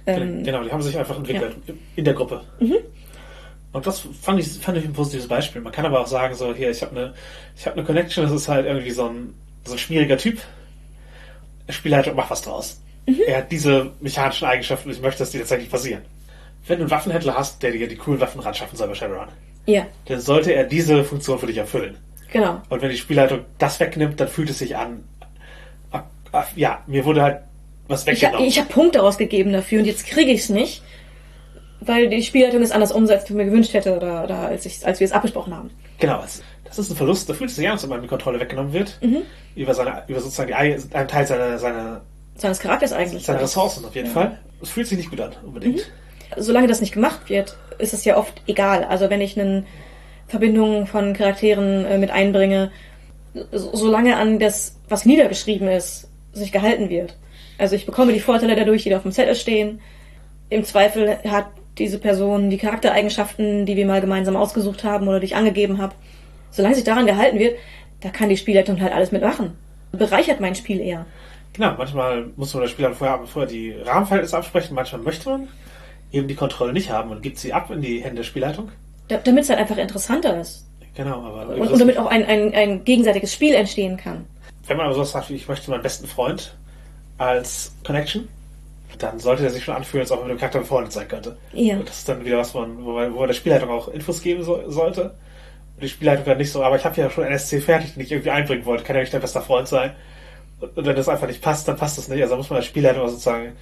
Ähm, 0.07 0.45
genau, 0.45 0.62
die 0.62 0.70
haben 0.70 0.82
sich 0.82 0.97
einfach 0.97 1.16
entwickelt 1.16 1.57
in 1.97 2.05
der 2.05 2.14
Gruppe. 2.14 2.45
Und 3.77 3.87
das 3.87 4.09
fand 4.22 4.41
ich, 4.41 4.49
fand 4.49 4.79
ich 4.79 4.87
ein 4.87 4.95
positives 4.95 5.29
Beispiel. 5.29 5.61
Man 5.61 5.70
kann 5.70 5.85
aber 5.85 6.01
auch 6.01 6.07
sagen, 6.07 6.35
so 6.35 6.55
hier, 6.55 6.70
ich 6.70 6.81
habe 6.81 6.97
eine, 6.97 7.14
ich 7.55 7.66
habe 7.66 7.77
eine 7.77 7.85
Connection, 7.85 8.24
das 8.24 8.33
ist 8.33 8.49
halt 8.49 8.64
irgendwie 8.64 8.91
so 8.91 9.05
ein, 9.05 9.35
so 9.66 9.72
ein 9.74 9.79
schwieriger 9.79 10.16
Typ. 10.16 10.39
Der 11.68 11.74
Spielleiter 11.74 12.14
macht 12.14 12.31
was 12.31 12.41
draus. 12.41 12.81
Er 13.27 13.37
hat 13.37 13.53
diese 13.53 13.93
mechanischen 14.01 14.49
Eigenschaften 14.49 14.89
und 14.89 14.95
ich 14.95 15.03
möchte, 15.03 15.18
dass 15.18 15.31
die 15.33 15.39
tatsächlich 15.41 15.70
passieren. 15.70 16.01
Wenn 16.66 16.79
du 16.79 16.85
einen 16.85 16.91
Waffenhändler 16.91 17.35
hast, 17.35 17.62
der 17.62 17.72
dir 17.72 17.87
die 17.87 17.97
coolen 17.97 18.18
Waffen 18.18 18.41
ran 18.41 18.55
schaffen 18.55 18.79
soll 18.79 18.89
bei 18.89 18.95
Shadowrun, 18.95 19.29
ja, 19.66 19.87
dann 20.07 20.20
sollte 20.20 20.53
er 20.53 20.64
diese 20.64 21.05
Funktion 21.05 21.39
für 21.39 21.47
dich 21.47 21.59
erfüllen. 21.59 21.99
genau. 22.33 22.62
Und 22.70 22.81
wenn 22.81 22.89
die 22.89 22.97
Spielleitung 22.97 23.41
das 23.59 23.79
wegnimmt, 23.79 24.18
dann 24.18 24.29
fühlt 24.29 24.49
es 24.49 24.59
sich 24.59 24.74
an, 24.74 25.05
ah, 25.93 26.05
ah, 26.33 26.45
ja, 26.57 26.83
mir 26.87 27.05
wurde 27.05 27.20
halt 27.20 27.41
was 27.89 28.07
Ich, 28.07 28.22
weggenommen. 28.22 28.49
ich 28.49 28.59
habe 28.59 28.70
Punkte 28.72 29.03
ausgegeben 29.03 29.53
dafür 29.53 29.81
und 29.81 29.85
jetzt 29.85 30.07
kriege 30.07 30.31
ich 30.31 30.41
es 30.41 30.49
nicht, 30.49 30.83
weil 31.87 32.09
die 32.09 32.22
Spielleitung 32.22 32.62
es 32.62 32.70
anders 32.72 32.93
umsetzt, 32.93 33.28
wie 33.28 33.32
ich 33.32 33.37
mir 33.37 33.45
gewünscht 33.47 33.72
hätte 33.74 33.97
oder, 33.97 34.24
oder 34.24 34.39
als, 34.39 34.66
ich, 34.66 34.84
als 34.87 35.01
wir 35.01 35.05
es 35.05 35.12
abgesprochen 35.12 35.55
haben. 35.55 35.70
Genau, 35.99 36.20
das 36.64 36.78
ist 36.78 36.91
ein 36.91 36.97
Verlust. 36.97 37.28
Da 37.28 37.34
fühlt 37.34 37.51
es 37.51 37.57
sich 37.57 37.66
an, 37.66 37.72
als 37.72 37.82
wenn 37.82 37.91
man 37.91 38.03
die 38.03 38.09
Kontrolle 38.09 38.39
weggenommen 38.41 38.72
wird. 38.72 38.99
Mhm. 39.03 39.22
Über 39.55 39.72
seine, 39.74 40.03
über 40.09 40.20
sozusagen 40.20 40.49
die, 40.49 40.55
ei- 40.55 40.78
einen 40.93 41.09
Teil 41.09 41.26
seiner, 41.26 41.59
seiner, 41.59 42.03
Seines 42.37 42.59
Charakters 42.61 42.93
eigentlich. 42.93 43.24
seiner 43.24 43.41
Ressourcen 43.41 43.84
auf 43.84 43.95
jeden 43.95 44.11
Fall. 44.11 44.39
Es 44.62 44.68
fühlt 44.70 44.87
sich 44.87 44.99
nicht 44.99 45.11
gut 45.11 45.20
an, 45.20 45.32
unbedingt. 45.45 45.76
Mhm. 45.78 45.82
Solange 46.43 46.66
das 46.66 46.80
nicht 46.80 46.93
gemacht 46.93 47.30
wird, 47.30 47.57
ist 47.78 47.95
es 47.95 48.05
ja 48.05 48.16
oft 48.16 48.43
egal. 48.47 48.84
Also 48.84 49.09
wenn 49.11 49.20
ich 49.20 49.39
eine 49.41 49.64
Verbindung 50.26 50.87
von 50.87 51.12
Charakteren 51.14 51.84
äh, 51.87 51.99
mit 51.99 52.11
einbringe, 52.11 52.70
so, 53.53 53.74
solange 53.76 54.16
an 54.16 54.39
das, 54.39 54.76
was 54.89 55.05
niedergeschrieben 55.07 55.68
ist, 55.68 56.09
sich 56.32 56.53
gehalten 56.53 56.89
wird. 56.91 57.16
Also 57.59 57.74
ich 57.76 57.87
bekomme 57.87 58.12
die 58.12 58.20
Vorteile 58.20 58.57
dadurch, 58.57 58.82
die 58.82 58.91
da 58.91 58.97
auf 58.97 59.03
dem 59.03 59.12
Zettel 59.12 59.34
stehen. 59.34 59.80
Im 60.51 60.64
Zweifel 60.64 61.16
hat 61.26 61.47
diese 61.79 61.99
Person 61.99 62.51
die 62.51 62.59
Charaktereigenschaften, 62.59 63.66
die 63.66 63.77
wir 63.77 63.87
mal 63.87 64.01
gemeinsam 64.01 64.37
ausgesucht 64.37 64.85
haben 64.85 65.09
oder 65.09 65.20
die 65.20 65.27
ich 65.27 65.37
angegeben 65.37 65.79
habe. 65.79 65.95
Solange 66.51 66.74
sich 66.74 66.85
daran 66.85 67.07
gehalten 67.07 67.39
wird, 67.39 67.59
da 68.01 68.09
kann 68.11 68.29
die 68.29 68.37
Spielleitung 68.37 68.81
halt 68.81 68.93
alles 68.93 69.12
mitmachen. 69.12 69.53
Bereichert 69.93 70.41
mein 70.41 70.55
Spiel 70.55 70.81
eher. 70.81 71.07
Genau, 71.53 71.74
manchmal 71.77 72.27
muss 72.37 72.53
man 72.55 72.62
der 72.62 72.68
Spieler 72.68 72.93
vorher, 72.93 73.20
vorher 73.27 73.51
die 73.51 73.72
Rahmenverhältnisse 73.72 74.37
absprechen, 74.37 74.74
manchmal 74.74 75.01
möchte 75.03 75.29
man 75.29 75.49
eben 76.12 76.29
die 76.29 76.35
Kontrolle 76.35 76.72
nicht 76.72 76.91
haben 76.91 77.11
und 77.11 77.22
gibt 77.22 77.39
sie 77.39 77.53
ab 77.53 77.70
in 77.70 77.81
die 77.81 78.03
Hände 78.03 78.16
der 78.16 78.22
Spielleitung. 78.24 78.70
Da, 79.09 79.18
damit 79.18 79.45
es 79.45 79.51
halt 79.51 79.59
einfach 79.59 79.77
interessanter 79.77 80.41
ist. 80.41 80.66
Genau, 80.95 81.24
aber 81.24 81.55
Und, 81.57 81.68
und 81.68 81.79
damit 81.79 81.99
auch 81.99 82.07
ein, 82.07 82.24
ein, 82.24 82.55
ein 82.55 82.85
gegenseitiges 82.85 83.33
Spiel 83.33 83.55
entstehen 83.55 83.97
kann. 83.97 84.24
wenn 84.66 84.77
man 84.77 84.87
aber 84.87 84.95
sowas 84.95 85.12
sagt 85.12 85.31
wie, 85.31 85.35
ich 85.35 85.49
möchte 85.49 85.70
meinen 85.70 85.83
besten 85.83 86.07
Freund 86.07 86.55
als 87.18 87.74
Connection, 87.85 88.29
dann 88.99 89.18
sollte 89.18 89.45
er 89.45 89.51
sich 89.51 89.64
schon 89.64 89.74
anfühlen, 89.74 90.03
als 90.03 90.12
ob 90.12 90.20
er 90.20 90.24
mit 90.24 90.32
dem 90.32 90.39
Charakter 90.39 90.61
befreundet 90.61 90.93
sein 90.93 91.09
könnte. 91.09 91.37
Ja. 91.53 91.76
Und 91.76 91.89
das 91.89 91.99
ist 91.99 92.09
dann 92.09 92.24
wieder 92.24 92.39
was, 92.39 92.55
man, 92.55 92.84
wo, 92.84 92.93
man, 92.93 93.14
wo 93.14 93.18
man 93.20 93.28
der 93.28 93.34
Spielleitung 93.34 93.70
auch 93.70 93.89
Infos 93.89 94.22
geben 94.22 94.43
so, 94.43 94.70
sollte. 94.70 95.14
Und 95.74 95.82
die 95.82 95.89
Spielleitung 95.89 96.24
dann 96.24 96.39
nicht 96.39 96.53
so, 96.53 96.62
aber 96.62 96.76
ich 96.76 96.84
habe 96.84 97.01
ja 97.01 97.11
schon 97.11 97.24
NSC 97.24 97.61
fertig, 97.61 97.95
den 97.95 98.03
ich 98.03 98.12
irgendwie 98.12 98.30
einbringen 98.30 98.64
wollte, 98.64 98.84
kann 98.84 98.97
ja 98.97 99.03
nicht 99.03 99.12
dein 99.12 99.20
bester 99.20 99.43
Freund 99.43 99.68
sein. 99.68 99.93
Und, 100.61 100.76
und 100.76 100.87
wenn 100.87 100.97
das 100.97 101.09
einfach 101.09 101.26
nicht 101.26 101.43
passt, 101.43 101.68
dann 101.68 101.76
passt 101.76 101.99
das 101.99 102.09
nicht. 102.09 102.22
Also 102.22 102.37
muss 102.37 102.49
man 102.49 102.59
als 102.59 102.66
Spielleitung 102.66 103.09
sozusagen 103.09 103.53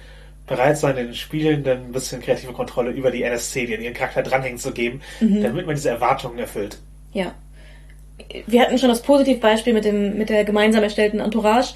bereit 0.47 0.77
sein, 0.77 0.95
den 0.95 1.13
Spielenden 1.13 1.87
ein 1.87 1.91
bisschen 1.91 2.21
kreative 2.21 2.53
Kontrolle 2.53 2.91
über 2.91 3.11
die 3.11 3.23
NSC, 3.23 3.65
die 3.65 3.75
an 3.75 3.81
ihren 3.81 3.93
Charakter 3.93 4.21
dranhängen, 4.21 4.59
zu 4.59 4.71
geben, 4.71 5.01
damit 5.19 5.65
man 5.65 5.75
diese 5.75 5.89
Erwartungen 5.89 6.37
erfüllt. 6.37 6.77
Ja. 7.13 7.33
Wir 8.45 8.61
hatten 8.61 8.77
schon 8.77 8.89
das 8.89 9.01
Positivbeispiel 9.01 9.73
mit, 9.73 9.85
dem, 9.85 10.17
mit 10.17 10.29
der 10.29 10.45
gemeinsam 10.45 10.83
erstellten 10.83 11.19
Entourage. 11.19 11.73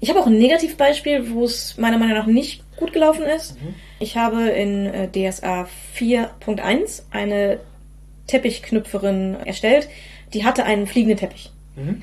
Ich 0.00 0.10
habe 0.10 0.20
auch 0.20 0.26
ein 0.26 0.38
Negativbeispiel, 0.38 1.30
wo 1.30 1.44
es 1.44 1.76
meiner 1.78 1.98
Meinung 1.98 2.16
nach 2.16 2.26
nicht 2.26 2.62
gut 2.82 2.92
gelaufen 2.92 3.24
ist. 3.24 3.56
Ich 4.00 4.16
habe 4.16 4.48
in 4.48 4.86
äh, 4.86 5.08
DSA 5.08 5.68
4.1 5.96 7.02
eine 7.10 7.60
Teppichknüpferin 8.26 9.36
erstellt. 9.44 9.88
Die 10.34 10.44
hatte 10.44 10.64
einen 10.64 10.86
fliegenden 10.86 11.18
Teppich. 11.18 11.50
Mhm. 11.76 12.02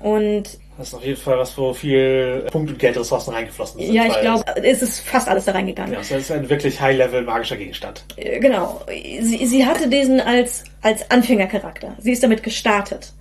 Und 0.00 0.44
Das 0.78 0.88
ist 0.88 0.94
auf 0.94 1.04
jeden 1.04 1.20
Fall 1.20 1.38
was, 1.38 1.56
wo 1.58 1.72
viel 1.74 2.46
Punkt- 2.50 2.70
und 2.70 2.78
Geldressourcen 2.78 3.34
reingeflossen 3.34 3.80
sind. 3.80 3.92
ja, 3.92 4.06
ich 4.06 4.20
glaube, 4.20 4.44
es 4.62 4.80
ist 4.82 5.00
fast 5.00 5.28
alles 5.28 5.44
da 5.44 5.52
reingegangen. 5.52 5.92
Ja, 5.92 5.98
das 5.98 6.10
ist 6.10 6.30
ein 6.30 6.48
wirklich 6.48 6.80
High-Level 6.80 7.22
magischer 7.22 7.56
Gegenstand. 7.56 8.04
Äh, 8.16 8.38
Genau. 8.40 8.80
Sie, 9.20 9.44
sie 9.46 9.66
hatte 9.66 9.88
diesen 9.88 10.20
als, 10.20 10.64
als 10.82 11.10
Anfängercharakter. 11.10 11.94
Sie 11.98 12.12
ist 12.12 12.22
damit 12.22 12.42
gestartet. 12.42 13.12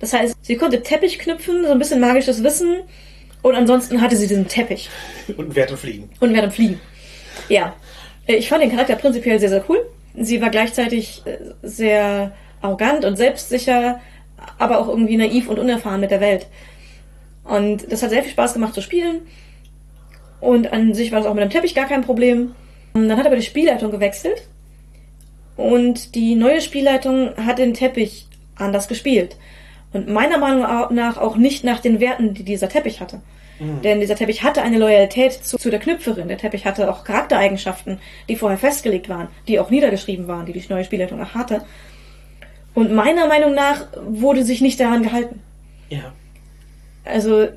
Das 0.00 0.12
heißt, 0.12 0.36
sie 0.42 0.56
konnte 0.56 0.82
Teppich 0.82 1.18
knüpfen, 1.18 1.64
so 1.64 1.72
ein 1.72 1.78
bisschen 1.78 2.00
magisches 2.00 2.44
Wissen. 2.44 2.82
Und 3.42 3.54
ansonsten 3.54 4.00
hatte 4.00 4.16
sie 4.16 4.26
diesen 4.26 4.48
Teppich 4.48 4.90
Und 5.36 5.54
Werte 5.54 5.76
fliegen. 5.76 6.10
und 6.20 6.34
während 6.34 6.52
Fliegen. 6.52 6.80
Ja. 7.48 7.74
Äh, 8.26 8.36
Ich 8.36 8.48
fand 8.48 8.62
den 8.62 8.70
Charakter 8.70 8.96
prinzipiell 8.96 9.38
sehr, 9.38 9.48
sehr 9.50 9.64
cool. 9.68 9.78
Sie 10.14 10.40
war 10.42 10.50
gleichzeitig 10.50 11.22
äh, 11.24 11.38
sehr 11.62 12.32
arrogant 12.60 13.04
und 13.04 13.16
selbstsicher, 13.16 14.00
aber 14.58 14.78
auch 14.78 14.88
irgendwie 14.88 15.16
naiv 15.16 15.48
und 15.48 15.58
unerfahren 15.58 16.00
mit 16.00 16.10
der 16.10 16.20
Welt. 16.20 16.46
Und 17.44 17.90
das 17.90 18.02
hat 18.02 18.10
sehr 18.10 18.22
viel 18.22 18.32
Spaß 18.32 18.54
gemacht 18.54 18.74
zu 18.74 18.82
spielen. 18.82 19.20
Und 20.40 20.72
an 20.72 20.94
sich 20.94 21.12
war 21.12 21.20
das 21.20 21.28
auch 21.28 21.34
mit 21.34 21.42
dem 21.42 21.50
Teppich 21.50 21.74
gar 21.74 21.86
kein 21.86 22.02
Problem. 22.02 22.54
Dann 22.94 23.16
hat 23.16 23.26
aber 23.26 23.36
die 23.36 23.42
Spielleitung 23.42 23.90
gewechselt. 23.90 24.42
Und 25.56 26.14
die 26.14 26.34
neue 26.34 26.60
Spielleitung 26.60 27.30
hat 27.36 27.58
den 27.58 27.74
Teppich 27.74 28.26
anders 28.56 28.86
gespielt. 28.88 29.36
Und 29.92 30.08
meiner 30.08 30.38
Meinung 30.38 30.94
nach 30.94 31.16
auch 31.16 31.36
nicht 31.36 31.64
nach 31.64 31.80
den 31.80 32.00
Werten, 32.00 32.34
die 32.34 32.44
dieser 32.44 32.68
Teppich 32.68 33.00
hatte. 33.00 33.20
Denn 33.60 34.00
dieser 34.00 34.14
Teppich 34.14 34.44
hatte 34.44 34.62
eine 34.62 34.78
Loyalität 34.78 35.32
zu, 35.32 35.58
zu 35.58 35.70
der 35.70 35.80
Knüpferin. 35.80 36.28
Der 36.28 36.38
Teppich 36.38 36.64
hatte 36.64 36.90
auch 36.90 37.02
Charaktereigenschaften, 37.02 37.98
die 38.28 38.36
vorher 38.36 38.58
festgelegt 38.58 39.08
waren, 39.08 39.28
die 39.48 39.58
auch 39.58 39.70
niedergeschrieben 39.70 40.28
waren, 40.28 40.46
die 40.46 40.52
die 40.52 40.64
neue 40.68 40.84
Spielleitung 40.84 41.20
auch 41.20 41.34
hatte. 41.34 41.62
Und 42.74 42.92
meiner 42.92 43.26
Meinung 43.26 43.54
nach 43.54 43.86
wurde 44.06 44.44
sich 44.44 44.60
nicht 44.60 44.78
daran 44.78 45.02
gehalten. 45.02 45.40
Ja. 45.88 46.12
Also, 47.04 47.48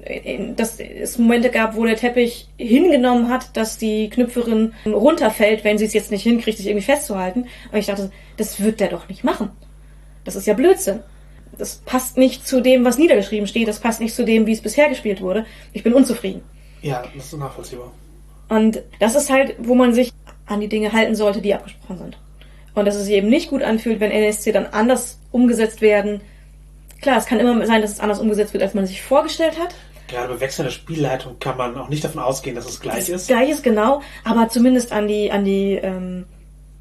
dass 0.56 0.80
es 0.80 1.18
Momente 1.18 1.52
gab, 1.52 1.76
wo 1.76 1.86
der 1.86 1.98
Teppich 1.98 2.48
hingenommen 2.58 3.30
hat, 3.30 3.56
dass 3.56 3.78
die 3.78 4.10
Knüpferin 4.10 4.74
runterfällt, 4.86 5.64
wenn 5.64 5.78
sie 5.78 5.86
es 5.86 5.94
jetzt 5.94 6.10
nicht 6.10 6.24
hinkriegt, 6.24 6.58
sich 6.58 6.68
irgendwie 6.68 6.86
festzuhalten. 6.86 7.48
Und 7.72 7.78
ich 7.78 7.86
dachte, 7.86 8.12
das 8.38 8.64
wird 8.64 8.80
der 8.80 8.88
doch 8.88 9.08
nicht 9.10 9.24
machen. 9.24 9.50
Das 10.24 10.36
ist 10.36 10.48
ja 10.48 10.54
Blödsinn. 10.54 11.02
Das 11.62 11.76
passt 11.76 12.18
nicht 12.18 12.48
zu 12.48 12.60
dem, 12.60 12.84
was 12.84 12.98
niedergeschrieben 12.98 13.46
steht. 13.46 13.68
Das 13.68 13.80
passt 13.80 14.02
nicht 14.02 14.16
zu 14.16 14.26
dem, 14.26 14.48
wie 14.48 14.54
es 14.54 14.62
bisher 14.62 14.90
gespielt 14.90 15.22
wurde. 15.22 15.46
Ich 15.74 15.84
bin 15.84 15.94
unzufrieden. 15.94 16.42
Ja, 16.82 17.04
das 17.16 17.26
ist 17.26 17.38
nachvollziehbar. 17.38 17.92
Und 18.50 18.82
das 19.00 19.14
ist 19.14 19.30
halt, 19.30 19.54
wo 19.60 19.76
man 19.76 19.94
sich 19.94 20.12
an 20.48 20.60
die 20.60 20.68
Dinge 20.68 20.92
halten 20.92 21.16
sollte, 21.16 21.40
die 21.40 21.54
abgesprochen 21.54 22.00
sind. 22.00 22.18
Und 22.74 22.86
dass 22.86 22.96
es 22.96 23.06
sich 23.06 23.14
eben 23.14 23.30
nicht 23.30 23.52
gut 23.52 23.62
anfühlt, 23.62 24.00
wenn 24.00 24.10
NSC 24.10 24.52
dann 24.52 24.66
anders 24.66 25.20
umgesetzt 25.32 25.82
werden. 25.82 26.22
Klar, 27.00 27.18
es 27.18 27.28
kann 27.28 27.40
immer 27.40 27.64
sein, 27.68 27.84
dass 27.84 27.92
es 27.92 28.00
anders 28.00 28.20
umgesetzt 28.20 28.54
wird, 28.54 28.64
als 28.64 28.74
man 28.74 28.88
sich 28.88 29.04
vorgestellt 29.04 29.60
hat. 29.60 29.76
Gerade 30.08 30.34
bei 30.34 30.40
wechselnder 30.40 30.72
Spielleitung 30.72 31.38
kann 31.40 31.58
man 31.58 31.78
auch 31.78 31.90
nicht 31.90 32.04
davon 32.04 32.24
ausgehen, 32.24 32.56
dass 32.56 32.68
es 32.68 32.80
gleich 32.80 33.08
ist. 33.08 33.28
Gleich 33.28 33.52
ist 33.52 33.62
genau, 33.62 34.02
aber 34.24 34.50
zumindest 34.50 34.92
an 34.92 35.08
die, 35.08 35.32
an 35.32 35.46
die, 35.46 35.76
ähm, 35.76 36.26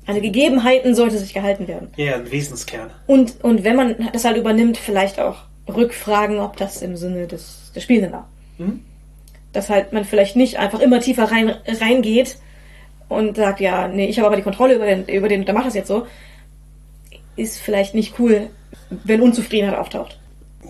an 0.06 0.20
Gegebenheiten 0.20 0.94
sollte 0.94 1.18
sich 1.18 1.34
gehalten 1.34 1.68
werden. 1.68 1.88
Ja, 1.96 2.16
ein 2.16 2.30
Wesenskern. 2.30 2.90
Und, 3.06 3.42
und 3.44 3.64
wenn 3.64 3.76
man 3.76 4.08
das 4.12 4.24
halt 4.24 4.36
übernimmt, 4.36 4.76
vielleicht 4.76 5.20
auch 5.20 5.44
rückfragen, 5.68 6.38
ob 6.40 6.56
das 6.56 6.82
im 6.82 6.96
Sinne 6.96 7.26
des, 7.26 7.72
des 7.74 7.82
Spielenden 7.82 8.12
war. 8.12 8.28
Mhm. 8.58 8.80
Dass 9.52 9.68
halt 9.68 9.92
man 9.92 10.04
vielleicht 10.04 10.36
nicht 10.36 10.58
einfach 10.58 10.80
immer 10.80 11.00
tiefer 11.00 11.30
rein, 11.30 11.54
reingeht 11.80 12.38
und 13.08 13.36
sagt, 13.36 13.60
ja, 13.60 13.88
nee, 13.88 14.06
ich 14.06 14.18
habe 14.18 14.28
aber 14.28 14.36
die 14.36 14.42
Kontrolle 14.42 14.74
über 14.74 14.86
den, 14.86 15.06
über 15.06 15.28
den, 15.28 15.44
der 15.44 15.54
macht 15.54 15.66
das 15.66 15.74
jetzt 15.74 15.88
so. 15.88 16.06
Ist 17.36 17.58
vielleicht 17.58 17.94
nicht 17.94 18.18
cool, 18.18 18.48
wenn 19.04 19.20
Unzufriedenheit 19.20 19.78
auftaucht. 19.78 20.18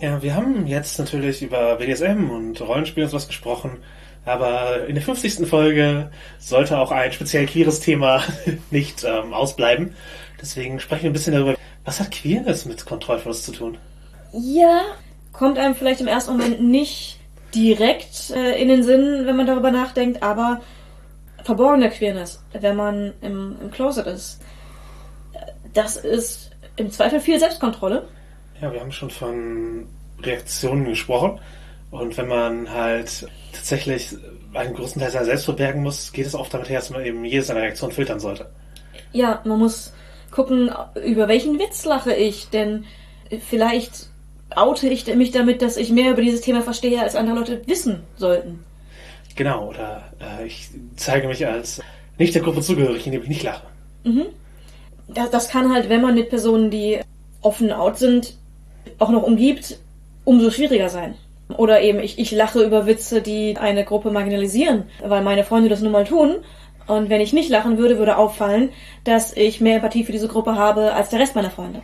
Ja, 0.00 0.22
wir 0.22 0.34
haben 0.34 0.66
jetzt 0.66 0.98
natürlich 0.98 1.42
über 1.42 1.76
BDSM 1.76 2.30
und 2.30 2.60
Rollenspiel 2.60 3.04
und 3.04 3.10
sowas 3.10 3.28
gesprochen, 3.28 3.78
aber 4.24 4.86
in 4.86 4.94
der 4.94 5.04
50. 5.04 5.48
Folge 5.48 6.10
sollte 6.38 6.78
auch 6.78 6.90
ein 6.90 7.12
speziell 7.12 7.46
queeres 7.46 7.80
Thema 7.80 8.22
nicht 8.70 9.04
ähm, 9.04 9.32
ausbleiben. 9.32 9.94
Deswegen 10.40 10.80
sprechen 10.80 11.04
wir 11.04 11.10
ein 11.10 11.14
bisschen 11.14 11.34
darüber, 11.34 11.56
was 11.84 12.00
hat 12.00 12.10
Queerness 12.10 12.64
mit 12.66 12.84
Kontrollverlust 12.84 13.44
zu 13.44 13.52
tun? 13.52 13.78
Ja, 14.32 14.82
kommt 15.32 15.58
einem 15.58 15.74
vielleicht 15.74 16.00
im 16.00 16.06
ersten 16.06 16.32
Moment 16.32 16.62
nicht 16.62 17.18
direkt 17.54 18.30
äh, 18.30 18.60
in 18.60 18.68
den 18.68 18.82
Sinn, 18.82 19.26
wenn 19.26 19.36
man 19.36 19.46
darüber 19.46 19.70
nachdenkt, 19.70 20.22
aber 20.22 20.60
verborgene 21.42 21.90
Queerness, 21.90 22.42
wenn 22.52 22.76
man 22.76 23.14
im, 23.22 23.56
im 23.60 23.70
Closet 23.70 24.06
ist, 24.06 24.40
das 25.72 25.96
ist 25.96 26.50
im 26.76 26.90
Zweifel 26.90 27.20
viel 27.20 27.38
Selbstkontrolle. 27.38 28.06
Ja, 28.60 28.72
wir 28.72 28.80
haben 28.80 28.92
schon 28.92 29.10
von 29.10 29.86
Reaktionen 30.22 30.84
gesprochen 30.84 31.40
Und 31.90 32.16
wenn 32.16 32.28
man 32.28 32.70
halt 32.70 33.26
tatsächlich 33.52 34.16
einen 34.54 34.74
großen 34.74 35.00
Teil 35.00 35.10
seiner 35.10 35.24
selbst 35.24 35.44
verbergen 35.44 35.82
muss, 35.82 36.12
geht 36.12 36.26
es 36.26 36.34
oft 36.34 36.52
damit 36.54 36.68
her, 36.68 36.78
dass 36.78 36.90
man 36.90 37.04
eben 37.04 37.24
jede 37.24 37.42
seiner 37.42 37.62
Reaktionen 37.62 37.92
filtern 37.92 38.20
sollte. 38.20 38.50
Ja, 39.12 39.40
man 39.44 39.58
muss 39.58 39.92
gucken, 40.30 40.70
über 41.04 41.28
welchen 41.28 41.58
Witz 41.58 41.84
lache 41.84 42.14
ich, 42.14 42.48
denn 42.50 42.84
vielleicht 43.48 44.08
oute 44.54 44.88
ich 44.88 45.06
mich 45.14 45.30
damit, 45.30 45.62
dass 45.62 45.76
ich 45.76 45.90
mehr 45.90 46.12
über 46.12 46.22
dieses 46.22 46.40
Thema 46.40 46.62
verstehe, 46.62 47.00
als 47.00 47.16
andere 47.16 47.38
Leute 47.38 47.62
wissen 47.66 48.02
sollten. 48.16 48.64
Genau, 49.36 49.68
oder 49.68 50.12
äh, 50.20 50.46
ich 50.46 50.68
zeige 50.96 51.28
mich 51.28 51.46
als 51.46 51.80
nicht 52.18 52.34
der 52.34 52.42
Gruppe 52.42 52.60
zugehörig, 52.60 53.06
indem 53.06 53.22
ich 53.22 53.28
nicht 53.28 53.42
lache. 53.42 53.62
Mhm. 54.04 54.26
Das, 55.08 55.30
das 55.30 55.48
kann 55.48 55.72
halt, 55.72 55.88
wenn 55.88 56.02
man 56.02 56.14
mit 56.14 56.30
Personen, 56.30 56.70
die 56.70 57.00
offen 57.40 57.72
out 57.72 57.98
sind, 57.98 58.36
auch 58.98 59.10
noch 59.10 59.22
umgibt, 59.22 59.78
umso 60.24 60.50
schwieriger 60.50 60.88
sein. 60.88 61.14
Oder 61.52 61.80
eben, 61.80 62.00
ich, 62.00 62.18
ich 62.18 62.30
lache 62.32 62.62
über 62.62 62.86
Witze, 62.86 63.22
die 63.22 63.56
eine 63.56 63.84
Gruppe 63.84 64.10
marginalisieren, 64.10 64.84
weil 65.02 65.22
meine 65.22 65.44
Freunde 65.44 65.68
das 65.68 65.80
nun 65.80 65.92
mal 65.92 66.04
tun. 66.04 66.36
Und 66.86 67.08
wenn 67.08 67.20
ich 67.20 67.32
nicht 67.32 67.50
lachen 67.50 67.78
würde, 67.78 67.98
würde 67.98 68.16
auffallen, 68.16 68.70
dass 69.04 69.36
ich 69.36 69.60
mehr 69.60 69.76
Empathie 69.76 70.04
für 70.04 70.12
diese 70.12 70.28
Gruppe 70.28 70.56
habe 70.56 70.92
als 70.92 71.10
der 71.10 71.20
Rest 71.20 71.34
meiner 71.34 71.50
Freunde. 71.50 71.82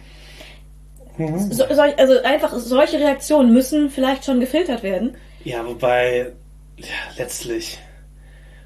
Mhm. 1.16 1.52
So, 1.52 1.64
also 1.64 2.22
einfach 2.22 2.52
solche 2.52 2.98
Reaktionen 2.98 3.52
müssen 3.52 3.90
vielleicht 3.90 4.24
schon 4.24 4.40
gefiltert 4.40 4.82
werden. 4.82 5.16
Ja, 5.44 5.66
wobei 5.66 6.32
ja, 6.76 6.86
letztlich 7.16 7.78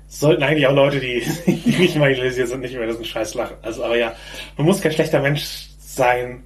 sollten 0.09 0.43
eigentlich 0.43 0.67
auch 0.67 0.75
Leute, 0.75 0.99
die, 0.99 1.23
die 1.47 1.77
nicht 1.77 1.97
marginalisiert 1.97 2.49
sind, 2.49 2.61
nicht 2.61 2.75
über 2.75 2.87
diesen 2.87 3.05
Scheiß 3.05 3.35
lachen. 3.35 3.57
Also, 3.63 3.85
aber 3.85 3.97
ja, 3.97 4.15
man 4.57 4.67
muss 4.67 4.81
kein 4.81 4.93
schlechter 4.93 5.21
Mensch 5.21 5.69
sein, 5.79 6.45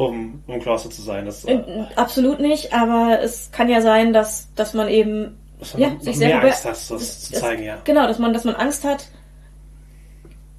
um, 0.00 0.42
um 0.46 0.60
Klausel 0.60 0.90
zu 0.90 1.02
sein. 1.02 1.26
Das, 1.26 1.44
äh, 1.44 1.60
Absolut 1.96 2.40
nicht, 2.40 2.72
aber 2.72 3.20
es 3.22 3.50
kann 3.52 3.68
ja 3.68 3.82
sein, 3.82 4.12
dass, 4.12 4.48
dass 4.54 4.72
man 4.72 4.88
eben 4.88 5.36
dass 5.58 5.74
man 5.74 5.82
ja, 5.82 6.00
sich 6.00 6.16
selber 6.16 6.42
Angst 6.42 6.64
hat, 6.64 6.90
das 6.90 7.20
zu 7.20 7.32
zeigen, 7.34 7.64
ja. 7.64 7.78
Genau, 7.84 8.06
dass 8.06 8.18
man, 8.18 8.32
dass 8.32 8.44
man 8.44 8.54
Angst 8.54 8.84
hat, 8.84 9.08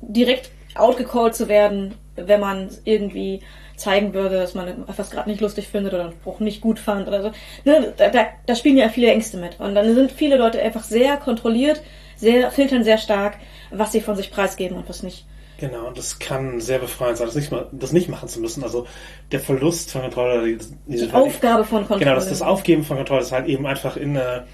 direkt 0.02 0.52
outgecallt 0.76 1.36
zu 1.36 1.48
werden, 1.48 1.96
wenn 2.16 2.40
man 2.40 2.70
irgendwie 2.84 3.42
zeigen 3.78 4.14
würde, 4.14 4.36
dass 4.36 4.54
man 4.54 4.68
etwas 4.88 5.10
gerade 5.10 5.28
nicht 5.28 5.42
lustig 5.42 5.68
findet 5.68 5.94
oder 5.94 6.04
einen 6.04 6.14
Spruch 6.14 6.40
nicht 6.40 6.62
gut 6.62 6.78
fand 6.78 7.08
oder 7.08 7.24
so. 7.24 7.32
Ne, 7.66 7.94
da, 7.98 8.10
da, 8.10 8.26
da 8.46 8.56
spielen 8.56 8.78
ja 8.78 8.90
viele 8.90 9.12
Ängste 9.12 9.38
mit. 9.38 9.60
Und 9.60 9.74
dann 9.74 9.96
sind 9.96 10.12
viele 10.12 10.38
Leute 10.38 10.62
einfach 10.62 10.84
sehr 10.84 11.18
kontrolliert, 11.18 11.82
sehr, 12.16 12.52
filtern 12.52 12.84
sehr 12.84 13.00
stark, 13.00 13.38
was 13.72 13.92
sie 13.92 14.02
von 14.02 14.16
sich 14.16 14.30
preisgeben 14.30 14.78
und 14.78 14.88
was 14.88 15.02
nicht. 15.02 15.26
Genau, 15.62 15.90
und 15.90 15.96
das 15.96 16.18
kann 16.18 16.60
sehr 16.60 16.80
befreiend 16.80 17.20
sein, 17.20 17.28
das 17.28 17.36
nicht, 17.36 17.52
mal, 17.52 17.68
das 17.72 17.92
nicht 17.92 18.10
machen 18.10 18.28
zu 18.28 18.40
müssen. 18.40 18.64
Also 18.64 18.88
der 19.32 19.40
Verlust 19.40 19.92
von 19.92 20.02
Kontrolle, 20.02 20.58
die, 20.58 20.58
die 20.88 21.14
Aufgabe 21.14 21.64
von 21.66 21.82
Kontrolle. 21.82 22.00
Genau, 22.00 22.16
das, 22.16 22.30
das 22.30 22.42
Aufgeben 22.42 22.84
von 22.84 22.98
Kontrolle 22.98 23.22
ist 23.22 23.32
halt 23.32 23.46
eben 23.46 23.68
einfach 23.68 23.96
in 23.96 24.18
eine, 24.18 24.48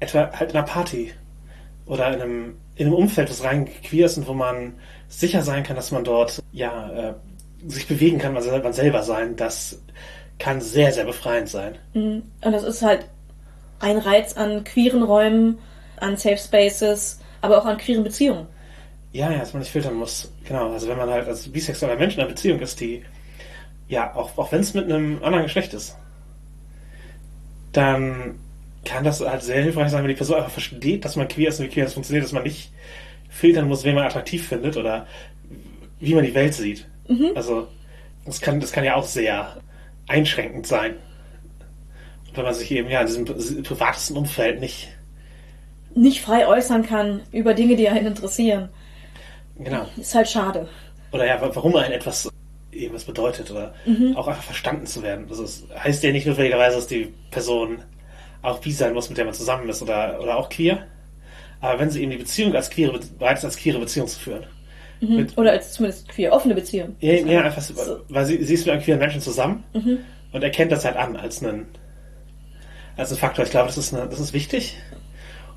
etwa 0.00 0.32
halt 0.32 0.50
in 0.50 0.56
einer 0.56 0.66
Party 0.66 1.12
oder 1.86 2.12
in 2.12 2.20
einem, 2.20 2.56
in 2.74 2.88
einem 2.88 2.96
Umfeld, 2.96 3.30
das 3.30 3.44
rein 3.44 3.68
queer 3.84 4.06
ist 4.06 4.18
und 4.18 4.26
wo 4.26 4.34
man 4.34 4.74
sicher 5.06 5.42
sein 5.42 5.62
kann, 5.62 5.76
dass 5.76 5.92
man 5.92 6.02
dort 6.02 6.42
ja 6.50 7.10
äh, 7.10 7.14
sich 7.68 7.86
bewegen 7.86 8.18
kann, 8.18 8.32
man 8.32 8.42
selber 8.72 9.04
sein, 9.04 9.36
das 9.36 9.80
kann 10.40 10.60
sehr, 10.60 10.92
sehr 10.92 11.04
befreiend 11.04 11.48
sein. 11.48 11.78
Mhm. 11.94 12.24
Und 12.44 12.52
das 12.52 12.64
ist 12.64 12.82
halt 12.82 13.06
ein 13.78 13.98
Reiz 13.98 14.32
an 14.32 14.64
queeren 14.64 15.04
Räumen, 15.04 15.58
an 16.00 16.16
Safe 16.16 16.38
Spaces, 16.38 17.20
aber 17.40 17.58
auch 17.58 17.66
an 17.66 17.78
queeren 17.78 18.02
Beziehungen. 18.02 18.48
Ja, 19.12 19.30
ja, 19.32 19.38
dass 19.38 19.52
man 19.52 19.60
nicht 19.60 19.72
filtern 19.72 19.94
muss. 19.94 20.32
Genau, 20.46 20.72
also 20.72 20.88
wenn 20.88 20.96
man 20.96 21.10
halt 21.10 21.26
als 21.26 21.48
bisexueller 21.48 21.96
Mensch 21.96 22.14
in 22.14 22.20
einer 22.20 22.28
Beziehung 22.28 22.60
ist, 22.60 22.80
die, 22.80 23.02
ja, 23.88 24.14
auch, 24.14 24.36
auch 24.38 24.52
wenn 24.52 24.60
es 24.60 24.74
mit 24.74 24.84
einem 24.84 25.22
anderen 25.22 25.44
Geschlecht 25.44 25.74
ist, 25.74 25.96
dann 27.72 28.38
kann 28.84 29.04
das 29.04 29.20
halt 29.20 29.42
sehr 29.42 29.62
hilfreich 29.62 29.90
sein, 29.90 30.02
wenn 30.02 30.08
die 30.08 30.16
Person 30.16 30.36
einfach 30.36 30.50
versteht, 30.50 31.04
dass 31.04 31.16
man 31.16 31.28
queer 31.28 31.48
ist 31.48 31.60
und 31.60 31.66
wie 31.66 31.70
queer 31.70 31.84
das 31.84 31.94
funktioniert, 31.94 32.24
dass 32.24 32.32
man 32.32 32.44
nicht 32.44 32.72
filtern 33.28 33.68
muss, 33.68 33.84
wen 33.84 33.94
man 33.94 34.06
attraktiv 34.06 34.46
findet 34.46 34.76
oder 34.76 35.06
wie 35.98 36.14
man 36.14 36.24
die 36.24 36.34
Welt 36.34 36.54
sieht. 36.54 36.86
Mhm. 37.08 37.32
Also, 37.34 37.68
das 38.24 38.40
kann, 38.40 38.60
das 38.60 38.72
kann 38.72 38.84
ja 38.84 38.94
auch 38.94 39.04
sehr 39.04 39.60
einschränkend 40.06 40.66
sein. 40.66 40.94
Wenn 42.34 42.44
man 42.44 42.54
sich 42.54 42.70
eben 42.70 42.88
ja 42.88 43.00
in 43.00 43.06
diesem 43.06 43.24
privatesten 43.24 44.16
Umfeld 44.16 44.60
nicht 44.60 44.88
nicht 45.94 46.22
frei 46.22 46.46
äußern 46.46 46.86
kann 46.86 47.22
über 47.32 47.54
Dinge, 47.54 47.76
die 47.76 47.88
einen 47.88 48.06
interessieren. 48.06 48.68
Genau. 49.64 49.86
Ist 49.96 50.14
halt 50.14 50.28
schade. 50.28 50.68
Oder 51.12 51.26
ja, 51.26 51.38
warum 51.40 51.76
ein 51.76 51.92
etwas 51.92 52.30
eben 52.72 52.94
was 52.94 53.04
bedeutet 53.04 53.50
oder 53.50 53.74
mhm. 53.84 54.16
auch 54.16 54.28
einfach 54.28 54.42
verstanden 54.42 54.86
zu 54.86 55.02
werden. 55.02 55.26
Das 55.28 55.38
ist, 55.38 55.66
heißt 55.74 56.02
ja 56.02 56.12
nicht 56.12 56.26
notwendigerweise, 56.26 56.76
dass 56.76 56.86
die 56.86 57.12
Person 57.30 57.82
auch 58.42 58.60
bi 58.60 58.72
sein 58.72 58.94
muss, 58.94 59.08
mit 59.08 59.18
der 59.18 59.24
man 59.24 59.34
zusammen 59.34 59.68
ist 59.68 59.82
oder, 59.82 60.20
oder 60.20 60.36
auch 60.36 60.48
queer. 60.48 60.86
Aber 61.60 61.78
wenn 61.78 61.90
sie 61.90 62.02
eben 62.02 62.10
die 62.10 62.16
Beziehung 62.16 62.54
als 62.54 62.70
queere, 62.70 62.98
bereit 63.18 63.38
ist, 63.38 63.44
als 63.44 63.56
queere 63.56 63.78
Beziehung 63.78 64.06
zu 64.06 64.18
führen. 64.18 64.44
Mhm. 65.00 65.16
Mit, 65.16 65.38
oder 65.38 65.52
als 65.52 65.72
zumindest 65.72 66.08
queer 66.08 66.32
offene 66.32 66.54
Beziehung. 66.54 66.96
Ja, 67.00 67.14
ja 67.14 67.42
einfach, 67.42 67.62
so. 67.62 68.00
weil 68.08 68.26
sie, 68.26 68.42
sie 68.44 68.54
ist 68.54 68.66
mit 68.66 68.72
einem 68.72 68.82
queeren 68.82 69.00
Menschen 69.00 69.20
zusammen 69.20 69.64
mhm. 69.72 69.98
und 70.32 70.42
erkennt 70.42 70.72
das 70.72 70.84
halt 70.84 70.96
an 70.96 71.16
als 71.16 71.42
einen, 71.42 71.66
als 72.96 73.10
einen 73.10 73.18
Faktor. 73.18 73.44
Ich 73.44 73.50
glaube, 73.50 73.66
das 73.66 73.78
ist, 73.78 73.92
eine, 73.92 74.08
das 74.08 74.20
ist 74.20 74.32
wichtig 74.32 74.76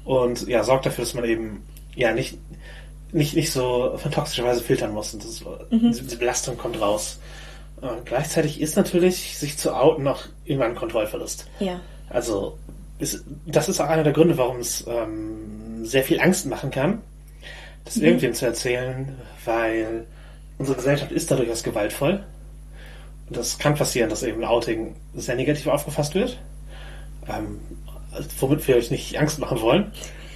und 0.04 0.48
ja, 0.48 0.64
sorgt 0.64 0.86
dafür, 0.86 1.04
dass 1.04 1.14
man 1.14 1.26
eben 1.26 1.64
ja 1.96 2.14
nicht, 2.14 2.38
nicht, 3.14 3.36
nicht 3.36 3.52
so 3.52 3.94
von 3.98 4.12
toxischer 4.12 4.44
Weise 4.44 4.62
filtern 4.62 4.92
muss. 4.92 5.14
Und 5.14 5.24
das, 5.24 5.44
mhm. 5.70 5.92
diese 5.92 6.18
Belastung 6.18 6.58
kommt 6.58 6.80
raus. 6.82 7.20
Und 7.82 8.06
gleichzeitig 8.06 8.62
ist 8.62 8.76
natürlich, 8.76 9.38
sich 9.38 9.58
zu 9.58 9.76
outen, 9.76 10.04
noch 10.04 10.26
immer 10.46 10.66
ein 10.66 10.76
Kontrollverlust. 10.76 11.48
Ja. 11.60 11.80
Also, 12.10 12.58
ist, 13.00 13.24
das 13.46 13.70
ist 13.70 13.80
auch 13.80 13.88
einer 13.88 14.04
der 14.04 14.14
Gründe, 14.14 14.38
warum 14.38 14.60
es 14.60 14.86
ähm, 14.88 15.86
sehr 15.86 16.04
viel 16.04 16.20
Angst 16.20 16.46
machen 16.46 16.72
kann, 16.72 17.02
das 17.86 17.98
mhm. 17.98 18.06
irgendwem 18.06 18.34
zu 18.34 18.46
erzählen, 18.46 19.16
weil 19.46 20.06
unsere 20.58 20.78
Gesellschaft 20.78 21.12
ist 21.12 21.30
da 21.30 21.36
durchaus 21.36 21.64
gewaltvoll. 21.64 22.24
Und 23.28 23.38
das 23.38 23.58
kann 23.58 23.76
passieren, 23.76 24.10
dass 24.10 24.24
eben 24.24 24.44
Outing 24.44 24.96
sehr 25.14 25.36
negativ 25.36 25.68
aufgefasst 25.68 26.16
wird. 26.16 26.40
Ähm, 27.28 27.60
womit 28.40 28.68
wir 28.68 28.76
euch 28.76 28.92
nicht 28.92 29.18
Angst 29.18 29.40
machen 29.40 29.62
wollen. 29.62 29.92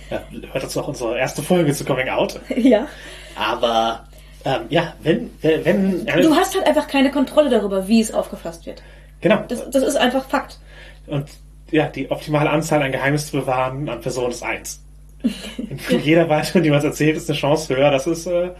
Ja, 0.09 0.21
hört 0.51 0.63
dazu 0.63 0.81
auch 0.81 0.87
unsere 0.87 1.17
erste 1.17 1.41
Folge 1.41 1.73
zu 1.73 1.85
Coming 1.85 2.09
Out. 2.09 2.39
Ja. 2.55 2.87
Aber 3.35 4.07
ähm, 4.45 4.61
ja, 4.69 4.93
wenn, 5.01 5.29
wenn. 5.41 6.07
Äh, 6.07 6.21
du 6.21 6.35
hast 6.35 6.55
halt 6.55 6.65
einfach 6.65 6.87
keine 6.87 7.11
Kontrolle 7.11 7.49
darüber, 7.49 7.87
wie 7.87 8.01
es 8.01 8.13
aufgefasst 8.13 8.65
wird. 8.65 8.81
Genau. 9.21 9.43
Das, 9.47 9.69
das 9.69 9.83
ist 9.83 9.95
einfach 9.95 10.27
Fakt. 10.27 10.59
Und 11.07 11.27
ja, 11.71 11.87
die 11.87 12.09
optimale 12.09 12.49
Anzahl 12.49 12.81
ein 12.81 12.91
Geheimnis 12.91 13.27
zu 13.27 13.37
bewahren 13.37 13.89
an 13.89 14.01
Personen 14.01 14.31
ist 14.31 14.43
eins. 14.43 14.83
Und 15.23 16.03
jeder 16.03 16.29
weiteren, 16.29 16.63
die 16.63 16.69
man 16.69 16.79
es 16.79 16.85
erzählt, 16.85 17.17
ist 17.17 17.29
eine 17.29 17.37
Chance 17.37 17.75
höher, 17.75 17.91
dass 17.91 18.07
es, 18.07 18.25
äh, 18.25 18.51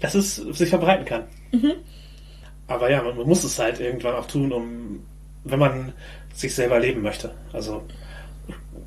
dass 0.00 0.14
es 0.14 0.36
sich 0.36 0.68
verbreiten 0.68 1.04
kann. 1.04 1.24
Mhm. 1.52 1.74
Aber 2.66 2.90
ja, 2.90 3.02
man, 3.02 3.16
man, 3.16 3.26
muss 3.26 3.44
es 3.44 3.58
halt 3.58 3.80
irgendwann 3.80 4.14
auch 4.14 4.26
tun, 4.26 4.52
um, 4.52 5.02
wenn 5.44 5.58
man 5.58 5.92
sich 6.34 6.54
selber 6.54 6.80
leben 6.80 7.02
möchte. 7.02 7.34
Also 7.52 7.82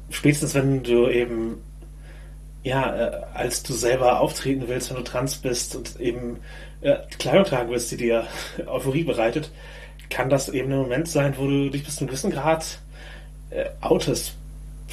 spätestens 0.10 0.54
wenn 0.54 0.84
du 0.84 1.10
eben 1.10 1.62
ja, 2.66 2.96
äh, 2.96 3.22
als 3.36 3.62
du 3.62 3.74
selber 3.74 4.20
auftreten 4.20 4.64
willst, 4.68 4.90
wenn 4.90 4.98
du 4.98 5.04
trans 5.04 5.36
bist 5.36 5.76
und 5.76 6.00
eben 6.00 6.40
äh, 6.82 6.96
Kleidung 7.20 7.46
tragen 7.46 7.70
willst, 7.70 7.92
die 7.92 7.98
dir 7.98 8.26
Euphorie 8.66 9.04
bereitet, 9.04 9.52
kann 10.10 10.32
das 10.32 10.50
eben 10.50 10.72
ein 10.72 10.80
Moment 10.80 11.08
sein, 11.08 11.36
wo 11.38 11.46
du 11.46 11.70
dich 11.70 11.84
bis 11.86 11.96
zu 11.96 12.02
einem 12.02 12.08
gewissen 12.08 12.32
Grad 12.32 12.80
äh, 13.52 13.66
outest, 13.82 14.34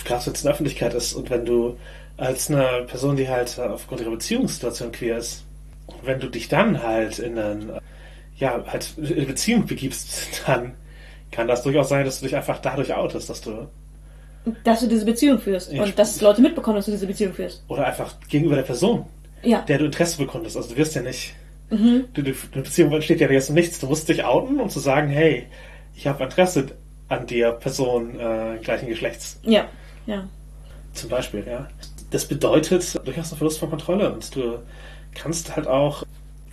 gerade 0.04 0.26
wenn 0.26 0.32
es 0.34 0.40
in 0.40 0.44
der 0.44 0.52
Öffentlichkeit 0.52 0.92
ist. 0.92 1.14
Und 1.14 1.30
wenn 1.30 1.46
du 1.46 1.78
als 2.18 2.50
eine 2.50 2.84
Person, 2.86 3.16
die 3.16 3.30
halt 3.30 3.58
aufgrund 3.58 4.02
ihrer 4.02 4.10
Beziehungssituation 4.10 4.92
queer 4.92 5.16
ist, 5.16 5.44
wenn 6.02 6.20
du 6.20 6.28
dich 6.28 6.48
dann 6.48 6.82
halt 6.82 7.20
in 7.20 7.38
eine, 7.38 7.80
ja, 8.36 8.62
halt 8.66 8.98
in 8.98 9.26
Beziehung 9.26 9.64
begibst, 9.64 10.42
dann 10.46 10.74
kann 11.30 11.48
das 11.48 11.62
durchaus 11.62 11.88
sein, 11.88 12.04
dass 12.04 12.20
du 12.20 12.26
dich 12.26 12.36
einfach 12.36 12.58
dadurch 12.58 12.92
outest, 12.92 13.30
dass 13.30 13.40
du 13.40 13.66
dass 14.64 14.80
du 14.80 14.88
diese 14.88 15.04
Beziehung 15.04 15.38
führst 15.38 15.72
ja, 15.72 15.82
und 15.82 15.98
dass 15.98 16.20
Leute 16.20 16.40
mitbekommen, 16.40 16.76
dass 16.76 16.86
du 16.86 16.92
diese 16.92 17.06
Beziehung 17.06 17.32
führst. 17.32 17.62
Oder 17.68 17.86
einfach 17.86 18.14
gegenüber 18.28 18.56
der 18.56 18.62
Person, 18.62 19.06
ja. 19.42 19.60
der 19.62 19.78
du 19.78 19.84
Interesse 19.86 20.18
bekundest. 20.18 20.56
Also 20.56 20.70
du 20.70 20.76
wirst 20.76 20.94
ja 20.94 21.02
nicht, 21.02 21.34
mhm. 21.70 22.06
du, 22.12 22.22
die 22.22 22.34
Beziehung 22.54 22.92
entsteht 22.92 23.20
ja 23.20 23.30
jetzt 23.30 23.50
um 23.50 23.54
nichts. 23.54 23.78
Du 23.78 23.86
musst 23.86 24.08
dich 24.08 24.24
outen, 24.24 24.60
um 24.60 24.68
zu 24.68 24.80
sagen, 24.80 25.08
hey, 25.08 25.46
ich 25.94 26.06
habe 26.06 26.24
Interesse 26.24 26.66
an 27.08 27.26
dir, 27.26 27.52
Person 27.52 28.18
äh, 28.18 28.58
gleichen 28.62 28.88
Geschlechts. 28.88 29.38
Ja, 29.44 29.68
ja. 30.06 30.28
Zum 30.92 31.08
Beispiel, 31.08 31.44
ja. 31.46 31.68
Das 32.10 32.26
bedeutet 32.26 33.00
durchaus 33.06 33.30
einen 33.30 33.38
Verlust 33.38 33.58
von 33.58 33.70
Kontrolle 33.70 34.12
und 34.12 34.34
du 34.34 34.58
kannst 35.14 35.54
halt 35.54 35.66
auch, 35.66 36.04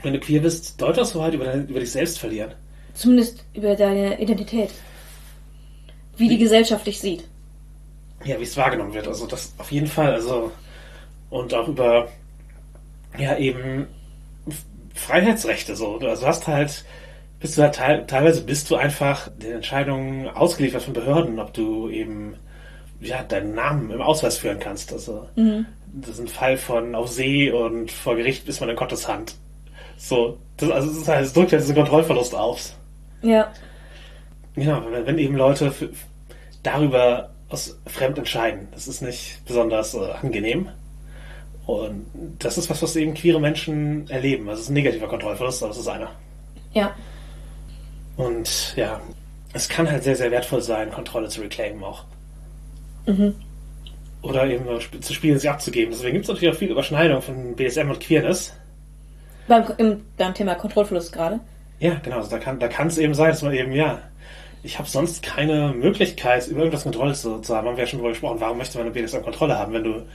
wenn 0.03 0.13
du 0.13 0.19
queer 0.19 0.41
bist, 0.41 0.79
durchaus 0.79 1.11
so 1.11 1.23
halt 1.23 1.33
über, 1.33 1.45
deine, 1.45 1.63
über 1.63 1.79
dich 1.79 1.91
selbst 1.91 2.19
verlieren. 2.19 2.51
Zumindest 2.93 3.43
über 3.53 3.75
deine 3.75 4.21
Identität. 4.21 4.69
Wie 6.17 6.29
die 6.29 6.37
Gesellschaft 6.37 6.85
dich 6.85 6.99
sieht 6.99 7.28
ja, 8.23 8.39
wie 8.39 8.43
es 8.43 8.57
wahrgenommen 8.57 8.93
wird. 8.93 9.07
Also 9.07 9.27
das 9.27 9.53
auf 9.57 9.71
jeden 9.71 9.87
Fall. 9.87 10.13
Also 10.13 10.51
und 11.29 11.53
auch 11.53 11.67
über 11.67 12.09
ja 13.17 13.37
eben 13.37 13.87
Freiheitsrechte 14.93 15.75
so. 15.75 15.99
Also 15.99 16.21
du 16.21 16.27
hast 16.27 16.47
halt 16.47 16.85
bist 17.39 17.57
du 17.57 17.61
halt 17.61 17.75
teil, 17.75 18.05
teilweise 18.05 18.41
bist 18.43 18.69
du 18.69 18.75
einfach 18.75 19.29
den 19.37 19.53
Entscheidungen 19.53 20.27
ausgeliefert 20.27 20.83
von 20.83 20.93
Behörden, 20.93 21.39
ob 21.39 21.53
du 21.53 21.89
eben 21.89 22.35
ja, 22.99 23.23
deinen 23.23 23.55
Namen 23.55 23.91
im 23.91 24.01
Ausweis 24.01 24.37
führen 24.37 24.59
kannst. 24.59 24.91
Also 24.91 25.27
mhm. 25.35 25.65
das 25.93 26.11
ist 26.11 26.19
ein 26.19 26.27
Fall 26.27 26.57
von 26.57 26.95
auf 26.95 27.07
See 27.07 27.49
und 27.51 27.91
vor 27.91 28.15
Gericht 28.15 28.47
ist 28.49 28.59
man 28.59 28.69
in 28.69 28.75
Gottes 28.75 29.07
Hand. 29.07 29.35
So, 29.97 30.37
das, 30.57 30.69
also 30.69 31.11
es 31.11 31.33
drückt 31.33 31.51
ja 31.51 31.57
diesen 31.59 31.75
Kontrollverlust 31.75 32.35
aus. 32.35 32.75
Ja. 33.21 33.51
Ja, 34.55 34.83
wenn, 34.91 35.05
wenn 35.05 35.17
eben 35.17 35.35
Leute 35.35 35.73
darüber 36.63 37.29
aus 37.49 37.79
fremd 37.87 38.17
entscheiden, 38.17 38.67
das 38.71 38.87
ist 38.87 39.01
nicht 39.01 39.43
besonders 39.45 39.95
äh, 39.95 40.11
angenehm. 40.21 40.69
Und 41.65 42.05
das 42.39 42.57
ist 42.57 42.69
was, 42.69 42.81
was 42.81 42.95
eben 42.95 43.13
queere 43.13 43.39
Menschen 43.39 44.09
erleben. 44.09 44.47
Das 44.47 44.59
ist 44.59 44.69
ein 44.69 44.73
negativer 44.73 45.07
Kontrollverlust, 45.07 45.61
aber 45.61 45.71
es 45.71 45.77
ist 45.77 45.87
einer. 45.87 46.09
Ja. 46.73 46.95
Und 48.17 48.75
ja, 48.75 48.99
es 49.53 49.69
kann 49.69 49.89
halt 49.89 50.03
sehr, 50.03 50.15
sehr 50.15 50.31
wertvoll 50.31 50.61
sein, 50.61 50.91
Kontrolle 50.91 51.29
zu 51.29 51.41
reclaimen 51.41 51.83
auch. 51.83 52.05
Mhm. 53.05 53.35
Oder 54.21 54.47
eben 54.47 54.65
zu 55.01 55.13
spielen, 55.13 55.39
sie 55.39 55.47
abzugeben. 55.47 55.91
Deswegen 55.91 56.13
gibt 56.13 56.25
es 56.25 56.29
natürlich 56.29 56.53
auch 56.53 56.57
viel 56.57 56.71
Überschneidung 56.71 57.21
von 57.21 57.55
BSM 57.55 57.89
und 57.89 57.99
Queerness. 57.99 58.53
Beim, 59.47 59.65
im, 59.77 60.05
beim 60.17 60.33
Thema 60.33 60.55
Kontrollverlust 60.55 61.13
gerade? 61.13 61.39
Ja, 61.79 61.95
genau. 62.03 62.17
Also 62.17 62.31
da 62.31 62.39
kann 62.39 62.59
da 62.59 62.67
es 62.67 62.97
eben 62.97 63.13
sein, 63.13 63.29
dass 63.29 63.41
man 63.41 63.53
eben, 63.53 63.71
ja, 63.71 63.99
ich 64.63 64.77
habe 64.77 64.89
sonst 64.89 65.23
keine 65.23 65.73
Möglichkeit, 65.73 66.47
über 66.47 66.59
irgendwas 66.59 66.83
Kontrolle 66.83 67.13
zu, 67.13 67.39
zu 67.39 67.55
haben. 67.55 67.67
Haben 67.67 67.77
wir 67.77 67.83
ja 67.83 67.87
schon 67.87 67.99
darüber 67.99 68.11
gesprochen. 68.11 68.37
Warum 68.39 68.57
möchte 68.57 68.77
man 68.77 68.87
eine 68.87 68.93
BDSM 68.93 69.21
Kontrolle 69.21 69.57
haben, 69.57 69.73
wenn 69.73 69.83
du 69.83 70.05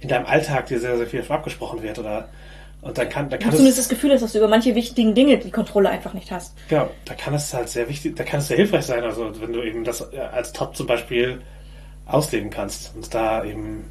in 0.00 0.08
deinem 0.08 0.26
Alltag 0.26 0.66
dir 0.66 0.78
sehr, 0.78 0.96
sehr 0.96 1.06
viel 1.06 1.24
abgesprochen 1.28 1.82
wird 1.82 1.98
oder 1.98 2.28
und 2.80 2.96
dann 2.96 3.08
kann, 3.08 3.28
da 3.28 3.36
kann 3.36 3.50
du 3.50 3.56
zumindest 3.56 3.80
das 3.80 3.88
Gefühl 3.88 4.12
hast, 4.12 4.22
dass 4.22 4.32
du 4.32 4.38
über 4.38 4.46
manche 4.46 4.72
wichtigen 4.76 5.12
Dinge 5.12 5.38
die 5.38 5.50
Kontrolle 5.50 5.88
einfach 5.88 6.14
nicht 6.14 6.30
hast. 6.30 6.54
Genau, 6.68 6.88
da 7.06 7.14
kann 7.14 7.34
es 7.34 7.52
halt 7.52 7.68
sehr 7.68 7.88
wichtig, 7.88 8.14
da 8.14 8.22
kann 8.22 8.38
es 8.38 8.46
sehr 8.46 8.56
hilfreich 8.56 8.84
sein, 8.84 9.02
also 9.02 9.32
wenn 9.40 9.52
du 9.52 9.62
eben 9.62 9.82
das 9.82 10.00
äh, 10.12 10.20
als 10.20 10.52
Top 10.52 10.76
zum 10.76 10.86
Beispiel 10.86 11.42
ausleben 12.06 12.50
kannst 12.50 12.94
und 12.94 13.12
da 13.12 13.44
eben 13.44 13.84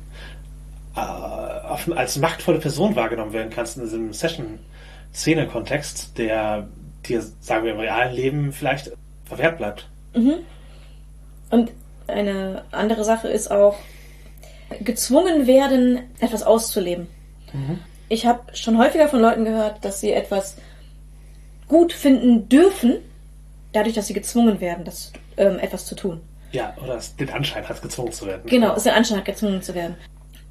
äh, 0.95 0.99
auf, 0.99 1.91
als 1.93 2.17
machtvolle 2.17 2.59
Person 2.59 2.95
wahrgenommen 2.95 3.33
werden 3.33 3.49
kannst 3.49 3.75
in 3.75 3.83
diesem 3.83 4.13
Session-Szene-Kontext, 4.13 6.17
der 6.17 6.69
dir, 7.05 7.21
sagen 7.41 7.65
wir, 7.65 7.73
im 7.73 7.79
realen 7.79 8.15
Leben 8.15 8.53
vielleicht 8.53 8.93
verwehrt 9.25 9.57
bleibt. 9.57 9.89
Mhm. 10.13 10.35
Und 11.49 11.71
eine 12.07 12.63
andere 12.71 13.03
Sache 13.03 13.27
ist 13.27 13.51
auch, 13.51 13.77
gezwungen 14.81 15.47
werden, 15.47 15.99
etwas 16.19 16.43
auszuleben. 16.43 17.07
Mhm. 17.53 17.79
Ich 18.09 18.25
habe 18.25 18.55
schon 18.55 18.77
häufiger 18.77 19.07
von 19.07 19.21
Leuten 19.21 19.45
gehört, 19.45 19.83
dass 19.83 20.01
sie 20.01 20.11
etwas 20.11 20.57
gut 21.67 21.93
finden 21.93 22.49
dürfen, 22.49 22.97
dadurch, 23.73 23.95
dass 23.95 24.07
sie 24.07 24.13
gezwungen 24.13 24.59
werden, 24.61 24.85
das 24.85 25.11
ähm, 25.37 25.59
etwas 25.59 25.85
zu 25.85 25.95
tun. 25.95 26.21
Ja, 26.51 26.73
oder 26.83 26.95
es 26.95 27.15
den 27.15 27.29
Anschein 27.29 27.67
hat, 27.67 27.81
gezwungen 27.81 28.11
zu 28.11 28.25
werden. 28.25 28.43
Genau, 28.45 28.73
es 28.75 28.83
den 28.83 28.93
Anschein 28.93 29.17
hat, 29.17 29.25
gezwungen 29.25 29.61
zu 29.61 29.75
werden. 29.75 29.95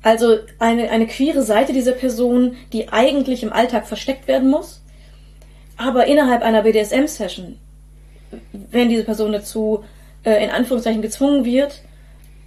Also 0.02 0.38
eine, 0.58 0.90
eine 0.90 1.06
queere 1.06 1.42
Seite 1.42 1.72
dieser 1.72 1.92
Person, 1.92 2.56
die 2.72 2.90
eigentlich 2.92 3.42
im 3.42 3.52
Alltag 3.52 3.86
versteckt 3.88 4.28
werden 4.28 4.50
muss, 4.50 4.82
aber 5.76 6.06
innerhalb 6.06 6.42
einer 6.42 6.62
BDSM-Session, 6.62 7.58
wenn 8.52 8.88
diese 8.88 9.04
Person 9.04 9.32
dazu 9.32 9.84
äh, 10.24 10.42
in 10.44 10.50
Anführungszeichen 10.50 11.02
gezwungen 11.02 11.44
wird, 11.44 11.82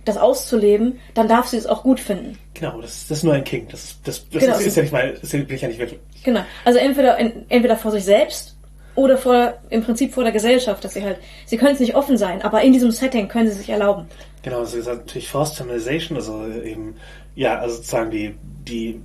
das 0.06 0.18
auszuleben, 0.18 1.00
dann 1.14 1.28
darf 1.28 1.48
sie 1.48 1.58
es 1.58 1.66
auch 1.66 1.84
gut 1.84 2.00
finden. 2.00 2.38
Genau, 2.54 2.82
das, 2.82 3.08
das 3.08 3.20
ist 3.20 3.24
nur 3.24 3.34
ein 3.34 3.44
King. 3.44 3.68
Das, 3.70 3.98
das, 4.04 4.28
das 4.30 4.42
genau. 4.42 4.58
ist, 4.58 4.68
ist, 4.68 4.76
ja 4.76 4.84
nicht 4.84 4.92
mal, 4.92 5.18
das 5.20 5.30
bin 5.30 5.46
ich 5.50 5.62
ja 5.62 5.68
nicht 5.68 5.80
wirklich. 5.80 6.00
Genau. 6.24 6.42
Also 6.66 6.80
entweder, 6.80 7.18
entweder 7.18 7.78
vor 7.78 7.92
sich 7.92 8.04
selbst 8.04 8.56
oder 8.96 9.18
vor, 9.18 9.54
im 9.70 9.84
Prinzip 9.84 10.14
vor 10.14 10.24
der 10.24 10.32
Gesellschaft, 10.32 10.84
dass 10.84 10.94
sie 10.94 11.04
halt, 11.04 11.18
sie 11.46 11.58
können 11.58 11.74
es 11.74 11.80
nicht 11.80 11.96
offen 11.96 12.18
sein, 12.18 12.42
aber 12.42 12.62
in 12.62 12.74
diesem 12.74 12.92
Setting 12.92 13.28
können 13.28 13.48
sie 13.48 13.56
sich 13.56 13.70
erlauben. 13.70 14.08
Genau, 14.42 14.62
das 14.62 14.74
ist 14.74 14.88
natürlich 14.88 15.30
Forced 15.30 15.58
Feminization, 15.58 16.18
also 16.18 16.46
eben, 16.64 16.96
ja, 17.36 17.60
also 17.60 17.76
sozusagen 17.76 18.12
die, 18.12 18.36
die, 18.68 19.02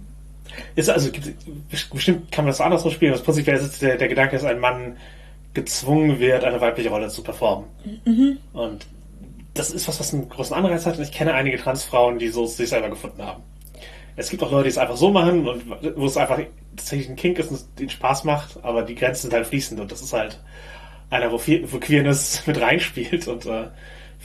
ist 0.74 0.90
also, 0.90 1.10
bestimmt 1.92 2.30
kann 2.32 2.44
man 2.44 2.52
das 2.52 2.60
andersrum 2.60 2.90
spielen, 2.90 3.12
aber 3.12 3.22
prinzipiell 3.22 3.56
ist 3.56 3.82
der, 3.82 3.96
der 3.96 4.08
Gedanke, 4.08 4.36
dass 4.36 4.44
ein 4.44 4.58
Mann 4.58 4.96
gezwungen 5.54 6.18
wird, 6.18 6.44
eine 6.44 6.60
weibliche 6.60 6.90
Rolle 6.90 7.08
zu 7.08 7.22
performen. 7.22 7.66
Mhm. 8.04 8.38
Und 8.52 8.86
das 9.54 9.70
ist 9.70 9.88
was, 9.88 10.00
was 10.00 10.12
einen 10.12 10.28
großen 10.28 10.54
Anreiz 10.54 10.84
hat. 10.84 10.98
Und 10.98 11.04
ich 11.04 11.12
kenne 11.12 11.34
einige 11.34 11.58
Transfrauen, 11.58 12.18
die 12.18 12.28
so 12.28 12.44
sich 12.46 12.68
selber 12.68 12.90
gefunden 12.90 13.22
haben. 13.22 13.42
Es 14.16 14.30
gibt 14.30 14.42
auch 14.42 14.50
Leute, 14.50 14.64
die 14.64 14.70
es 14.70 14.78
einfach 14.78 14.96
so 14.96 15.10
machen 15.10 15.48
und 15.48 15.62
wo 15.96 16.06
es 16.06 16.16
einfach 16.16 16.38
tatsächlich 16.76 17.08
ein 17.08 17.16
Kink 17.16 17.38
ist 17.38 17.50
und 17.50 17.64
ihnen 17.80 17.90
Spaß 17.90 18.24
macht, 18.24 18.58
aber 18.62 18.82
die 18.82 18.94
Grenzen 18.94 19.22
sind 19.22 19.32
halt 19.32 19.46
fließend 19.46 19.80
und 19.80 19.90
das 19.90 20.02
ist 20.02 20.12
halt 20.12 20.38
einer, 21.10 21.32
wo, 21.32 21.38
wo 21.38 21.78
Queerness 21.78 22.42
mit 22.46 22.60
reinspielt. 22.60 23.26
Und 23.28 23.46
äh, 23.46 23.68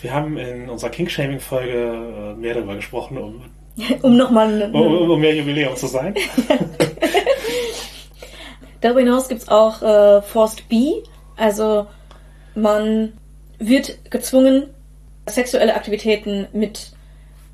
wir 0.02 0.14
haben 0.14 0.38
in 0.38 0.70
unserer 0.70 0.92
Kink-Shaming-Folge 0.92 1.72
äh, 1.74 2.34
mehr 2.36 2.54
darüber 2.54 2.76
gesprochen, 2.76 3.18
um, 3.18 3.42
um 4.02 4.16
nochmal 4.16 4.70
um, 4.74 5.10
um 5.12 5.20
mehr 5.20 5.36
Jubiläum 5.36 5.76
zu 5.76 5.88
sein. 5.88 6.16
Darüber 8.82 9.02
hinaus 9.02 9.28
gibt 9.28 9.42
es 9.42 9.50
auch 9.50 9.82
äh, 9.82 10.22
Forced 10.22 10.70
B, 10.70 11.04
also 11.40 11.88
man 12.56 13.14
wird 13.60 14.12
gezwungen, 14.12 14.68
sexuelle 15.28 15.76
Aktivitäten 15.76 16.48
mit 16.54 16.92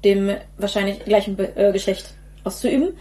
dem 0.03 0.31
wahrscheinlich 0.57 1.03
gleichen 1.05 1.37
äh, 1.55 1.71
Geschlecht 1.71 2.13
auszuüben. 2.43 2.93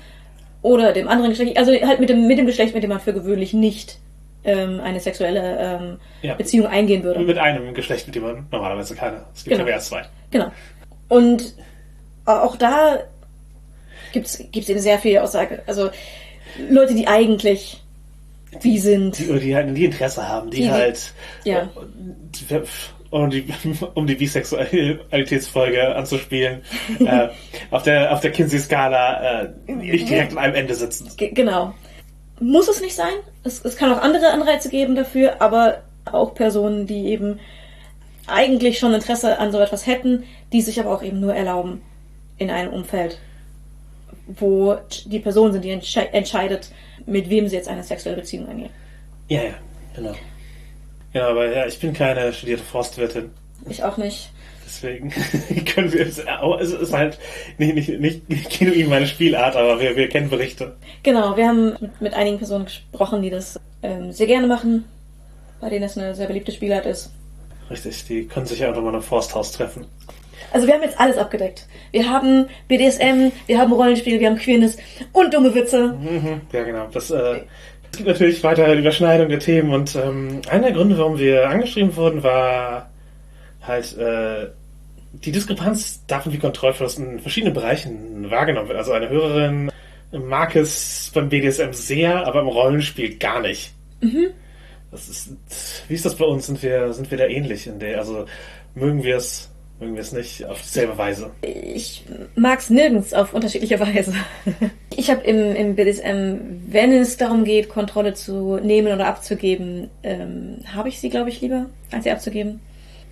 Oder 0.63 0.93
dem 0.93 1.09
anderen 1.09 1.31
Geschlecht, 1.31 1.59
also 1.59 1.73
halt 1.73 2.01
mit 2.01 2.09
dem, 2.09 2.27
mit 2.27 2.39
dem 2.39 2.47
Geschlecht, 2.47 2.75
mit 2.75 2.83
dem 2.83 2.89
man 2.89 3.01
für 3.01 3.13
gewöhnlich 3.13 3.53
nicht 3.53 3.99
ähm, 4.45 4.81
eine 4.81 4.99
sexuelle 4.99 5.59
ähm, 5.59 5.99
ja. 6.23 6.35
Beziehung 6.35 6.67
eingehen 6.67 7.03
würde. 7.03 7.21
Mit 7.21 7.37
einem 7.37 7.75
Geschlecht, 7.75 8.07
mit 8.07 8.15
dem 8.15 8.23
man 8.23 8.47
normalerweise 8.51 8.95
keine. 8.95 9.25
Es 9.35 9.45
gibt 9.45 9.57
genau. 9.57 9.61
ja 9.61 9.65
mehr 9.65 9.75
als 9.75 9.87
zwei. 9.87 10.05
Genau. 10.31 10.51
Und 11.09 11.55
auch 12.25 12.57
da 12.57 13.01
gibt 14.13 14.27
es 14.27 14.41
eben 14.41 14.81
sehr 14.81 14.99
viel 14.99 15.19
Aussage. 15.19 15.63
Also 15.67 15.91
Leute, 16.71 16.95
die 16.95 17.07
eigentlich 17.07 17.84
wie 18.61 18.79
sind. 18.79 19.19
Die, 19.19 19.39
die 19.39 19.55
halt 19.55 19.71
nie 19.71 19.85
Interesse 19.85 20.29
haben, 20.29 20.51
die, 20.51 20.63
die 20.63 20.71
halt. 20.71 21.13
Ja. 21.45 21.69
Die, 21.97 22.63
um 23.11 23.31
die, 23.31 23.47
um 23.95 24.07
die 24.07 24.15
Bisexualitätsfolge 24.17 25.95
anzuspielen, 25.95 26.63
äh, 26.99 27.29
auf 27.71 27.85
der, 27.85 28.13
auf 28.13 28.21
der 28.21 28.33
Kinsey-Skala 28.33 29.43
äh, 29.43 29.73
nicht 29.73 30.09
direkt 30.09 30.33
an 30.33 30.39
einem 30.39 30.55
Ende 30.55 30.75
sitzen. 30.75 31.11
Genau. 31.17 31.75
Muss 32.41 32.69
es 32.69 32.81
nicht 32.81 32.97
sein. 32.97 33.13
Es, 33.45 33.65
es 33.65 33.77
kann 33.77 33.93
auch 33.93 34.03
andere 34.03 34.31
Anreize 34.31 34.69
geben 34.69 34.97
dafür, 34.97 35.41
aber 35.41 35.83
auch 36.05 36.35
Personen, 36.35 36.87
die 36.87 37.07
eben 37.07 37.39
eigentlich 38.27 38.79
schon 38.79 38.93
Interesse 38.95 39.39
an 39.39 39.53
so 39.53 39.61
etwas 39.61 39.87
hätten, 39.87 40.25
die 40.53 40.63
sich 40.63 40.81
aber 40.81 40.93
auch 40.93 41.03
eben 41.03 41.21
nur 41.21 41.35
erlauben 41.35 41.83
in 42.39 42.51
einem 42.51 42.73
Umfeld, 42.73 43.19
wo 44.27 44.77
die 45.07 45.21
Person 45.21 45.53
sind, 45.53 45.65
die 45.65 45.71
entsche 45.71 46.13
entscheidet, 46.13 46.71
mit 47.07 47.31
wem 47.31 47.49
sie 47.49 47.57
jetzt 47.57 47.69
eine 47.69 47.83
sexuelle 47.83 48.17
Beziehung 48.19 48.49
eingeht. 48.49 48.71
Ja, 49.29 49.43
ja, 49.43 49.55
genau. 49.95 50.15
Ja, 51.13 51.29
aber 51.29 51.51
ja, 51.53 51.67
ich 51.67 51.79
bin 51.79 51.93
keine 51.93 52.33
studierte 52.33 52.65
Forstwirtin. 52.65 53.31
Ich 53.69 53.85
auch 53.85 53.97
nicht. 53.97 54.31
Deswegen 54.67 55.11
können 55.67 55.93
wir 55.93 56.07
es. 56.07 56.19
Es 56.19 56.73
ist 56.73 56.93
halt 56.93 57.19
nicht, 57.59 57.75
nicht, 57.75 58.01
nicht, 58.01 58.29
nicht 58.29 58.59
genuin 58.59 58.89
meine 58.89 59.07
Spielart, 59.07 59.57
aber 59.57 59.81
wir, 59.81 59.97
wir 59.97 60.09
kennen 60.09 60.29
Berichte. 60.29 60.77
Genau, 61.03 61.37
wir 61.37 61.47
haben 61.47 61.77
mit, 61.81 62.01
mit 62.01 62.15
einigen 62.15 62.39
Personen 62.39 62.65
gesprochen, 62.65 63.23
die 63.23 63.31
das 63.31 63.61
ähm, 63.83 64.13
sehr 64.13 64.27
gerne 64.27 64.47
machen, 64.47 64.85
bei 65.61 65.69
denen 65.69 65.85
es 65.85 65.97
eine 65.97 66.15
sehr 66.15 66.27
beliebte 66.27 66.53
Spielart 66.53 66.87
ist. 66.87 67.13
Richtig, 67.71 68.05
die 68.07 68.27
können 68.27 68.47
sich 68.47 68.61
ja 68.61 68.71
auch 68.71 68.75
nochmal 68.75 68.95
im 68.95 69.03
Forsthaus 69.03 69.53
treffen. 69.53 69.87
Also 70.53 70.67
wir 70.67 70.75
haben 70.75 70.83
jetzt 70.83 70.99
alles 70.99 71.17
abgedeckt. 71.17 71.67
Wir 71.91 72.09
haben 72.09 72.47
BDSM, 72.69 73.33
wir 73.47 73.59
haben 73.59 73.73
Rollenspiel, 73.73 74.21
wir 74.21 74.29
haben 74.29 74.37
Queerness 74.37 74.77
und 75.13 75.33
dumme 75.33 75.55
Witze. 75.55 75.95
Mhm, 75.95 76.41
ja, 76.53 76.63
genau. 76.63 76.89
Das 76.93 77.11
äh, 77.11 77.41
es 77.95 77.99
gibt 77.99 78.09
natürlich 78.09 78.43
weiter 78.43 78.75
Überschneidung 78.75 79.29
der 79.29 79.39
Themen 79.39 79.73
und 79.73 79.95
ähm, 79.95 80.43
einer 80.51 80.65
der 80.65 80.73
Gründe, 80.73 80.99
warum 80.99 81.17
wir 81.17 81.49
angeschrieben 81.49 81.95
wurden, 81.95 82.25
war 82.25 82.91
halt 83.63 83.97
äh, 83.97 84.49
die 85.13 85.31
Diskrepanz 85.31 86.05
davon, 86.09 86.33
wie 86.33 86.39
Kontrollverlust 86.39 86.99
in 86.99 87.21
verschiedenen 87.21 87.55
Bereichen 87.55 88.29
wahrgenommen 88.33 88.67
wird. 88.67 88.79
Also 88.79 88.91
eine 88.91 89.09
Hörerin 89.09 89.71
mag 90.11 90.57
es 90.57 91.13
beim 91.15 91.29
BDSM 91.29 91.73
sehr, 91.73 92.27
aber 92.27 92.41
im 92.41 92.49
Rollenspiel 92.49 93.17
gar 93.17 93.41
nicht. 93.41 93.73
Mhm. 94.01 94.31
Das 94.91 95.09
ist, 95.09 95.33
wie 95.89 95.95
ist 95.95 96.05
das 96.05 96.17
bei 96.17 96.25
uns? 96.25 96.47
Sind 96.47 96.63
wir, 96.65 96.93
sind 96.93 97.11
wir 97.13 97.19
da 97.19 97.27
ähnlich 97.27 97.69
in 97.69 97.79
der, 97.79 97.99
also 97.99 98.27
mögen 98.75 99.05
wir 99.05 99.19
es 99.19 99.51
Mögen 99.85 99.97
wir 99.97 100.03
es 100.03 100.13
nicht 100.13 100.47
auf 100.47 100.63
dieselbe 100.63 100.97
Weise? 100.97 101.31
Ich 101.43 102.07
mag 102.37 102.59
es 102.61 102.71
nirgends 102.71 103.13
auf 103.13 103.35
unterschiedliche 103.35 103.79
Weise. 103.79 104.15
Ich 104.97 105.11
habe 105.11 105.23
im, 105.25 105.57
im 105.57 105.75
BDSM, 105.75 106.37
wenn 106.69 106.93
es 106.93 107.17
darum 107.17 107.43
geht, 107.43 107.69
Kontrolle 107.69 108.15
zu 108.15 108.59
nehmen 108.63 108.93
oder 108.93 109.09
abzugeben, 109.09 109.91
ähm, 110.05 110.59
habe 110.73 110.89
ich 110.89 111.01
sie, 111.01 111.11
glaube 111.11 111.31
ich, 111.31 111.41
lieber, 111.41 111.67
als 111.91 112.05
sie 112.05 112.13
abzugeben. 112.13 112.61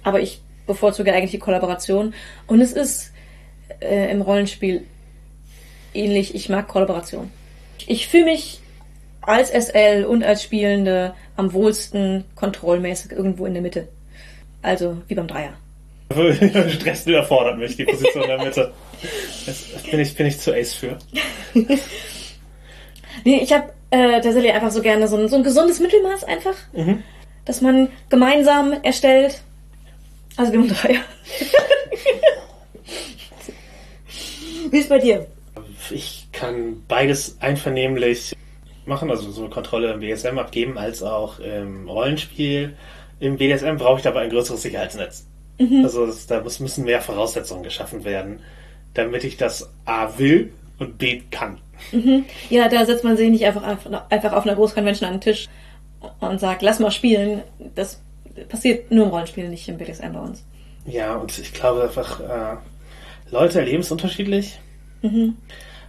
Aber 0.05 0.21
ich 0.21 0.41
bevorzuge 0.67 1.13
eigentlich 1.13 1.33
die 1.33 1.41
Kollaboration. 1.41 2.15
Und 2.47 2.61
es 2.61 2.73
ist 2.73 3.13
äh, 3.81 4.13
im 4.13 4.23
Rollenspiel 4.23 4.85
ähnlich. 5.93 6.37
Ich 6.37 6.49
mag 6.49 6.69
Kollaboration. 6.69 7.31
Ich 7.89 8.07
fühle 8.07 8.27
mich 8.27 8.61
als 9.21 9.51
SL 9.51 10.05
und 10.05 10.23
als 10.23 10.45
Spielende 10.45 11.15
am 11.37 11.53
wohlsten 11.53 12.25
kontrollmäßig 12.37 13.11
irgendwo 13.11 13.45
in 13.45 13.55
der 13.55 13.63
Mitte. 13.63 13.89
Also 14.63 15.03
wie 15.09 15.17
beim 15.17 15.27
Dreier 15.27 15.55
Stress 16.71 17.07
überfordert 17.07 17.59
mich, 17.59 17.77
die 17.77 17.85
Position 17.85 18.23
in 18.25 18.29
der 18.29 18.45
Mitte. 18.45 18.73
Das 19.47 19.63
bin 19.91 20.01
ich, 20.01 20.15
bin 20.15 20.27
ich 20.27 20.39
zu 20.39 20.55
Ace 20.55 20.75
für. 20.75 20.99
Nee, 23.25 23.41
ich 23.43 23.53
habe 23.53 23.73
äh, 23.91 24.21
tatsächlich 24.21 24.53
einfach 24.53 24.71
so 24.73 24.83
gerne 24.83 25.07
so 25.07 25.17
ein, 25.17 25.29
so 25.29 25.37
ein 25.37 25.45
gesundes 25.45 25.79
Mittelmaß 25.81 26.25
einfach, 26.25 26.55
Mhm. 26.73 27.03
dass 27.45 27.61
man 27.61 27.89
gemeinsam 28.09 28.73
erstellt. 28.83 29.43
Also 30.37 30.53
wir 30.53 30.61
haben 30.61 30.69
drei. 30.69 30.99
Wie 34.71 34.79
ist 34.79 34.89
bei 34.89 34.99
dir? 34.99 35.27
Ich 35.91 36.27
kann 36.33 36.83
beides 36.89 37.37
einvernehmlich 37.41 38.35
machen, 38.87 39.11
also 39.11 39.31
so 39.31 39.43
eine 39.43 39.51
Kontrolle 39.51 39.93
im 39.93 40.01
BSM 40.01 40.39
abgeben, 40.39 40.79
als 40.79 41.03
auch 41.03 41.39
im 41.39 41.89
Rollenspiel. 41.89 42.75
Im 43.21 43.37
BDSM 43.37 43.77
brauche 43.77 43.99
ich 43.99 44.03
dabei 44.03 44.23
ein 44.23 44.31
größeres 44.31 44.63
Sicherheitsnetz. 44.63 45.27
Also 45.85 46.05
es, 46.07 46.27
da 46.27 46.41
muss, 46.41 46.61
müssen 46.61 46.85
mehr 46.85 47.01
Voraussetzungen 47.01 47.63
geschaffen 47.63 48.05
werden, 48.05 48.41
damit 48.95 49.25
ich 49.25 49.37
das 49.37 49.71
A 49.85 50.19
will 50.19 50.53
und 50.79 50.99
B 50.99 51.23
kann. 51.31 51.59
Ja, 52.51 52.69
da 52.69 52.87
setzt 52.87 53.05
man 53.05 53.17
sich 53.17 53.31
nicht 53.31 53.45
einfach, 53.45 53.63
einfach 54.09 54.33
auf 54.33 54.45
einer 54.45 54.55
Großconvention 54.55 55.09
an 55.09 55.15
den 55.17 55.21
Tisch 55.21 55.49
und 56.21 56.41
sagt, 56.41 56.63
lass 56.63 56.79
mal 56.79 56.91
spielen. 56.91 57.43
Das 57.75 58.01
passiert 58.49 58.91
nur 58.91 59.07
im 59.07 59.11
Rollenspiel, 59.11 59.49
nicht 59.49 59.69
im 59.69 59.79
BDSM 59.79 60.13
bei 60.13 60.21
uns. 60.21 60.45
Ja, 60.87 61.17
und 61.17 61.37
ich 61.39 61.53
glaube 61.53 61.83
einfach, 61.83 62.21
äh, 62.21 62.57
Leute 63.31 63.61
erleben 63.61 63.81
es 63.81 63.91
unterschiedlich, 63.91 64.59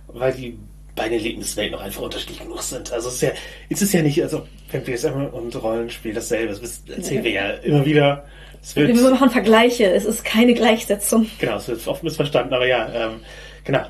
weil 0.08 0.34
die 0.34 0.58
beiden 0.96 1.14
Erlebniswelten 1.18 1.76
auch 1.76 1.82
einfach 1.82 2.02
unterschiedlich 2.04 2.40
genug 2.40 2.62
sind. 2.62 2.92
Also 2.92 3.10
es 3.10 3.16
ist 3.16 3.22
ja, 3.22 3.32
es 3.70 3.82
ist 3.82 3.94
ja 3.94 4.02
nicht, 4.02 4.22
also 4.22 4.48
wenn 4.72 4.84
BSM 4.84 5.26
und 5.32 5.56
Rollenspiel 5.62 6.14
dasselbe 6.14 6.54
das 6.54 6.84
erzählen 6.88 7.24
wir 7.24 7.32
ja 7.32 7.50
immer 7.52 7.86
wieder. 7.86 8.26
Es 8.64 8.76
wird, 8.78 8.88
Wir 8.88 9.10
machen 9.10 9.30
Vergleiche, 9.30 9.92
es 9.92 10.06
ist 10.06 10.24
keine 10.24 10.54
Gleichsetzung. 10.54 11.28
genau, 11.38 11.58
es 11.58 11.68
wird 11.68 11.86
oft 11.86 12.02
missverstanden, 12.02 12.54
aber 12.54 12.66
ja, 12.66 12.90
ähm, 12.94 13.20
genau. 13.66 13.84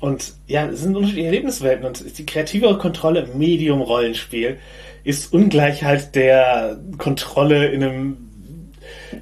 Und 0.00 0.32
ja, 0.46 0.66
es 0.66 0.80
sind 0.80 0.96
unterschiedliche 0.96 1.26
Erlebniswelten 1.26 1.84
und 1.84 2.18
die 2.18 2.26
kreative 2.26 2.76
Kontrolle 2.78 3.20
im 3.20 3.38
Medium-Rollenspiel 3.38 4.58
ist 5.04 5.32
ungleich 5.32 5.84
halt 5.84 6.14
der 6.14 6.78
Kontrolle 6.98 7.68
in 7.68 7.84
einem 7.84 8.16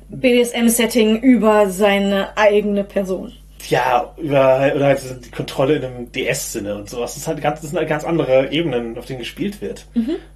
BDSM-Setting 0.08 1.20
über 1.20 1.68
seine 1.70 2.36
eigene 2.36 2.84
Person. 2.84 3.32
Ja, 3.68 4.14
über, 4.16 4.72
oder 4.74 4.86
halt 4.86 5.26
die 5.26 5.30
Kontrolle 5.30 5.76
in 5.76 5.84
einem 5.84 6.12
DS-Sinne 6.12 6.76
und 6.76 6.90
sowas. 6.90 7.12
Das, 7.12 7.22
ist 7.22 7.28
halt 7.28 7.40
ganz, 7.40 7.60
das 7.60 7.70
sind 7.70 7.78
halt 7.78 7.88
ganz 7.88 8.04
andere 8.04 8.52
Ebenen, 8.52 8.98
auf 8.98 9.06
denen 9.06 9.20
gespielt 9.20 9.60
wird. 9.60 9.86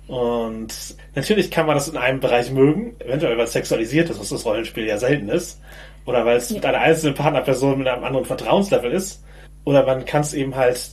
Und 0.09 0.69
natürlich 1.15 1.51
kann 1.51 1.67
man 1.67 1.75
das 1.75 1.89
in 1.89 1.97
einem 1.97 2.21
Bereich 2.21 2.51
mögen, 2.51 2.97
eventuell 3.01 3.37
weil 3.37 3.45
es 3.45 3.53
sexualisiert 3.53 4.11
ist, 4.11 4.21
was 4.21 4.31
das 4.31 4.45
Rollenspiel 4.45 4.87
ja 4.87 4.99
selten 4.99 5.29
ist. 5.29 5.61
Oder 6.07 6.25
weil 6.25 6.39
es 6.39 6.51
mit 6.51 6.65
einer 6.65 6.79
einzelnen 6.79 7.15
Partnerperson 7.15 7.79
mit 7.79 7.89
einem 7.89 8.05
anderen 8.05 8.25
Vertrauenslevel 8.25 8.93
ist. 8.93 9.23
Oder 9.65 9.85
man 9.85 10.07
kann 10.07 10.23
es 10.23 10.33
eben 10.33 10.57
halt 10.57 10.93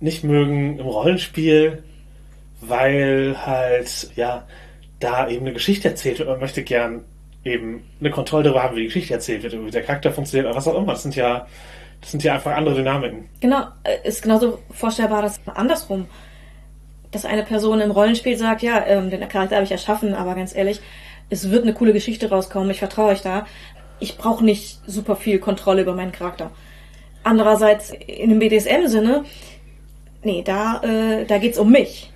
nicht 0.00 0.24
mögen 0.24 0.78
im 0.78 0.86
Rollenspiel, 0.86 1.82
weil 2.60 3.36
halt, 3.44 4.10
ja, 4.16 4.46
da 5.00 5.28
eben 5.28 5.44
eine 5.44 5.52
Geschichte 5.52 5.88
erzählt 5.88 6.18
wird. 6.18 6.28
Man 6.28 6.40
möchte 6.40 6.62
gern 6.62 7.04
eben 7.44 7.84
eine 8.00 8.10
Kontrolle 8.10 8.44
darüber 8.44 8.62
haben, 8.62 8.76
wie 8.76 8.80
die 8.80 8.86
Geschichte 8.86 9.14
erzählt 9.14 9.42
wird, 9.42 9.52
wie 9.52 9.70
der 9.70 9.82
Charakter 9.82 10.12
funktioniert, 10.12 10.46
oder 10.46 10.56
was 10.56 10.66
auch 10.66 10.76
immer. 10.76 10.92
Das 10.92 11.02
sind 11.02 11.14
ja, 11.14 11.46
das 12.00 12.10
sind 12.10 12.22
ja 12.22 12.34
einfach 12.34 12.56
andere 12.56 12.74
Dynamiken. 12.74 13.28
Genau, 13.40 13.66
äh, 13.84 14.08
ist 14.08 14.22
genauso 14.22 14.58
vorstellbar, 14.70 15.22
dass 15.22 15.40
andersrum, 15.46 16.06
dass 17.10 17.24
eine 17.24 17.44
Person 17.44 17.80
im 17.80 17.90
Rollenspiel 17.90 18.36
sagt, 18.36 18.62
ja, 18.62 18.84
ähm, 18.86 19.10
den 19.10 19.26
Charakter 19.28 19.56
habe 19.56 19.64
ich 19.64 19.72
erschaffen, 19.72 20.14
aber 20.14 20.34
ganz 20.34 20.54
ehrlich, 20.54 20.80
es 21.30 21.50
wird 21.50 21.62
eine 21.62 21.74
coole 21.74 21.92
Geschichte 21.92 22.28
rauskommen, 22.28 22.70
ich 22.70 22.78
vertraue 22.78 23.10
euch 23.12 23.22
da. 23.22 23.46
Ich 24.00 24.18
brauche 24.18 24.44
nicht 24.44 24.80
super 24.86 25.16
viel 25.16 25.38
Kontrolle 25.38 25.82
über 25.82 25.94
meinen 25.94 26.12
Charakter. 26.12 26.50
Andererseits, 27.22 27.90
in 27.90 28.30
dem 28.30 28.38
BDSM-Sinne, 28.38 29.24
nee, 30.22 30.42
da, 30.42 30.82
äh, 30.82 31.24
da 31.24 31.38
geht's 31.38 31.58
um 31.58 31.70
mich. 31.70 32.10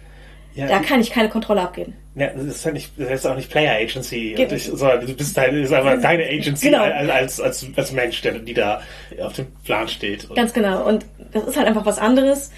Ja, 0.55 0.67
Da 0.67 0.81
kann 0.81 1.01
ich 1.01 1.11
keine 1.11 1.29
Kontrolle 1.29 1.63
abgeben. 1.63 1.95
Ja, 2.19 2.29
das 2.29 2.45
ist 2.45 2.65
ja 2.65 2.73
nicht, 2.73 2.93
das 2.97 3.11
ist 3.11 3.27
auch 3.27 3.37
nicht 3.37 3.51
Player 3.51 3.77
Agency, 3.81 4.35
Ge- 4.37 4.49
ich, 4.55 4.65
sondern 4.65 5.07
du 5.07 5.15
bist 5.15 5.37
halt, 5.37 5.53
das 5.53 5.61
ist 5.61 5.73
einfach 5.73 6.01
deine 6.01 6.25
Agency 6.25 6.67
Genau. 6.71 6.83
als, 6.83 7.41
als, 7.41 7.67
als 7.77 7.93
Mensch, 7.93 8.21
der, 8.23 8.39
die 8.39 8.55
da 8.55 8.83
auf 9.23 9.33
dem 9.35 9.47
Plan 9.65 9.89
steht. 9.89 10.29
Ganz 10.35 10.53
genau. 10.53 10.87
Und 10.87 11.05
das 11.33 11.45
ist 11.45 11.57
halt 11.57 11.67
einfach 11.67 11.87
was 11.87 11.99
anderes. 11.99 12.51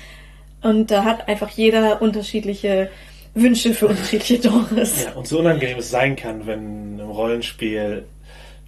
Und 0.62 0.90
da 0.90 1.04
hat 1.04 1.26
einfach 1.28 1.48
jeder 1.50 2.02
unterschiedliche 2.02 2.90
Wünsche 3.34 3.72
für 3.74 3.86
unterschiedliche 3.88 4.38
Genres. 4.38 5.04
Ja, 5.04 5.12
und 5.12 5.26
so 5.26 5.38
unangenehm 5.38 5.78
es 5.78 5.90
sein 5.90 6.16
kann, 6.16 6.46
wenn 6.46 6.98
im 6.98 7.10
Rollenspiel 7.10 8.04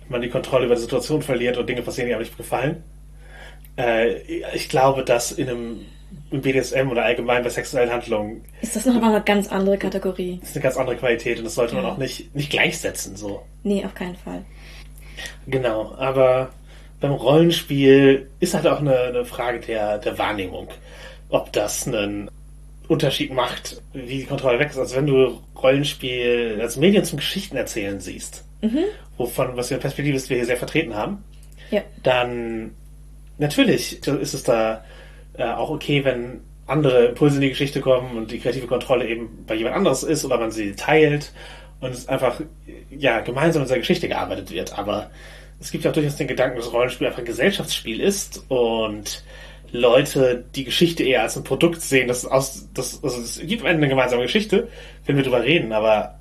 man 0.08 0.20
die 0.22 0.28
Kontrolle 0.28 0.66
über 0.66 0.74
die 0.74 0.80
Situation 0.80 1.22
verliert 1.22 1.56
und 1.58 1.68
Dinge 1.68 1.82
passieren, 1.82 2.08
die 2.08 2.14
einem 2.14 2.22
nicht 2.22 2.36
gefallen. 2.36 2.82
Äh, 3.76 4.18
ich 4.54 4.68
glaube, 4.68 5.04
dass 5.04 5.32
in 5.32 5.48
einem 5.48 5.80
im 6.30 6.40
BDSM 6.40 6.88
oder 6.90 7.04
allgemein 7.04 7.42
bei 7.42 7.50
sexuellen 7.50 7.90
Handlungen 7.90 8.42
Ist 8.60 8.74
das 8.76 8.86
noch 8.86 9.00
mal 9.00 9.14
eine 9.14 9.22
ganz 9.24 9.48
andere 9.48 9.76
Kategorie? 9.78 10.40
ist 10.42 10.54
eine 10.56 10.62
ganz 10.62 10.76
andere 10.76 10.96
Qualität 10.96 11.38
und 11.38 11.44
das 11.44 11.54
sollte 11.54 11.74
man 11.74 11.84
Ja. 11.84 11.92
auch 11.92 11.98
nicht, 11.98 12.34
nicht 12.34 12.50
gleichsetzen. 12.50 13.16
So. 13.16 13.42
Nee, 13.62 13.84
auf 13.84 13.94
keinen 13.94 14.16
Fall. 14.16 14.44
Genau, 15.46 15.94
aber 15.96 16.50
beim 17.00 17.12
Rollenspiel 17.12 18.28
ist 18.40 18.54
halt 18.54 18.66
auch 18.66 18.80
eine, 18.80 18.96
eine 18.96 19.24
Frage 19.24 19.60
der, 19.60 19.98
der 19.98 20.18
Wahrnehmung, 20.18 20.68
ob 21.28 21.52
das 21.52 21.86
einen 21.86 22.30
Unterschied 22.88 23.32
macht, 23.32 23.80
wie 23.92 24.18
die 24.18 24.24
Kontrolle 24.24 24.58
weg 24.58 24.70
ist. 24.70 24.78
Also 24.78 24.96
wenn 24.96 25.06
du 25.06 25.40
Rollenspiel 25.60 26.58
als 26.60 26.76
Medien 26.76 27.04
zum 27.04 27.18
Geschichten 27.18 27.56
erzählen 27.56 28.00
siehst, 28.00 28.44
wovon, 29.16 29.56
was 29.56 29.70
wir 29.70 29.76
in 29.76 29.80
Perspektive 29.80 30.16
ist, 30.16 30.30
wir 30.30 30.36
hier 30.36 30.46
sehr 30.46 30.56
vertreten 30.56 30.94
haben, 30.94 31.24
Ja. 31.70 31.82
dann 32.02 32.70
natürlich 33.38 34.06
ist 34.06 34.34
es 34.34 34.42
da 34.42 34.84
äh, 35.34 35.44
auch 35.44 35.70
okay, 35.70 36.04
wenn 36.04 36.40
andere 36.66 37.06
Impulse 37.06 37.36
in 37.36 37.42
die 37.42 37.48
Geschichte 37.50 37.80
kommen 37.80 38.16
und 38.16 38.30
die 38.30 38.38
kreative 38.38 38.66
Kontrolle 38.66 39.06
eben 39.06 39.44
bei 39.46 39.54
jemand 39.54 39.76
anderes 39.76 40.02
ist 40.02 40.24
oder 40.24 40.38
man 40.38 40.50
sie 40.50 40.74
teilt 40.74 41.32
und 41.80 41.90
es 41.90 42.08
einfach 42.08 42.40
ja 42.90 43.20
gemeinsam 43.20 43.62
in 43.62 43.68
dieser 43.68 43.78
Geschichte 43.78 44.08
gearbeitet 44.08 44.50
wird. 44.50 44.78
Aber 44.78 45.10
es 45.60 45.70
gibt 45.70 45.84
ja 45.84 45.90
auch 45.90 45.94
durchaus 45.94 46.16
den 46.16 46.28
Gedanken, 46.28 46.56
dass 46.56 46.72
Rollenspiel 46.72 47.06
einfach 47.06 47.20
ein 47.20 47.24
Gesellschaftsspiel 47.24 48.00
ist 48.00 48.44
und 48.48 49.24
Leute 49.72 50.44
die 50.54 50.64
Geschichte 50.64 51.02
eher 51.02 51.22
als 51.22 51.36
ein 51.36 51.44
Produkt 51.44 51.80
sehen. 51.80 52.08
Das 52.08 52.24
aus, 52.24 52.68
das, 52.74 53.02
also 53.02 53.20
es 53.20 53.40
gibt 53.40 53.62
am 53.62 53.68
Ende 53.68 53.78
eine 53.78 53.88
gemeinsame 53.88 54.22
Geschichte, 54.22 54.68
wenn 55.06 55.16
wir 55.16 55.24
drüber 55.24 55.42
reden, 55.42 55.72
aber 55.72 56.18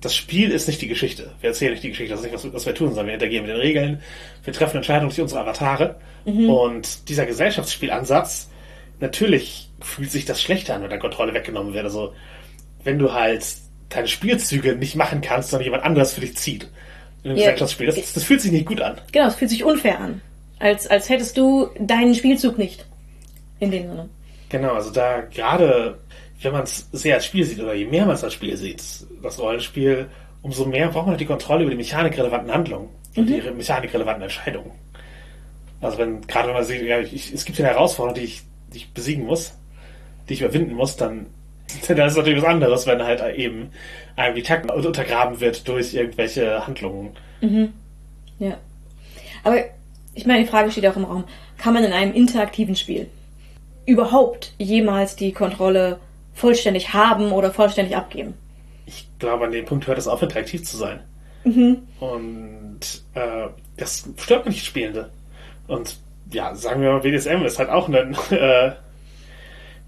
das 0.00 0.16
Spiel 0.16 0.50
ist 0.50 0.66
nicht 0.66 0.82
die 0.82 0.88
Geschichte. 0.88 1.32
Wir 1.40 1.50
erzählen 1.50 1.72
nicht 1.72 1.84
die 1.84 1.90
Geschichte, 1.90 2.12
das 2.12 2.20
ist 2.20 2.32
nicht, 2.32 2.44
was, 2.44 2.52
was 2.52 2.66
wir 2.66 2.74
tun, 2.74 2.88
sondern 2.88 3.06
wir 3.06 3.14
interagieren 3.14 3.46
mit 3.46 3.54
den 3.54 3.60
Regeln, 3.60 4.02
wir 4.44 4.52
treffen 4.52 4.78
Entscheidungen 4.78 5.10
durch 5.10 5.20
unsere 5.20 5.42
Avatare. 5.42 5.96
Und 6.24 7.08
dieser 7.08 7.26
Gesellschaftsspielansatz, 7.26 8.48
natürlich 9.02 9.68
fühlt 9.80 10.10
sich 10.10 10.24
das 10.24 10.40
schlechter 10.40 10.74
an, 10.74 10.82
wenn 10.82 10.90
da 10.90 10.96
Kontrolle 10.96 11.34
weggenommen 11.34 11.74
wird. 11.74 11.84
Also, 11.84 12.14
wenn 12.84 12.98
du 12.98 13.12
halt 13.12 13.44
deine 13.90 14.08
Spielzüge 14.08 14.74
nicht 14.76 14.96
machen 14.96 15.20
kannst, 15.20 15.50
sondern 15.50 15.64
jemand 15.64 15.84
anderes 15.84 16.14
für 16.14 16.22
dich 16.22 16.36
zieht 16.36 16.68
in 17.22 17.30
einem 17.30 17.38
Ja. 17.38 17.44
Gesellschaftsspiel, 17.44 17.86
das, 17.86 18.12
das 18.14 18.24
fühlt 18.24 18.40
sich 18.40 18.50
nicht 18.50 18.66
gut 18.66 18.80
an. 18.80 18.98
Genau, 19.12 19.26
es 19.28 19.34
fühlt 19.34 19.50
sich 19.50 19.64
unfair 19.64 20.00
an. 20.00 20.22
Als, 20.58 20.86
als 20.86 21.08
hättest 21.08 21.36
du 21.36 21.68
deinen 21.78 22.14
Spielzug 22.14 22.56
nicht. 22.56 22.86
In 23.60 23.70
dem 23.70 23.88
Sinne. 23.88 24.08
Genau, 24.48 24.74
also 24.74 24.90
da 24.90 25.20
gerade, 25.20 25.98
wenn 26.40 26.52
man 26.52 26.62
es 26.64 26.88
sehr 26.92 27.16
als 27.16 27.26
Spiel 27.26 27.44
sieht 27.44 27.60
oder 27.60 27.74
je 27.74 27.84
mehr 27.84 28.06
man 28.06 28.14
es 28.14 28.24
als 28.24 28.34
Spiel 28.34 28.56
sieht, 28.56 28.82
das 29.22 29.38
Rollenspiel, 29.38 30.08
umso 30.42 30.64
mehr 30.64 30.88
braucht 30.88 31.06
man 31.06 31.12
halt 31.12 31.20
die 31.20 31.26
Kontrolle 31.26 31.62
über 31.62 31.70
die 31.70 31.76
mechanikrelevanten 31.76 32.52
Handlungen 32.52 32.88
und 33.16 33.26
die 33.26 33.40
mechanikrelevanten 33.40 34.22
Entscheidungen. 34.22 34.72
Also 35.80 35.98
wenn, 35.98 36.20
gerade 36.26 36.48
wenn 36.48 36.54
man 36.54 36.64
sieht, 36.64 36.82
ja, 36.82 37.00
ich, 37.00 37.32
es 37.32 37.44
gibt 37.44 37.58
ja 37.58 37.64
eine 37.64 37.74
Herausforderung, 37.74 38.14
die 38.14 38.24
ich, 38.26 38.42
die 38.72 38.78
ich 38.78 38.92
besiegen 38.92 39.26
muss, 39.26 39.52
die 40.28 40.34
ich 40.34 40.42
überwinden 40.42 40.74
muss, 40.74 40.96
dann, 40.96 41.26
dann 41.88 42.06
ist 42.06 42.16
natürlich 42.16 42.42
was 42.42 42.48
anderes, 42.48 42.86
wenn 42.86 43.02
halt 43.02 43.22
eben 43.36 43.70
einem 44.16 44.34
die 44.34 44.42
Takten 44.42 44.70
untergraben 44.70 45.40
wird 45.40 45.66
durch 45.68 45.94
irgendwelche 45.94 46.66
Handlungen. 46.66 47.16
Ja. 48.38 48.58
Aber 49.44 49.56
ich 50.14 50.26
meine, 50.26 50.44
die 50.44 50.48
Frage 50.48 50.70
steht 50.70 50.86
auch 50.86 50.96
im 50.96 51.04
Raum. 51.04 51.24
Kann 51.58 51.74
man 51.74 51.84
in 51.84 51.92
einem 51.92 52.12
interaktiven 52.12 52.76
Spiel 52.76 53.08
überhaupt 53.86 54.52
jemals 54.58 55.16
die 55.16 55.32
Kontrolle 55.32 55.98
vollständig 56.34 56.92
haben 56.92 57.32
oder 57.32 57.50
vollständig 57.50 57.96
abgeben? 57.96 58.34
Ich 58.86 59.06
glaube, 59.18 59.44
an 59.44 59.52
dem 59.52 59.64
Punkt 59.64 59.86
hört 59.86 59.98
es 59.98 60.08
auf, 60.08 60.22
interaktiv 60.22 60.64
zu 60.64 60.76
sein. 60.76 61.00
Und 62.00 62.80
äh, 63.14 63.48
das 63.76 64.08
stört 64.18 64.46
nicht 64.46 64.64
Spielende. 64.64 65.10
Und 65.66 65.96
ja, 66.32 66.54
sagen 66.54 66.82
wir 66.82 66.90
mal, 66.90 67.00
BDSM 67.00 67.44
ist 67.44 67.58
halt 67.58 67.70
auch 67.70 67.88
ein, 67.88 68.16
äh, 68.30 68.72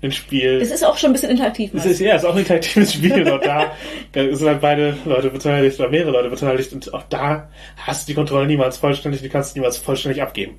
ein 0.03 0.13
Spiel. 0.13 0.61
Es 0.61 0.71
ist 0.71 0.85
auch 0.85 0.97
schon 0.97 1.11
ein 1.11 1.13
bisschen 1.15 1.31
interaktiv. 1.31 1.73
Es 1.75 1.87
ist, 1.87 2.01
ja, 2.01 2.15
es 2.15 2.23
ist 2.23 2.29
auch 2.29 2.35
ein 2.35 2.41
interaktives 2.41 2.93
Spiel. 2.95 3.31
Und 3.31 3.45
da, 3.45 3.73
da 4.13 4.37
sind 4.37 4.49
halt 4.49 4.61
beide 4.61 4.97
Leute 5.05 5.31
beteiligt 5.31 5.79
oder 5.81 5.89
mehrere 5.89 6.13
Leute 6.13 6.31
beteiligt. 6.31 6.73
Und 6.73 6.93
auch 6.93 7.05
da 7.09 7.49
hast 7.77 8.07
du 8.07 8.13
die 8.13 8.15
Kontrolle 8.15 8.47
niemals 8.47 8.77
vollständig, 8.77 9.23
du 9.23 9.29
kannst 9.29 9.57
niemals 9.57 9.79
vollständig 9.79 10.23
abgeben. 10.23 10.59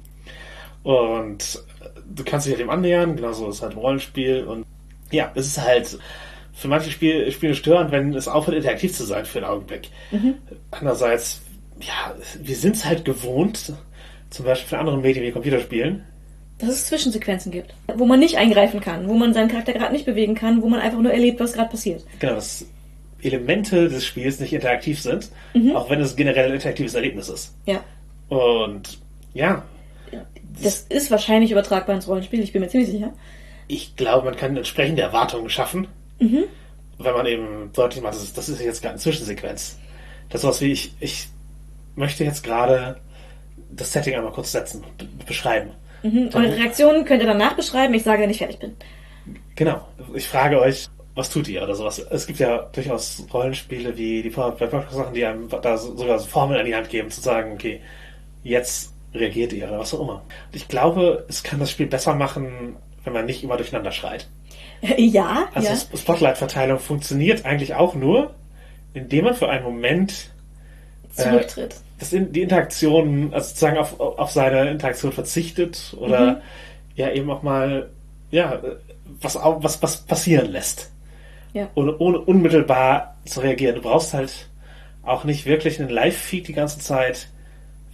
Und 0.83 1.59
du 2.07 2.23
kannst 2.23 2.45
dich 2.45 2.53
halt 2.53 2.61
dem 2.61 2.69
annähern, 2.69 3.15
genauso 3.15 3.49
ist 3.49 3.55
es 3.55 3.61
halt 3.61 3.73
im 3.73 3.79
Rollenspiel. 3.79 4.43
Und 4.43 4.65
ja, 5.11 5.31
es 5.35 5.47
ist 5.47 5.61
halt 5.61 5.97
für 6.53 6.67
manche 6.67 6.89
Spiel, 6.89 7.31
Spiele 7.31 7.55
störend, 7.55 7.91
wenn 7.91 8.13
es 8.13 8.27
aufhört, 8.27 8.57
interaktiv 8.57 8.93
zu 8.95 9.03
sein 9.03 9.25
für 9.25 9.39
einen 9.39 9.47
Augenblick. 9.47 9.89
Andererseits, 10.71 11.41
ja, 11.81 12.15
wir 12.39 12.55
sind 12.55 12.77
es 12.77 12.85
halt 12.85 13.03
gewohnt, 13.03 13.73
zum 14.35 14.45
Beispiel 14.45 14.69
von 14.69 14.79
anderen 14.79 15.01
Medien 15.01 15.25
wie 15.25 15.31
Computerspielen, 15.31 16.03
Dass 16.59 16.69
es 16.69 16.85
Zwischensequenzen 16.87 17.51
gibt, 17.51 17.73
wo 17.95 18.05
man 18.05 18.19
nicht 18.19 18.37
eingreifen 18.37 18.79
kann, 18.81 19.07
wo 19.07 19.13
man 19.13 19.33
seinen 19.33 19.49
Charakter 19.49 19.73
gerade 19.73 19.93
nicht 19.93 20.05
bewegen 20.05 20.35
kann, 20.35 20.61
wo 20.61 20.67
man 20.69 20.79
einfach 20.79 20.99
nur 20.99 21.11
erlebt, 21.11 21.39
was 21.39 21.53
gerade 21.53 21.69
passiert. 21.69 22.03
genau, 22.19 22.35
dass 22.35 22.65
Elemente 23.21 23.89
des 23.89 24.05
Spiels 24.05 24.39
nicht 24.39 24.53
interaktiv 24.53 25.01
sind, 25.01 25.29
auch 25.73 25.89
wenn 25.89 25.99
es 25.99 26.15
generell 26.15 26.49
ein 26.49 26.53
interaktives 26.55 26.93
Erlebnis 26.93 27.27
ist. 27.29 27.55
Ja. 27.65 27.83
Und 28.29 28.99
ja, 29.33 29.63
Das 30.61 30.81
ist 30.89 31.09
wahrscheinlich 31.11 31.51
übertragbar 31.51 31.95
ins 31.95 32.07
Rollenspiel, 32.07 32.41
ich 32.41 32.51
bin 32.53 32.61
mir 32.61 32.67
ziemlich 32.69 32.89
sicher. 32.91 33.13
ich 33.67 33.95
glaube, 33.95 34.25
man 34.25 34.35
kann 34.37 34.55
entsprechende 34.55 35.01
Erwartungen 35.01 35.49
schaffen, 35.49 35.87
wenn 36.19 37.13
man 37.13 37.25
eben 37.25 37.71
deutlich 37.73 38.01
macht, 38.03 38.15
das 38.15 38.23
ist, 38.23 38.37
das 38.37 38.47
ist 38.49 38.61
jetzt 38.61 38.81
gerade 38.81 38.93
eine 38.93 39.01
Zwischensequenz. 39.01 39.77
Das 40.29 40.41
ist 40.41 40.47
was 40.47 40.61
wie 40.61 40.71
ich, 40.71 40.93
ich 40.99 41.27
möchte 41.95 42.23
jetzt 42.23 42.43
gerade 42.43 42.97
das 43.76 43.91
Setting 43.93 44.15
einmal 44.15 44.31
kurz 44.31 44.52
setzen, 44.52 44.84
be 44.97 45.06
beschreiben. 45.26 45.72
Mhm. 46.03 46.30
Eure 46.34 46.56
Reaktionen 46.56 47.06
könnt 47.06 47.22
ihr 47.22 47.27
danach 47.27 47.56
beschreiben, 47.56 47.93
ich 47.93 48.03
sage, 48.03 48.22
wenn 48.23 48.30
ich 48.30 48.38
fertig 48.38 48.60
bin. 48.60 48.76
Genau. 49.56 49.88
Ich 50.14 50.27
frage 50.27 50.60
euch, 50.60 50.88
was 51.15 51.30
tut 51.30 51.47
ihr 51.47 51.64
oder 51.64 51.76
sowas? 51.76 51.97
Es 51.99 52.27
gibt 52.27 52.39
ja 52.39 52.69
durchaus 52.73 53.26
Rollenspiele 53.34 53.97
wie 53.97 54.22
die 54.22 54.30
Sachen, 54.30 55.14
die 55.14 55.26
einem 55.26 55.49
da 55.49 55.77
so- 55.77 55.95
sogar 55.97 56.19
so 56.19 56.27
Formeln 56.27 56.60
an 56.60 56.65
die 56.65 56.76
Hand 56.76 56.89
geben, 56.89 57.10
zu 57.10 57.22
sagen, 57.22 57.53
okay, 57.53 57.80
jetzt 58.43 58.93
reagiert 59.14 59.53
ihr 59.53 59.68
oder 59.68 59.80
was 59.80 59.93
auch 59.93 60.02
immer. 60.02 60.15
Und 60.47 60.56
ich 60.56 60.68
glaube, 60.68 61.26
es 61.30 61.41
kann 61.41 61.60
das 61.60 61.72
Spiel 61.72 61.88
besser 61.88 62.14
machen, 62.15 62.76
wenn 63.06 63.14
man 63.14 63.26
nicht 63.26 63.43
immer 63.43 63.56
durcheinander 63.57 63.91
schreit. 63.93 64.27
ja, 64.97 65.47
Also 65.53 65.69
ja. 65.69 65.73
Sp- 65.80 65.95
Spotlight-Verteilung 65.97 66.80
funktioniert 66.80 67.45
eigentlich 67.45 67.76
auch 67.76 67.95
nur, 67.95 68.35
indem 68.93 69.26
man 69.26 69.35
für 69.35 69.49
einen 69.49 69.64
Moment 69.64 70.31
Zurücktritt. 71.23 71.75
das 71.99 72.13
in, 72.13 72.31
die 72.33 72.41
Interaktion, 72.41 73.33
also 73.33 73.47
sozusagen 73.47 73.77
auf, 73.77 73.99
auf 73.99 74.31
seine 74.31 74.69
Interaktion 74.71 75.11
verzichtet 75.11 75.95
oder 75.97 76.41
ja 76.95 77.11
eben 77.11 77.29
auch 77.29 77.41
mal 77.43 77.89
ja 78.31 78.61
was, 79.21 79.35
was, 79.41 79.81
was 79.81 79.97
passieren 79.97 80.51
lässt. 80.51 80.91
Ja. 81.53 81.69
Ohne, 81.75 81.97
ohne 81.99 82.19
unmittelbar 82.19 83.15
zu 83.25 83.39
reagieren. 83.39 83.75
Du 83.75 83.81
brauchst 83.81 84.13
halt 84.13 84.47
auch 85.03 85.23
nicht 85.23 85.45
wirklich 85.45 85.79
einen 85.79 85.89
Live-Feed 85.89 86.47
die 86.47 86.53
ganze 86.53 86.79
Zeit, 86.79 87.27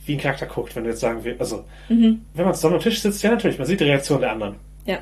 wie 0.05 0.13
ein 0.13 0.19
Charakter 0.19 0.47
guckt, 0.47 0.75
wenn 0.75 0.83
du 0.83 0.89
jetzt 0.89 1.01
sagen 1.01 1.19
willst, 1.23 1.39
also 1.41 1.63
wenn 1.89 2.19
man 2.45 2.55
zusammen 2.55 2.75
am 2.75 2.81
Tisch 2.81 3.01
sitzt, 3.01 3.21
ja 3.21 3.29
natürlich, 3.29 3.59
man 3.59 3.67
sieht 3.67 3.79
die 3.81 3.83
Reaktion 3.83 4.21
der 4.21 4.31
anderen. 4.31 4.55
Ja. 4.85 4.97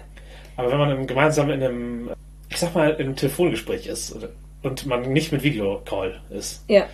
Aber 0.58 0.72
wenn 0.72 0.78
man 0.78 0.92
im- 0.92 1.08
gemeinsam 1.08 1.50
in 1.52 1.64
einem, 1.64 2.10
ich 2.50 2.58
sag 2.58 2.76
mal, 2.76 2.90
in 2.92 3.06
einem 3.06 3.16
Telefongespräch 3.16 3.88
ist 3.88 4.14
und 4.62 4.86
man 4.88 5.14
nicht 5.14 5.32
mit 5.32 5.42
Videocall 5.44 6.20
ist, 6.32 6.66
Ja. 6.68 6.86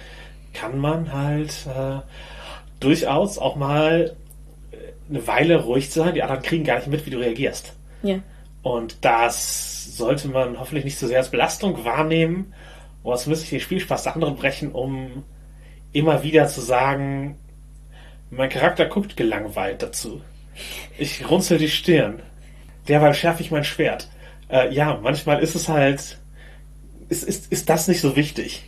Kann 0.55 0.79
man 0.79 1.13
halt 1.13 1.67
äh, 1.67 1.99
durchaus 2.79 3.37
auch 3.37 3.55
mal 3.55 4.15
äh, 4.71 4.75
eine 5.09 5.27
Weile 5.27 5.63
ruhig 5.63 5.91
sein. 5.91 6.15
Die 6.15 6.23
anderen 6.23 6.41
kriegen 6.41 6.63
gar 6.63 6.77
nicht 6.77 6.87
mit, 6.87 7.05
wie 7.05 7.11
du 7.11 7.19
reagierst. 7.19 7.73
Ja. 8.01 8.19
Und 8.63 8.97
das 9.01 9.95
sollte 9.95 10.27
man 10.27 10.59
hoffentlich 10.59 10.85
nicht 10.85 10.97
so 10.97 11.07
sehr 11.07 11.19
als 11.19 11.29
Belastung 11.29 11.85
wahrnehmen 11.85 12.53
oder 13.03 13.17
zumindest 13.17 13.43
nicht 13.43 13.51
den 13.51 13.59
Spielspaß 13.59 14.03
der 14.03 14.15
anderen 14.15 14.35
brechen, 14.35 14.71
um 14.71 15.23
immer 15.93 16.23
wieder 16.23 16.47
zu 16.47 16.61
sagen, 16.61 17.37
mein 18.31 18.49
Charakter 18.49 18.85
guckt 18.85 19.15
gelangweilt 19.15 19.83
dazu. 19.83 20.21
Ich 20.97 21.29
runzel 21.29 21.57
die 21.57 21.69
Stirn. 21.69 22.21
Derweil 22.87 23.13
schärfe 23.13 23.43
ich 23.43 23.51
mein 23.51 23.63
Schwert. 23.63 24.09
Äh, 24.49 24.73
ja, 24.73 24.99
manchmal 25.01 25.39
ist 25.41 25.55
es 25.55 25.69
halt, 25.69 26.17
ist, 27.09 27.23
ist, 27.23 27.51
ist 27.51 27.69
das 27.69 27.87
nicht 27.87 28.01
so 28.01 28.15
wichtig, 28.15 28.63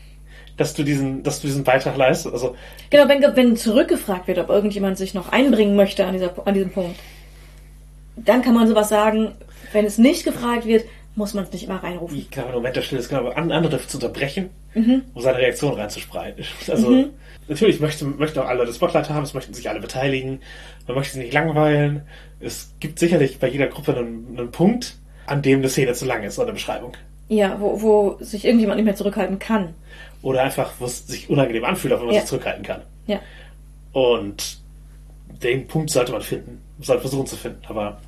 dass 0.58 0.74
du 0.74 0.84
diesen, 0.84 1.24
dass 1.24 1.40
du 1.42 1.48
diesen 1.48 1.64
Beitrag 1.64 1.96
leistest. 1.98 2.34
Also 2.34 2.56
Genau, 2.90 3.08
wenn, 3.08 3.22
wenn 3.36 3.56
zurückgefragt 3.56 4.28
wird, 4.28 4.40
ob 4.40 4.50
irgendjemand 4.50 4.98
sich 4.98 5.14
noch 5.14 5.32
einbringen 5.32 5.76
möchte 5.76 6.06
an, 6.06 6.14
dieser, 6.14 6.34
an 6.48 6.54
diesem 6.54 6.72
Punkt, 6.72 7.00
dann 8.16 8.42
kann 8.42 8.54
man 8.56 8.68
sowas 8.68 8.90
sagen. 8.90 9.34
Wenn 9.74 9.86
es 9.86 9.98
nicht 9.98 10.24
gefragt 10.24 10.66
wird, 10.66 10.86
muss 11.16 11.34
man 11.34 11.44
es 11.44 11.52
nicht 11.52 11.66
immer 11.66 11.84
reinrufen. 11.84 12.18
ich 12.18 12.30
glaube, 12.32 12.50
im 12.50 12.56
Moment 12.56 12.76
der 12.76 12.82
Stille 12.82 13.02
ist 13.02 13.10
genau, 13.10 13.30
an- 13.30 13.52
andere 13.52 13.86
zu 13.86 13.98
unterbrechen, 13.98 14.50
um 14.76 15.04
seine 15.22 15.40
Reaktion 15.40 15.74
reinzuspreiten. 15.74 16.46
Also, 16.70 17.06
natürlich 17.48 17.80
möchten, 17.80 18.18
möchten 18.18 18.40
auch 18.40 18.46
alle 18.48 18.66
das 18.66 18.76
Spotlight 18.76 19.10
haben, 19.10 19.24
es 19.24 19.34
möchten 19.34 19.54
sich 19.54 19.70
alle 19.70 19.80
beteiligen, 19.80 20.40
man 20.88 20.96
möchte 20.96 21.14
sie 21.14 21.20
nicht 21.20 21.34
langweilen. 21.34 22.02
Es 22.40 22.72
gibt 22.80 23.00
sicherlich 23.00 23.40
bei 23.40 23.48
jeder 23.50 23.68
Gruppe 23.68 23.96
einen, 23.98 24.38
einen 24.38 24.52
Punkt, 24.52 24.96
an 25.26 25.42
dem 25.42 25.60
eine 25.60 25.70
Szene 25.70 25.94
zu 25.94 26.06
lang 26.06 26.24
ist, 26.24 26.38
oder 26.38 26.48
eine 26.48 26.54
Beschreibung. 26.54 26.94
Ja, 27.30 27.58
wo, 27.60 27.82
wo 27.82 28.18
sich 28.24 28.46
irgendjemand 28.46 28.78
nicht 28.78 28.86
mehr 28.86 28.96
zurückhalten 28.96 29.40
kann. 29.40 29.74
Oder 30.22 30.44
einfach, 30.44 30.74
wo 30.80 30.86
es 30.86 31.06
sich 31.08 31.30
unangenehm 31.30 31.64
anfühlt, 31.64 31.94
auch 31.94 32.00
wenn 32.00 32.08
man 32.08 32.16
Ja. 32.16 32.22
sich 32.22 32.30
zurückhalten 32.30 32.64
kann. 32.64 32.82
Ja. 33.06 33.20
Und 33.94 34.60
den 35.42 35.68
Punkt 35.68 35.90
sollte 35.92 36.12
man 36.12 36.22
finden, 36.22 36.62
sollte 36.80 37.02
versuchen 37.02 37.28
zu 37.28 37.36
finden. 37.36 37.62
Aber 37.68 38.00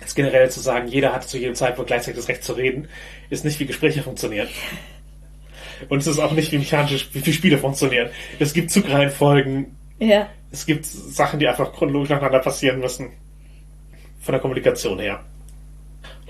jetzt 0.00 0.14
generell 0.14 0.50
zu 0.50 0.60
sagen, 0.60 0.88
jeder 0.88 1.12
hat 1.12 1.28
zu 1.28 1.38
jedem 1.38 1.54
Zeitpunkt 1.54 1.88
gleichzeitig 1.88 2.16
das 2.20 2.28
Recht 2.28 2.44
zu 2.44 2.52
reden, 2.54 2.88
ist 3.30 3.44
nicht 3.44 3.58
wie 3.60 3.66
Gespräche 3.66 4.02
funktionieren. 4.02 4.48
Und 5.88 5.98
es 5.98 6.06
ist 6.06 6.20
auch 6.20 6.32
nicht 6.32 6.52
wie 6.52 6.58
mechanische, 6.58 7.08
wie 7.12 7.26
wie 7.26 7.32
Spiele 7.32 7.58
funktionieren. 7.58 8.10
Es 8.38 8.52
gibt 8.52 8.70
Zugreihenfolgen, 8.70 9.76
Ja. 9.98 10.28
es 10.52 10.64
gibt 10.66 10.86
Sachen, 10.86 11.40
die 11.40 11.48
einfach 11.48 11.72
chronologisch 11.72 12.10
nacheinander 12.10 12.38
passieren 12.38 12.78
müssen. 12.78 13.10
Von 14.20 14.32
der 14.32 14.40
Kommunikation 14.40 15.00
her. 15.00 15.20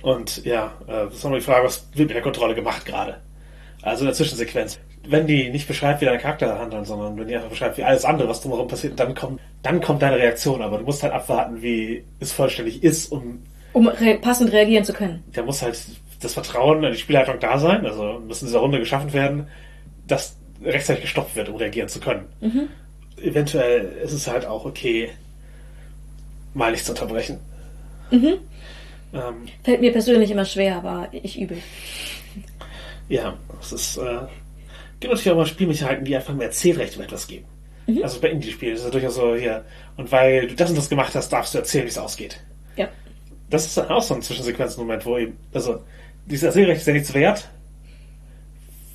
Und 0.00 0.42
ja, 0.46 0.72
äh, 0.86 1.04
das 1.04 1.14
ist 1.16 1.24
nochmal 1.24 1.40
die 1.40 1.44
Frage, 1.44 1.66
was 1.66 1.86
wird 1.94 2.08
mit 2.08 2.14
der 2.16 2.22
Kontrolle 2.22 2.54
gemacht 2.54 2.86
gerade? 2.86 3.20
Also 3.82 4.02
in 4.02 4.06
der 4.06 4.14
Zwischensequenz. 4.14 4.78
Wenn 5.06 5.26
die 5.26 5.50
nicht 5.50 5.66
beschreibt, 5.66 6.00
wie 6.00 6.04
deine 6.04 6.18
Charakter 6.18 6.58
handeln, 6.58 6.84
sondern 6.84 7.16
wenn 7.18 7.26
die 7.26 7.34
einfach 7.34 7.48
beschreibt, 7.50 7.76
wie 7.76 7.82
alles 7.82 8.04
andere, 8.04 8.28
was 8.28 8.40
drumherum 8.40 8.68
passiert, 8.68 8.98
dann 9.00 9.14
kommt, 9.14 9.40
dann 9.62 9.80
kommt 9.80 10.00
deine 10.02 10.16
Reaktion. 10.16 10.62
Aber 10.62 10.78
du 10.78 10.84
musst 10.84 11.02
halt 11.02 11.12
abwarten, 11.12 11.60
wie 11.62 12.04
es 12.20 12.32
vollständig 12.32 12.84
ist, 12.84 13.10
um, 13.10 13.42
Um 13.72 13.88
re 13.88 14.18
passend 14.20 14.52
reagieren 14.52 14.84
zu 14.84 14.92
können. 14.92 15.24
da 15.32 15.42
muss 15.42 15.62
halt 15.62 15.76
das 16.20 16.34
Vertrauen 16.34 16.84
in 16.84 16.92
die 16.92 16.98
Spielleitung 16.98 17.40
da 17.40 17.58
sein, 17.58 17.84
also 17.84 18.22
muss 18.26 18.42
in 18.42 18.46
dieser 18.46 18.60
Runde 18.60 18.78
geschaffen 18.78 19.12
werden, 19.12 19.48
dass 20.06 20.36
rechtzeitig 20.62 21.02
gestoppt 21.02 21.34
wird, 21.34 21.48
um 21.48 21.56
reagieren 21.56 21.88
zu 21.88 21.98
können. 21.98 22.26
Eventuell 23.20 23.90
ist 24.04 24.12
es 24.12 24.28
halt 24.28 24.46
auch 24.46 24.64
okay, 24.64 25.10
mal 26.54 26.70
nicht 26.70 26.84
zu 26.86 26.92
unterbrechen. 26.92 27.40
Ähm, 28.12 29.48
Fällt 29.64 29.80
mir 29.80 29.90
persönlich 29.92 30.30
immer 30.30 30.44
schwer, 30.44 30.76
aber 30.76 31.08
ich 31.10 31.40
übe. 31.40 31.56
Ja, 33.12 33.34
es 33.60 33.72
ist, 33.72 33.96
äh, 33.98 34.18
gibt 35.00 35.12
natürlich 35.12 35.30
auch 35.30 35.36
mal 35.36 35.46
Spielmechaniken, 35.46 36.04
die 36.04 36.16
einfach 36.16 36.34
mehr 36.34 36.46
Erzählrecht 36.46 36.94
über 36.94 37.04
etwas 37.04 37.26
geben. 37.26 37.44
Also 38.02 38.20
bei 38.20 38.30
Indie-Spielen 38.30 38.74
ist 38.74 38.80
es 38.80 38.84
ja 38.86 38.90
durchaus 38.90 39.16
so 39.16 39.34
hier, 39.34 39.64
und 39.96 40.10
weil 40.12 40.46
du 40.46 40.54
das 40.54 40.70
und 40.70 40.76
das 40.78 40.88
gemacht 40.88 41.14
hast, 41.14 41.30
darfst 41.32 41.52
du 41.52 41.58
erzählen, 41.58 41.84
wie 41.84 41.88
es 41.90 41.98
ausgeht. 41.98 42.40
Ja. 42.76 42.88
Das 43.50 43.66
ist 43.66 43.76
dann 43.76 43.88
auch 43.88 44.02
so 44.02 44.14
ein 44.14 44.22
Zwischensequenzen-Moment, 44.22 45.04
wo 45.04 45.18
eben, 45.18 45.36
also, 45.52 45.80
dieses 46.26 46.44
Erzählrecht 46.44 46.80
ist 46.80 46.86
ja 46.86 46.92
nichts 46.94 47.12
wert, 47.12 47.48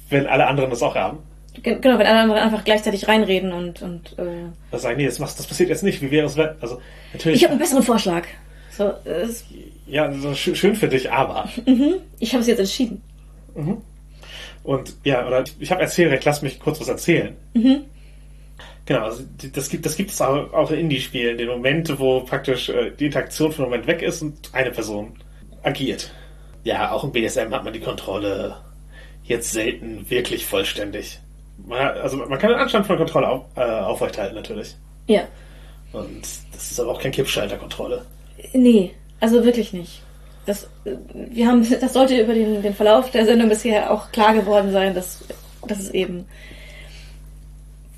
wenn 0.10 0.26
alle 0.26 0.48
anderen 0.48 0.70
das 0.70 0.82
auch 0.82 0.96
haben. 0.96 1.20
Gen- 1.62 1.82
Genau, 1.82 2.00
wenn 2.00 2.08
alle 2.08 2.20
anderen 2.22 2.42
einfach 2.42 2.64
gleichzeitig 2.64 3.08
reinreden 3.08 3.52
und, 3.52 3.82
und 3.82 4.18
äh, 4.18 4.46
Das 4.72 4.82
sagen, 4.84 4.98
nee, 4.98 5.06
das, 5.06 5.20
machst, 5.20 5.38
das 5.38 5.46
passiert 5.48 5.70
jetzt 5.70 5.84
nicht, 5.84 6.02
wie 6.02 6.10
wäre 6.10 6.26
es, 6.26 6.38
wenn, 6.38 6.50
also, 6.62 6.82
natürlich, 7.14 7.38
ich 7.38 7.44
habe 7.44 7.52
einen 7.52 7.60
besseren 7.62 7.84
Vorschlag. 7.84 8.24
So, 8.72 8.94
es, 9.06 9.44
ja, 9.86 10.12
so 10.14 10.34
schön, 10.34 10.56
schön 10.56 10.76
für 10.76 10.88
dich, 10.88 11.12
aber. 11.12 11.50
ich 12.20 12.32
habe 12.34 12.42
es 12.42 12.48
jetzt 12.48 12.60
entschieden. 12.60 13.02
Und 14.68 14.96
ja, 15.06 15.26
oder 15.26 15.46
ich 15.60 15.72
habe 15.72 15.82
Erzählrecht, 15.82 16.26
lass 16.26 16.42
mich 16.42 16.60
kurz 16.60 16.82
was 16.82 16.90
erzählen. 16.90 17.36
Genau, 18.86 19.02
also 19.04 19.24
das 19.54 19.70
gibt 19.70 19.86
das 19.86 19.96
gibt 19.96 20.12
es 20.12 20.22
auch, 20.22 20.52
auch 20.54 20.72
in 20.72 20.80
Indie-Spielen, 20.80 21.38
den 21.38 21.48
Momente, 21.48 21.98
wo 22.00 22.20
praktisch 22.22 22.68
äh, 22.70 22.92
die 22.92 23.06
Interaktion 23.06 23.52
für 23.52 23.62
einen 23.64 23.72
Moment 23.72 23.88
weg 23.88 24.02
ist 24.02 24.22
und 24.22 24.54
eine 24.54 24.72
Person 24.72 25.14
agiert. 25.64 26.12
Ja, 26.66 26.92
auch 26.92 27.04
im 27.06 27.12
BDSM 27.14 27.54
hat 27.54 27.64
man 27.64 27.72
die 27.74 27.80
Kontrolle 27.80 28.58
jetzt 29.24 29.52
selten 29.54 30.10
wirklich 30.10 30.46
vollständig. 30.46 31.20
Man, 31.66 31.80
hat- 31.80 31.98
also 31.98 32.18
man 32.18 32.38
kann 32.38 32.50
den 32.50 32.60
Anstand 32.60 32.88
von 32.88 32.98
Kontrolle 32.98 33.30
auf, 33.30 33.46
äh, 33.56 33.62
aufrechthalten 33.62 34.36
natürlich. 34.36 34.76
Ja. 35.08 35.24
Und 35.94 36.24
das 36.54 36.72
ist 36.72 36.80
aber 36.80 36.92
auch 36.92 37.02
kein 37.02 37.12
Kippschalter-Kontrolle. 37.14 38.06
Nee, 38.54 38.92
also 39.22 39.44
wirklich 39.46 39.72
nicht. 39.72 40.02
Das, 40.48 40.68
wir 41.14 41.48
haben, 41.48 41.68
das 41.70 41.94
sollte 41.94 42.20
über 42.20 42.34
den, 42.34 42.64
den 42.64 42.74
Verlauf 42.74 43.12
der 43.12 43.26
Sendung 43.26 43.50
bisher 43.50 43.92
auch 43.92 44.12
klar 44.12 44.34
geworden 44.34 44.72
sein, 44.72 44.96
dass, 44.96 45.24
dass 45.68 45.80
es 45.80 45.92
eben 45.92 46.26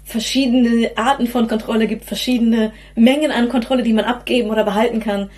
verschiedene 0.03 0.91
Arten 0.97 1.27
von 1.27 1.47
Kontrolle 1.47 1.88
gibt, 1.88 2.03
verschiedene 2.03 2.73
Mengen 2.95 3.31
an 3.31 3.47
Kontrolle, 3.47 3.84
die 3.84 3.93
man 3.93 4.05
abgeben 4.05 4.49
oder 4.49 4.65
behalten 4.65 4.99
kann. 4.99 5.30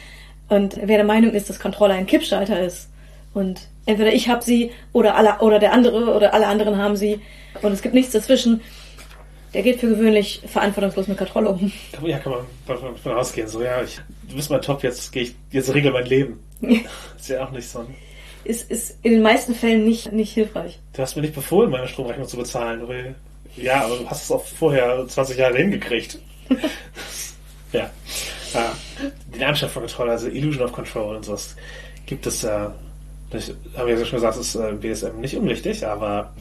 Und 0.48 0.78
wer 0.78 0.98
der 0.98 1.06
Meinung 1.06 1.32
ist, 1.32 1.50
dass 1.50 1.60
Kontrolle 1.60 1.94
ein 1.94 2.08
Kippschalter 2.08 2.60
ist 2.60 2.90
und 3.34 3.68
entweder 3.86 4.14
ich 4.14 4.30
habe 4.30 4.42
sie 4.42 4.72
oder 4.94 5.16
alle 5.16 5.40
oder 5.40 5.60
der 5.60 5.74
andere 5.74 6.16
oder 6.16 6.34
alle 6.34 6.48
anderen 6.48 6.78
haben 6.78 6.96
sie 6.96 7.20
und 7.62 7.72
es 7.72 7.82
gibt 7.82 7.94
nichts 7.94 8.12
dazwischen, 8.12 8.62
der 9.54 9.64
geht 9.64 9.80
für 9.80 9.90
gewöhnlich 9.90 10.42
verantwortungslos 10.46 11.08
mit 11.08 11.18
Kontrolle 11.18 11.50
um. 11.50 11.72
Ja, 12.04 12.20
kann 12.20 12.34
man 12.34 12.42
davon 12.66 13.14
ausgehen. 13.14 13.48
So, 13.48 13.62
ja, 13.62 13.82
ich, 13.84 14.00
du 14.30 14.36
bist 14.36 14.50
mein 14.50 14.62
Top, 14.62 14.84
jetzt 14.84 15.12
gehe 15.12 15.24
ich, 15.24 15.36
jetzt 15.52 15.74
regel 15.74 15.92
mein 15.92 16.06
Leben. 16.06 16.40
Ist 16.62 17.30
ja 17.30 17.46
auch 17.46 17.52
nicht 17.52 17.68
so 17.68 17.80
ein. 17.80 17.96
ist, 18.44 18.70
ist 18.70 18.98
in 19.04 19.14
den 19.14 19.22
meisten 19.22 19.54
Fällen 19.54 19.86
nicht, 19.86 20.12
nicht 20.12 20.34
hilfreich. 20.34 20.80
Du 20.94 21.02
hast 21.02 21.16
mir 21.16 21.22
nicht 21.22 21.36
befohlen, 21.36 21.70
meine 21.70 21.88
Stromrechnung 21.88 22.28
zu 22.28 22.38
bezahlen. 22.38 22.88
Weil, 22.88 23.16
ja, 23.56 23.86
aber 23.86 23.98
du 23.98 24.10
hast 24.10 24.24
es 24.24 24.32
auch 24.32 24.44
vorher 24.44 25.06
20 25.08 25.38
Jahre 25.38 25.58
hingekriegt. 25.58 26.20
Ja. 27.74 27.90
ja. 28.54 28.76
Den 29.34 29.44
Anschein 29.44 29.70
von 29.70 29.84
Kontrolle, 29.84 30.12
also 30.12 30.28
Illusion 30.28 30.64
of 30.64 30.74
Control 30.74 31.16
und 31.16 31.24
sowas, 31.24 31.56
gibt 32.06 32.26
es 32.28 32.42
ja, 32.42 32.76
das 33.30 33.54
habe 33.78 33.94
ich 33.94 34.00
ja 34.00 34.06
schon 34.06 34.18
gesagt, 34.18 34.38
ist 34.38 34.56
äh, 34.56 34.74
BSM 34.74 35.20
nicht 35.22 35.38
unwichtig, 35.38 35.86
aber 35.86 36.34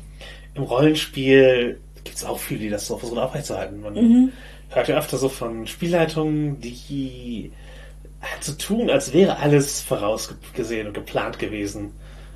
im 0.55 0.65
Rollenspiel 0.65 1.81
gibt 2.05 2.17
es 2.17 2.25
auch 2.25 2.39
viele, 2.39 2.61
die 2.61 2.69
das 2.71 2.87
so 2.87 2.99
versuchen 2.99 3.21
aufrechtzuerhalten. 3.21 3.81
Man 3.81 3.95
mhm. 3.95 4.33
hört 4.71 4.89
ja 4.89 4.99
öfter 4.99 5.19
so 5.19 5.29
von 5.29 5.67
Spielleitungen, 5.67 6.61
die 6.61 7.53
so 8.41 8.53
tun, 8.53 8.91
als 8.91 9.13
wäre 9.13 9.39
alles 9.39 9.81
vorausgesehen 9.81 10.89
und 10.89 10.95
geplant 10.95 11.39
gewesen. 11.39 11.93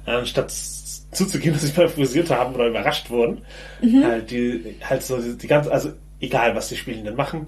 Anstatt 0.07 0.51
zuzugeben, 0.51 1.55
dass 1.55 1.63
sie 1.63 1.77
mal 1.77 1.87
improvisiert 1.87 2.31
haben 2.31 2.55
oder 2.55 2.67
überrascht 2.67 3.11
wurden. 3.11 3.43
Mhm. 3.81 4.05
Halt, 4.05 4.31
die, 4.31 4.77
halt 4.83 5.03
so 5.03 5.19
die, 5.19 5.37
die 5.37 5.47
ganze, 5.47 5.73
also 5.73 5.93
egal 6.21 6.55
was 6.55 6.69
die 6.69 6.77
Spielenden 6.77 7.17
machen, 7.17 7.47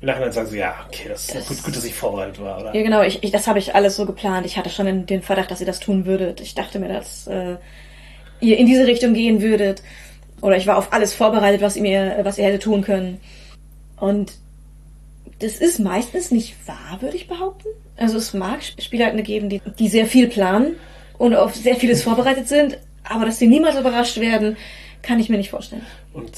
im 0.00 0.06
Nachhinein 0.06 0.32
sagen 0.32 0.48
sie, 0.48 0.58
ja, 0.58 0.74
okay, 0.86 1.08
das, 1.08 1.26
das 1.26 1.38
ist 1.38 1.48
gut, 1.48 1.64
gut, 1.64 1.76
dass 1.76 1.84
ich 1.84 1.94
vorbereitet 1.94 2.40
war, 2.40 2.60
oder? 2.60 2.74
Ja, 2.74 2.82
genau, 2.82 3.02
ich, 3.02 3.22
ich, 3.24 3.32
das 3.32 3.48
habe 3.48 3.58
ich 3.58 3.74
alles 3.74 3.96
so 3.96 4.06
geplant. 4.06 4.46
Ich 4.46 4.56
hatte 4.56 4.70
schon 4.70 5.06
den 5.06 5.22
Verdacht, 5.22 5.50
dass 5.50 5.60
ihr 5.60 5.66
das 5.66 5.80
tun 5.80 6.06
würdet. 6.06 6.40
Ich 6.40 6.54
dachte 6.54 6.78
mir, 6.78 6.88
dass 6.88 7.26
äh, 7.26 7.56
ihr 8.40 8.58
in 8.58 8.66
diese 8.66 8.86
Richtung 8.86 9.12
gehen 9.12 9.42
würdet. 9.42 9.82
Oder 10.40 10.56
ich 10.56 10.68
war 10.68 10.76
auf 10.76 10.92
alles 10.92 11.14
vorbereitet, 11.14 11.62
was 11.62 11.74
ihr 11.74 11.82
mir, 11.82 12.20
was 12.22 12.38
ihr 12.38 12.44
hätte 12.44 12.60
tun 12.60 12.82
können. 12.82 13.20
Und 13.96 14.34
das 15.40 15.56
ist 15.56 15.78
meistens 15.78 16.30
nicht 16.30 16.56
wahr, 16.66 16.98
würde 17.00 17.16
ich 17.16 17.28
behaupten. 17.28 17.68
Also 17.96 18.16
es 18.16 18.34
mag 18.34 18.60
Spieler 18.62 19.10
geben, 19.12 19.48
die, 19.48 19.60
die 19.78 19.88
sehr 19.88 20.06
viel 20.06 20.28
planen 20.28 20.76
und 21.16 21.34
auf 21.34 21.54
sehr 21.54 21.76
vieles 21.76 22.02
vorbereitet 22.02 22.48
sind, 22.48 22.78
aber 23.04 23.26
dass 23.26 23.38
sie 23.38 23.46
niemals 23.46 23.78
überrascht 23.78 24.18
werden, 24.20 24.56
kann 25.02 25.20
ich 25.20 25.28
mir 25.28 25.36
nicht 25.36 25.50
vorstellen. 25.50 25.86
Und 26.12 26.30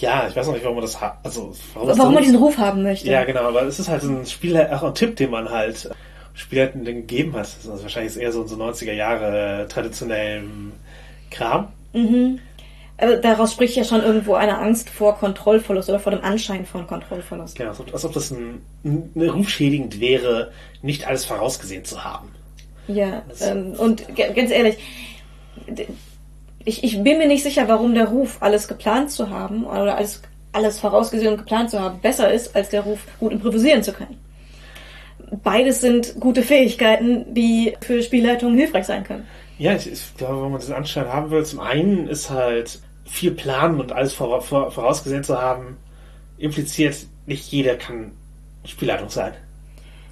ja, 0.00 0.28
ich 0.28 0.36
weiß 0.36 0.46
noch 0.46 0.54
nicht, 0.54 0.62
warum 0.62 0.76
man 0.76 0.84
das 0.84 1.00
hat. 1.00 1.18
Also, 1.24 1.54
warum, 1.74 1.98
warum 1.98 2.14
man 2.14 2.22
diesen 2.22 2.38
Ruf 2.38 2.58
haben 2.58 2.82
möchte. 2.82 3.08
Ja, 3.08 3.24
genau, 3.24 3.42
aber 3.42 3.62
es 3.62 3.78
ist 3.78 3.88
halt 3.88 4.02
ein 4.04 4.24
Spieler, 4.26 4.70
auch 4.72 4.84
ein 4.84 4.94
Tipp, 4.94 5.16
den 5.16 5.30
man 5.30 5.50
halt 5.50 5.90
Spielern 6.34 6.84
gegeben 6.84 7.32
hat. 7.32 7.46
Das 7.46 7.64
ist 7.64 7.82
wahrscheinlich 7.82 8.16
eher 8.16 8.30
so 8.30 8.42
in 8.42 8.48
so 8.48 8.56
90er 8.56 8.92
Jahre 8.92 9.66
traditionellem 9.68 10.72
Kram. 11.30 11.68
Mhm. 11.92 12.40
Also 12.98 13.20
daraus 13.20 13.52
spricht 13.52 13.76
ja 13.76 13.84
schon 13.84 14.02
irgendwo 14.02 14.34
eine 14.34 14.58
Angst 14.58 14.88
vor 14.88 15.18
Kontrollverlust 15.18 15.90
oder 15.90 16.00
vor 16.00 16.12
dem 16.12 16.24
Anschein 16.24 16.64
von 16.64 16.86
Kontrollverlust. 16.86 17.56
Genau, 17.56 17.70
als 17.70 18.04
ob 18.04 18.12
das 18.12 18.30
ein, 18.30 18.62
ein 18.84 19.28
rufschädigend 19.28 20.00
wäre, 20.00 20.50
nicht 20.80 21.06
alles 21.06 21.26
vorausgesehen 21.26 21.84
zu 21.84 22.04
haben. 22.04 22.30
Ja, 22.88 23.22
ähm, 23.42 23.74
und 23.76 24.04
ganz 24.16 24.50
ehrlich, 24.50 24.78
ich, 26.64 26.84
ich 26.84 27.02
bin 27.02 27.18
mir 27.18 27.26
nicht 27.26 27.42
sicher, 27.42 27.68
warum 27.68 27.94
der 27.94 28.08
Ruf, 28.08 28.38
alles 28.40 28.66
geplant 28.66 29.10
zu 29.10 29.28
haben 29.28 29.64
oder 29.64 29.96
alles, 29.96 30.22
alles 30.52 30.78
vorausgesehen 30.78 31.32
und 31.32 31.38
geplant 31.38 31.70
zu 31.70 31.80
haben, 31.80 32.00
besser 32.00 32.32
ist, 32.32 32.56
als 32.56 32.70
der 32.70 32.82
Ruf, 32.82 33.00
gut 33.18 33.32
improvisieren 33.32 33.82
zu 33.82 33.92
können. 33.92 34.18
Beides 35.42 35.80
sind 35.80 36.18
gute 36.20 36.42
Fähigkeiten, 36.42 37.34
die 37.34 37.76
für 37.80 38.02
Spielleitungen 38.02 38.56
hilfreich 38.56 38.86
sein 38.86 39.04
können. 39.04 39.26
Ja, 39.58 39.74
ich, 39.74 39.90
ich 39.90 40.16
glaube, 40.16 40.44
wenn 40.44 40.52
man 40.52 40.60
diesen 40.60 40.74
Anschein 40.74 41.12
haben 41.12 41.30
will, 41.30 41.44
zum 41.44 41.60
einen 41.60 42.08
ist 42.08 42.30
halt 42.30 42.80
viel 43.06 43.30
planen 43.30 43.80
und 43.80 43.92
alles 43.92 44.12
vor, 44.12 44.42
vor, 44.42 44.70
vorausgesehen 44.70 45.24
zu 45.24 45.40
haben, 45.40 45.76
impliziert, 46.38 47.06
nicht 47.26 47.50
jeder 47.50 47.76
kann 47.76 48.12
Spielleitung 48.64 49.08
sein. 49.08 49.32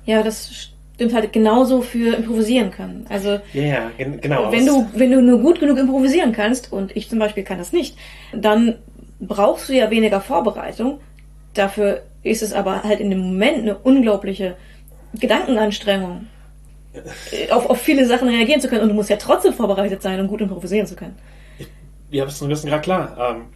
Ja, 0.07 0.23
das 0.23 0.71
stimmt 0.95 1.15
halt 1.15 1.33
genauso 1.33 1.83
für 1.83 2.15
improvisieren 2.17 2.71
können. 2.71 3.07
Also 3.09 3.41
ja, 3.53 3.91
gen 3.99 4.21
genau. 4.21 4.53
Wenn 4.53 4.67
du 4.67 4.87
wenn 4.95 5.11
du 5.11 5.21
nur 5.21 5.41
gut 5.41 5.61
genug 5.61 5.79
improvisieren 5.79 6.33
kannst 6.33 6.73
und 6.73 6.97
ich 6.97 7.09
zum 7.09 7.19
Beispiel 7.19 7.43
kann 7.43 7.59
das 7.59 7.73
nicht, 7.73 7.97
dann 8.33 8.77
brauchst 9.21 9.69
du 9.69 9.73
ja 9.73 9.91
weniger 9.91 10.21
Vorbereitung. 10.21 11.01
Dafür 11.55 12.03
ist 12.23 12.43
es 12.43 12.53
aber 12.53 12.83
halt 12.83 13.01
in 13.01 13.11
dem 13.11 13.21
Moment 13.21 13.59
eine 13.59 13.77
unglaubliche 13.79 14.57
Gedankenanstrengung, 15.15 16.27
auf, 17.51 17.71
auf 17.71 17.81
viele 17.81 18.07
Sachen 18.07 18.29
reagieren 18.29 18.61
zu 18.61 18.69
können. 18.69 18.83
Und 18.83 18.89
du 18.89 18.95
musst 18.95 19.11
ja 19.11 19.17
trotzdem 19.17 19.53
vorbereitet 19.53 20.03
sein, 20.03 20.21
um 20.21 20.29
gut 20.29 20.41
improvisieren 20.41 20.87
zu 20.87 20.97
können. 20.97 21.17
Ja, 22.15 22.27
ist 22.27 22.41
ein 22.41 22.49
bisschen 22.49 22.71
gerade 22.71 22.83
klar. 22.83 23.17
Ähm, 23.19 23.47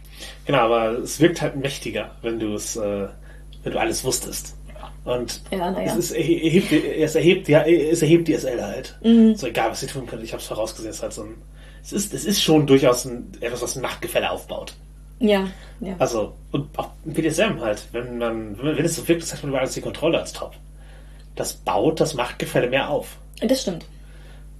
genau, 0.45 0.59
aber 0.65 0.97
es 0.99 1.21
wirkt 1.21 1.41
halt 1.41 1.55
mächtiger, 1.55 2.11
wenn 2.21 2.39
du 2.39 2.55
es, 2.55 2.75
äh, 2.75 3.07
wenn 3.63 3.71
du 3.71 3.79
alles 3.79 4.03
wusstest. 4.03 4.53
Und 5.05 5.41
ja, 5.49 5.71
ja. 5.71 5.81
es, 5.81 5.95
ist, 5.95 6.11
erhebt, 6.11 6.73
es, 6.73 7.15
erhebt, 7.15 7.47
ja, 7.47 7.61
es 7.61 8.01
erhebt 8.01 8.27
die 8.27 8.37
SL 8.37 8.61
halt. 8.61 8.99
Mhm. 9.01 9.33
So 9.35 9.47
egal, 9.47 9.71
was 9.71 9.79
sie 9.79 9.87
tun 9.87 10.05
können. 10.05 10.25
Ich 10.25 10.33
habe 10.33 10.41
es 10.41 10.47
vorausgesetzt. 10.47 11.01
Halt 11.01 11.13
so 11.13 11.23
ein, 11.23 11.35
es, 11.81 11.93
ist, 11.93 12.13
es 12.13 12.25
ist 12.25 12.41
schon 12.41 12.67
durchaus 12.67 13.05
ein, 13.05 13.31
etwas, 13.39 13.61
was 13.61 13.77
ein 13.77 13.81
Machtgefälle 13.81 14.29
aufbaut. 14.29 14.73
Ja, 15.19 15.47
ja. 15.79 15.95
Also, 15.97 16.33
und 16.51 16.67
auch 16.77 16.89
im 17.05 17.13
BDSM 17.13 17.61
halt. 17.61 17.87
Wenn 17.93 18.17
man, 18.17 18.61
wenn 18.61 18.85
es 18.85 18.97
so 18.97 19.07
wirkt, 19.07 19.21
das 19.21 19.31
hat 19.31 19.41
man 19.43 19.51
über 19.51 19.59
alles 19.59 19.73
die 19.73 19.81
Kontrolle 19.81 20.19
als 20.19 20.33
Top. 20.33 20.53
Das 21.37 21.53
baut 21.53 22.01
das 22.01 22.13
Machtgefälle 22.13 22.69
mehr 22.69 22.89
auf. 22.89 23.15
Das 23.39 23.61
stimmt. 23.61 23.85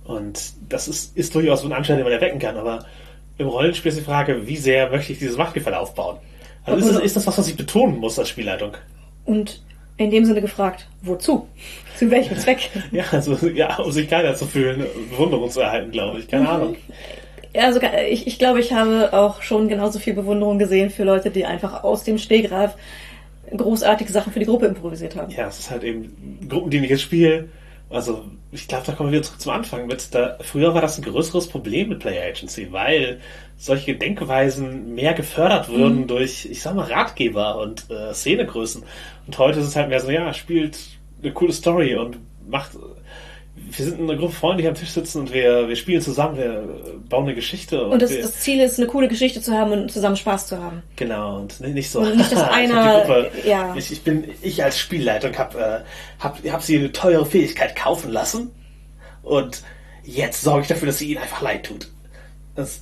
Und 0.05 0.53
das 0.69 0.87
ist, 0.87 1.17
ist 1.17 1.35
durchaus 1.35 1.61
so 1.61 1.67
ein 1.67 1.73
Anschein, 1.73 1.97
den 1.97 2.05
man 2.05 2.13
erwecken 2.13 2.39
kann. 2.39 2.55
Aber 2.55 2.85
im 3.39 3.47
Rollenspiel 3.47 3.89
ist 3.89 3.97
die 3.97 4.03
Frage, 4.03 4.45
wie 4.45 4.57
sehr 4.57 4.89
möchte 4.91 5.13
ich 5.13 5.19
dieses 5.19 5.37
Machtgefälle 5.37 5.79
aufbauen? 5.79 6.17
Also 6.65 6.85
ist 6.85 6.95
das, 6.95 7.03
ist 7.03 7.15
das 7.15 7.25
was, 7.25 7.37
was 7.37 7.47
ich 7.47 7.55
betonen 7.55 7.97
muss 7.97 8.19
als 8.19 8.29
Spielleitung? 8.29 8.73
Und 9.25 9.63
in 9.97 10.11
dem 10.11 10.25
Sinne 10.25 10.41
gefragt, 10.41 10.87
wozu? 11.01 11.47
Zu 11.97 12.11
welchem 12.11 12.37
Zweck? 12.37 12.69
ja, 12.91 13.05
also, 13.11 13.35
ja, 13.47 13.77
um 13.77 13.91
sich 13.91 14.09
keiner 14.09 14.35
zu 14.35 14.45
fühlen, 14.45 14.85
Bewunderung 15.09 15.49
zu 15.49 15.61
erhalten, 15.61 15.91
glaube 15.91 16.19
ich. 16.19 16.27
Keine 16.27 16.43
mhm. 16.43 16.49
Ahnung. 16.49 16.75
Ja, 17.55 17.63
also 17.63 17.79
ich, 18.09 18.27
ich 18.27 18.37
glaube, 18.37 18.59
ich 18.59 18.73
habe 18.73 19.11
auch 19.13 19.41
schon 19.41 19.69
genauso 19.69 19.99
viel 19.99 20.13
Bewunderung 20.13 20.59
gesehen 20.59 20.89
für 20.89 21.03
Leute, 21.03 21.31
die 21.31 21.45
einfach 21.45 21.83
aus 21.83 22.03
dem 22.03 22.17
Stegreif 22.17 22.75
großartige 23.55 24.11
Sachen 24.11 24.31
für 24.31 24.39
die 24.39 24.45
Gruppe 24.45 24.67
improvisiert 24.67 25.15
haben. 25.15 25.31
Ja, 25.31 25.47
es 25.47 25.59
ist 25.59 25.71
halt 25.71 25.83
eben 25.83 26.47
gruppendienliches 26.47 27.01
Spiel. 27.01 27.49
Also, 27.89 28.25
ich 28.51 28.67
glaube, 28.67 28.85
da 28.85 28.93
kommen 28.93 29.11
wir 29.11 29.23
zurück 29.23 29.41
zum 29.41 29.51
Anfang 29.51 29.87
mit. 29.87 30.13
Da, 30.13 30.37
früher 30.41 30.73
war 30.73 30.81
das 30.81 30.97
ein 30.97 31.03
größeres 31.03 31.47
Problem 31.47 31.89
mit 31.89 31.99
Player 31.99 32.29
Agency, 32.29 32.71
weil 32.71 33.19
solche 33.57 33.95
Denkweisen 33.95 34.93
mehr 34.93 35.13
gefördert 35.13 35.69
würden 35.69 36.01
mhm. 36.01 36.07
durch, 36.07 36.45
ich 36.45 36.61
sag 36.61 36.75
mal, 36.75 36.85
Ratgeber 36.91 37.59
und 37.59 37.89
äh, 37.89 38.13
Szenegrößen. 38.13 38.83
Und 39.25 39.37
heute 39.37 39.59
ist 39.59 39.67
es 39.67 39.75
halt 39.75 39.89
mehr 39.89 39.99
so, 40.01 40.11
ja, 40.11 40.33
spielt 40.33 40.79
eine 41.21 41.33
coole 41.33 41.53
Story 41.53 41.95
und 41.95 42.17
macht. 42.47 42.71
Wir 43.71 43.85
sind 43.85 43.99
eine 43.99 44.17
Gruppe 44.17 44.33
Freunde, 44.33 44.63
die 44.63 44.69
am 44.69 44.75
Tisch 44.75 44.91
sitzen 44.91 45.21
und 45.21 45.33
wir, 45.33 45.67
wir 45.67 45.75
spielen 45.75 46.01
zusammen, 46.01 46.37
wir 46.37 46.63
bauen 47.07 47.25
eine 47.25 47.35
Geschichte. 47.35 47.83
Und, 47.83 47.93
und 47.93 48.01
das, 48.01 48.11
das, 48.19 48.39
Ziel 48.39 48.59
ist, 48.61 48.77
eine 48.77 48.87
coole 48.87 49.07
Geschichte 49.07 49.41
zu 49.41 49.53
haben 49.53 49.71
und 49.71 49.91
zusammen 49.91 50.15
Spaß 50.15 50.47
zu 50.47 50.57
haben. 50.57 50.81
Genau, 50.95 51.37
und 51.37 51.59
nicht 51.61 51.91
so. 51.91 51.99
Und 51.99 52.17
nicht, 52.17 52.31
dass 52.31 52.41
einer. 52.49 53.01
Gruppe, 53.01 53.31
ja. 53.45 53.75
ich, 53.75 53.91
ich, 53.91 54.01
bin, 54.03 54.25
ich 54.41 54.63
als 54.63 54.77
Spielleitung 54.77 55.37
habe 55.37 55.59
äh, 55.59 56.23
hab, 56.23 56.43
hab 56.43 56.63
sie 56.63 56.77
eine 56.77 56.91
teure 56.91 57.25
Fähigkeit 57.25 57.75
kaufen 57.75 58.11
lassen 58.11 58.51
und 59.23 59.63
jetzt 60.03 60.41
sorge 60.41 60.63
ich 60.63 60.67
dafür, 60.67 60.87
dass 60.87 60.97
sie 60.97 61.11
ihnen 61.11 61.21
einfach 61.21 61.41
leid 61.41 61.65
tut. 61.65 61.89
Das, 62.55 62.81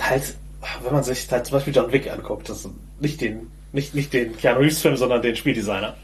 halt, 0.00 0.34
wenn 0.82 0.92
man 0.92 1.02
sich 1.02 1.30
halt 1.30 1.46
zum 1.46 1.56
Beispiel 1.56 1.74
John 1.74 1.92
Wick 1.92 2.10
anguckt, 2.10 2.48
das 2.48 2.68
nicht 3.00 3.20
den, 3.20 3.50
nicht, 3.72 3.94
nicht 3.94 4.12
den 4.12 4.36
Keanu 4.36 4.60
Reeves 4.60 4.80
Film, 4.80 4.96
sondern 4.96 5.22
den 5.22 5.36
Spieldesigner, 5.36 5.96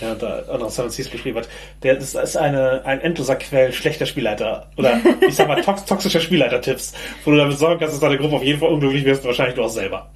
der 0.00 0.14
da 0.14 0.44
auch 0.48 0.58
noch 0.58 0.70
Seven 0.70 0.90
Seas 0.90 1.10
geschrieben 1.10 1.38
hat, 1.38 1.48
der 1.82 1.94
das 1.96 2.14
ist 2.14 2.36
eine, 2.36 2.84
ein 2.84 3.00
endloser 3.00 3.36
Quell 3.36 3.72
schlechter 3.72 4.06
Spielleiter 4.06 4.70
oder 4.76 5.00
ich 5.28 5.34
sag 5.34 5.48
mal 5.48 5.60
tox 5.62 5.84
toxischer 5.84 6.20
Spielleiter-Tipps, 6.20 6.94
wo 7.24 7.30
du 7.30 7.36
damit 7.36 7.58
sorgen 7.58 7.78
kannst, 7.78 7.94
dass 7.94 8.00
deine 8.00 8.18
Gruppe 8.18 8.36
auf 8.36 8.44
jeden 8.44 8.60
Fall 8.60 8.70
unglücklich 8.70 9.04
wirst, 9.04 9.24
wahrscheinlich 9.24 9.56
du 9.56 9.62
auch 9.62 9.68
selber. 9.68 10.10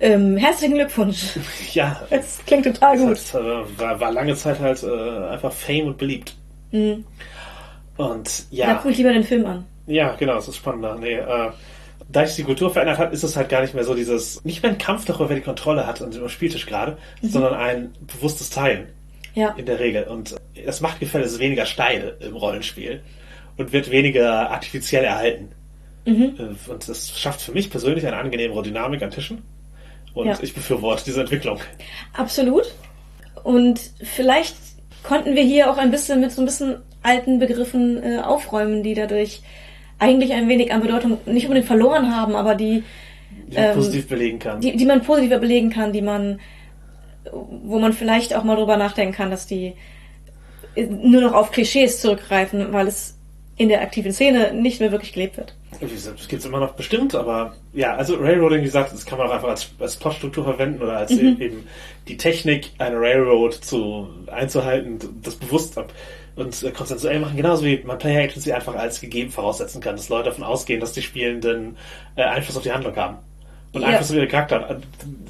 Ähm, 0.00 0.36
herzlichen 0.36 0.74
Glückwunsch. 0.74 1.38
Ja. 1.72 2.00
Das 2.10 2.38
klingt 2.46 2.64
total 2.64 2.96
gut. 2.98 3.12
Das 3.12 3.34
hat, 3.34 3.42
äh, 3.42 3.78
war, 3.78 4.00
war 4.00 4.12
lange 4.12 4.34
Zeit 4.34 4.58
halt 4.58 4.82
äh, 4.82 5.26
einfach 5.28 5.52
Fame 5.52 5.86
und 5.86 5.98
beliebt. 5.98 6.34
Mhm. 6.72 7.04
Und 7.96 8.46
ja. 8.50 8.66
Da 8.66 8.74
gucke 8.74 8.90
ich 8.90 8.98
lieber 8.98 9.12
den 9.12 9.24
Film 9.24 9.46
an. 9.46 9.64
Ja, 9.86 10.14
genau, 10.18 10.34
das 10.34 10.48
ist 10.48 10.56
spannender. 10.56 10.96
Nee, 10.98 11.14
äh, 11.14 11.50
da 12.10 12.26
sich 12.26 12.36
die 12.36 12.44
Kultur 12.44 12.70
verändert 12.70 12.98
hat, 12.98 13.12
ist 13.12 13.22
es 13.22 13.36
halt 13.36 13.48
gar 13.48 13.60
nicht 13.60 13.74
mehr 13.74 13.84
so 13.84 13.94
dieses, 13.94 14.44
nicht 14.44 14.62
mehr 14.62 14.72
ein 14.72 14.78
Kampf 14.78 15.04
darüber, 15.04 15.28
wer 15.28 15.36
die 15.36 15.42
Kontrolle 15.42 15.86
hat 15.86 16.00
und 16.00 16.16
am 16.16 16.28
Spieltisch 16.28 16.66
gerade, 16.66 16.96
mhm. 17.20 17.28
sondern 17.28 17.54
ein 17.54 17.92
bewusstes 18.00 18.50
Teilen. 18.50 18.88
Ja. 19.38 19.50
In 19.50 19.66
der 19.66 19.78
Regel. 19.78 20.04
Und 20.04 20.34
das 20.66 20.80
Machtgefälle 20.80 21.24
ist 21.24 21.38
weniger 21.38 21.64
steil 21.64 22.16
im 22.20 22.34
Rollenspiel 22.34 23.02
und 23.56 23.72
wird 23.72 23.90
weniger 23.90 24.50
artifiziell 24.50 25.04
erhalten. 25.04 25.50
Mhm. 26.04 26.34
Äh, 26.38 26.70
und 26.70 26.88
das 26.88 27.16
schafft 27.16 27.42
für 27.42 27.52
mich 27.52 27.70
persönlich 27.70 28.04
eine 28.04 28.16
angenehmere 28.16 28.62
Dynamik 28.62 29.02
an 29.02 29.10
Tischen. 29.10 29.42
Und 30.14 30.26
ja. 30.26 30.38
ich 30.42 30.54
befürworte 30.54 31.04
diese 31.04 31.20
Entwicklung. 31.20 31.60
Absolut. 32.14 32.74
Und 33.44 33.80
vielleicht 34.02 34.56
konnten 35.04 35.36
wir 35.36 35.42
hier 35.42 35.70
auch 35.70 35.78
ein 35.78 35.92
bisschen 35.92 36.20
mit 36.20 36.32
so 36.32 36.42
ein 36.42 36.44
bisschen 36.44 36.78
alten 37.02 37.38
Begriffen 37.38 38.02
äh, 38.02 38.18
aufräumen, 38.18 38.82
die 38.82 38.94
dadurch 38.94 39.42
eigentlich 40.00 40.32
ein 40.32 40.48
wenig 40.48 40.72
an 40.72 40.80
Bedeutung 40.80 41.18
nicht 41.26 41.44
unbedingt 41.44 41.66
verloren 41.66 42.14
haben, 42.14 42.34
aber 42.34 42.56
die, 42.56 42.82
die 43.46 43.56
man 43.56 43.64
ähm, 43.64 43.74
positiv 43.74 44.08
belegen 44.08 44.38
kann. 44.40 44.60
Die, 44.60 44.76
die 44.76 44.84
man 44.84 45.02
positiver 45.02 45.38
belegen 45.38 45.70
kann, 45.70 45.92
die 45.92 46.02
man, 46.02 46.40
wo 47.32 47.78
man 47.78 47.92
vielleicht 47.92 48.34
auch 48.34 48.44
mal 48.44 48.56
drüber 48.56 48.76
nachdenken 48.76 49.14
kann, 49.14 49.30
dass 49.30 49.46
die 49.46 49.74
nur 50.76 51.20
noch 51.20 51.32
auf 51.32 51.50
Klischees 51.50 52.00
zurückgreifen, 52.00 52.72
weil 52.72 52.86
es 52.86 53.16
in 53.56 53.68
der 53.68 53.82
aktiven 53.82 54.12
Szene 54.12 54.52
nicht 54.54 54.80
mehr 54.80 54.92
wirklich 54.92 55.12
gelebt 55.12 55.36
wird. 55.36 55.54
Das 55.80 56.28
gibt 56.28 56.40
es 56.40 56.46
immer 56.46 56.60
noch 56.60 56.72
bestimmt, 56.74 57.14
aber 57.14 57.54
ja, 57.72 57.96
also 57.96 58.14
Railroading, 58.16 58.60
wie 58.60 58.64
gesagt, 58.64 58.92
das 58.92 59.04
kann 59.04 59.18
man 59.18 59.26
auch 59.26 59.32
einfach 59.32 59.48
als, 59.48 59.68
als 59.80 59.96
Plotstruktur 59.96 60.44
verwenden 60.44 60.80
oder 60.80 60.96
als 60.96 61.10
mhm. 61.10 61.40
eben 61.40 61.68
die 62.06 62.16
Technik, 62.16 62.70
eine 62.78 62.96
Railroad 62.96 63.54
zu 63.54 64.08
einzuhalten, 64.28 64.98
das 65.22 65.34
bewusst 65.34 65.76
ab 65.76 65.92
und 66.36 66.62
äh, 66.62 66.70
konsensuell 66.70 67.18
machen, 67.18 67.36
genauso 67.36 67.64
wie 67.64 67.82
man 67.84 67.98
Player 67.98 68.22
Agency 68.22 68.52
einfach 68.52 68.76
als 68.76 69.00
gegeben 69.00 69.30
voraussetzen 69.30 69.80
kann, 69.80 69.96
dass 69.96 70.08
Leute 70.08 70.26
davon 70.26 70.44
ausgehen, 70.44 70.80
dass 70.80 70.92
die 70.92 71.02
Spielenden 71.02 71.76
äh, 72.14 72.22
Einfluss 72.22 72.56
auf 72.56 72.62
die 72.62 72.72
Handlung 72.72 72.94
haben. 72.96 73.18
Und 73.72 73.82
ja. 73.82 73.88
Einfluss 73.88 74.10
auf 74.10 74.16
ihre 74.16 74.28
Charakter, 74.28 74.70
äh, 74.70 74.76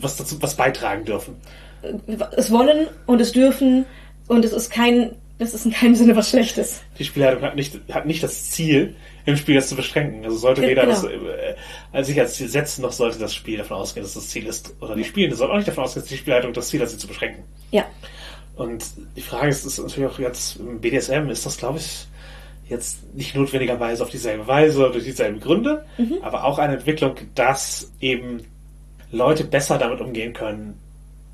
was 0.01 0.17
dazu, 0.17 0.41
was 0.41 0.55
beitragen 0.55 1.05
dürfen. 1.07 1.37
Es 2.37 2.51
wollen 2.51 2.89
und 3.07 3.21
es 3.21 3.33
dürfen 3.33 3.87
und 4.27 4.45
es 4.45 4.53
ist 4.53 4.71
kein, 4.71 5.13
das 5.39 5.55
ist 5.55 5.65
in 5.65 5.73
keinem 5.73 5.95
Sinne 5.95 6.17
was 6.17 6.31
Schlechtes. 6.31 6.81
Die 6.99 7.05
Spielleitung 7.05 7.43
hat 7.43 7.57
nicht, 7.57 7.79
hat 7.93 8.07
nicht 8.07 8.23
das 8.23 8.51
Ziel, 8.51 8.95
im 9.27 9.37
Spiel 9.37 9.55
das 9.57 9.69
zu 9.69 9.77
beschränken. 9.77 10.25
Also 10.25 10.39
sollte 10.39 10.63
weder 10.63 10.83
genau. 10.83 10.95
das, 10.95 11.05
äh, 11.05 11.55
als 11.93 12.07
sich 12.07 12.19
als 12.19 12.35
Ziel 12.35 12.49
setzen, 12.49 12.83
noch 12.83 12.93
sollte 12.93 13.19
das 13.19 13.35
Spiel 13.35 13.59
davon 13.59 13.77
ausgehen, 13.77 14.05
dass 14.05 14.15
das 14.15 14.29
Ziel 14.29 14.47
ist, 14.47 14.75
oder 14.81 14.95
die 14.95 15.05
Spielende 15.05 15.37
sollten 15.37 15.53
auch 15.53 15.57
nicht 15.57 15.69
davon 15.69 15.85
ausgehen, 15.85 16.03
dass 16.03 16.11
die 16.11 16.17
Spielleitung 16.17 16.53
das 16.53 16.69
Ziel 16.69 16.81
hat, 16.81 16.89
sie 16.89 16.99
zu 16.99 17.07
beschränken. 17.07 17.45
Ja. 17.71 17.85
Und 18.57 18.85
die 19.17 19.21
Frage 19.21 19.49
ist, 19.49 19.65
ist 19.65 19.79
natürlich 19.79 20.11
auch 20.11 20.19
jetzt 20.19 20.57
im 20.57 20.81
BDSM 20.81 21.29
ist 21.29 21.47
das, 21.47 21.59
glaube 21.59 21.79
ich, 21.79 22.07
jetzt 22.69 23.15
nicht 23.15 23.35
notwendigerweise 23.35 24.03
auf 24.03 24.11
dieselbe 24.11 24.47
Weise 24.47 24.81
oder 24.81 24.93
durch 24.93 25.05
dieselben 25.05 25.41
Gründe, 25.41 25.85
mhm. 25.97 26.19
aber 26.23 26.45
auch 26.45 26.59
eine 26.59 26.75
Entwicklung, 26.75 27.15
dass 27.35 27.93
eben 28.01 28.43
Leute 29.11 29.45
besser 29.45 29.79
damit 29.79 30.01
umgehen 30.01 30.33
können, 30.33 30.79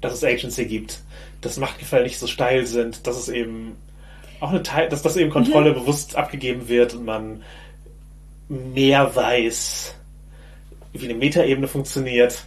dass 0.05 0.12
es 0.12 0.24
Agency 0.24 0.66
gibt, 0.66 1.01
dass 1.40 1.56
Machtgefälle 1.56 2.05
nicht 2.05 2.18
so 2.18 2.26
steil 2.26 2.66
sind, 2.66 3.06
dass 3.06 3.16
es 3.16 3.28
eben 3.28 3.76
auch 4.40 4.51
eine 4.51 4.62
Teil, 4.62 4.89
dass 4.89 5.02
das 5.02 5.16
eben 5.16 5.31
Kontrolle 5.31 5.70
mhm. 5.70 5.76
bewusst 5.76 6.16
abgegeben 6.16 6.68
wird 6.68 6.94
und 6.94 7.05
man 7.05 7.43
mehr 8.48 9.16
weiß, 9.16 9.94
wie 10.93 11.05
eine 11.06 11.14
Metaebene 11.14 11.66
funktioniert 11.66 12.44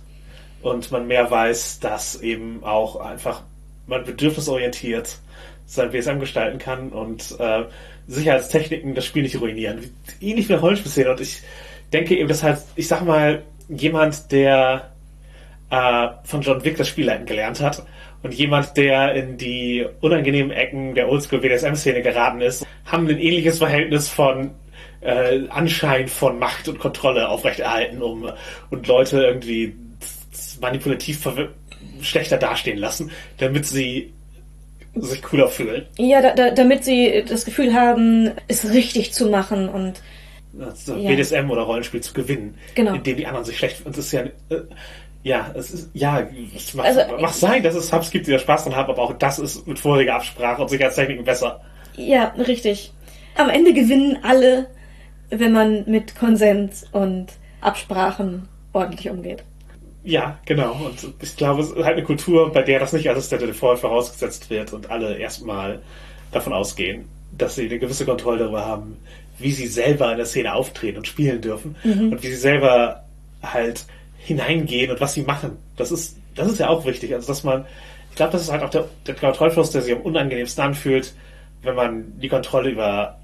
und 0.62 0.92
man 0.92 1.08
mehr 1.08 1.32
weiß, 1.32 1.80
dass 1.80 2.22
eben 2.22 2.64
auch 2.64 2.98
einfach 2.98 3.42
man 3.88 4.06
bedürfnisorientiert 4.06 5.18
sein 5.66 5.92
BSM 5.92 6.20
gestalten 6.20 6.60
kann 6.60 6.90
und 6.90 7.36
äh, 7.40 7.64
Sicherheitstechniken 8.08 8.94
das 8.94 9.06
Spiel 9.06 9.24
nicht 9.24 9.42
ruinieren. 9.42 9.96
Ähnlich 10.22 10.48
wie 10.48 10.54
Rollenspielszene. 10.54 11.12
Und 11.12 11.20
ich 11.20 11.42
denke 11.92 12.16
eben, 12.16 12.30
dass 12.30 12.44
halt, 12.44 12.62
ich 12.76 12.88
sag 12.88 13.04
mal, 13.04 13.44
jemand, 13.68 14.32
der 14.32 14.92
äh, 15.70 16.08
von 16.24 16.42
John 16.42 16.64
Wick 16.64 16.78
das 16.78 16.88
Spielleiten 16.88 17.26
gelernt 17.26 17.62
hat 17.62 17.84
und 18.24 18.34
jemand, 18.34 18.78
der 18.78 19.14
in 19.14 19.38
die 19.38 19.86
unangenehmen 20.02 20.52
Ecken 20.52 20.96
der 20.96 21.10
Oldschool 21.10 21.40
BDSM-Szene 21.40 22.02
geraten 22.02 22.42
ist, 22.42 22.66
haben 22.86 23.08
ein 23.08 23.20
ähnliches 23.20 23.60
Verhältnis 23.60 24.10
von 24.10 24.52
äh, 25.02 25.48
Anschein 25.50 26.08
von 26.08 26.40
Macht 26.40 26.68
und 26.68 26.80
Kontrolle 26.80 27.30
aufrechterhalten, 27.30 28.02
um 28.02 28.30
und 28.70 28.88
Leute 28.88 29.24
irgendwie 29.24 29.76
manipulativ 30.60 31.28
schlechter 32.02 32.38
dastehen 32.38 32.78
lassen, 32.78 33.12
damit 33.38 33.66
sie 33.66 34.14
sich 34.96 35.22
cooler 35.22 35.48
fühlen. 35.48 35.86
Ja, 35.98 36.22
da, 36.22 36.34
da, 36.34 36.52
damit 36.52 36.84
sie 36.84 37.24
das 37.28 37.46
Gefühl 37.46 37.74
haben, 37.74 38.32
es 38.48 38.72
richtig 38.72 39.14
zu 39.14 39.30
machen 39.30 39.70
und 39.70 40.02
also 40.60 40.96
ja. 40.96 41.10
BDSM 41.10 41.52
oder 41.52 41.62
Rollenspiel 41.62 42.02
zu 42.02 42.14
gewinnen, 42.14 42.58
genau. 42.74 42.96
indem 42.96 43.18
die 43.18 43.28
anderen 43.28 43.46
sich 43.46 43.58
schlecht 43.58 43.86
und 43.86 43.96
das 43.96 44.06
ist 44.06 44.12
ja 44.12 44.22
äh, 44.22 44.62
ja, 45.28 45.52
es 45.56 45.72
ist 45.72 45.90
ja, 45.94 46.26
es 46.56 46.74
macht, 46.74 46.88
also, 46.88 47.02
macht 47.20 47.36
sein, 47.36 47.62
dass 47.62 47.76
es 47.76 47.92
Hubs 47.92 48.12
gibt, 48.12 48.28
die 48.28 48.32
da 48.32 48.40
Spaß 48.40 48.64
dran 48.64 48.76
haben, 48.76 48.90
aber 48.90 49.02
auch 49.02 49.14
das 49.14 49.40
ist 49.40 49.68
mit 49.68 49.78
voriger 49.78 50.16
Absprache 50.16 50.62
und 50.62 50.70
Sicherheitstechniken 50.70 51.26
besser. 51.26 51.62
Ja, 51.96 52.34
richtig. 52.38 52.94
Am 53.36 53.50
Ende 53.50 53.74
gewinnen 53.74 54.20
alle, 54.24 54.68
wenn 55.30 55.52
man 55.52 55.84
mit 55.86 56.16
Konsens 56.16 56.86
und 56.92 57.28
Absprachen 57.60 58.48
ordentlich 58.72 59.10
umgeht. 59.10 59.44
Ja, 60.04 60.40
genau. 60.46 60.72
Und 60.86 61.14
ich 61.22 61.36
glaube, 61.36 61.62
es 61.62 61.72
ist 61.72 61.84
halt 61.84 61.98
eine 61.98 62.04
Kultur, 62.04 62.52
bei 62.54 62.62
der 62.62 62.80
das 62.80 62.94
nicht 62.94 63.10
als 63.10 63.28
der 63.28 63.40
Default 63.40 63.80
vorausgesetzt 63.80 64.50
wird 64.50 64.72
und 64.72 64.90
alle 64.90 65.18
erstmal 65.18 65.82
davon 66.32 66.54
ausgehen, 66.54 67.06
dass 67.38 67.56
sie 67.56 67.66
eine 67.66 67.80
gewisse 67.80 68.06
Kontrolle 68.06 68.40
darüber 68.40 68.66
haben, 68.66 68.98
wie 69.38 69.52
sie 69.52 69.68
selber 69.68 70.10
in 70.12 70.18
der 70.18 70.26
Szene 70.26 70.54
auftreten 70.54 71.00
und 71.00 71.08
spielen 71.08 71.42
dürfen 71.42 71.76
mhm. 71.84 72.14
und 72.14 72.24
wie 72.24 72.28
sie 72.28 72.38
selber 72.38 73.04
halt 73.44 73.86
hineingehen 74.28 74.92
und 74.92 75.00
was 75.00 75.14
sie 75.14 75.24
machen. 75.24 75.58
Das 75.78 75.92
ist, 75.92 76.18
das 76.36 76.52
ist 76.52 76.60
ja 76.60 76.68
auch 76.68 76.86
wichtig. 76.86 77.14
Also, 77.14 77.28
dass 77.28 77.44
man, 77.44 77.66
ich 78.10 78.16
glaube, 78.18 78.34
das 78.34 78.42
ist 78.42 78.52
halt 78.52 78.62
auch 78.62 78.70
der, 78.70 78.88
der 79.06 79.16
Kontrollfluss, 79.16 79.72
der 79.72 79.82
sich 79.82 79.96
am 79.96 80.02
unangenehmsten 80.02 80.64
anfühlt, 80.64 81.14
wenn 81.64 81.76
man 81.76 82.20
die 82.20 82.28
Kontrolle 82.28 82.70
über 82.70 83.18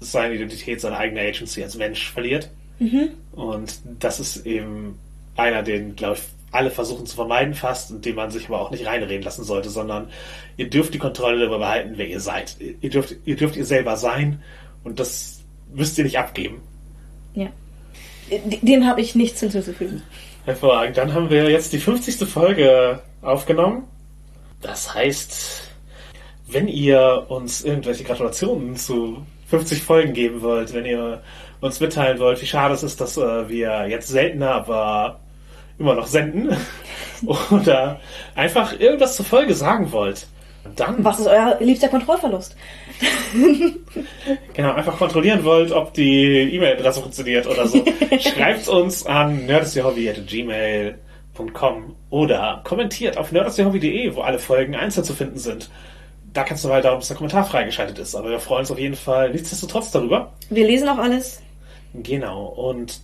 seine 0.00 0.34
Identität, 0.34 0.80
seine 0.80 0.98
eigene 0.98 1.22
Agency 1.22 1.62
als 1.62 1.76
Mensch 1.76 2.10
verliert. 2.10 2.50
Mhm. 2.78 3.10
Und 3.32 3.80
das 3.98 4.20
ist 4.20 4.44
eben 4.44 4.98
einer, 5.36 5.62
den, 5.62 5.96
glaube 5.96 6.16
ich, 6.16 6.22
alle 6.50 6.70
versuchen 6.70 7.06
zu 7.06 7.16
vermeiden 7.16 7.54
fast 7.54 7.90
und 7.90 8.04
den 8.04 8.14
man 8.14 8.30
sich 8.30 8.46
aber 8.46 8.60
auch 8.60 8.70
nicht 8.70 8.84
reinreden 8.84 9.22
lassen 9.22 9.44
sollte, 9.44 9.70
sondern 9.70 10.08
ihr 10.58 10.68
dürft 10.68 10.92
die 10.92 10.98
Kontrolle 10.98 11.38
darüber 11.38 11.58
behalten, 11.58 11.94
wer 11.96 12.06
ihr 12.06 12.20
seid. 12.20 12.56
Ihr 12.60 12.90
dürft, 12.90 13.16
ihr 13.24 13.36
dürft 13.36 13.56
ihr 13.56 13.64
selber 13.64 13.96
sein 13.96 14.42
und 14.84 15.00
das 15.00 15.40
müsst 15.72 15.96
ihr 15.96 16.04
nicht 16.04 16.18
abgeben. 16.18 16.60
Ja. 17.34 17.48
Dem 18.60 18.86
habe 18.86 19.00
ich 19.00 19.14
nichts 19.14 19.40
hinzuzufügen. 19.40 20.02
Hervorragend. 20.44 20.96
Dann 20.96 21.14
haben 21.14 21.30
wir 21.30 21.48
jetzt 21.50 21.72
die 21.72 21.78
50. 21.78 22.28
Folge 22.28 23.00
aufgenommen. 23.20 23.84
Das 24.60 24.92
heißt, 24.92 25.70
wenn 26.48 26.66
ihr 26.66 27.26
uns 27.28 27.62
irgendwelche 27.62 28.02
Gratulationen 28.02 28.74
zu 28.76 29.24
50 29.48 29.82
Folgen 29.82 30.12
geben 30.14 30.42
wollt, 30.42 30.74
wenn 30.74 30.84
ihr 30.84 31.22
uns 31.60 31.78
mitteilen 31.78 32.18
wollt, 32.18 32.42
wie 32.42 32.46
schade 32.46 32.74
es 32.74 32.82
ist, 32.82 33.00
dass 33.00 33.16
äh, 33.16 33.48
wir 33.48 33.86
jetzt 33.88 34.08
seltener, 34.08 34.50
aber 34.52 35.20
immer 35.78 35.94
noch 35.94 36.08
senden 36.08 36.56
oder 37.50 38.00
einfach 38.34 38.78
irgendwas 38.80 39.14
zur 39.14 39.24
Folge 39.24 39.54
sagen 39.54 39.92
wollt, 39.92 40.26
dann. 40.76 41.02
Was 41.04 41.18
ist 41.20 41.26
euer 41.26 41.56
liebster 41.60 41.88
Kontrollverlust? 41.88 42.56
genau, 44.54 44.72
einfach 44.72 44.96
kontrollieren 44.96 45.44
wollt, 45.44 45.72
ob 45.72 45.92
die 45.94 46.54
E-Mail-Adresse 46.54 47.00
funktioniert 47.00 47.46
oder 47.46 47.66
so. 47.66 47.82
Schreibt 48.20 48.68
uns 48.68 49.06
an 49.06 49.46
nerdistehobby.gmail.com 49.46 51.96
oder 52.10 52.60
kommentiert 52.64 53.16
auf 53.16 53.32
nerdistehobby.de, 53.32 54.14
wo 54.14 54.20
alle 54.20 54.38
Folgen 54.38 54.76
einzeln 54.76 55.04
zu 55.04 55.14
finden 55.14 55.38
sind. 55.38 55.70
Da 56.32 56.44
kannst 56.44 56.62
du 56.64 56.68
mal 56.68 56.80
darum, 56.80 57.00
dass 57.00 57.08
der 57.08 57.16
Kommentar 57.16 57.44
freigeschaltet 57.44 57.98
ist. 57.98 58.14
Aber 58.14 58.30
wir 58.30 58.38
freuen 58.38 58.60
uns 58.60 58.70
auf 58.70 58.78
jeden 58.78 58.94
Fall 58.94 59.30
nichtsdestotrotz 59.30 59.90
darüber. 59.90 60.32
Wir 60.48 60.64
lesen 60.66 60.88
auch 60.88 60.98
alles. 60.98 61.42
Genau. 61.94 62.46
Und 62.46 63.00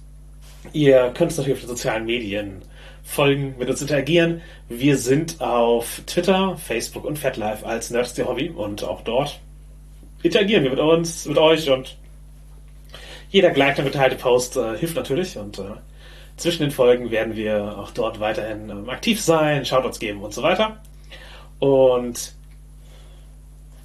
ihr 0.73 1.11
könnt 1.15 1.33
es 1.33 1.37
natürlich 1.37 1.59
auf 1.59 1.65
den 1.65 1.69
sozialen 1.69 2.07
Medien 2.07 2.63
folgen, 3.09 3.55
mit 3.59 3.71
uns 3.71 3.81
interagieren. 3.81 4.43
Wir 4.69 4.99
sind 4.99 5.41
auf 5.41 6.03
Twitter, 6.07 6.57
Facebook 6.59 7.05
und 7.05 7.19
FatLife 7.19 7.67
als 7.67 7.91
Nerds 7.91 8.15
der 8.15 8.29
Hobby 8.29 8.51
und 8.51 8.85
auch 8.85 9.01
dort 9.01 9.41
interagieren 10.23 10.63
wir 10.65 10.71
mit 10.71 10.79
uns, 10.79 11.27
mit 11.27 11.39
euch 11.39 11.71
und 11.71 11.97
jeder 13.31 13.51
gleich 13.51 13.77
geteilte 13.77 14.17
Post 14.17 14.57
äh, 14.57 14.77
hilft 14.77 14.97
natürlich 14.97 15.39
und 15.39 15.59
äh, 15.59 15.63
zwischen 16.37 16.63
den 16.63 16.71
Folgen 16.71 17.11
werden 17.11 17.35
wir 17.35 17.79
auch 17.79 17.91
dort 17.93 18.21
weiterhin 18.21 18.69
ähm, 18.69 18.91
aktiv 18.91 19.21
sein, 19.21 19.65
Shoutouts 19.65 19.99
geben 19.99 20.21
und 20.21 20.35
so 20.35 20.43
weiter. 20.43 20.81
Und 21.59 22.35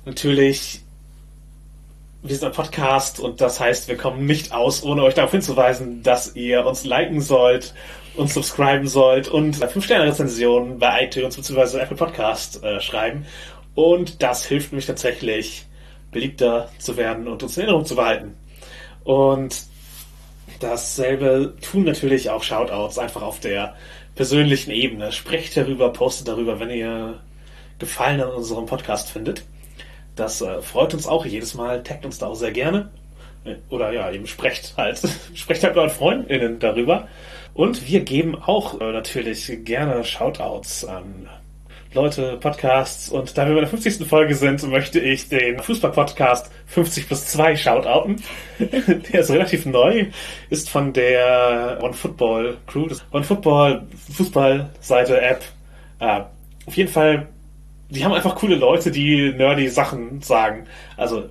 natürlich 0.05 0.81
wir 2.23 2.35
sind 2.35 2.47
ein 2.47 2.53
Podcast 2.53 3.19
und 3.19 3.41
das 3.41 3.59
heißt, 3.59 3.89
wir 3.89 3.97
kommen 3.97 4.25
nicht 4.25 4.53
aus, 4.53 4.81
ohne 4.81 5.03
euch 5.03 5.13
darauf 5.13 5.31
hinzuweisen, 5.31 6.03
dass 6.03 6.35
ihr 6.35 6.65
uns 6.65 6.85
liken 6.85 7.19
sollt, 7.19 7.73
uns 8.15 8.33
subscriben 8.33 8.87
sollt 8.87 9.27
und 9.27 9.55
5-Sterne-Rezensionen 9.55 10.79
bei 10.79 11.05
iTunes 11.05 11.35
bzw. 11.35 11.79
Apple 11.79 11.97
Podcast 11.97 12.63
äh, 12.63 12.79
schreiben. 12.79 13.25
Und 13.75 14.21
das 14.21 14.45
hilft 14.45 14.73
mich 14.73 14.85
tatsächlich, 14.85 15.65
beliebter 16.11 16.69
zu 16.77 16.95
werden 16.95 17.27
und 17.27 17.41
uns 17.41 17.57
in 17.57 17.63
Erinnerung 17.63 17.85
zu 17.85 17.95
behalten. 17.95 18.35
Und 19.03 19.63
dasselbe 20.59 21.55
tun 21.61 21.83
natürlich 21.83 22.29
auch 22.29 22.43
Shoutouts 22.43 22.99
einfach 22.99 23.23
auf 23.23 23.39
der 23.39 23.75
persönlichen 24.15 24.71
Ebene. 24.71 25.11
Sprecht 25.11 25.57
darüber, 25.57 25.91
postet 25.91 26.27
darüber, 26.27 26.59
wenn 26.59 26.69
ihr 26.69 27.19
Gefallen 27.79 28.21
an 28.21 28.29
unserem 28.29 28.67
Podcast 28.67 29.09
findet. 29.09 29.43
Das 30.15 30.41
äh, 30.41 30.61
freut 30.61 30.93
uns 30.93 31.07
auch 31.07 31.25
jedes 31.25 31.55
Mal, 31.55 31.81
taggt 31.81 32.05
uns 32.05 32.19
da 32.19 32.27
auch 32.27 32.35
sehr 32.35 32.51
gerne. 32.51 32.91
Oder 33.69 33.91
ja, 33.91 34.09
eben 34.11 34.27
sprecht 34.27 34.75
halt, 34.77 35.01
sprecht 35.33 35.63
halt 35.63 35.73
mit 35.73 35.81
euren 35.81 35.89
FreundInnen 35.89 36.59
darüber. 36.59 37.07
Und 37.53 37.87
wir 37.87 38.01
geben 38.01 38.35
auch 38.35 38.79
äh, 38.81 38.91
natürlich 38.91 39.51
gerne 39.63 40.03
Shoutouts 40.03 40.85
an 40.85 41.29
Leute, 41.93 42.37
Podcasts. 42.37 43.09
Und 43.09 43.37
da 43.37 43.47
wir 43.47 43.53
bei 43.53 43.61
der 43.61 43.69
50. 43.69 44.07
Folge 44.07 44.33
sind, 44.33 44.67
möchte 44.67 44.99
ich 44.99 45.29
den 45.29 45.59
Fußball-Podcast 45.59 46.51
50 46.67 47.07
plus 47.07 47.27
2 47.27 47.55
shoutouten. 47.55 48.23
der 48.59 49.19
ist 49.19 49.29
relativ 49.29 49.65
neu, 49.65 50.07
ist 50.49 50.69
von 50.69 50.93
der 50.93 51.77
One 51.81 51.93
Football 51.93 52.57
Crew, 52.65 52.87
das 52.87 53.05
One 53.11 53.23
Football 53.23 53.83
Fußballseite 54.15 55.21
App. 55.21 55.43
Äh, 55.99 56.21
auf 56.65 56.75
jeden 56.75 56.89
Fall 56.89 57.27
die 57.93 58.03
haben 58.03 58.13
einfach 58.13 58.35
coole 58.35 58.55
Leute, 58.55 58.91
die 58.91 59.31
nerdy 59.33 59.69
Sachen 59.69 60.21
sagen. 60.21 60.65
Also 60.97 61.29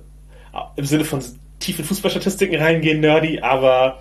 im 0.75 0.85
Sinne 0.85 1.03
von 1.03 1.21
tief 1.59 1.79
in 1.79 1.85
Fußballstatistiken 1.85 2.57
reingehen, 2.57 3.01
nerdy, 3.01 3.41
aber 3.41 3.99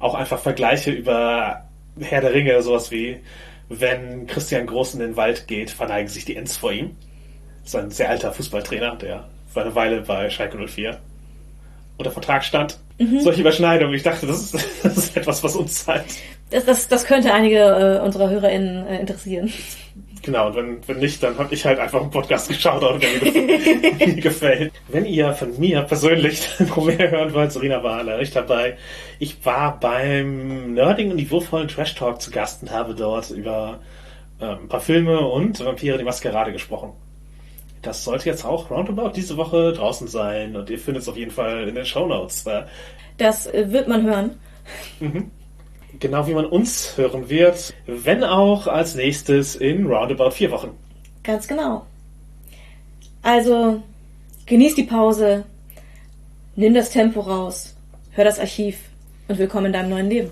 auch 0.00 0.14
einfach 0.14 0.40
Vergleiche 0.40 0.90
über 0.90 1.64
Herr 2.00 2.20
der 2.20 2.34
Ringe, 2.34 2.60
sowas 2.62 2.90
wie, 2.90 3.20
wenn 3.68 4.26
Christian 4.26 4.66
Groß 4.66 4.94
in 4.94 5.00
den 5.00 5.16
Wald 5.16 5.46
geht, 5.46 5.70
verneigen 5.70 6.08
sich 6.08 6.24
die 6.24 6.34
Ents 6.34 6.56
vor 6.56 6.72
ihm. 6.72 6.96
Das 7.62 7.74
ist 7.74 7.76
ein 7.76 7.90
sehr 7.90 8.10
alter 8.10 8.32
Fußballtrainer, 8.32 8.96
der 8.96 9.28
war 9.54 9.64
eine 9.64 9.74
Weile 9.74 10.00
bei 10.00 10.30
Schalke 10.30 10.58
04 10.58 10.98
unter 12.00 12.10
Vertrag 12.10 12.44
stand. 12.44 12.78
Mhm. 12.98 13.20
Solche 13.20 13.42
Überschneidungen. 13.42 13.94
Ich 13.94 14.02
dachte, 14.02 14.26
das 14.26 14.40
ist, 14.40 14.54
das 14.82 14.96
ist 14.96 15.16
etwas, 15.16 15.44
was 15.44 15.54
uns 15.54 15.84
zeigt. 15.84 16.14
Das, 16.50 16.64
das, 16.64 16.88
das 16.88 17.04
könnte 17.04 17.32
einige 17.32 17.58
äh, 17.58 18.00
unserer 18.00 18.30
HörerInnen 18.30 18.86
äh, 18.86 19.00
interessieren. 19.00 19.52
Genau, 20.22 20.48
und 20.48 20.56
wenn, 20.56 20.88
wenn 20.88 20.98
nicht, 20.98 21.22
dann 21.22 21.38
habe 21.38 21.54
ich 21.54 21.64
halt 21.64 21.78
einfach 21.78 22.00
einen 22.00 22.10
Podcast 22.10 22.48
geschaut, 22.48 22.82
der 22.82 22.92
mir, 22.92 24.14
gefällt. 24.20 24.72
Wenn 24.88 25.06
ihr 25.06 25.32
von 25.32 25.58
mir 25.58 25.82
persönlich 25.82 26.46
noch 26.58 26.84
mehr 26.84 27.10
hören 27.10 27.32
wollt, 27.32 27.52
Serena 27.52 27.82
war 27.82 28.02
leider 28.02 28.18
nicht 28.18 28.36
dabei. 28.36 28.76
Ich 29.18 29.44
war 29.46 29.80
beim 29.80 30.74
nerdigen 30.74 31.12
und 31.12 31.16
niveauvollen 31.16 31.68
Trash 31.68 31.94
Talk 31.94 32.20
zu 32.20 32.30
Gast 32.30 32.62
und 32.62 32.70
habe 32.70 32.94
dort 32.94 33.30
über 33.30 33.80
äh, 34.40 34.44
ein 34.44 34.68
paar 34.68 34.80
Filme 34.80 35.20
und 35.20 35.64
Vampire 35.64 35.96
die 35.96 36.04
Maskerade 36.04 36.52
gesprochen. 36.52 36.92
Das 37.80 38.04
sollte 38.04 38.28
jetzt 38.28 38.44
auch 38.44 38.70
roundabout 38.70 39.12
diese 39.16 39.38
Woche 39.38 39.72
draußen 39.72 40.06
sein 40.06 40.54
und 40.54 40.68
ihr 40.68 40.78
findet 40.78 41.02
es 41.02 41.08
auf 41.08 41.16
jeden 41.16 41.30
Fall 41.30 41.66
in 41.66 41.74
den 41.74 41.86
Show 41.86 42.06
Notes. 42.06 42.44
Das 43.16 43.46
äh, 43.46 43.72
wird 43.72 43.88
man 43.88 44.04
hören. 44.04 44.38
Mhm. 45.00 45.30
Genau 46.00 46.26
wie 46.26 46.32
man 46.32 46.46
uns 46.46 46.96
hören 46.96 47.28
wird, 47.28 47.74
wenn 47.86 48.24
auch 48.24 48.66
als 48.66 48.94
nächstes 48.94 49.54
in 49.54 49.86
roundabout 49.86 50.30
vier 50.30 50.50
Wochen. 50.50 50.70
Ganz 51.22 51.46
genau. 51.46 51.84
Also 53.22 53.82
genieß 54.46 54.76
die 54.76 54.84
Pause, 54.84 55.44
nimm 56.56 56.72
das 56.72 56.88
Tempo 56.88 57.20
raus, 57.20 57.76
hör 58.12 58.24
das 58.24 58.38
Archiv 58.38 58.78
und 59.28 59.38
willkommen 59.38 59.66
in 59.66 59.72
deinem 59.74 59.90
neuen 59.90 60.08
Leben. 60.08 60.30